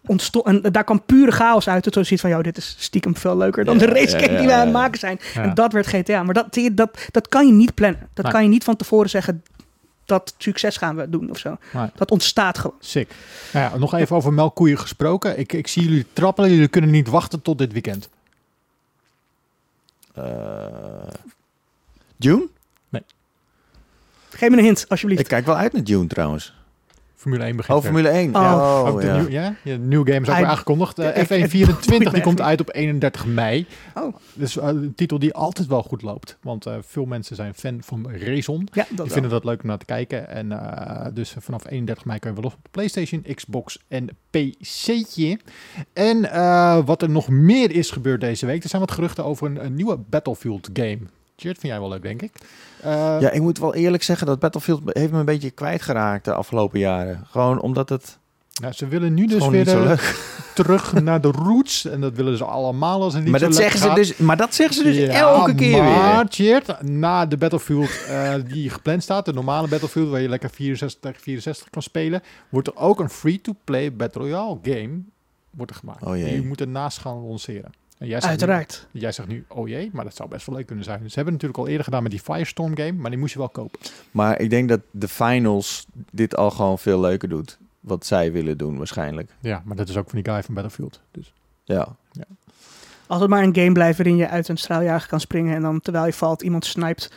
ontstond, 0.06 0.46
en 0.46 0.72
daar 0.72 0.84
kwam 0.84 1.02
pure 1.04 1.30
chaos 1.30 1.68
uit. 1.68 1.82
Toen 1.82 1.92
zoiets 2.04 2.20
van, 2.20 2.30
joh, 2.30 2.42
dit 2.42 2.56
is 2.56 2.76
stiekem 2.78 3.16
veel 3.16 3.36
leuker 3.36 3.64
dan 3.64 3.78
Ja, 3.78 3.86
de 3.86 3.92
race 3.92 4.16
ja, 4.16 4.22
game 4.22 4.32
ja, 4.32 4.38
die 4.38 4.46
we 4.46 4.52
aan 4.54 4.60
het 4.60 4.72
maken 4.72 4.98
zijn. 4.98 5.18
Ja. 5.34 5.42
En 5.42 5.54
dat 5.54 5.72
werd 5.72 5.86
GTA. 5.86 6.22
Maar 6.22 6.34
dat, 6.34 6.46
zie 6.50 6.62
je, 6.62 6.74
dat, 6.74 7.08
dat 7.10 7.28
kan 7.28 7.46
je 7.46 7.52
niet 7.52 7.74
plannen. 7.74 8.08
Dat 8.14 8.24
Nee. 8.24 8.32
kan 8.32 8.42
je 8.42 8.48
niet 8.48 8.64
van 8.64 8.76
tevoren 8.76 9.10
zeggen, 9.10 9.42
dat 10.04 10.34
succes 10.38 10.76
gaan 10.76 10.96
we 10.96 11.10
doen 11.10 11.30
of 11.30 11.38
zo. 11.38 11.56
Nee. 11.72 11.90
Dat 11.94 12.10
ontstaat 12.10 12.58
gewoon. 12.58 12.76
Sick. 12.80 13.10
Nou 13.52 13.70
ja, 13.72 13.78
nog 13.78 13.94
even 13.94 14.16
over 14.16 14.32
melkkoeien 14.32 14.78
gesproken. 14.78 15.38
Ik, 15.38 15.52
ik 15.52 15.68
zie 15.68 15.82
jullie 15.82 16.06
trappelen. 16.12 16.50
Jullie 16.50 16.68
kunnen 16.68 16.90
niet 16.90 17.08
wachten 17.08 17.42
tot 17.42 17.58
dit 17.58 17.72
weekend. 17.72 18.08
Eh, 20.14 20.24
June? 22.16 22.46
Geef 24.30 24.48
me 24.50 24.56
een 24.56 24.64
hint, 24.64 24.86
alsjeblieft. 24.88 25.20
Ik 25.20 25.28
kijk 25.28 25.46
wel 25.46 25.56
uit 25.56 25.72
naar 25.72 25.82
June 25.82 26.06
trouwens. 26.06 26.54
Formule 27.24 27.44
1 27.44 27.56
begint 27.56 27.78
Oh. 27.78 27.84
Formule 27.84 28.08
1. 28.08 28.34
Oh. 28.36 28.84
Ook 28.86 29.00
de 29.00 29.06
ja. 29.06 29.16
nieuw, 29.20 29.28
ja? 29.30 29.54
Ja, 29.62 29.76
nieuwe 29.76 30.06
game 30.12 30.20
is 30.26 30.28
ook 30.30 30.36
weer 30.36 30.46
aangekondigd. 30.46 30.98
Eh, 30.98 31.08
Ik- 31.08 31.16
ik- 31.16 31.26
F1 31.26 31.34
ik- 31.44 31.50
24 31.50 32.12
die 32.12 32.22
komt 32.22 32.40
uit 32.50 32.60
op 32.60 32.74
31 32.74 33.26
mei. 33.26 33.66
Oh, 33.94 34.14
Dus 34.34 34.58
eh, 34.58 34.66
een 34.66 34.92
titel 34.94 35.18
die 35.18 35.34
altijd 35.34 35.68
wel 35.68 35.82
goed 35.82 36.02
loopt. 36.02 36.36
Want 36.42 36.66
eh, 36.66 36.74
veel 36.80 37.04
mensen 37.04 37.36
zijn 37.36 37.54
fan 37.54 37.78
van 37.82 38.06
Racon. 38.10 38.68
ja, 38.72 38.80
dat 38.80 38.86
Die 38.88 38.96
wel. 38.96 39.06
vinden 39.06 39.30
dat 39.30 39.44
leuk 39.44 39.62
om 39.62 39.68
naar 39.68 39.78
te 39.78 39.84
kijken. 39.84 40.28
En 40.28 40.52
eh, 40.52 41.06
dus 41.14 41.34
vanaf 41.38 41.70
31 41.70 42.04
mei 42.04 42.18
kan 42.18 42.30
je 42.30 42.36
wel 42.36 42.44
los 42.44 42.54
op 42.54 42.62
de 42.64 42.70
PlayStation, 42.70 43.24
Xbox 43.34 43.78
en 43.88 44.08
PC'tje. 44.30 45.38
En 45.92 46.30
eh, 46.30 46.78
wat 46.84 47.02
er 47.02 47.10
nog 47.10 47.28
meer 47.28 47.70
is 47.70 47.90
gebeurd 47.90 48.20
deze 48.20 48.46
week. 48.46 48.62
Er 48.62 48.68
zijn 48.68 48.80
wat 48.82 48.90
geruchten 48.92 49.24
over 49.24 49.46
een, 49.46 49.64
een 49.64 49.74
nieuwe 49.74 49.96
Battlefield 50.10 50.68
game. 50.72 50.98
Cheert, 51.36 51.58
vind 51.58 51.72
jij 51.72 51.80
wel 51.80 51.88
leuk, 51.88 52.02
denk 52.02 52.22
ik. 52.22 52.32
Eh, 52.80 53.16
Ja, 53.20 53.30
ik 53.30 53.40
moet 53.40 53.58
wel 53.58 53.74
eerlijk 53.74 54.02
zeggen 54.02 54.26
dat 54.26 54.38
Battlefield 54.38 54.80
heeft 54.84 55.12
me 55.12 55.18
een 55.18 55.24
beetje 55.24 55.50
kwijtgeraakt 55.50 56.24
de 56.24 56.34
afgelopen 56.34 56.78
jaren. 56.78 57.26
Gewoon 57.30 57.60
omdat 57.60 57.88
het 57.88 58.18
nou, 58.60 58.72
ze 58.72 58.88
willen 58.88 59.14
nu 59.14 59.26
dus 59.26 59.48
weer 59.48 59.64
terug 60.54 60.92
naar 60.92 61.20
de 61.20 61.30
roots. 61.30 61.84
En 61.84 62.00
dat 62.00 62.14
willen 62.14 62.36
ze 62.36 62.44
allemaal 62.44 63.02
als 63.02 63.14
niet 63.14 63.28
Maar 63.28 63.40
dat, 63.40 63.54
zeggen 63.54 63.78
ze 63.78 63.86
gaat. 63.86 63.96
dus, 63.96 64.16
maar 64.16 64.36
dat 64.36 64.54
zeggen 64.54 64.76
ze 64.76 64.82
dus 64.82 64.96
Ja, 64.96 65.12
elke 65.12 65.54
keer 65.54 65.82
maar, 65.82 66.16
weer. 66.16 66.28
Tjeerd, 66.28 66.82
na 66.82 67.26
de 67.26 67.36
Battlefield 67.36 67.90
eh, 68.08 68.34
die 68.52 68.70
gepland 68.70 69.02
staat, 69.02 69.24
de 69.24 69.32
normale 69.32 69.68
Battlefield 69.68 70.10
waar 70.10 70.20
je 70.20 70.28
lekker 70.28 70.50
64 70.50 71.00
tegen 71.00 71.22
64 71.22 71.70
kan 71.70 71.82
spelen, 71.82 72.22
wordt 72.48 72.68
er 72.68 72.76
ook 72.76 73.00
een 73.00 73.10
free-to-play 73.10 73.92
Battle 73.92 74.22
Royale 74.22 74.58
game 74.62 75.00
wordt 75.50 75.70
er 75.72 75.78
gemaakt. 75.78 76.02
Oh 76.02 76.16
jee. 76.16 76.32
Die 76.32 76.46
moet 76.46 76.60
ernaast 76.60 76.98
gaan 76.98 77.26
lanceren. 77.26 77.72
En 77.98 78.06
jij 78.06 78.20
zegt 78.20 78.30
Uiteraard. 78.30 78.86
Nu, 78.90 79.00
jij 79.00 79.12
zegt 79.12 79.28
nu, 79.28 79.44
oh 79.48 79.68
jee, 79.68 79.90
maar 79.92 80.04
dat 80.04 80.16
zou 80.16 80.28
best 80.28 80.46
wel 80.46 80.56
leuk 80.56 80.66
kunnen 80.66 80.84
zijn. 80.84 80.98
Ze 80.98 81.14
hebben 81.14 81.24
het 81.24 81.32
natuurlijk 81.32 81.58
al 81.58 81.66
eerder 81.68 81.84
gedaan 81.84 82.02
met 82.02 82.12
die 82.12 82.20
Firestorm 82.20 82.76
game, 82.76 82.92
maar 82.92 83.10
die 83.10 83.18
moest 83.18 83.32
je 83.32 83.38
wel 83.38 83.48
kopen. 83.48 83.80
Maar 84.10 84.40
ik 84.40 84.50
denk 84.50 84.68
dat 84.68 84.80
de 84.90 85.08
finals 85.08 85.86
dit 86.10 86.36
al 86.36 86.50
gewoon 86.50 86.78
veel 86.78 87.00
leuker 87.00 87.28
doet. 87.28 87.58
Wat 87.80 88.06
zij 88.06 88.32
willen 88.32 88.58
doen 88.58 88.76
waarschijnlijk. 88.76 89.30
Ja, 89.40 89.62
maar 89.64 89.76
dat 89.76 89.88
is 89.88 89.96
ook 89.96 90.10
van 90.10 90.22
die 90.22 90.32
guy 90.32 90.42
van 90.42 90.54
Battlefield. 90.54 91.00
Dus 91.10 91.32
Ja. 91.64 91.96
Als 93.06 93.20
het 93.20 93.30
maar 93.30 93.42
een 93.42 93.54
game 93.54 93.72
blijft 93.72 93.96
waarin 93.98 94.16
je 94.16 94.28
uit 94.28 94.48
een 94.48 94.56
straaljager 94.56 95.08
kan 95.08 95.20
springen 95.20 95.54
en 95.54 95.62
dan 95.62 95.80
terwijl 95.80 96.06
je 96.06 96.12
valt 96.12 96.42
iemand 96.42 96.64
sniped 96.64 97.12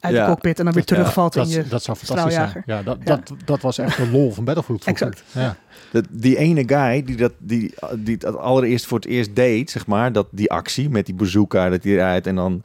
uit 0.00 0.14
Ja. 0.14 0.24
de 0.24 0.30
cockpit 0.30 0.58
en 0.58 0.64
dan 0.64 0.74
weer 0.74 0.82
Dat- 0.82 0.90
ja, 0.90 0.96
terugvalt 0.96 1.32
dat, 1.32 1.46
in 1.46 1.52
je... 1.52 1.68
dat 1.68 1.82
zou 1.82 1.96
fantastisch 1.96 2.34
zijn. 2.34 2.62
Ja, 2.66 2.82
dat, 2.82 2.96
Ja. 3.04 3.16
Dat, 3.16 3.32
dat 3.44 3.62
was 3.62 3.78
echt 3.78 3.96
de 3.96 4.08
lol 4.10 4.32
van 4.32 4.44
Battlefield. 4.44 4.84
Exact. 4.84 5.22
Ja. 5.32 5.56
Dat, 5.92 6.04
die 6.10 6.36
ene 6.38 6.62
guy 6.66 7.02
die 7.04 7.16
dat, 7.16 7.32
die, 7.38 7.74
die 7.98 8.16
dat 8.16 8.36
allereerst 8.36 8.86
voor 8.86 8.98
het 8.98 9.06
eerst 9.08 9.36
deed, 9.36 9.70
zeg 9.70 9.86
maar, 9.86 10.12
dat, 10.12 10.26
die 10.30 10.50
actie 10.50 10.88
met 10.90 11.06
die 11.06 11.14
bazooka, 11.14 11.68
dat 11.68 11.84
hij 11.84 11.92
eruit 11.92 12.26
en 12.26 12.34
dan 12.34 12.62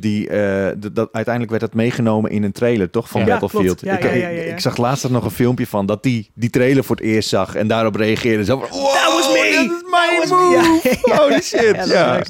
die, 0.00 0.28
eh, 0.28 0.72
dat, 0.78 0.94
dat, 0.94 1.08
uiteindelijk 1.12 1.50
werd 1.58 1.62
dat 1.72 1.74
meegenomen 1.74 2.30
in 2.30 2.42
een 2.42 2.52
trailer, 2.52 2.90
toch, 2.90 3.08
van 3.08 3.20
Ja, 3.20 3.26
Battlefield. 3.26 3.82
ik, 3.82 3.88
ja, 3.88 3.96
ik- 3.98 4.02
ja, 4.02 4.10
ja, 4.10 4.28
ja. 4.28 4.42
ik 4.52 4.60
zag 4.60 4.76
laatst 4.76 5.08
nog 5.08 5.24
een 5.24 5.30
filmpje 5.30 5.66
van 5.66 5.86
dat 5.86 6.02
die 6.02 6.30
die 6.34 6.50
trailer 6.50 6.84
voor 6.84 6.96
het 6.96 7.04
eerst 7.04 7.28
zag 7.28 7.54
en 7.54 7.66
daarop 7.66 7.94
reageerde. 7.94 8.44
Zo 8.44 8.58
van, 8.58 8.68
wow, 8.78 8.92
That 8.92 9.12
was 9.12 9.32
me! 9.32 9.52
that 9.54 9.64
is 9.64 10.30
my 10.30 10.36
move! 10.36 10.98
Holy 11.22 11.40
shit, 11.40 11.60
Ja, 11.62 11.72
dat 11.72 11.86
is 11.86 11.92
ja. 11.92 12.16
dat 12.16 12.28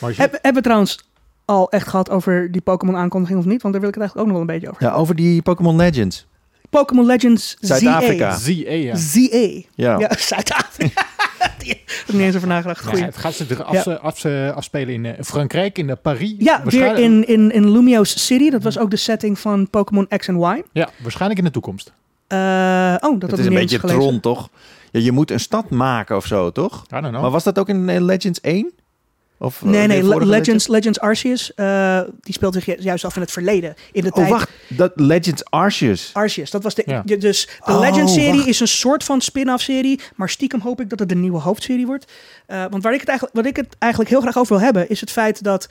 dat, 0.00 0.16
Heb, 0.16 0.32
hebben 0.32 0.54
we 0.54 0.60
trouwens 0.60 1.07
al 1.48 1.70
echt 1.70 1.88
gehad 1.88 2.10
over 2.10 2.52
die 2.52 2.60
Pokémon 2.60 2.96
aankondiging 2.96 3.38
of 3.38 3.44
niet? 3.44 3.62
Want 3.62 3.72
daar 3.74 3.82
wil 3.82 3.90
ik 3.90 3.96
het 3.96 4.04
eigenlijk 4.04 4.18
ook 4.18 4.26
nog 4.26 4.46
wel 4.46 4.54
een 4.54 4.60
beetje 4.60 4.70
over. 4.70 4.82
Ja, 4.82 5.00
over 5.00 5.14
die 5.14 5.42
Pokémon 5.42 5.76
Legends. 5.76 6.26
Pokémon 6.70 7.06
Legends 7.06 7.56
Zuid-Afrika. 7.60 8.36
ZA. 8.36 8.38
ZA, 8.38 8.70
ja. 8.72 8.96
ZA. 8.96 9.66
Ja. 9.74 9.98
Ja, 9.98 10.10
Zuid-Afrika. 10.30 11.06
Die 11.58 11.68
heb 11.68 12.08
ik 12.08 12.14
niet 12.14 12.22
eens 12.22 12.36
over 12.36 12.48
nagedacht. 12.48 12.96
Ja, 12.98 13.04
het 13.04 13.16
gaat 13.16 13.34
zich 13.34 13.62
af, 13.62 13.86
af, 13.86 14.24
afspelen 14.54 14.94
in 14.94 15.04
eh, 15.06 15.24
Frankrijk, 15.24 15.78
in 15.78 15.90
eh, 15.90 15.96
Paris. 16.02 16.34
Ja, 16.38 16.54
weer 16.54 16.62
Waarschijnlijk- 16.62 16.98
in, 16.98 17.26
in, 17.26 17.50
in 17.52 17.70
Lumio's 17.70 18.26
City. 18.26 18.50
Dat 18.50 18.62
was 18.62 18.78
ook 18.78 18.90
de 18.90 18.96
setting 18.96 19.38
van 19.38 19.70
Pokémon 19.70 20.08
X 20.16 20.28
en 20.28 20.36
Y. 20.36 20.62
Ja, 20.72 20.88
waarschijnlijk 21.02 21.38
in 21.40 21.46
de 21.46 21.50
toekomst. 21.52 21.92
Eh, 22.26 22.38
oh, 23.00 23.20
dat 23.20 23.30
Het 23.30 23.38
is 23.38 23.46
ik 23.46 23.50
een 23.50 23.58
beetje 23.58 23.78
gelezen. 23.78 24.00
Tron, 24.00 24.20
toch? 24.20 24.48
Ja, 24.90 25.00
je 25.00 25.12
moet 25.12 25.30
een 25.30 25.40
stad 25.40 25.70
maken 25.70 26.16
of 26.16 26.26
zo, 26.26 26.52
toch? 26.52 26.84
I 26.86 27.00
don't 27.00 27.08
know. 27.08 27.20
Maar 27.22 27.30
was 27.30 27.44
dat 27.44 27.58
ook 27.58 27.68
in 27.68 28.04
Legends 28.04 28.40
1? 28.40 28.72
Of, 29.40 29.62
eh, 29.62 29.68
Nee, 29.68 29.86
nee, 29.86 30.02
Le- 30.02 30.24
Legends, 30.26 30.66
Legends 30.68 31.00
Arceus, 31.00 31.54
eh, 31.54 32.00
die 32.20 32.34
speelt 32.34 32.54
zich 32.54 32.64
ju- 32.66 32.76
juist 32.78 33.04
af 33.04 33.14
in 33.14 33.20
het 33.20 33.30
verleden. 33.30 33.74
In 33.92 34.02
de 34.02 34.08
Oh, 34.08 34.14
tijd 34.14 34.28
wacht. 34.28 34.50
Dat 34.68 34.92
Legends 34.94 35.44
Arceus. 35.44 36.10
Arceus, 36.12 36.50
dat 36.50 36.62
was 36.62 36.74
de, 36.74 36.82
Ja. 36.86 37.02
dus 37.04 37.46
de 37.64 37.72
Oh, 37.72 37.78
Legends-serie 37.80 38.46
is 38.48 38.60
een 38.60 38.68
soort 38.68 39.04
van 39.04 39.20
spin-off 39.20 39.62
serie, 39.62 40.00
maar 40.16 40.28
stiekem 40.28 40.60
hoop 40.60 40.80
ik 40.80 40.88
dat 40.90 40.98
het 40.98 41.08
de 41.08 41.14
nieuwe 41.14 41.38
hoofdserie 41.40 41.86
wordt. 41.86 42.12
Eh, 42.46 42.64
want 42.70 42.82
waar 42.82 42.92
ik 42.94 43.00
het 43.00 43.08
eigenlijk, 43.08 43.36
wat 43.38 43.46
ik 43.46 43.56
het 43.56 43.76
eigenlijk 43.78 44.10
heel 44.12 44.20
graag 44.20 44.36
over 44.38 44.54
wil 44.56 44.64
hebben, 44.64 44.88
is 44.88 45.00
het 45.00 45.10
feit 45.10 45.42
dat 45.42 45.68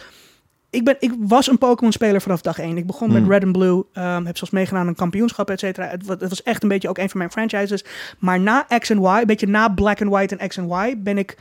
ik, 0.70 0.84
ben, 0.84 0.96
ik 1.00 1.12
was 1.18 1.48
een 1.50 1.58
Pokémon-speler 1.58 2.22
vanaf 2.22 2.42
dag 2.42 2.60
één. 2.60 2.78
Ik 2.78 2.88
begon 2.88 3.10
Hmm. 3.10 3.20
met 3.22 3.30
Red 3.32 3.44
and 3.44 3.52
Blue, 3.52 3.84
ehm, 3.94 4.26
heb 4.26 4.38
zelfs 4.38 4.54
meegedaan 4.54 4.82
aan 4.82 4.88
een 4.88 4.96
kampioenschap, 4.96 5.50
et 5.50 5.60
cetera. 5.60 5.88
Het, 5.88 6.08
het 6.08 6.30
was 6.30 6.44
echt 6.44 6.64
een 6.64 6.70
beetje 6.70 6.90
ook 6.90 6.98
een 6.98 7.10
van 7.10 7.18
mijn 7.18 7.32
franchises. 7.32 7.84
Maar 8.20 8.40
na 8.40 8.66
X 8.80 8.90
en 8.90 9.02
Y, 9.02 9.06
een 9.20 9.26
beetje 9.26 9.48
na 9.48 9.68
Black 9.70 10.02
and 10.02 10.10
White 10.12 10.36
en 10.36 10.48
X 10.48 10.58
en 10.58 10.68
Y, 10.70 10.96
ben 10.98 11.18
ik 11.18 11.38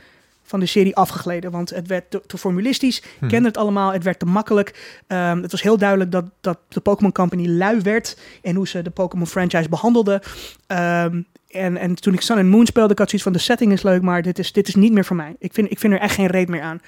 van 0.47 0.59
de 0.59 0.65
serie 0.65 0.95
afgegleden. 0.95 1.51
Want 1.51 1.69
het 1.69 1.87
werd 1.87 2.11
te, 2.11 2.21
te 2.27 2.37
formulistisch, 2.37 3.03
Hm. 3.19 3.27
kende 3.27 3.47
het 3.47 3.57
allemaal, 3.57 3.93
het 3.93 4.03
werd 4.03 4.19
te 4.19 4.25
makkelijk. 4.25 4.99
Ehm, 5.07 5.41
het 5.41 5.51
was 5.51 5.61
heel 5.61 5.77
duidelijk 5.77 6.11
dat, 6.11 6.25
dat 6.41 6.59
de 6.67 6.79
Pokémon 6.79 7.11
Company 7.11 7.47
lui 7.47 7.79
werd 7.81 8.17
en 8.41 8.55
hoe 8.55 8.67
ze 8.67 8.81
de 8.81 8.89
Pokémon 8.89 9.27
franchise 9.27 9.69
behandelde. 9.69 10.21
Ehm, 10.67 11.21
en, 11.47 11.77
en 11.77 11.95
toen 11.95 12.13
ik 12.13 12.21
Sun 12.21 12.37
and 12.37 12.49
Moon 12.49 12.65
speelde, 12.65 12.91
ik 12.91 12.99
had 12.99 13.07
zoiets 13.09 13.27
van 13.27 13.37
de 13.37 13.43
setting 13.43 13.71
is 13.71 13.83
leuk, 13.83 14.01
maar 14.01 14.21
dit 14.21 14.39
is, 14.39 14.51
dit 14.51 14.67
is 14.67 14.75
niet 14.75 14.91
meer 14.91 15.05
voor 15.05 15.15
mij. 15.15 15.35
Ik 15.39 15.53
vind, 15.53 15.71
ik 15.71 15.79
vind 15.79 15.93
er 15.93 15.99
echt 15.99 16.15
geen 16.15 16.27
reet 16.27 16.49
meer 16.49 16.61
aan. 16.61 16.79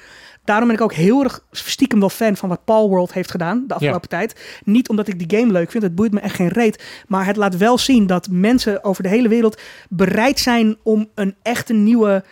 Daarom 0.44 0.68
ben 0.68 0.76
ik 0.76 0.84
ook 0.84 0.94
heel 0.94 1.24
erg 1.24 1.46
stiekem 1.52 2.00
wel 2.00 2.10
fan 2.10 2.36
van 2.38 2.50
wat 2.50 2.66
Paul 2.66 2.90
World 2.90 3.14
heeft 3.14 3.32
gedaan 3.32 3.64
de 3.68 3.74
afgelopen 3.74 4.10
tijd. 4.10 4.60
Niet 4.64 4.90
omdat 4.90 5.08
ik 5.08 5.28
die 5.28 5.40
game 5.40 5.52
leuk 5.52 5.72
vind, 5.72 5.84
het 5.84 5.96
boeit 5.96 6.12
me 6.14 6.20
echt 6.20 6.36
geen 6.36 6.48
reet. 6.48 6.84
Maar 7.08 7.26
het 7.26 7.36
laat 7.36 7.58
wel 7.58 7.78
zien 7.78 8.08
dat 8.08 8.28
mensen 8.32 8.84
over 8.84 9.04
de 9.04 9.10
hele 9.10 9.28
wereld 9.28 9.62
bereid 9.90 10.40
zijn 10.40 10.78
om 10.84 11.10
een 11.16 11.36
echte 11.42 11.74
nieuwe 11.74 12.24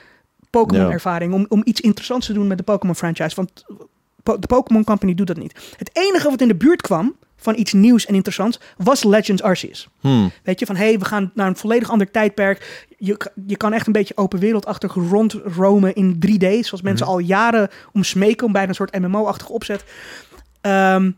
Pokémon-ervaring, 0.50 1.34
om, 1.34 1.46
om 1.50 1.62
iets 1.64 1.82
interessants 1.82 2.26
te 2.28 2.34
doen 2.34 2.48
met 2.48 2.58
de 2.58 2.64
Pokémon 2.64 2.96
franchise. 2.96 3.36
Want 3.36 3.66
Po- 4.24 4.40
de 4.40 4.48
Pokémon 4.48 4.84
Company 4.84 5.14
doet 5.14 5.28
dat 5.28 5.38
niet. 5.38 5.74
Het 5.78 5.90
enige 5.94 6.30
wat 6.30 6.42
in 6.42 6.48
de 6.48 6.56
buurt 6.56 6.82
kwam 6.82 7.16
van 7.36 7.58
iets 7.58 7.74
nieuws 7.74 8.06
en 8.06 8.16
interessants 8.16 8.60
was 8.78 9.04
Legends 9.04 9.42
Arceus. 9.42 9.88
Hmm. 10.00 10.32
Weet 10.44 10.60
je, 10.60 10.66
van 10.66 10.76
hé, 10.76 10.86
hey, 10.86 11.00
we 11.00 11.06
gaan 11.06 11.32
naar 11.34 11.48
een 11.48 11.56
volledig 11.56 11.90
ander 11.90 12.12
tijdperk. 12.12 12.86
Je, 12.98 13.18
je 13.48 13.58
kan 13.58 13.74
echt 13.74 13.88
een 13.88 13.94
beetje 13.94 14.18
open 14.18 14.40
wereldachtig 14.40 14.94
rondromen 14.94 15.96
in 15.96 16.14
3D. 16.26 16.60
Zoals 16.66 16.82
mensen 16.82 17.06
Mhm. 17.06 17.16
al 17.16 17.20
jaren 17.20 17.70
om 17.94 18.04
smeken, 18.04 18.46
om 18.46 18.52
bijna 18.52 18.68
een 18.70 18.76
soort 18.76 19.00
MMO-achtige 19.00 19.52
opzet. 19.52 19.84
Ehm, 20.62 21.12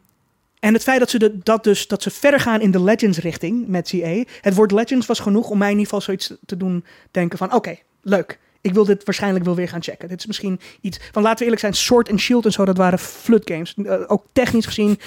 en 0.59 0.73
het 0.73 0.83
feit 0.83 0.99
dat 0.99 1.09
ze, 1.09 1.19
de, 1.19 1.37
dat, 1.43 1.63
dus, 1.63 1.87
dat 1.87 2.03
ze 2.03 2.09
verder 2.09 2.39
gaan 2.39 2.61
in 2.61 2.71
de 2.71 2.83
Legends-richting 2.83 3.67
met 3.67 3.89
CA. 3.89 4.23
Het 4.41 4.55
woord 4.55 4.71
Legends 4.71 5.05
was 5.05 5.19
genoeg 5.19 5.49
om 5.49 5.57
mij 5.57 5.71
in 5.71 5.77
ieder 5.77 5.85
geval 5.89 6.01
zoiets 6.01 6.33
te 6.45 6.57
doen 6.57 6.83
denken 7.11 7.37
van... 7.37 7.53
Oké, 7.53 7.75
leuk. 8.01 8.39
Ik 8.61 8.73
wil 8.73 8.85
dit 8.85 9.03
waarschijnlijk 9.03 9.45
wel 9.45 9.55
weer 9.55 9.67
gaan 9.69 9.83
checken. 9.83 10.07
Dit 10.09 10.19
is 10.19 10.25
misschien 10.25 10.59
iets 10.81 10.99
van, 11.11 11.21
laten 11.21 11.37
we 11.37 11.43
eerlijk 11.43 11.61
zijn, 11.61 11.73
Sword 11.73 12.09
and 12.09 12.19
Shield 12.19 12.45
en 12.45 12.51
zo, 12.51 12.65
dat 12.65 12.77
waren 12.77 12.99
flut 12.99 13.49
games. 13.51 13.73
Eh, 13.85 14.01
ook 14.07 14.25
technisch 14.33 14.65
gezien, 14.65 14.99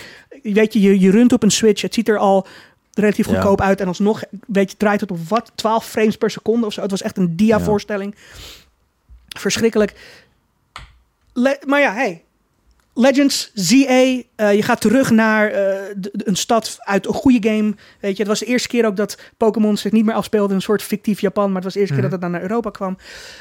weet 0.43 0.73
je, 0.73 0.81
je, 0.81 1.01
je 1.01 1.11
runt 1.11 1.33
op 1.33 1.43
een 1.43 1.51
Switch. 1.51 1.83
Het 1.83 1.95
ziet 1.95 2.09
er 2.09 2.19
al 2.19 2.47
relatief 2.95 3.27
Ja. 3.27 3.33
goedkoop 3.35 3.61
uit. 3.61 3.81
En 3.81 3.87
alsnog, 3.87 4.23
weet 4.47 4.71
je, 4.71 4.77
draait 4.77 5.01
het 5.01 5.11
op 5.11 5.29
wat? 5.29 5.53
12 5.55 5.87
frames 5.87 6.17
per 6.17 6.31
seconde 6.31 6.67
of 6.67 6.73
zo. 6.73 6.81
Het 6.81 6.91
was 6.91 7.03
echt 7.03 7.17
een 7.17 7.37
dia-voorstelling. 7.37 8.15
Verschrikkelijk. 9.29 9.95
Le- 11.33 11.59
maar 11.67 11.81
ja, 11.81 11.93
hey. 11.95 12.23
Legends, 12.95 13.51
ZA, 13.55 13.85
eh, 13.87 14.23
je 14.55 14.63
gaat 14.63 14.81
terug 14.81 15.11
naar 15.11 15.47
eh, 15.51 15.55
de- 15.97 16.11
de- 16.13 16.29
een 16.29 16.37
stad 16.37 16.77
uit 16.79 17.07
een 17.07 17.13
goede 17.15 17.49
game. 17.49 17.75
Weet 18.01 18.13
je, 18.13 18.19
het 18.19 18.27
was 18.27 18.39
de 18.39 18.47
eerste 18.47 18.69
keer 18.69 18.87
ook 18.87 18.97
dat 18.97 19.19
Pokémon 19.37 19.77
zich 19.77 19.93
niet 19.93 20.05
meer 20.05 20.15
afspeelde 20.15 20.49
in 20.49 20.55
een 20.55 20.63
soort 20.63 20.83
fictief 20.83 21.21
Japan. 21.21 21.47
Maar 21.47 21.55
het 21.55 21.65
was 21.65 21.73
de 21.73 21.79
eerste 21.81 21.95
Mhm. 21.95 22.03
keer 22.03 22.11
dat 22.11 22.21
het 22.23 22.31
dan 22.31 22.41
naar 22.41 22.51
Europa 22.51 22.71
kwam. 22.71 22.97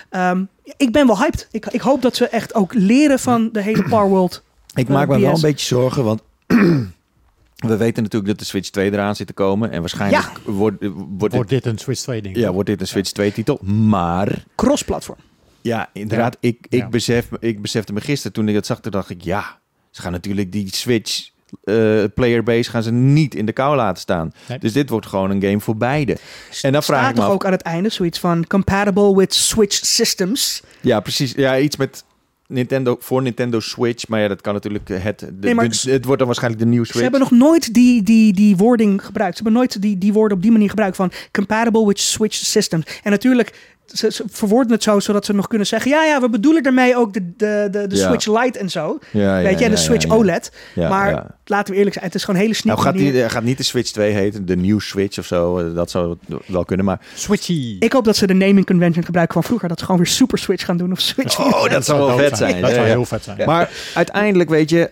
Ehm, 0.10 0.44
ik 0.78 0.92
ben 0.92 1.08
wel 1.08 1.18
hyped. 1.20 1.48
Ik, 1.52 1.66
ik 1.66 1.82
hoop 1.82 2.02
dat 2.02 2.16
ze 2.16 2.28
echt 2.28 2.54
ook 2.54 2.74
leren 2.74 3.20
van 3.20 3.50
de 3.52 3.62
hele 3.62 3.84
Power 3.84 4.08
World. 4.10 4.44
Ik 4.74 4.88
Eh, 4.88 4.94
maak 4.94 5.08
me 5.08 5.20
wel 5.20 5.34
een 5.36 5.42
beetje 5.42 5.66
zorgen, 5.66 6.04
want 6.04 6.22
we 7.68 7.78
weten 7.78 8.04
natuurlijk 8.04 8.26
dat 8.32 8.40
de 8.40 8.46
Switch 8.46 8.70
2 8.70 8.92
eraan 8.92 9.16
zit 9.16 9.28
te 9.28 9.34
komen. 9.34 9.72
En 9.72 9.80
waarschijnlijk 9.80 10.32
wordt, 10.46 10.78
wordt, 11.18 11.34
Wordt 11.36 11.50
dit, 11.50 11.64
dit 11.64 11.66
een 11.66 11.78
Switch 11.80 12.02
2 12.02 12.22
ding? 12.22 12.36
ja, 12.38 12.52
wordt 12.52 12.70
dit 12.70 12.82
een 12.82 12.88
Switch 12.88 13.12
2 13.12 13.32
titel. 13.32 13.60
Maar 13.64 14.44
Cross-platform. 14.56 15.18
Ja, 15.62 15.90
inderdaad, 15.94 16.38
ik, 16.40 16.58
ik, 16.70 16.80
Ja. 16.80 16.90
Besef, 16.90 17.28
ik 17.40 17.62
besefte 17.62 17.94
me 17.94 18.02
gisteren 18.02 18.32
toen 18.34 18.48
ik 18.48 18.56
het 18.56 18.66
zag, 18.66 18.80
toen 18.82 18.92
dacht 18.92 19.10
ik, 19.10 19.22
ja, 19.22 19.60
ze 19.92 20.02
gaan 20.02 20.12
natuurlijk 20.12 20.52
die 20.52 20.68
Switch 20.76 21.30
eh, 21.64 22.04
playerbase 22.16 22.70
gaan 22.70 22.84
ze 22.84 22.92
niet 22.92 23.36
in 23.36 23.46
de 23.46 23.52
kou 23.52 23.76
laten 23.76 24.02
staan. 24.02 24.34
Nee. 24.48 24.60
Dus 24.60 24.74
dit 24.74 24.90
wordt 24.90 25.06
gewoon 25.06 25.30
een 25.32 25.42
game 25.42 25.60
voor 25.60 25.78
beide. 25.78 26.18
En 26.62 26.72
dan 26.72 26.84
vraag 26.84 27.00
Staat 27.00 27.10
ik 27.12 27.16
me 27.18 27.24
af, 27.24 27.32
ook 27.32 27.46
aan 27.46 27.52
het 27.52 27.62
einde 27.62 27.90
zoiets 27.90 28.20
van 28.20 28.48
compatible 28.48 29.16
with 29.16 29.34
Switch 29.34 29.86
systems. 29.86 30.62
ja 30.82 31.00
precies, 31.00 31.32
ja 31.32 31.60
iets 31.60 31.76
met 31.78 32.04
Nintendo 32.48 32.96
voor 33.00 33.22
Nintendo 33.22 33.60
Switch, 33.60 34.08
maar 34.08 34.20
ja, 34.22 34.28
dat 34.28 34.42
kan 34.42 34.54
natuurlijk 34.54 34.88
het, 34.88 35.20
de, 35.20 35.34
Nee, 35.40 35.56
maar 35.56 35.70
de- 35.70 35.92
het 35.92 36.04
wordt 36.06 36.18
dan 36.18 36.28
waarschijnlijk 36.28 36.64
de 36.64 36.70
nieuwe 36.70 36.86
Ze 36.86 36.92
Switch. 36.92 37.10
hebben 37.12 37.30
nog 37.30 37.40
nooit 37.40 37.74
die, 37.74 38.04
die, 38.04 38.34
die 38.34 38.58
wording 38.58 39.06
gebruikt. 39.06 39.38
Ze 39.38 39.44
hebben 39.44 39.62
nooit 39.62 39.82
die, 39.82 39.98
die 39.98 40.14
woorden 40.14 40.38
op 40.38 40.44
die 40.44 40.52
manier 40.52 40.70
gebruikt 40.70 40.96
van 40.96 41.12
compatible 41.32 41.86
with 41.88 42.00
Switch 42.00 42.36
systems. 42.36 42.86
En 43.04 43.12
natuurlijk, 43.12 43.76
ze, 43.94 44.12
ze 44.12 44.24
verwoorden 44.30 44.72
het 44.72 44.84
zo, 44.84 45.00
zodat 45.00 45.26
ze 45.26 45.34
nog 45.34 45.48
kunnen 45.48 45.68
zeggen... 45.68 45.92
ja, 45.92 46.04
ja, 46.06 46.22
we 46.22 46.30
bedoelen 46.30 46.64
daarmee 46.64 46.96
ook 46.98 47.14
de, 47.14 47.32
de, 47.38 47.68
de, 47.72 47.88
de 47.88 47.96
Ja. 47.96 48.08
Switch 48.08 48.42
Lite 48.44 48.60
en 48.60 48.70
zo. 48.70 49.00
Ja, 49.12 49.38
ja, 49.38 49.44
Weet 49.48 49.60
je, 49.60 49.66
en 49.66 49.72
de 49.72 49.78
Switch 49.78 50.04
ja, 50.06 50.14
ja. 50.14 50.20
OLED. 50.20 50.52
Ja, 50.76 50.90
maar 50.90 51.10
ja. 51.12 51.26
laten 51.46 51.72
we 51.72 51.76
eerlijk 51.78 51.94
zijn, 51.96 52.06
het 52.06 52.16
is 52.16 52.24
gewoon 52.24 52.40
hele 52.40 52.52
Nou, 52.52 52.62
sneaky 52.64 52.82
gaat, 52.84 52.94
die, 52.94 53.04
manier. 53.06 53.24
eh, 53.24 53.30
gaat 53.30 53.44
niet 53.44 53.58
de 53.58 53.64
Switch 53.64 53.92
2 53.92 54.12
heten, 54.14 54.46
de 54.46 54.56
New 54.56 54.80
Switch 54.80 55.18
of 55.20 55.26
zo. 55.26 55.58
eh, 55.58 55.76
Dat 55.76 55.92
zou 55.92 56.18
wel 56.46 56.66
kunnen, 56.66 56.86
maar... 56.86 57.00
Switchy. 57.16 57.76
Ik 57.80 57.94
hoop 57.94 58.06
dat 58.06 58.16
ze 58.16 58.28
de 58.28 58.34
naming 58.34 58.66
convention 58.66 59.04
gebruiken 59.06 59.34
van 59.34 59.44
vroeger. 59.44 59.68
Dat 59.70 59.80
ze 59.80 59.86
gewoon 59.86 60.02
weer 60.02 60.10
Super 60.12 60.38
Switch 60.38 60.66
gaan 60.66 60.78
doen 60.78 60.92
of 60.92 61.00
Switch. 61.00 61.40
Oh, 61.40 61.70
dat 61.70 61.86
zou 61.86 62.00
wel 62.06 62.18
vet 62.18 62.38
zijn. 62.38 62.62
Dat 62.62 62.70
zou 62.72 62.82
ja. 62.82 62.88
heel 62.92 63.06
vet 63.06 63.24
zijn. 63.24 63.38
Maar 63.46 63.70
uiteindelijk, 63.94 64.50
weet 64.50 64.70
je... 64.70 64.90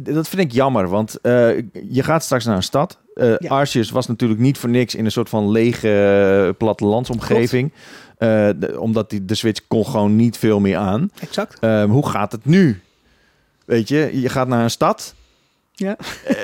Dat 0.00 0.28
vind 0.28 0.42
ik 0.42 0.52
jammer, 0.52 0.88
want 0.88 1.20
eh, 1.20 1.32
je 1.90 2.02
gaat 2.02 2.22
straks 2.24 2.44
naar 2.44 2.56
een 2.56 2.62
stad. 2.62 2.98
Ja. 3.14 3.36
Arceus 3.48 3.90
was 3.90 4.06
natuurlijk 4.06 4.40
niet 4.40 4.58
voor 4.58 4.68
niks 4.70 4.94
in 4.94 5.04
een 5.04 5.12
soort 5.12 5.28
van 5.28 5.50
lege 5.50 5.88
eh, 6.48 6.56
plattelandsomgeving. 6.58 7.72
De- 8.18 8.74
omdat 8.78 9.10
die, 9.10 9.24
de 9.24 9.34
Switch 9.34 9.60
kon 9.68 9.86
gewoon 9.86 10.16
niet 10.16 10.36
veel 10.38 10.60
meer 10.60 10.76
aan. 10.76 11.10
Exact. 11.20 11.58
Ehm, 11.60 11.88
hoe 11.88 12.08
gaat 12.08 12.32
het 12.32 12.44
nu? 12.44 12.80
Weet 13.64 13.88
je, 13.88 14.20
je 14.20 14.28
gaat 14.28 14.48
naar 14.48 14.62
een 14.62 14.70
stad. 14.70 15.14
Ja. 15.74 15.96
Eh, 16.24 16.36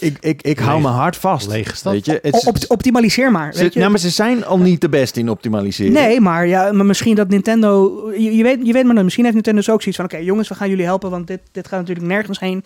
ik, 0.00 0.16
ik, 0.20 0.42
ik 0.42 0.58
hou 0.58 0.80
mijn 0.80 0.94
hart 0.94 1.16
vast. 1.16 1.48
Lege 1.48 1.76
stad. 1.76 1.92
Weet 1.92 2.04
je, 2.06 2.20
op- 2.46 2.56
optimaliseer 2.68 3.30
maar. 3.32 3.52
ze, 3.54 3.62
Weet 3.62 3.72
je? 3.72 3.78
nou, 3.78 3.90
maar 3.90 4.00
ze 4.00 4.10
zijn 4.10 4.44
al 4.44 4.58
niet 4.58 4.80
de 4.80 4.88
beste 4.88 5.20
in 5.20 5.28
optimaliseren. 5.28 5.92
Nee, 5.92 6.20
maar, 6.20 6.46
ja, 6.46 6.72
maar 6.72 6.86
misschien 6.86 7.14
dat 7.14 7.28
Nintendo... 7.28 8.02
Je, 8.12 8.36
je, 8.36 8.42
weet, 8.42 8.66
je 8.66 8.72
weet 8.72 8.82
maar 8.84 8.92
nooit, 8.92 9.04
misschien 9.04 9.24
heeft 9.24 9.36
Nintendo 9.36 9.60
dus 9.60 9.70
ook 9.70 9.80
zoiets 9.82 10.00
van... 10.00 10.10
Oké, 10.10 10.16
jongens, 10.16 10.48
we 10.48 10.54
gaan 10.54 10.68
jullie 10.68 10.84
helpen, 10.84 11.10
want 11.10 11.26
dit, 11.26 11.40
dit 11.52 11.68
gaat 11.68 11.80
natuurlijk 11.80 12.06
nergens 12.06 12.38
heen. 12.40 12.64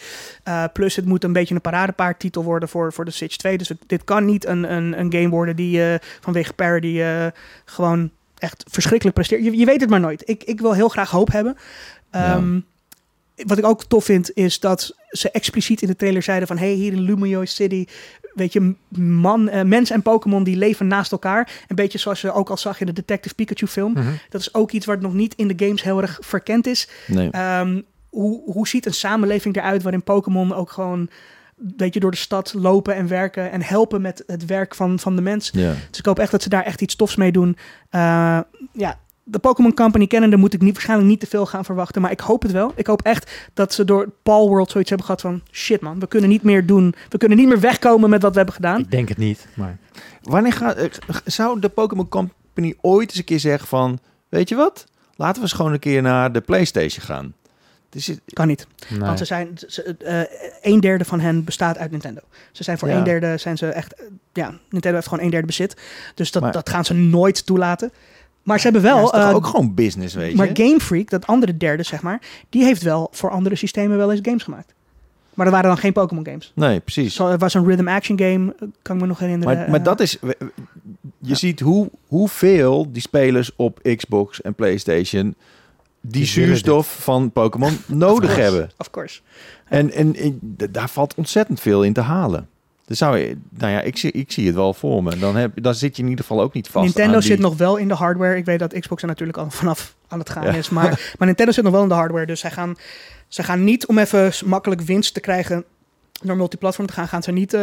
Uh, 0.48 0.64
plus, 0.72 0.96
het 0.96 1.04
moet 1.04 1.24
een 1.24 1.32
beetje 1.32 1.54
een 1.54 1.60
paradepaardtitel 1.60 2.42
worden 2.44 2.68
voor, 2.68 2.92
voor 2.92 3.04
de 3.04 3.10
Switch 3.10 3.36
2. 3.36 3.58
Dus 3.58 3.68
het- 3.68 3.82
dit 3.86 4.04
kan 4.04 4.24
niet 4.24 4.46
een, 4.46 4.72
een, 4.72 4.98
een 5.00 5.12
game 5.12 5.28
worden 5.28 5.56
die 5.56 5.82
eh, 5.84 5.94
vanwege 6.20 6.52
parody 6.52 7.00
eh, 7.00 7.26
gewoon 7.64 8.10
echt 8.38 8.64
verschrikkelijk 8.70 9.14
presteert. 9.16 9.44
Je, 9.44 9.56
je 9.56 9.64
weet 9.66 9.80
het 9.80 9.90
maar 9.90 10.00
nooit. 10.00 10.22
Ik, 10.28 10.44
ik 10.44 10.60
wil 10.60 10.72
heel 10.74 10.88
graag 10.88 11.10
hoop 11.10 11.32
hebben. 11.32 11.56
Ehm, 12.10 12.58
Wat 13.46 13.58
ik 13.58 13.64
ook 13.66 13.84
tof 13.84 14.04
vind, 14.04 14.30
is 14.34 14.60
dat 14.60 14.96
ze 15.12 15.30
expliciet 15.30 15.82
in 15.82 15.88
de 15.88 15.96
trailer 15.96 16.22
zeiden 16.22 16.48
van... 16.48 16.58
hey, 16.58 16.72
hier 16.72 16.92
in 16.92 17.00
Lumio 17.00 17.44
City, 17.44 17.86
weet 18.34 18.52
je, 18.52 18.74
man, 18.98 19.48
eh, 19.48 19.62
mens 19.62 19.90
en 19.90 20.02
Pokémon 20.02 20.44
die 20.44 20.56
leven 20.56 20.86
naast 20.86 21.12
elkaar. 21.12 21.50
Een 21.68 21.76
beetje 21.76 21.98
zoals 21.98 22.20
je 22.20 22.32
ook 22.32 22.50
al 22.50 22.56
zag 22.56 22.80
in 22.80 22.86
de 22.86 22.92
Detective 22.92 23.34
Pikachu 23.34 23.66
film. 23.66 23.92
Mhm. 23.92 24.12
Dat 24.28 24.40
is 24.40 24.54
ook 24.54 24.70
iets 24.70 24.86
wat 24.86 25.00
nog 25.00 25.14
niet 25.14 25.34
in 25.34 25.48
de 25.48 25.64
games 25.64 25.82
heel 25.82 26.02
erg 26.02 26.18
verkend 26.20 26.66
is. 26.66 26.88
Nee. 27.06 27.30
Ehm, 27.30 27.80
hoe, 28.08 28.52
hoe 28.52 28.68
ziet 28.68 28.86
een 28.86 28.94
samenleving 28.94 29.56
eruit 29.56 29.82
waarin 29.82 30.02
Pokémon 30.02 30.54
ook 30.54 30.70
gewoon... 30.70 31.08
Weet 31.76 31.94
je, 31.94 32.00
door 32.00 32.10
de 32.10 32.16
stad 32.16 32.54
lopen 32.54 32.94
en 32.94 33.08
werken 33.08 33.50
en 33.50 33.62
helpen 33.62 34.00
met 34.00 34.22
het 34.26 34.46
werk 34.46 34.74
van, 34.74 34.98
van 34.98 35.16
de 35.16 35.22
mens. 35.22 35.50
Ja. 35.52 35.74
Dus 35.90 35.98
ik 35.98 36.06
hoop 36.06 36.18
echt 36.18 36.30
dat 36.30 36.42
ze 36.42 36.48
daar 36.48 36.64
echt 36.64 36.80
iets 36.80 36.96
tofs 36.96 37.16
mee 37.16 37.32
doen. 37.32 37.56
Eh, 37.90 38.40
ja, 38.72 38.98
de 39.24 39.38
Pokémon 39.38 39.74
Company 39.74 40.06
kennende 40.06 40.36
moet 40.36 40.54
ik 40.54 40.60
niet, 40.60 40.72
waarschijnlijk 40.72 41.08
niet 41.10 41.20
te 41.20 41.26
veel 41.26 41.46
gaan 41.46 41.64
verwachten. 41.64 42.02
Maar 42.02 42.10
ik 42.10 42.20
hoop 42.20 42.42
het 42.42 42.50
wel. 42.52 42.72
Ik 42.74 42.86
hoop 42.86 43.02
echt 43.02 43.30
dat 43.54 43.72
ze 43.72 43.84
door 43.84 44.08
Paul 44.22 44.48
World 44.48 44.70
zoiets 44.70 44.88
hebben 44.90 45.06
gehad 45.06 45.22
van... 45.22 45.42
Shit 45.50 45.80
man, 45.80 45.98
we 45.98 46.06
kunnen 46.06 46.28
niet 46.30 46.42
meer 46.42 46.66
doen. 46.66 46.94
We 47.08 47.18
kunnen 47.18 47.38
niet 47.38 47.48
meer 47.48 47.60
wegkomen 47.60 48.10
met 48.10 48.22
wat 48.22 48.30
we 48.30 48.36
hebben 48.36 48.54
gedaan. 48.54 48.80
Ik 48.80 48.90
denk 48.90 49.08
het 49.08 49.18
niet, 49.18 49.46
maar... 49.54 49.78
Wanneer 50.22 50.52
gaat, 50.52 50.76
eh, 50.76 50.88
zou 51.24 51.60
de 51.60 51.68
Pokémon 51.68 52.08
Company 52.08 52.74
ooit 52.80 53.08
eens 53.10 53.18
een 53.18 53.24
keer 53.24 53.40
zeggen 53.40 53.68
van... 53.68 53.98
Weet 54.28 54.48
je 54.48 54.54
wat? 54.54 54.84
Laten 55.16 55.34
we 55.36 55.42
eens 55.42 55.52
gewoon 55.52 55.72
een 55.72 55.78
keer 55.78 56.02
naar 56.02 56.32
de 56.32 56.40
Playstation 56.40 57.04
gaan. 57.04 57.34
Dus 57.88 58.06
het- 58.06 58.20
Kan 58.32 58.46
niet. 58.46 58.66
Nee. 58.88 59.00
Want 59.00 59.18
ze 59.18 59.24
zijn, 59.24 59.58
ze, 59.68 59.82
eh, 59.96 60.72
een 60.72 60.80
derde 60.80 61.04
van 61.04 61.20
hen 61.20 61.44
bestaat 61.44 61.78
uit 61.78 61.90
Nintendo. 61.90 62.20
Ze 62.52 62.62
zijn 62.64 62.78
voor 62.78 62.88
Ja. 62.88 62.96
een 62.96 63.04
derde, 63.04 63.36
zijn 63.38 63.56
ze 63.58 63.66
echt, 63.66 63.94
eh, 63.94 64.06
ja, 64.32 64.48
Nintendo 64.70 64.96
heeft 64.96 65.08
gewoon 65.08 65.24
een 65.24 65.30
derde 65.30 65.46
bezit. 65.46 65.76
Dus 66.14 66.30
dat, 66.30 66.42
Maar- 66.42 66.52
dat 66.52 66.68
gaan 66.68 66.84
ze 66.84 66.94
nooit 66.94 67.46
toelaten. 67.46 67.92
Maar 68.43 68.61
ze 68.61 68.64
hebben 68.68 68.82
ja, 68.82 68.95
wel, 68.95 69.05
is 69.05 69.11
toch 69.11 69.20
eh, 69.20 69.34
ook 69.34 69.47
gewoon 69.47 69.74
business, 69.74 70.14
weet 70.14 70.30
je? 70.30 70.36
maar 70.36 70.51
Game 70.53 70.80
Freak, 70.80 71.11
dat 71.11 71.26
andere 71.26 71.57
derde 71.57 71.82
zeg 71.82 72.03
maar, 72.03 72.20
die 72.49 72.64
heeft 72.64 72.82
wel 72.82 73.09
voor 73.11 73.30
andere 73.30 73.55
systemen 73.55 73.97
wel 73.97 74.11
eens 74.11 74.20
games 74.22 74.43
gemaakt. 74.43 74.74
Maar 75.34 75.45
dat 75.47 75.55
waren 75.55 75.70
dan 75.70 75.78
geen 75.78 75.93
Pokémon 75.93 76.26
games. 76.26 76.53
Nee, 76.55 76.80
precies. 76.80 77.14
Zo, 77.14 77.28
er 77.28 77.38
was 77.38 77.55
een 77.55 77.66
rhythm 77.66 77.88
action 77.88 78.18
game, 78.18 78.55
eh, 78.59 78.68
kan 78.82 78.97
ik 78.97 79.03
me 79.03 79.09
nog 79.09 79.18
herinneren. 79.18 79.57
Maar, 79.57 79.70
maar 79.70 79.78
eh, 79.78 79.84
dat 79.84 80.01
is... 80.01 80.18
Je 80.20 80.36
Ja. 81.18 81.34
ziet 81.34 81.61
hoe, 81.61 81.90
hoeveel 82.07 82.93
die 82.93 83.03
spelers 83.03 83.51
op 83.57 83.78
Xbox 83.97 84.43
en 84.43 84.55
Playstation... 84.55 85.34
die 86.01 86.24
zuurstof 86.24 86.97
van 87.03 87.30
Pokémon 87.30 87.78
nodig 88.07 88.36
hebben. 88.36 88.70
Of 88.78 88.90
course. 88.90 89.20
En, 89.68 89.93
en, 89.93 90.38
daar 90.70 90.90
valt 90.90 91.14
ontzettend 91.14 91.61
veel 91.61 91.82
in 91.82 91.93
te 91.93 92.01
halen. 92.01 92.49
Dus 92.93 93.01
zou 93.01 93.18
je, 93.18 93.36
nou 93.59 93.72
ja, 93.72 93.80
ik 93.80 93.97
zie, 93.97 94.12
ik 94.12 94.32
zie 94.32 94.47
het 94.47 94.55
wel 94.55 94.74
voor 94.74 95.03
me. 95.03 95.16
Dan, 95.18 95.36
heb, 95.36 95.62
dan 95.62 95.74
zit 95.74 95.97
je 95.97 96.03
in 96.03 96.09
ieder 96.09 96.24
geval 96.24 96.43
ook 96.43 96.53
niet 96.55 96.68
vast 96.68 96.84
Nintendo 96.84 97.18
die- 97.18 97.28
zit 97.28 97.38
nog 97.38 97.57
wel 97.57 97.76
in 97.76 97.88
de 97.88 97.95
hardware. 97.95 98.36
Ik 98.36 98.45
weet 98.45 98.59
dat 98.59 98.78
Xbox 98.78 99.03
er 99.03 99.09
natuurlijk 99.09 99.38
al 99.38 99.51
vanaf 99.51 99.95
aan 100.09 100.18
het 100.18 100.30
gaan 100.30 100.43
Ja. 100.45 100.53
is. 100.53 100.68
Maar, 100.70 100.88
maar 101.18 101.26
Nintendo 101.26 101.53
zit 101.53 101.64
nog 101.64 101.72
wel 101.72 101.82
in 101.82 101.88
de 101.88 101.95
hardware. 101.95 102.26
Dus 102.26 102.40
zij 102.40 102.51
gaan, 102.51 102.76
zij 103.28 103.45
gaan 103.45 103.64
niet 103.64 103.86
om 103.86 103.99
even 103.99 104.32
makkelijk 104.45 104.80
winst 104.80 105.14
te 105.14 105.20
krijgen 105.20 105.64
door 106.22 106.36
multiplatform 106.36 106.86
te 106.86 106.93
gaan, 106.93 107.09
gaan 107.09 107.22
ze 107.22 107.32
niet, 107.32 107.55
eh, 107.55 107.61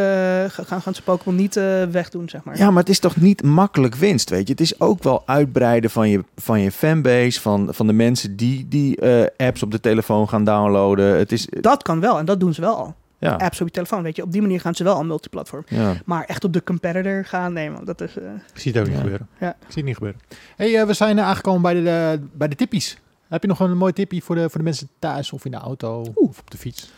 gaan, 0.48 0.82
gaan 0.82 0.96
ze 0.96 1.02
Pokémon 1.04 1.36
niet 1.36 1.58
eh, 1.58 1.84
wegdoen, 1.92 2.30
zeg 2.30 2.44
maar. 2.44 2.58
Ja, 2.58 2.70
maar 2.72 2.80
het 2.82 2.90
is 2.92 3.00
toch 3.00 3.16
niet 3.16 3.44
makkelijk 3.44 3.96
winst, 3.96 4.30
weet 4.30 4.46
je. 4.48 4.52
Het 4.52 4.62
is 4.62 4.80
ook 4.80 5.04
wel 5.04 5.24
uitbreiden 5.26 5.90
van 5.90 6.10
je, 6.10 6.24
van 6.36 6.62
je 6.62 6.72
fanbase, 6.72 7.42
van, 7.42 7.68
van 7.72 7.88
de 7.88 7.94
mensen 7.94 8.36
die 8.36 8.68
die 8.68 8.96
eh, 8.98 9.48
apps 9.48 9.64
op 9.64 9.72
de 9.72 9.80
telefoon 9.80 10.30
gaan 10.30 10.44
downloaden. 10.44 11.18
Het 11.18 11.32
is, 11.32 11.48
Dat 11.62 11.84
kan 11.84 12.00
wel 12.00 12.18
en 12.20 12.26
dat 12.26 12.40
doen 12.40 12.54
ze 12.54 12.62
wel 12.62 12.76
al. 12.76 12.96
Ja, 13.20 13.34
Apps 13.36 13.62
op 13.62 13.68
je 13.68 13.74
telefoon, 13.74 14.04
weet 14.04 14.16
je. 14.16 14.24
Op 14.24 14.32
die 14.32 14.42
manier 14.42 14.60
gaan 14.62 14.76
ze 14.76 14.84
wel 14.84 14.96
al 14.96 15.04
multiplatform. 15.06 15.64
ja. 15.68 15.94
Maar 16.06 16.24
echt 16.26 16.44
op 16.44 16.54
de 16.54 16.64
competitor 16.64 17.26
gaan, 17.26 17.54
nee 17.54 17.70
man, 17.70 17.86
dat 17.86 18.02
is... 18.02 18.18
eh, 18.18 18.24
Ik 18.54 18.60
zie 18.60 18.72
het 18.72 18.82
ook 18.82 18.88
niet 18.88 18.96
Ja. 18.96 19.02
gebeuren. 19.02 19.28
Ja. 19.40 19.50
Ik 19.50 19.56
zie 19.68 19.76
het 19.76 19.86
niet 19.86 19.96
gebeuren. 19.96 20.22
hey, 20.56 20.80
eh, 20.80 20.86
we 20.86 20.94
zijn 20.94 21.20
aangekomen 21.20 21.62
bij 21.62 21.74
de, 21.74 21.90
eh, 21.90 22.28
bij 22.34 22.48
de 22.48 22.56
tippies. 22.56 22.98
Heb 23.28 23.42
je 23.42 23.48
nog 23.48 23.60
een 23.60 23.78
mooi 23.78 23.94
tippie 23.94 24.24
voor 24.24 24.36
de, 24.36 24.42
voor 24.50 24.58
de 24.58 24.64
mensen 24.64 24.90
thuis 25.00 25.32
of 25.32 25.46
in 25.46 25.52
de 25.52 25.58
auto 25.58 26.02
of 26.14 26.40
op 26.40 26.52
de 26.52 26.58
fiets? 26.58 26.92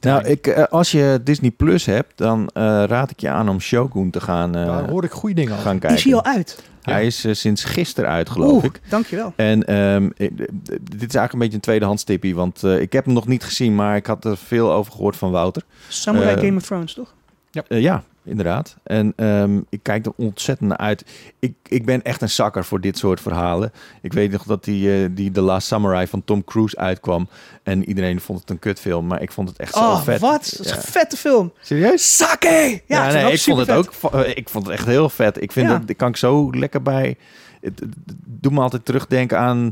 Nou, 0.00 0.24
ik, 0.26 0.46
eh, 0.46 0.64
als 0.64 0.90
je 0.90 1.20
Disney 1.24 1.50
Plus 1.50 1.84
hebt, 1.86 2.12
dan 2.18 2.48
eh, 2.54 2.62
raad 2.86 3.10
ik 3.10 3.20
je 3.20 3.28
aan 3.28 3.48
om 3.48 3.60
Shogun 3.60 4.10
te 4.10 4.20
gaan, 4.20 4.56
eh, 4.56 4.66
Daar 4.66 4.88
hoor 4.88 5.04
ik 5.04 5.10
goede 5.10 5.34
dingen 5.34 5.52
over. 5.52 5.62
gaan 5.64 5.72
die 5.72 5.80
kijken. 5.80 5.98
is 5.98 6.04
hier 6.04 6.14
al 6.14 6.24
uit. 6.24 6.62
Hij 6.82 7.06
is 7.06 7.24
sinds 7.30 7.64
gisteren 7.64 8.10
uit, 8.10 8.30
geloof 8.30 8.52
Oeh, 8.52 8.64
ik. 8.64 8.80
dankjewel. 8.88 9.32
En 9.36 9.64
ehm, 9.66 10.04
ik- 10.16 10.36
d- 10.36 10.68
dit 10.68 10.78
is 10.90 10.98
eigenlijk 11.00 11.32
een 11.32 11.38
beetje 11.38 11.54
een 11.54 11.60
tweedehands 11.60 12.04
tippie, 12.04 12.34
want 12.34 12.62
eh, 12.64 12.80
ik 12.80 12.92
heb 12.92 13.04
hem 13.04 13.14
nog 13.14 13.26
niet 13.26 13.44
gezien, 13.44 13.74
maar 13.74 13.96
ik 13.96 14.06
had 14.06 14.24
er 14.24 14.36
veel 14.36 14.72
over 14.72 14.92
gehoord 14.92 15.16
van 15.16 15.30
Wouter. 15.30 15.62
Samurai 15.88 16.36
Game 16.46 16.56
of 16.56 16.62
Thrones, 16.66 16.94
toch? 16.94 17.14
Eh, 17.68 17.80
ja, 17.80 18.02
inderdaad. 18.26 18.76
En 18.82 19.12
ehm, 19.16 19.60
ik 19.68 19.82
kijk 19.82 20.06
er 20.06 20.12
ontzettend 20.16 20.68
naar 20.68 20.78
uit. 20.78 21.04
Ik, 21.38 21.54
ik 21.62 21.84
ben 21.84 22.02
echt 22.02 22.22
een 22.22 22.30
zakker 22.30 22.64
voor 22.64 22.80
dit 22.80 22.98
soort 22.98 23.20
verhalen. 23.20 23.72
Ik 24.02 24.12
weet 24.12 24.30
nog 24.32 24.42
dat 24.42 24.64
die, 24.64 25.02
eh, 25.02 25.08
die 25.10 25.30
The 25.30 25.40
Last 25.40 25.66
Samurai 25.66 26.06
van 26.06 26.24
Tom 26.24 26.44
Cruise 26.44 26.76
uitkwam. 26.76 27.28
En 27.62 27.88
iedereen 27.88 28.20
vond 28.20 28.40
het 28.40 28.50
een 28.50 28.58
kutfilm, 28.58 29.06
maar 29.06 29.22
ik 29.22 29.32
vond 29.32 29.48
het 29.48 29.58
echt 29.58 29.74
zo 29.74 29.80
Oh, 29.80 30.02
vet. 30.02 30.20
wat? 30.20 30.54
Dat 30.56 30.66
is 30.66 30.70
een 30.72 30.82
vette 30.82 31.16
film. 31.16 31.52
Serieus? 31.60 32.16
Sake! 32.16 32.82
Ja, 32.86 33.08
Ja, 33.08 33.08
ik, 33.08 33.22
nee, 33.24 33.32
ik 33.32 33.40
vond 33.40 33.58
het 33.58 33.70
ook. 33.70 33.92
eh, 34.12 34.36
Ik 34.36 34.48
vond 34.48 34.66
het 34.66 34.74
echt 34.74 34.86
heel 34.86 35.08
vet. 35.08 35.42
Ik 35.42 35.52
vind 35.52 35.68
Ja. 35.68 35.78
dat, 35.78 35.86
daar 35.86 35.96
kan 35.96 36.08
ik 36.08 36.16
zo 36.16 36.50
lekker 36.50 36.82
bij. 36.82 37.16
Het, 37.60 37.80
het- 37.80 37.94
het 38.06 38.16
doet 38.24 38.52
me 38.52 38.60
altijd 38.60 38.84
terugdenken 38.84 39.38
aan 39.38 39.70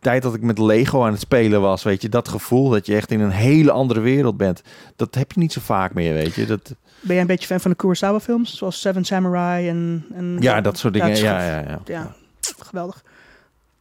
tijd 0.00 0.22
dat 0.22 0.34
ik 0.34 0.42
met 0.42 0.58
Lego 0.58 1.04
aan 1.04 1.12
het 1.12 1.20
spelen 1.20 1.60
was. 1.60 1.82
Weet 1.82 2.02
je, 2.02 2.08
dat 2.08 2.28
gevoel 2.28 2.68
dat 2.68 2.86
je 2.86 2.94
echt 2.94 3.10
in 3.10 3.20
een 3.20 3.30
hele 3.30 3.70
andere 3.70 4.00
wereld 4.00 4.36
bent. 4.36 4.62
Dat 4.96 5.14
heb 5.14 5.32
je 5.32 5.40
niet 5.40 5.52
zo 5.52 5.60
vaak 5.64 5.94
meer, 5.94 6.12
weet 6.12 6.34
je. 6.34 6.46
Dat, 6.46 6.74
Ben 7.00 7.12
jij 7.12 7.20
een 7.20 7.26
beetje 7.26 7.46
fan 7.46 7.60
van 7.60 7.70
de 7.70 7.76
Kurosawa 7.76 8.20
films? 8.20 8.56
Zoals 8.56 8.80
Seven 8.80 9.04
Samurai 9.04 9.68
en... 9.68 10.04
en 10.14 10.36
ja, 10.40 10.60
dat 10.60 10.78
soort 10.78 10.92
dingen. 10.94 11.16
Ja, 11.16 11.42
ja, 11.44 11.58
ja. 11.58 11.80
ja, 11.84 12.14
geweldig. 12.58 13.02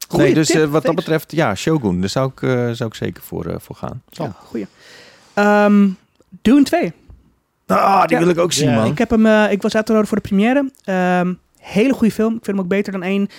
nee, 0.10 0.20
Goeie 0.20 0.34
dus 0.34 0.48
tip, 0.48 0.62
eh, 0.62 0.70
wat 0.70 0.84
dat 0.84 0.96
betreft, 0.96 1.32
ja, 1.32 1.56
Shogun. 1.56 2.00
Daar 2.00 2.10
zou 2.10 2.32
ik, 2.36 2.42
eh, 2.42 2.70
zou 2.72 2.90
ik 2.90 2.96
zeker 2.96 3.24
voor, 3.24 3.46
eh, 3.46 3.56
voor 3.60 3.76
gaan. 3.76 4.02
Ja, 4.10 4.36
goeie. 4.44 4.68
Ehm, 5.34 5.88
Dune 6.42 6.64
2. 6.64 6.94
Ah, 7.68 8.06
die 8.06 8.18
Ja. 8.18 8.24
wil 8.24 8.32
ik 8.34 8.40
ook 8.40 8.52
zien, 8.52 8.74
man. 8.74 8.92
Ik, 8.92 8.98
heb 8.98 9.10
hem, 9.10 9.26
ik 9.50 9.62
was 9.62 9.76
uitgenodigd 9.76 10.10
voor 10.10 10.22
de 10.22 10.28
première. 10.28 10.72
Ehm, 10.84 11.34
hele 11.60 11.94
goede 11.94 12.14
film. 12.14 12.36
Ik 12.36 12.44
vind 12.44 12.58
hem 12.58 12.60
ook 12.66 12.72
beter 12.72 12.92
dan 12.92 13.04
één. 13.04 13.30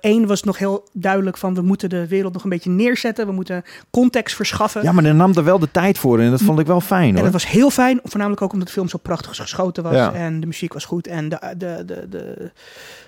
Eén 0.00 0.26
was 0.26 0.42
nog 0.42 0.58
heel 0.58 0.88
duidelijk 0.92 1.36
van 1.36 1.54
we 1.54 1.62
moeten 1.62 1.88
de 1.88 2.08
wereld 2.08 2.32
nog 2.32 2.44
een 2.44 2.50
beetje 2.50 2.70
neerzetten. 2.70 3.26
We 3.26 3.32
moeten 3.32 3.62
context 3.90 4.36
verschaffen. 4.36 4.82
Ja, 4.82 4.92
maar 4.92 5.04
er 5.04 5.14
nam 5.14 5.34
er 5.34 5.44
wel 5.44 5.58
de 5.58 5.70
tijd 5.70 5.98
voor 5.98 6.20
en 6.20 6.30
dat 6.30 6.42
vond 6.42 6.58
ik 6.58 6.66
wel 6.66 6.80
fijn, 6.80 7.08
En 7.08 7.14
hoor. 7.14 7.22
dat 7.22 7.32
was 7.32 7.46
heel 7.46 7.70
fijn, 7.70 8.00
voornamelijk 8.02 8.42
ook 8.42 8.52
omdat 8.52 8.66
de 8.66 8.74
film 8.74 8.88
zo 8.88 8.98
prachtig 8.98 9.36
geschoten 9.36 9.82
was. 9.82 9.94
Ja. 9.94 10.12
En 10.12 10.40
de 10.40 10.46
muziek 10.46 10.72
was 10.72 10.84
goed. 10.84 11.06
En 11.06 11.28
de, 11.28 11.54
de, 11.56 11.82
de, 11.86 12.06
de, 12.08 12.50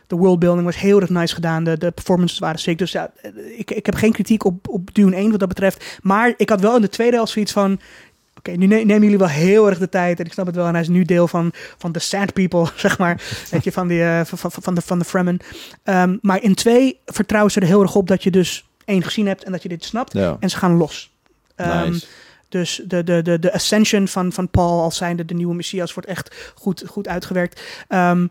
de 0.07 0.17
worldbuilding 0.17 0.65
was 0.65 0.77
heel 0.77 1.01
erg 1.01 1.11
nice 1.11 1.35
gedaan. 1.35 1.65
De, 1.65 1.79
de 1.79 1.91
performances 1.91 2.39
waren 2.39 2.59
sick. 2.59 2.79
Dus 2.79 2.93
ja, 2.93 3.11
ik, 3.57 3.71
ik 3.71 3.87
heb 3.87 3.95
geen 3.95 4.13
kritiek 4.13 4.45
op, 4.45 4.69
op 4.69 4.95
Dune 4.95 5.17
1 5.17 5.31
wat 5.31 5.39
dat 5.39 5.49
betreft. 5.49 5.99
Maar 6.03 6.35
ik 6.37 6.49
had 6.49 6.61
wel 6.61 6.77
in 6.77 6.81
de 6.81 6.89
tweede 6.89 7.17
helft 7.17 7.33
zoiets 7.33 7.53
van... 7.53 7.81
Oké, 8.49 8.57
nu 8.57 8.67
ne- 8.67 8.85
nemen 8.85 9.03
jullie 9.03 9.19
wel 9.19 9.29
heel 9.29 9.69
erg 9.69 9.79
de 9.79 9.89
tijd. 9.89 10.19
En 10.21 10.25
ik 10.27 10.33
snap 10.33 10.47
het 10.47 10.55
wel. 10.55 10.67
En 10.67 10.73
hij 10.73 10.81
is 10.81 10.89
nu 10.89 11.05
deel 11.05 11.29
van, 11.29 11.53
van 11.79 11.93
de 11.93 11.99
Sand 11.99 12.33
People, 12.33 12.67
zeg 12.77 12.99
maar. 12.99 13.23
Weet 13.51 13.65
je, 13.65 13.73
van, 13.73 13.89
die, 13.89 14.03
eh, 14.03 14.21
van, 14.25 14.75
de, 14.75 14.81
van 14.81 14.99
de 14.99 15.05
Fremen. 15.05 15.39
Ehm, 15.83 16.17
maar 16.21 16.43
in 16.43 16.55
twee 16.55 17.01
vertrouwen 17.07 17.53
ze 17.53 17.61
er 17.61 17.67
heel 17.67 17.83
erg 17.83 17.95
op 17.95 18.09
dat 18.09 18.23
je 18.23 18.31
dus 18.31 18.69
één 18.85 19.03
gezien 19.03 19.27
hebt 19.27 19.45
en 19.45 19.53
dat 19.53 19.63
je 19.63 19.69
dit 19.69 19.85
snapt. 19.85 20.13
Ja, 20.13 20.37
En 20.41 20.51
ze 20.51 20.57
gaan 20.57 20.77
los. 20.77 21.15
Ehm, 21.55 21.91
nice. 21.91 22.07
dus 22.49 22.83
de, 22.85 23.05
de, 23.05 23.23
de, 23.23 23.39
de 23.39 23.53
ascension 23.53 24.09
van, 24.09 24.33
van 24.33 24.49
Paul 24.49 24.83
als 24.83 24.97
zijnde 24.97 25.25
de 25.25 25.35
nieuwe 25.35 25.55
Messias 25.55 25.95
wordt 25.95 26.09
echt 26.09 26.53
goed, 26.55 26.85
goed 26.87 27.09
uitgewerkt. 27.09 27.61
Ehm, 27.89 28.27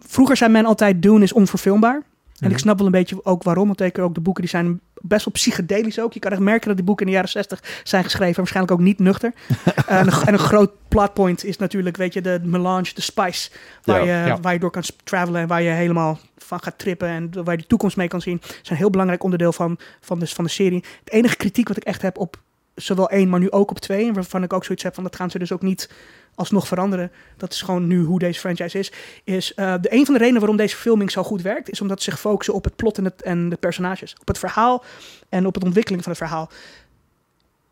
vroeger 0.00 0.36
zei 0.36 0.50
men 0.50 0.64
altijd, 0.64 1.02
Dune 1.02 1.22
is 1.24 1.32
onverfilmbaar. 1.32 2.02
En 2.40 2.46
Mhm. 2.46 2.52
ik 2.54 2.58
snap 2.58 2.76
wel 2.76 2.86
een 2.86 2.92
beetje 2.92 3.24
ook 3.24 3.42
waarom. 3.42 3.66
Want 3.66 3.78
zeker 3.78 4.02
ook 4.02 4.14
de 4.14 4.20
boeken 4.20 4.42
die 4.42 4.50
zijn 4.50 4.80
best 5.00 5.24
wel 5.24 5.34
psychedelisch 5.34 6.00
ook. 6.00 6.12
Je 6.12 6.20
kan 6.20 6.30
echt 6.30 6.40
merken 6.40 6.66
dat 6.68 6.76
die 6.76 6.84
boeken 6.86 7.04
in 7.06 7.10
de 7.10 7.16
jaren 7.16 7.32
60 7.32 7.80
zijn 7.84 8.04
geschreven. 8.04 8.36
Waarschijnlijk 8.36 8.74
ook 8.74 8.84
niet 8.84 8.98
nuchter. 8.98 9.32
en, 9.86 10.06
een, 10.06 10.12
en 10.26 10.32
een 10.32 10.38
groot 10.38 10.70
plotpoint 10.88 11.44
is 11.44 11.56
natuurlijk, 11.56 11.96
weet 11.96 12.12
je, 12.12 12.20
de 12.20 12.40
melange, 12.42 12.90
de 12.94 13.00
spice. 13.00 13.50
Waar, 13.84 14.04
Ja. 14.04 14.20
je, 14.22 14.26
Ja. 14.28 14.40
waar 14.40 14.52
je 14.52 14.58
door 14.58 14.70
kan 14.70 14.82
travelen 15.04 15.40
en 15.40 15.48
waar 15.48 15.62
je 15.62 15.70
helemaal 15.70 16.18
van 16.36 16.62
gaat 16.62 16.78
trippen. 16.78 17.08
En 17.08 17.30
waar 17.44 17.54
je 17.54 17.60
de 17.60 17.66
toekomst 17.66 17.96
mee 17.96 18.08
kan 18.08 18.20
zien. 18.20 18.40
is 18.62 18.70
een 18.70 18.76
heel 18.76 18.90
belangrijk 18.90 19.22
onderdeel 19.22 19.52
van, 19.52 19.78
van, 20.00 20.18
de, 20.18 20.26
van 20.26 20.44
de 20.44 20.50
serie. 20.50 20.84
Het 21.04 21.12
enige 21.12 21.36
kritiek 21.36 21.68
wat 21.68 21.76
ik 21.76 21.84
echt 21.84 22.02
heb 22.02 22.18
op 22.18 22.36
zowel 22.74 23.10
één, 23.10 23.28
maar 23.28 23.40
nu 23.40 23.50
ook 23.50 23.70
op 23.70 23.78
twee. 23.78 24.06
En 24.08 24.14
waarvan 24.14 24.42
ik 24.42 24.52
ook 24.52 24.64
zoiets 24.64 24.84
heb 24.84 24.94
van, 24.94 25.02
dat 25.04 25.16
gaan 25.16 25.30
ze 25.30 25.38
dus 25.38 25.52
ook 25.52 25.62
niet 25.62 25.90
alsnog 26.38 26.66
veranderen. 26.68 27.10
Dat 27.36 27.52
is 27.52 27.62
gewoon 27.62 27.86
nu 27.86 28.02
hoe 28.04 28.18
deze 28.18 28.40
franchise 28.40 28.78
is. 28.78 28.92
Is 29.24 29.54
eh, 29.54 29.74
de 29.80 29.92
een 29.94 30.04
van 30.04 30.14
de 30.14 30.18
redenen 30.20 30.40
waarom 30.40 30.56
deze 30.58 30.76
filming 30.76 31.10
zo 31.10 31.22
goed 31.22 31.42
werkt, 31.42 31.70
is 31.70 31.80
omdat 31.80 32.02
ze 32.02 32.10
zich 32.10 32.20
focussen 32.20 32.54
op 32.54 32.64
het 32.64 32.76
plot 32.76 32.98
en, 32.98 33.04
het, 33.04 33.22
en 33.22 33.48
de 33.48 33.56
personages. 33.56 34.14
Op 34.20 34.28
het 34.28 34.38
verhaal 34.38 34.84
en 35.28 35.46
op 35.46 35.54
het 35.54 35.64
ontwikkeling 35.64 36.02
van 36.02 36.12
het 36.12 36.20
verhaal. 36.20 36.48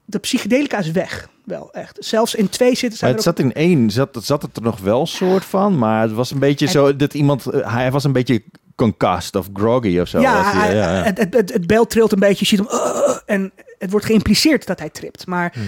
De 0.05 0.19
psychedelica 0.19 0.79
is 0.79 0.91
weg, 0.91 1.29
wel 1.45 1.73
echt. 1.73 1.97
Zelfs 2.01 2.35
in 2.35 2.49
twee 2.49 2.75
zitten 2.75 2.99
Maar 3.01 3.09
het 3.11 3.19
ook- 3.19 3.25
zat 3.25 3.39
in 3.39 3.53
één, 3.53 3.91
zat, 3.91 4.19
zat 4.23 4.43
het 4.43 4.57
er 4.57 4.63
nog 4.63 4.81
wel 4.81 5.07
soort 5.07 5.45
van, 5.45 5.79
maar 5.79 6.03
het 6.03 6.13
was 6.13 6.31
een 6.31 6.39
beetje 6.39 6.67
En- 6.67 6.73
zo 6.73 6.97
dat 6.97 7.15
iemand, 7.15 7.47
eh, 7.47 7.73
hij 7.75 7.91
was 7.91 8.05
een 8.05 8.13
beetje 8.13 8.43
concussed 8.77 9.37
of 9.37 9.49
groggy 9.53 9.99
of 9.99 10.09
zo. 10.09 10.21
ja, 10.21 10.43
was 10.43 10.53
hij, 10.53 10.67
hij- 10.67 10.75
ja, 10.77 10.97
ja. 10.97 11.03
Het, 11.03 11.19
het, 11.19 11.35
het, 11.35 11.53
het 11.53 11.67
beeld 11.67 11.91
trilt 11.91 12.13
een 12.13 12.19
beetje. 12.19 12.37
Je 12.39 12.57
ziet 12.57 12.59
hem. 12.59 12.69
"Ugh", 12.81 13.19
en 13.27 13.53
het 13.79 13.91
wordt 13.91 14.07
geïmpliceerd 14.07 14.67
dat 14.67 14.79
hij 14.79 14.91
tript. 14.91 15.27
Maar 15.27 15.53
Mhm. 15.57 15.65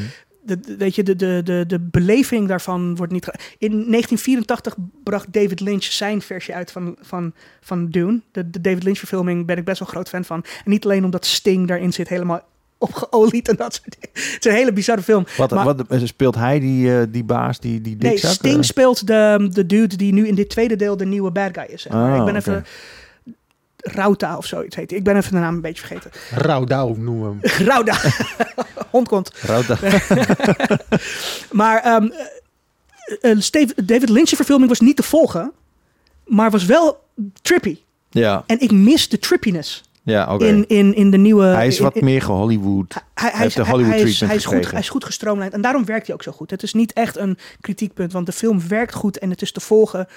De, 0.48 0.76
weet 0.78 0.94
je, 0.94 1.02
de, 1.02 1.16
de, 1.16 1.40
de, 1.44 1.64
de 1.66 1.80
beleving 1.80 2.48
daarvan 2.48 2.96
wordt 2.96 3.12
niet. 3.12 3.24
In 3.58 3.70
1984 3.70 4.74
bracht 5.04 5.32
David 5.32 5.60
Lynch 5.60 5.84
zijn 5.84 6.22
versie 6.22 6.54
uit 6.54 6.70
van, 6.72 6.96
van, 7.00 7.32
van 7.60 7.88
Dune. 7.88 8.20
De, 8.32 8.50
de 8.50 8.60
David 8.60 8.82
Lynch-verfilming 8.84 9.46
ben 9.46 9.56
ik 9.56 9.64
best 9.64 9.78
wel 9.78 9.88
groot 9.88 10.08
fan 10.08 10.24
van. 10.24 10.44
En 10.64 10.70
niet 10.70 10.84
alleen 10.84 11.04
omdat 11.04 11.26
Sting 11.26 11.68
daarin 11.68 11.92
zit, 11.92 12.08
helemaal 12.08 12.40
opgeolied 12.78 13.48
en 13.48 13.56
dat 13.56 13.74
soort 13.74 13.96
dingen. 14.00 14.30
Het 14.34 14.44
is 14.44 14.50
een 14.52 14.58
hele 14.58 14.72
bizarre 14.72 15.02
film. 15.02 15.26
Wat, 15.36 15.50
maar- 15.50 15.64
wat 15.64 15.84
speelt 16.04 16.34
hij, 16.34 16.60
die, 16.60 16.98
eh, 16.98 17.02
die 17.10 17.24
baas, 17.24 17.60
die, 17.60 17.80
die 17.80 17.96
Nee? 17.98 18.16
Sting 18.18 18.56
Eh, 18.56 18.62
speelt 18.62 19.06
de, 19.06 19.48
de 19.52 19.66
dude 19.66 19.96
die 19.96 20.12
nu 20.12 20.26
in 20.26 20.34
dit 20.34 20.48
tweede 20.48 20.76
deel 20.76 20.96
de 20.96 21.06
nieuwe 21.06 21.30
bad 21.30 21.50
guy 21.58 21.66
is. 21.68 21.82
zeg 21.82 21.92
maar. 21.92 22.12
Ah, 22.12 22.18
ik 22.18 22.24
ben 22.24 22.36
even. 22.36 22.64
Rauta 23.78 24.36
of 24.36 24.46
zoiets 24.46 24.76
heet. 24.76 24.92
Ik 24.92 25.04
ben 25.04 25.16
even 25.16 25.32
de 25.32 25.38
naam 25.38 25.54
een 25.54 25.60
beetje 25.60 25.86
vergeten. 25.86 26.10
Rauwdauw 26.30 26.94
noemen 26.96 27.38
we 27.40 27.48
hem. 27.48 27.66
Rauda. 27.68 27.96
Hond 28.90 29.08
komt. 29.08 29.30
Rauta. 29.42 29.76
Maar 31.52 32.02
Steve- 33.38 33.84
David 33.84 34.08
Lynch's 34.08 34.34
verfilming 34.34 34.68
was 34.68 34.80
niet 34.80 34.96
te 34.96 35.02
volgen, 35.02 35.52
maar 36.26 36.50
was 36.50 36.64
wel 36.64 37.04
trippy. 37.42 37.78
Ja, 38.10 38.44
En 38.46 38.60
ik 38.60 38.70
mis 38.72 39.08
de 39.08 39.18
trippiness 39.18 39.82
ja 40.02 40.34
oké. 40.34 40.46
in, 40.46 40.64
in, 40.68 40.94
in 40.94 41.10
de 41.10 41.16
nieuwe... 41.16 41.44
Hij 41.44 41.66
is 41.66 41.78
wat 41.78 41.96
in- 41.96 42.04
meer 42.04 42.22
gehollywood. 42.22 42.94
hij, 43.14 43.30
hij, 43.30 43.40
heeft 43.42 43.56
de 43.56 43.64
Hollywood 43.64 43.92
hij 43.94 44.00
treatment 44.00 44.26
hij, 44.30 44.36
is 44.36 44.44
goed, 44.44 44.70
hij 44.70 44.80
is 44.80 44.88
goed 44.88 45.04
gestroomlijnd 45.04 45.52
en 45.52 45.60
daarom 45.60 45.84
werkt 45.84 46.06
hij 46.06 46.14
ook 46.14 46.22
zo 46.22 46.32
goed. 46.32 46.50
Het 46.50 46.62
is 46.62 46.72
niet 46.72 46.92
echt 46.92 47.16
een 47.16 47.38
kritiekpunt, 47.60 48.12
want 48.12 48.26
de 48.26 48.32
film 48.32 48.68
werkt 48.68 48.94
goed 48.94 49.18
en 49.18 49.30
het 49.30 49.42
is 49.42 49.52
te 49.52 49.60
volgen. 49.60 50.08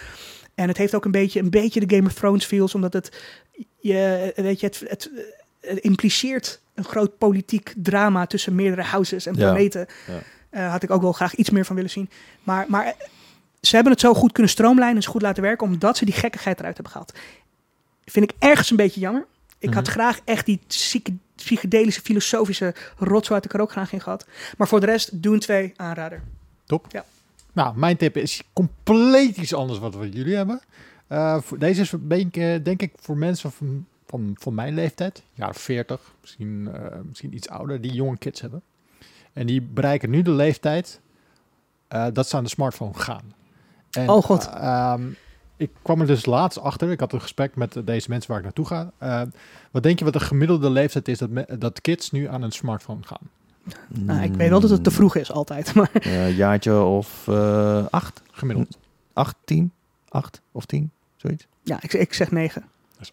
En 0.62 0.68
het 0.68 0.78
heeft 0.78 0.96
ook 0.96 1.06
een 1.06 1.12
beetje, 1.12 1.40
een 1.40 1.50
beetje 1.50 1.86
de 1.86 1.96
Game 1.96 2.08
of 2.08 2.14
Thrones 2.14 2.46
feels, 2.46 2.76
omdat 2.76 2.94
het, 2.94 3.22
je, 3.80 4.32
weet 4.36 4.60
je, 4.60 4.66
het, 4.66 4.84
het, 4.88 5.12
het 5.62 5.78
impliceert 5.80 6.62
een 6.74 6.84
groot 6.84 7.18
politiek 7.18 7.74
drama 7.78 8.26
tussen 8.26 8.56
meerdere 8.56 8.82
houses 8.84 9.26
en 9.26 9.34
Ja. 9.36 9.40
planeten. 9.52 9.86
Ja. 10.08 10.20
Eh, 10.50 10.72
had 10.72 10.84
ik 10.84 10.90
ook 10.92 11.02
wel 11.02 11.12
graag 11.12 11.36
iets 11.36 11.50
meer 11.50 11.66
van 11.66 11.76
willen 11.76 11.90
zien. 11.92 12.10
Maar, 12.44 12.66
maar 12.68 12.94
ze 13.62 13.76
hebben 13.76 13.92
het 13.94 14.02
zo 14.02 14.14
goed 14.14 14.32
kunnen 14.32 14.52
stroomlijnen 14.52 14.96
en 14.96 15.04
zo 15.04 15.12
goed 15.12 15.22
laten 15.22 15.44
werken, 15.44 15.68
omdat 15.68 15.98
ze 15.98 16.06
die 16.06 16.14
gekkigheid 16.14 16.60
eruit 16.60 16.74
hebben 16.76 16.92
gehaald. 16.94 17.14
Vind 18.06 18.32
ik 18.32 18.36
ergens 18.40 18.70
een 18.70 18.76
beetje 18.78 19.00
jammer. 19.00 19.26
Ik 19.60 19.74
had 19.74 19.84
Mhm. 19.84 19.92
graag 19.92 20.20
echt 20.26 20.46
die 20.46 20.60
psyche- 20.68 21.16
psychedelische, 21.36 22.02
filosofische 22.02 22.74
rotzooi 22.98 23.40
had 23.40 23.46
ik 23.46 23.54
er 23.54 23.62
ook 23.62 23.72
graag 23.72 23.94
in 23.94 24.02
gehad. 24.02 24.26
Maar 24.58 24.68
voor 24.68 24.80
de 24.80 24.86
rest, 24.86 25.22
Dune 25.24 25.38
2 25.40 25.74
aanrader. 25.76 26.22
Nou, 27.54 27.78
mijn 27.78 27.98
tip 27.98 28.18
is 28.18 28.44
compleet 28.54 29.38
iets 29.38 29.54
anders 29.54 29.80
wat 29.80 29.96
we 29.96 30.10
jullie 30.10 30.36
hebben. 30.36 30.62
Eh, 31.08 31.42
voor, 31.42 31.58
deze 31.60 31.82
is 31.82 31.94
denk, 32.02 32.36
ik- 32.36 32.66
denk 32.66 32.82
ik 32.82 32.94
voor 33.00 33.18
mensen 33.18 33.52
van, 33.52 33.86
van, 34.06 34.36
van 34.40 34.54
mijn 34.54 34.74
leeftijd, 34.74 35.24
jaren 35.34 35.56
40, 35.56 36.14
misschien, 36.22 36.70
eh, 36.74 36.98
misschien 37.08 37.34
iets 37.36 37.50
ouder, 37.50 37.82
die 37.82 37.94
jonge 37.94 38.18
kids 38.18 38.42
hebben. 38.42 38.62
En 39.34 39.46
die 39.46 39.62
bereiken 39.62 40.10
nu 40.10 40.22
de 40.22 40.32
leeftijd 40.32 41.00
eh, 41.88 42.08
dat 42.14 42.28
ze 42.28 42.38
aan 42.38 42.44
de 42.44 42.50
smartphone 42.50 42.94
gaan. 42.94 43.34
En, 43.92 44.10
Oh, 44.10 44.24
God. 44.24 44.48
eh, 44.48 44.54
ehm, 44.64 45.02
ik 45.58 45.72
kwam 45.82 46.02
er 46.02 46.08
dus 46.08 46.26
laatst 46.26 46.60
achter. 46.60 46.92
Ik 46.92 47.00
had 47.00 47.14
een 47.14 47.22
gesprek 47.22 47.56
met 47.56 47.76
eh, 47.76 47.86
deze 47.86 48.10
mensen 48.10 48.30
waar 48.30 48.38
ik 48.40 48.44
naartoe 48.46 48.66
ga. 48.66 48.92
Eh, 48.98 49.22
wat 49.72 49.84
denk 49.84 50.00
je 50.00 50.06
wat 50.06 50.14
de 50.14 50.20
gemiddelde 50.20 50.70
leeftijd 50.70 51.08
is 51.08 51.18
dat, 51.18 51.30
me- 51.30 51.58
dat 51.60 51.82
kids 51.82 52.12
nu 52.12 52.28
aan 52.28 52.42
een 52.42 52.52
smartphone 52.52 53.04
gaan? 53.04 53.30
Nou, 53.88 54.22
ik 54.24 54.34
weet 54.36 54.50
wel 54.50 54.60
dat 54.60 54.70
het 54.70 54.84
te 54.84 54.92
vroeg 54.92 55.16
is 55.16 55.32
altijd. 55.32 55.74
Maar 55.76 55.90
Een 55.94 56.30
Mm. 56.30 56.36
jaartje 56.36 56.82
of 56.82 57.28
eh, 57.28 57.86
acht, 57.90 58.22
Gemiddeld. 58.32 58.78
acht, 59.14 59.36
tien, 59.46 59.72
acht 60.10 60.42
of 60.52 60.66
tien, 60.66 60.92
zoiets. 61.16 61.48
ja, 61.64 61.78
ik, 61.82 61.94
ik 61.94 62.14
zeg 62.14 62.32
9. 62.32 62.64
Dat 62.98 63.02
is 63.02 63.12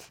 8,5. 0.00 0.10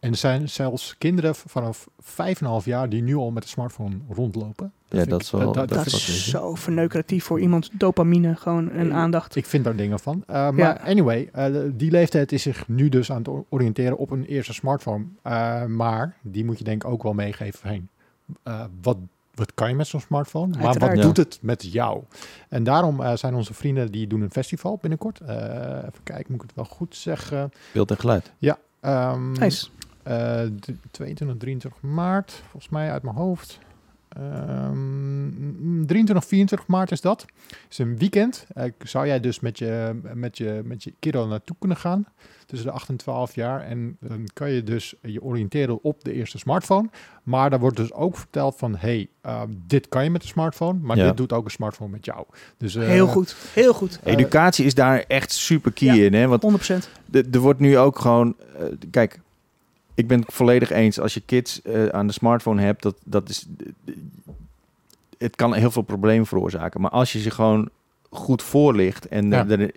En 0.00 0.10
er 0.10 0.16
zijn 0.16 0.48
zelfs 0.48 0.94
kinderen 0.98 1.34
vanaf 1.34 1.88
5,5 2.00 2.64
jaar 2.64 2.88
die 2.88 3.02
nu 3.02 3.14
al 3.14 3.30
met 3.30 3.42
een 3.42 3.48
smartphone 3.48 3.96
rondlopen. 4.08 4.72
Ja, 4.88 4.98
vind 4.98 5.10
dat 5.10 5.20
is 5.22 5.30
wel- 5.30 5.40
dat- 5.40 5.54
dat 5.54 5.68
Dat 5.68 5.86
is 5.86 6.28
zo 6.28 6.54
verneukeratief 6.54 7.24
voor 7.24 7.40
iemand. 7.40 7.70
Dopamine 7.72 8.36
gewoon 8.36 8.70
en 8.70 8.90
Eh, 8.90 8.96
aandacht. 8.96 9.36
Ik 9.36 9.46
vind 9.46 9.64
daar 9.64 9.76
dingen 9.76 9.98
van. 10.00 10.16
Uh, 10.16 10.34
maar 10.34 10.56
Ja. 10.56 10.72
anyway, 10.84 11.28
eh, 11.32 11.54
die 11.72 11.90
leeftijd 11.90 12.32
is 12.32 12.42
zich 12.42 12.68
nu 12.68 12.88
dus 12.88 13.10
aan 13.12 13.22
het 13.22 13.28
oriënteren 13.48 13.96
op 13.98 14.10
een 14.10 14.24
eerste 14.24 14.52
smartphone. 14.52 15.04
Uh, 15.26 15.64
maar 15.64 16.16
die 16.22 16.44
moet 16.44 16.58
je 16.58 16.64
denk 16.64 16.84
ik 16.84 16.90
ook 16.90 17.02
wel 17.02 17.12
meegeven 17.14 17.68
heen. 17.68 17.88
Uh, 18.44 18.64
wat, 18.82 18.96
wat 19.34 19.54
kan 19.54 19.68
je 19.68 19.74
met 19.74 19.86
zo'n 19.86 20.00
smartphone? 20.00 20.58
Maar 20.58 20.78
wat 20.78 20.96
Ja. 20.96 21.02
doet 21.02 21.16
het 21.16 21.38
met 21.42 21.72
jou? 21.72 22.02
En 22.48 22.64
daarom 22.64 23.00
uh, 23.00 23.14
zijn 23.16 23.34
onze 23.34 23.54
vrienden 23.54 23.92
die 23.92 24.06
doen 24.06 24.20
een 24.20 24.30
festival 24.30 24.78
binnenkort. 24.80 25.20
Uh, 25.22 25.28
even 25.76 26.02
kijken, 26.02 26.24
moet 26.32 26.42
ik 26.42 26.46
het 26.46 26.54
wel 26.56 26.64
goed 26.64 26.96
zeggen? 26.96 27.50
Beeld 27.72 27.90
en 27.90 27.96
geluid. 27.98 28.32
Ja. 28.38 28.58
Um, 29.12 29.32
Nice. 29.32 29.68
Uh, 30.08 30.40
22, 30.90 31.36
23 31.38 31.80
maart, 31.80 32.32
volgens 32.50 32.72
mij 32.72 32.90
uit 32.90 33.02
mijn 33.02 33.16
hoofd. 33.16 33.58
Um, 34.18 35.86
23, 35.86 36.24
24 36.24 36.66
maart 36.68 36.90
is 36.90 37.00
dat. 37.00 37.20
Het 37.48 37.56
is 37.70 37.78
een 37.78 37.98
weekend. 37.98 38.46
Uh, 38.56 38.64
zou 38.78 39.06
jij 39.06 39.20
dus 39.20 39.40
met 39.40 39.58
je, 39.58 40.00
met, 40.14 40.38
je, 40.38 40.60
met 40.64 40.84
je 40.84 40.94
kiddo 40.98 41.26
naartoe 41.26 41.56
kunnen 41.58 41.76
gaan? 41.76 42.04
Tussen 42.46 42.68
de 42.68 42.74
8 42.74 42.88
en 42.88 42.96
12 42.96 43.34
jaar. 43.34 43.60
En 43.60 43.96
dan 44.00 44.28
kan 44.32 44.50
je 44.50 44.62
dus 44.62 44.94
je 45.02 45.22
oriënteren 45.22 45.82
op 45.84 46.04
de 46.04 46.12
eerste 46.12 46.38
smartphone. 46.38 46.88
Maar 47.22 47.50
daar 47.50 47.58
wordt 47.60 47.76
dus 47.76 47.92
ook 47.92 48.16
verteld 48.16 48.56
van... 48.56 48.76
hey, 48.76 49.08
uh, 49.26 49.42
dit 49.66 49.88
kan 49.88 50.04
je 50.04 50.10
met 50.10 50.20
de 50.22 50.26
smartphone. 50.26 50.78
Maar 50.82 50.96
Ja. 50.96 51.06
dit 51.06 51.16
doet 51.16 51.32
ook 51.32 51.44
een 51.44 51.50
smartphone 51.50 51.90
met 51.90 52.04
jou. 52.04 52.24
Dus, 52.56 52.74
uh, 52.74 52.86
heel 52.86 53.06
goed. 53.06 53.36
Heel 53.52 53.74
goed. 53.74 54.00
Educatie 54.04 54.64
is 54.64 54.74
daar 54.74 55.04
echt 55.08 55.32
super 55.32 55.72
key 55.72 55.94
Ja. 55.96 56.04
in. 56.04 56.14
Hè? 56.14 56.26
Want 56.28 56.42
100%. 56.42 56.88
de- 57.06 57.28
er 57.32 57.40
wordt 57.40 57.60
nu 57.60 57.78
ook 57.78 57.98
gewoon... 57.98 58.36
eh, 58.58 58.64
kijk, 58.90 59.20
ik 59.94 60.06
ben 60.06 60.20
het 60.20 60.32
volledig 60.34 60.70
eens. 60.70 61.00
Als 61.00 61.14
je 61.14 61.20
kids 61.20 61.62
eh, 61.62 61.86
aan 61.86 62.06
de 62.06 62.12
smartphone 62.12 62.62
hebt, 62.62 62.82
dat, 62.82 62.94
dat 63.04 63.28
is... 63.28 63.46
Het 65.18 65.36
kan 65.36 65.54
heel 65.54 65.70
veel 65.70 65.82
problemen 65.82 66.26
veroorzaken. 66.26 66.80
Maar 66.80 66.90
als 66.90 67.12
je 67.12 67.20
ze 67.20 67.30
gewoon 67.30 67.68
goed 68.10 68.42
voorlicht. 68.42 69.08
En 69.08 69.30
Ja. 69.30 69.46
eh, 69.46 69.68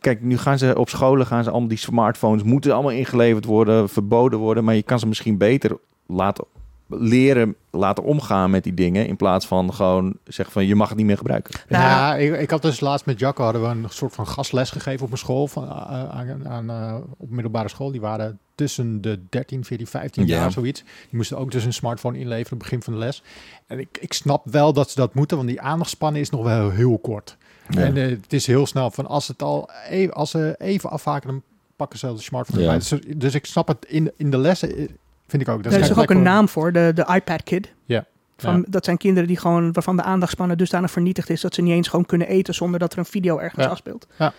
kijk, 0.00 0.22
nu 0.22 0.38
gaan 0.38 0.58
ze 0.58 0.78
op 0.78 0.88
scholen 0.88 1.26
gaan 1.26 1.44
ze 1.44 1.50
allemaal 1.50 1.68
die 1.68 1.78
smartphones 1.78 2.42
moeten 2.42 2.72
allemaal 2.72 2.92
ingeleverd 2.92 3.44
worden, 3.44 3.88
verboden 3.88 4.38
worden. 4.38 4.64
Maar 4.64 4.74
je 4.74 4.82
kan 4.82 4.98
ze 4.98 5.06
misschien 5.06 5.36
beter 5.36 5.78
laten 6.06 6.44
leren, 6.88 7.54
laten 7.70 8.04
omgaan 8.04 8.50
met 8.50 8.64
die 8.64 8.74
dingen. 8.74 9.06
In 9.06 9.16
plaats 9.16 9.46
van 9.46 9.74
gewoon 9.74 10.14
zeggen 10.24 10.52
van 10.52 10.66
je 10.66 10.74
mag 10.74 10.88
het 10.88 10.96
niet 10.96 11.06
meer 11.06 11.16
gebruiken. 11.16 11.60
Nou, 11.68 11.82
ja, 11.84 12.16
ik, 12.16 12.40
ik 12.40 12.50
had 12.50 12.62
dus 12.62 12.80
laatst 12.80 13.06
met 13.06 13.18
Jacco 13.18 13.44
hadden 13.44 13.62
we 13.62 13.68
een 13.68 13.86
soort 13.88 14.14
van 14.14 14.26
gastles 14.26 14.70
gegeven 14.70 15.06
op 15.06 15.12
een 15.12 15.18
school, 15.18 15.46
van, 15.46 15.64
uh, 15.64 15.70
aan, 15.70 16.48
aan, 16.48 16.70
uh, 16.70 16.94
op 17.16 17.30
middelbare 17.30 17.68
school. 17.68 17.90
Die 17.90 18.00
waren 18.00 18.38
tussen 18.54 19.00
de 19.00 19.20
13, 19.28 19.64
14, 19.64 19.86
15 19.86 20.26
Ja. 20.26 20.36
jaar, 20.36 20.52
zoiets. 20.52 20.80
Die 20.82 21.16
moesten 21.16 21.38
ook 21.38 21.50
dus 21.50 21.64
een 21.64 21.72
smartphone 21.72 22.18
inleveren 22.18 22.52
op 22.52 22.58
het 22.60 22.70
begin 22.70 22.82
van 22.82 22.92
de 22.92 22.98
les. 22.98 23.22
En 23.66 23.78
ik, 23.78 23.98
ik 24.00 24.12
snap 24.12 24.44
wel 24.50 24.72
dat 24.72 24.90
ze 24.90 24.96
dat 24.96 25.14
moeten, 25.14 25.36
want 25.36 25.48
die 25.48 25.60
aandachtspannen 25.60 26.20
is 26.20 26.30
nog 26.30 26.42
wel 26.42 26.70
heel 26.70 26.98
kort. 26.98 27.36
Ja. 27.68 27.80
En 27.80 27.96
uh, 27.96 28.08
het 28.08 28.32
is 28.32 28.46
heel 28.46 28.66
snel 28.66 28.90
van 28.90 29.06
als 29.06 29.28
het 29.28 29.42
al 29.42 29.70
even, 29.88 30.14
als 30.14 30.30
ze 30.30 30.54
even 30.58 30.90
afhaken, 30.90 31.28
dan 31.28 31.42
pakken 31.76 31.98
ze 31.98 32.12
de 32.14 32.20
smartphone 32.20 32.62
Ja. 32.62 32.72
Dus, 32.74 32.92
dus 33.16 33.34
ik 33.34 33.46
snap 33.46 33.68
het 33.68 33.84
in, 33.88 34.12
in 34.16 34.30
de 34.30 34.38
lessen. 34.38 34.88
Eh, 35.28 35.30
Vind 35.30 35.42
ik 35.42 35.48
ook. 35.48 35.62
Dat 35.62 35.72
Er 35.72 35.80
is 35.80 35.88
toch 35.88 35.98
ook 35.98 36.10
een 36.10 36.22
naam 36.22 36.48
voor, 36.48 36.72
de, 36.72 36.92
de 36.94 37.06
iPad 37.14 37.42
Kid. 37.42 37.72
Ja. 37.84 38.04
Van, 38.36 38.56
Ja. 38.56 38.64
Dat 38.68 38.84
zijn 38.84 38.96
kinderen 38.96 39.28
die 39.28 39.36
gewoon, 39.38 39.72
waarvan 39.72 39.96
de 39.96 40.02
aandachtspannen 40.02 40.58
dusdanig 40.58 40.90
vernietigd 40.90 41.30
is 41.30 41.40
dat 41.40 41.54
ze 41.54 41.62
niet 41.62 41.72
eens 41.72 41.88
gewoon 41.88 42.06
kunnen 42.06 42.28
eten 42.28 42.54
zonder 42.54 42.80
dat 42.80 42.92
er 42.92 42.98
een 42.98 43.04
video 43.04 43.38
ergens 43.38 43.64
Ja. 43.64 43.70
afspeelt. 43.70 44.06
Ja, 44.18 44.32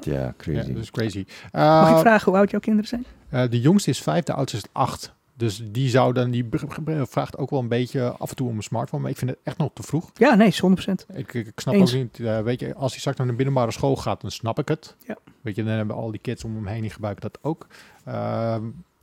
Ja, 0.00 0.34
crazy. 0.36 0.72
dat 0.72 0.82
is 0.82 0.90
crazy. 0.90 1.24
Mag 1.52 1.88
Uh, 1.88 1.94
ik 1.94 2.00
vragen 2.00 2.30
hoe 2.30 2.40
oud 2.40 2.50
jouw 2.50 2.60
kinderen 2.60 2.88
zijn? 2.88 3.04
Uh, 3.32 3.50
de 3.50 3.60
jongste 3.60 3.90
is 3.90 4.02
vijf, 4.02 4.24
de 4.24 4.32
oudste 4.32 4.56
is 4.56 4.64
acht. 4.72 5.12
dus 5.36 5.62
die 5.70 5.88
zou 5.88 6.12
dan, 6.12 6.30
die 6.30 6.48
vraagt 7.08 7.36
ook 7.38 7.50
wel 7.50 7.58
een 7.60 7.68
beetje 7.68 8.10
af 8.18 8.30
en 8.30 8.36
toe 8.36 8.48
om 8.48 8.56
een 8.56 8.62
smartphone. 8.62 9.02
Maar 9.02 9.10
ik 9.10 9.16
vind 9.16 9.30
het 9.30 9.38
echt 9.42 9.58
nog 9.58 9.70
te 9.74 9.82
vroeg. 9.82 10.10
Ja, 10.14 10.34
nee, 10.34 10.46
is 10.48 10.62
100%. 10.62 11.14
Ik, 11.14 11.34
ik, 11.34 11.52
snap 11.56 11.74
Eens. 11.74 11.92
ook 11.94 11.98
niet, 11.98 12.20
eh, 12.20 12.40
weet 12.40 12.60
je, 12.60 12.74
als 12.74 12.90
hij 12.90 13.00
straks 13.00 13.18
naar 13.18 13.26
de 13.26 13.32
middelbare 13.32 13.70
school 13.72 13.96
gaat, 13.96 14.20
dan 14.20 14.30
snap 14.30 14.58
ik 14.58 14.68
het. 14.68 14.96
Ja. 15.06 15.16
Weet 15.40 15.56
je, 15.56 15.64
dan 15.64 15.72
hebben 15.72 15.96
al 15.96 16.10
die 16.10 16.20
kids 16.20 16.44
om 16.44 16.54
hem 16.54 16.66
heen, 16.66 16.80
die 16.80 16.90
gebruiken 16.90 17.22
dat 17.30 17.38
ook. 17.42 17.66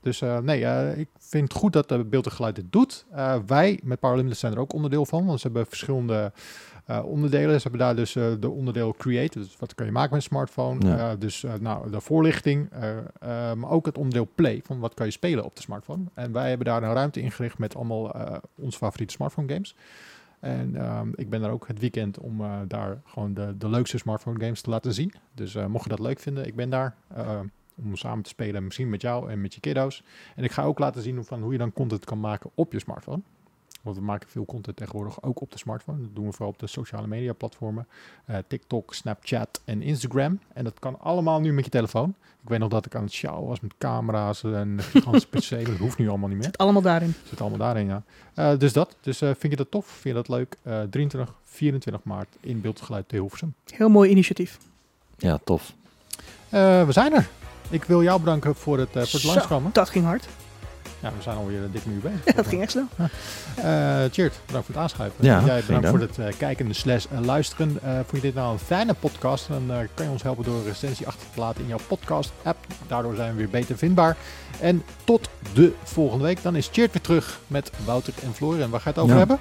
Dus 0.09 0.21
eh, 0.21 0.37
nee, 0.37 0.65
eh, 0.65 0.97
ik 0.97 1.09
vind 1.19 1.43
het 1.43 1.61
goed 1.61 1.73
dat 1.73 1.89
de 1.89 2.05
beeld 2.05 2.25
en 2.25 2.31
geluid 2.31 2.55
dit 2.55 2.71
doet. 2.71 3.05
Eh, 3.11 3.35
wij 3.45 3.79
met 3.83 3.99
Limited 4.01 4.37
zijn 4.37 4.53
er 4.53 4.59
ook 4.59 4.73
onderdeel 4.73 5.05
van, 5.05 5.25
want 5.25 5.39
ze 5.39 5.47
hebben 5.47 5.65
verschillende 5.65 6.31
onderdelen. 7.03 7.55
Ze 7.55 7.61
hebben 7.61 7.79
daar 7.79 7.95
dus 7.95 8.13
de 8.13 8.49
onderdeel 8.49 8.93
Create, 8.97 9.39
dus 9.39 9.55
wat 9.59 9.75
kan 9.75 9.85
je 9.85 9.91
maken 9.91 10.13
met 10.13 10.19
een 10.21 10.29
smartphone. 10.29 10.87
Ja. 10.87 11.15
Dus 11.15 11.45
nou, 11.59 11.91
de 11.91 12.01
voorlichting, 12.01 12.69
maar 13.55 13.69
ook 13.69 13.85
het 13.85 13.97
onderdeel 13.97 14.29
Play, 14.35 14.61
van 14.63 14.79
wat 14.79 14.93
kan 14.93 15.05
je 15.05 15.11
spelen 15.11 15.43
op 15.43 15.55
de 15.55 15.61
smartphone. 15.61 16.03
En 16.13 16.31
wij 16.31 16.49
hebben 16.49 16.65
daar 16.65 16.83
een 16.83 16.93
ruimte 16.93 17.21
ingericht 17.21 17.57
met 17.57 17.75
allemaal 17.75 18.15
onze 18.55 18.77
favoriete 18.77 19.13
smartphone 19.13 19.53
games. 19.53 19.75
En 20.39 20.75
ehm, 20.75 21.09
ik 21.15 21.29
ben 21.29 21.43
er 21.43 21.51
ook 21.51 21.67
het 21.67 21.79
weekend 21.79 22.19
om 22.19 22.41
daar 22.67 23.01
gewoon 23.05 23.33
de, 23.33 23.57
de 23.57 23.69
leukste 23.69 23.97
smartphone 23.97 24.39
games 24.39 24.61
te 24.61 24.69
laten 24.69 24.93
zien. 24.93 25.13
Dus 25.33 25.53
mocht 25.67 25.83
je 25.83 25.89
dat 25.89 25.99
leuk 25.99 26.19
vinden, 26.19 26.45
ik 26.45 26.55
ben 26.55 26.69
daar 26.69 26.95
om 27.83 27.95
samen 27.95 28.23
te 28.23 28.29
spelen, 28.29 28.63
misschien 28.63 28.89
met 28.89 29.01
jou 29.01 29.31
en 29.31 29.41
met 29.41 29.53
je 29.53 29.59
kiddo's. 29.59 30.03
En 30.35 30.43
ik 30.43 30.51
ga 30.51 30.63
ook 30.63 30.79
laten 30.79 31.01
zien 31.01 31.25
van 31.25 31.41
hoe 31.41 31.51
je 31.51 31.57
dan 31.57 31.73
content 31.73 32.05
kan 32.05 32.19
maken 32.19 32.49
op 32.55 32.71
je 32.71 32.79
smartphone. 32.79 33.21
Want 33.81 33.97
we 33.97 34.03
maken 34.03 34.29
veel 34.29 34.45
content 34.45 34.77
tegenwoordig 34.77 35.23
ook 35.23 35.41
op 35.41 35.51
de 35.51 35.57
smartphone. 35.57 36.01
Dat 36.01 36.15
doen 36.15 36.25
we 36.25 36.31
vooral 36.31 36.49
op 36.49 36.59
de 36.59 36.67
sociale 36.67 37.07
media 37.07 37.33
platformen. 37.33 37.87
eh, 38.25 38.37
TikTok, 38.47 38.93
Snapchat 38.93 39.61
en 39.65 39.81
Instagram. 39.81 40.39
En 40.53 40.63
dat 40.63 40.79
kan 40.79 40.99
allemaal 40.99 41.39
nu 41.41 41.53
met 41.53 41.65
je 41.65 41.71
telefoon. 41.71 42.13
Ik 42.43 42.49
weet 42.49 42.59
nog 42.59 42.69
dat 42.69 42.85
ik 42.85 42.95
aan 42.95 43.03
het 43.03 43.11
sjouwen 43.11 43.47
was 43.47 43.59
met 43.59 43.73
camera's 43.77 44.43
en 44.43 44.53
een 44.53 44.79
gigantische 44.81 45.27
pc. 45.59 45.65
Dat 45.65 45.77
hoeft 45.77 45.97
nu 45.97 46.09
allemaal 46.09 46.27
niet 46.27 46.37
meer. 46.37 46.47
Het 46.47 46.57
allemaal 46.57 46.81
daarin. 46.81 47.13
Zit 47.25 47.41
allemaal 47.41 47.59
daarin, 47.59 47.85
ja. 47.85 48.03
Eh, 48.33 48.57
dus 48.57 48.73
dat. 48.73 48.95
Dus 49.01 49.21
eh, 49.21 49.29
vind 49.37 49.51
je 49.51 49.57
dat 49.57 49.71
tof? 49.71 49.85
Vind 49.85 50.03
je 50.03 50.13
dat 50.13 50.27
leuk? 50.27 50.57
Eh 50.63 50.81
23, 50.89 51.35
24 51.43 52.03
maart 52.03 52.35
in 52.39 52.61
Beeld 52.61 52.79
en 52.79 52.85
Geluid 52.85 53.09
te 53.09 53.15
Hilversum. 53.15 53.53
Heel 53.73 53.89
mooi 53.89 54.09
initiatief. 54.09 54.57
Ja, 55.17 55.39
tof. 55.43 55.73
Eh, 56.49 56.85
we 56.85 56.91
zijn 56.91 57.13
er. 57.13 57.29
Ik 57.69 57.83
wil 57.83 58.03
jou 58.03 58.19
bedanken 58.19 58.55
voor 58.55 58.77
het, 58.79 58.87
eh, 58.87 58.93
voor 58.93 59.01
het 59.01 59.21
Zo, 59.21 59.27
langskomen. 59.27 59.69
Dat 59.73 59.89
ging 59.89 60.05
hard. 60.05 60.27
Ja, 61.01 61.09
we 61.17 61.21
zijn 61.21 61.37
alweer 61.37 61.61
een 61.63 61.71
dikke 61.71 61.89
uur 61.89 61.99
bezig. 61.99 62.25
Ja, 62.25 62.31
dat 62.41 62.47
ging 62.47 62.61
echt 62.61 62.71
snel. 62.71 62.85
Eh 63.55 64.03
Cheert, 64.11 64.39
bedankt 64.45 64.65
voor 64.65 64.75
het 64.75 64.77
aanschuiven. 64.83 65.25
Ja, 65.25 65.41
Jij 65.45 65.63
bedankt 65.65 65.87
voor 65.89 65.99
het 65.99 66.17
eh, 66.17 66.25
kijken 66.37 66.75
slash 66.75 67.05
eh, 67.11 67.19
luisteren. 67.19 67.77
Eh 67.83 67.93
vond 67.93 68.11
je 68.11 68.21
dit 68.21 68.33
nou 68.35 68.51
een 68.53 68.59
fijne 68.59 68.93
podcast? 68.93 69.47
Dan 69.47 69.63
eh, 69.71 69.77
kan 69.93 70.05
je 70.05 70.11
ons 70.11 70.23
helpen 70.23 70.43
door 70.43 70.55
een 70.55 70.63
recensie 70.65 71.07
achter 71.07 71.27
te 71.33 71.39
laten 71.39 71.61
in 71.61 71.67
jouw 71.67 71.79
podcast 71.87 72.31
app. 72.43 72.57
Daardoor 72.87 73.15
zijn 73.15 73.31
we 73.31 73.37
weer 73.37 73.49
beter 73.49 73.77
vindbaar. 73.77 74.17
En 74.59 74.83
tot 75.03 75.29
de 75.53 75.73
volgende 75.83 76.23
week. 76.23 76.41
Dan 76.43 76.55
is 76.55 76.69
Cheert 76.71 76.91
weer 76.93 77.01
terug 77.01 77.39
met 77.47 77.71
Wouter 77.85 78.13
en 78.23 78.33
Floor. 78.33 78.59
En 78.59 78.69
waar 78.69 78.81
ga 78.81 78.89
je 78.89 78.99
het 78.99 79.03
over 79.03 79.17
Ja. 79.17 79.19
hebben? 79.19 79.39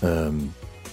Ehm, 0.00 0.34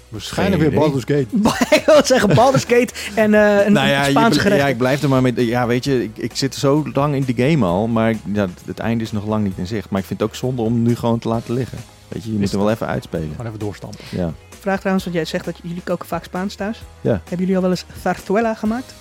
Waarschijnlijk 0.10 0.62
weer. 0.62 0.72
Baldur's 0.80 1.04
Gate. 1.04 1.28
ik 1.80 1.84
wil 1.86 2.06
zeggen 2.06 2.36
Baldur's 2.36 2.64
Gate 2.64 2.94
en 3.16 3.34
eh 3.34 3.66
een 3.66 3.72
nou 3.74 3.88
ja, 3.88 4.04
je 4.06 4.10
Spaanse 4.10 4.30
bl- 4.40 4.42
gerecht. 4.46 4.62
ja, 4.62 4.68
ik 4.68 4.78
blijf 4.78 5.04
er 5.04 5.10
maar 5.10 5.22
met. 5.22 5.36
Ja, 5.38 5.68
weet 5.68 5.84
je, 5.84 6.04
ik, 6.04 6.18
ik 6.18 6.32
zit 6.36 6.56
zo 6.56 6.84
lang 6.94 7.16
in 7.16 7.24
de 7.36 7.50
game 7.50 7.66
al, 7.66 7.88
maar 7.88 8.16
ja, 8.34 8.48
het- 8.66 8.80
einde 8.80 9.04
is 9.04 9.12
nog 9.12 9.26
lang 9.26 9.44
niet 9.44 9.58
in 9.58 9.68
zicht. 9.68 9.90
Maar 9.90 10.00
ik 10.00 10.06
vind 10.06 10.20
het 10.20 10.30
ook 10.30 10.36
zonde 10.36 10.62
om 10.62 10.82
nu 10.82 10.96
gewoon 10.96 11.20
te 11.20 11.28
laten 11.28 11.54
liggen. 11.54 11.78
Weet 12.08 12.24
je, 12.24 12.32
je 12.34 12.40
moet 12.40 12.52
hem 12.52 12.60
wel 12.60 12.72
even 12.72 12.88
uitspelen. 12.88 13.30
Gewoon 13.32 13.46
even 13.48 13.60
doorstampen. 13.60 14.00
Ja. 14.10 14.34
Vraag 14.60 14.78
trouwens, 14.78 15.06
want 15.06 15.16
jij 15.18 15.26
zegt 15.26 15.46
dat 15.46 15.60
jullie 15.64 15.82
koken 15.84 16.08
vaak 16.08 16.24
Spaans 16.24 16.56
thuis. 16.56 16.82
Ja. 17.02 17.10
Hebben 17.12 17.38
jullie 17.40 17.56
al 17.56 17.62
wel 17.62 17.72
eens 17.72 17.86
zarzuela 18.02 18.54
gemaakt? 18.54 18.94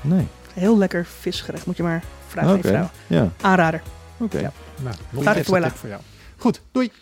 Nee. 0.00 0.26
Heel 0.54 0.78
lekker 0.78 1.06
visgerecht. 1.20 1.66
Moet 1.66 1.76
je 1.76 1.82
maar 1.82 2.02
vragen 2.26 2.50
aan 2.50 2.56
Oké. 2.56 2.68
je 2.68 2.74
vrouw. 2.74 2.90
Ja. 3.06 3.28
Aanrader. 3.40 3.82
Oké. 4.18 4.38
Ja. 4.38 4.52
Nou, 4.82 4.94
nog 5.10 5.26
een 5.26 5.32
Zarzuela. 5.32 5.36
extra 5.66 5.68
tip 5.68 5.76
voor 5.78 5.88
jou. 5.88 6.00
Goed, 6.36 6.60
doei. 6.72 6.92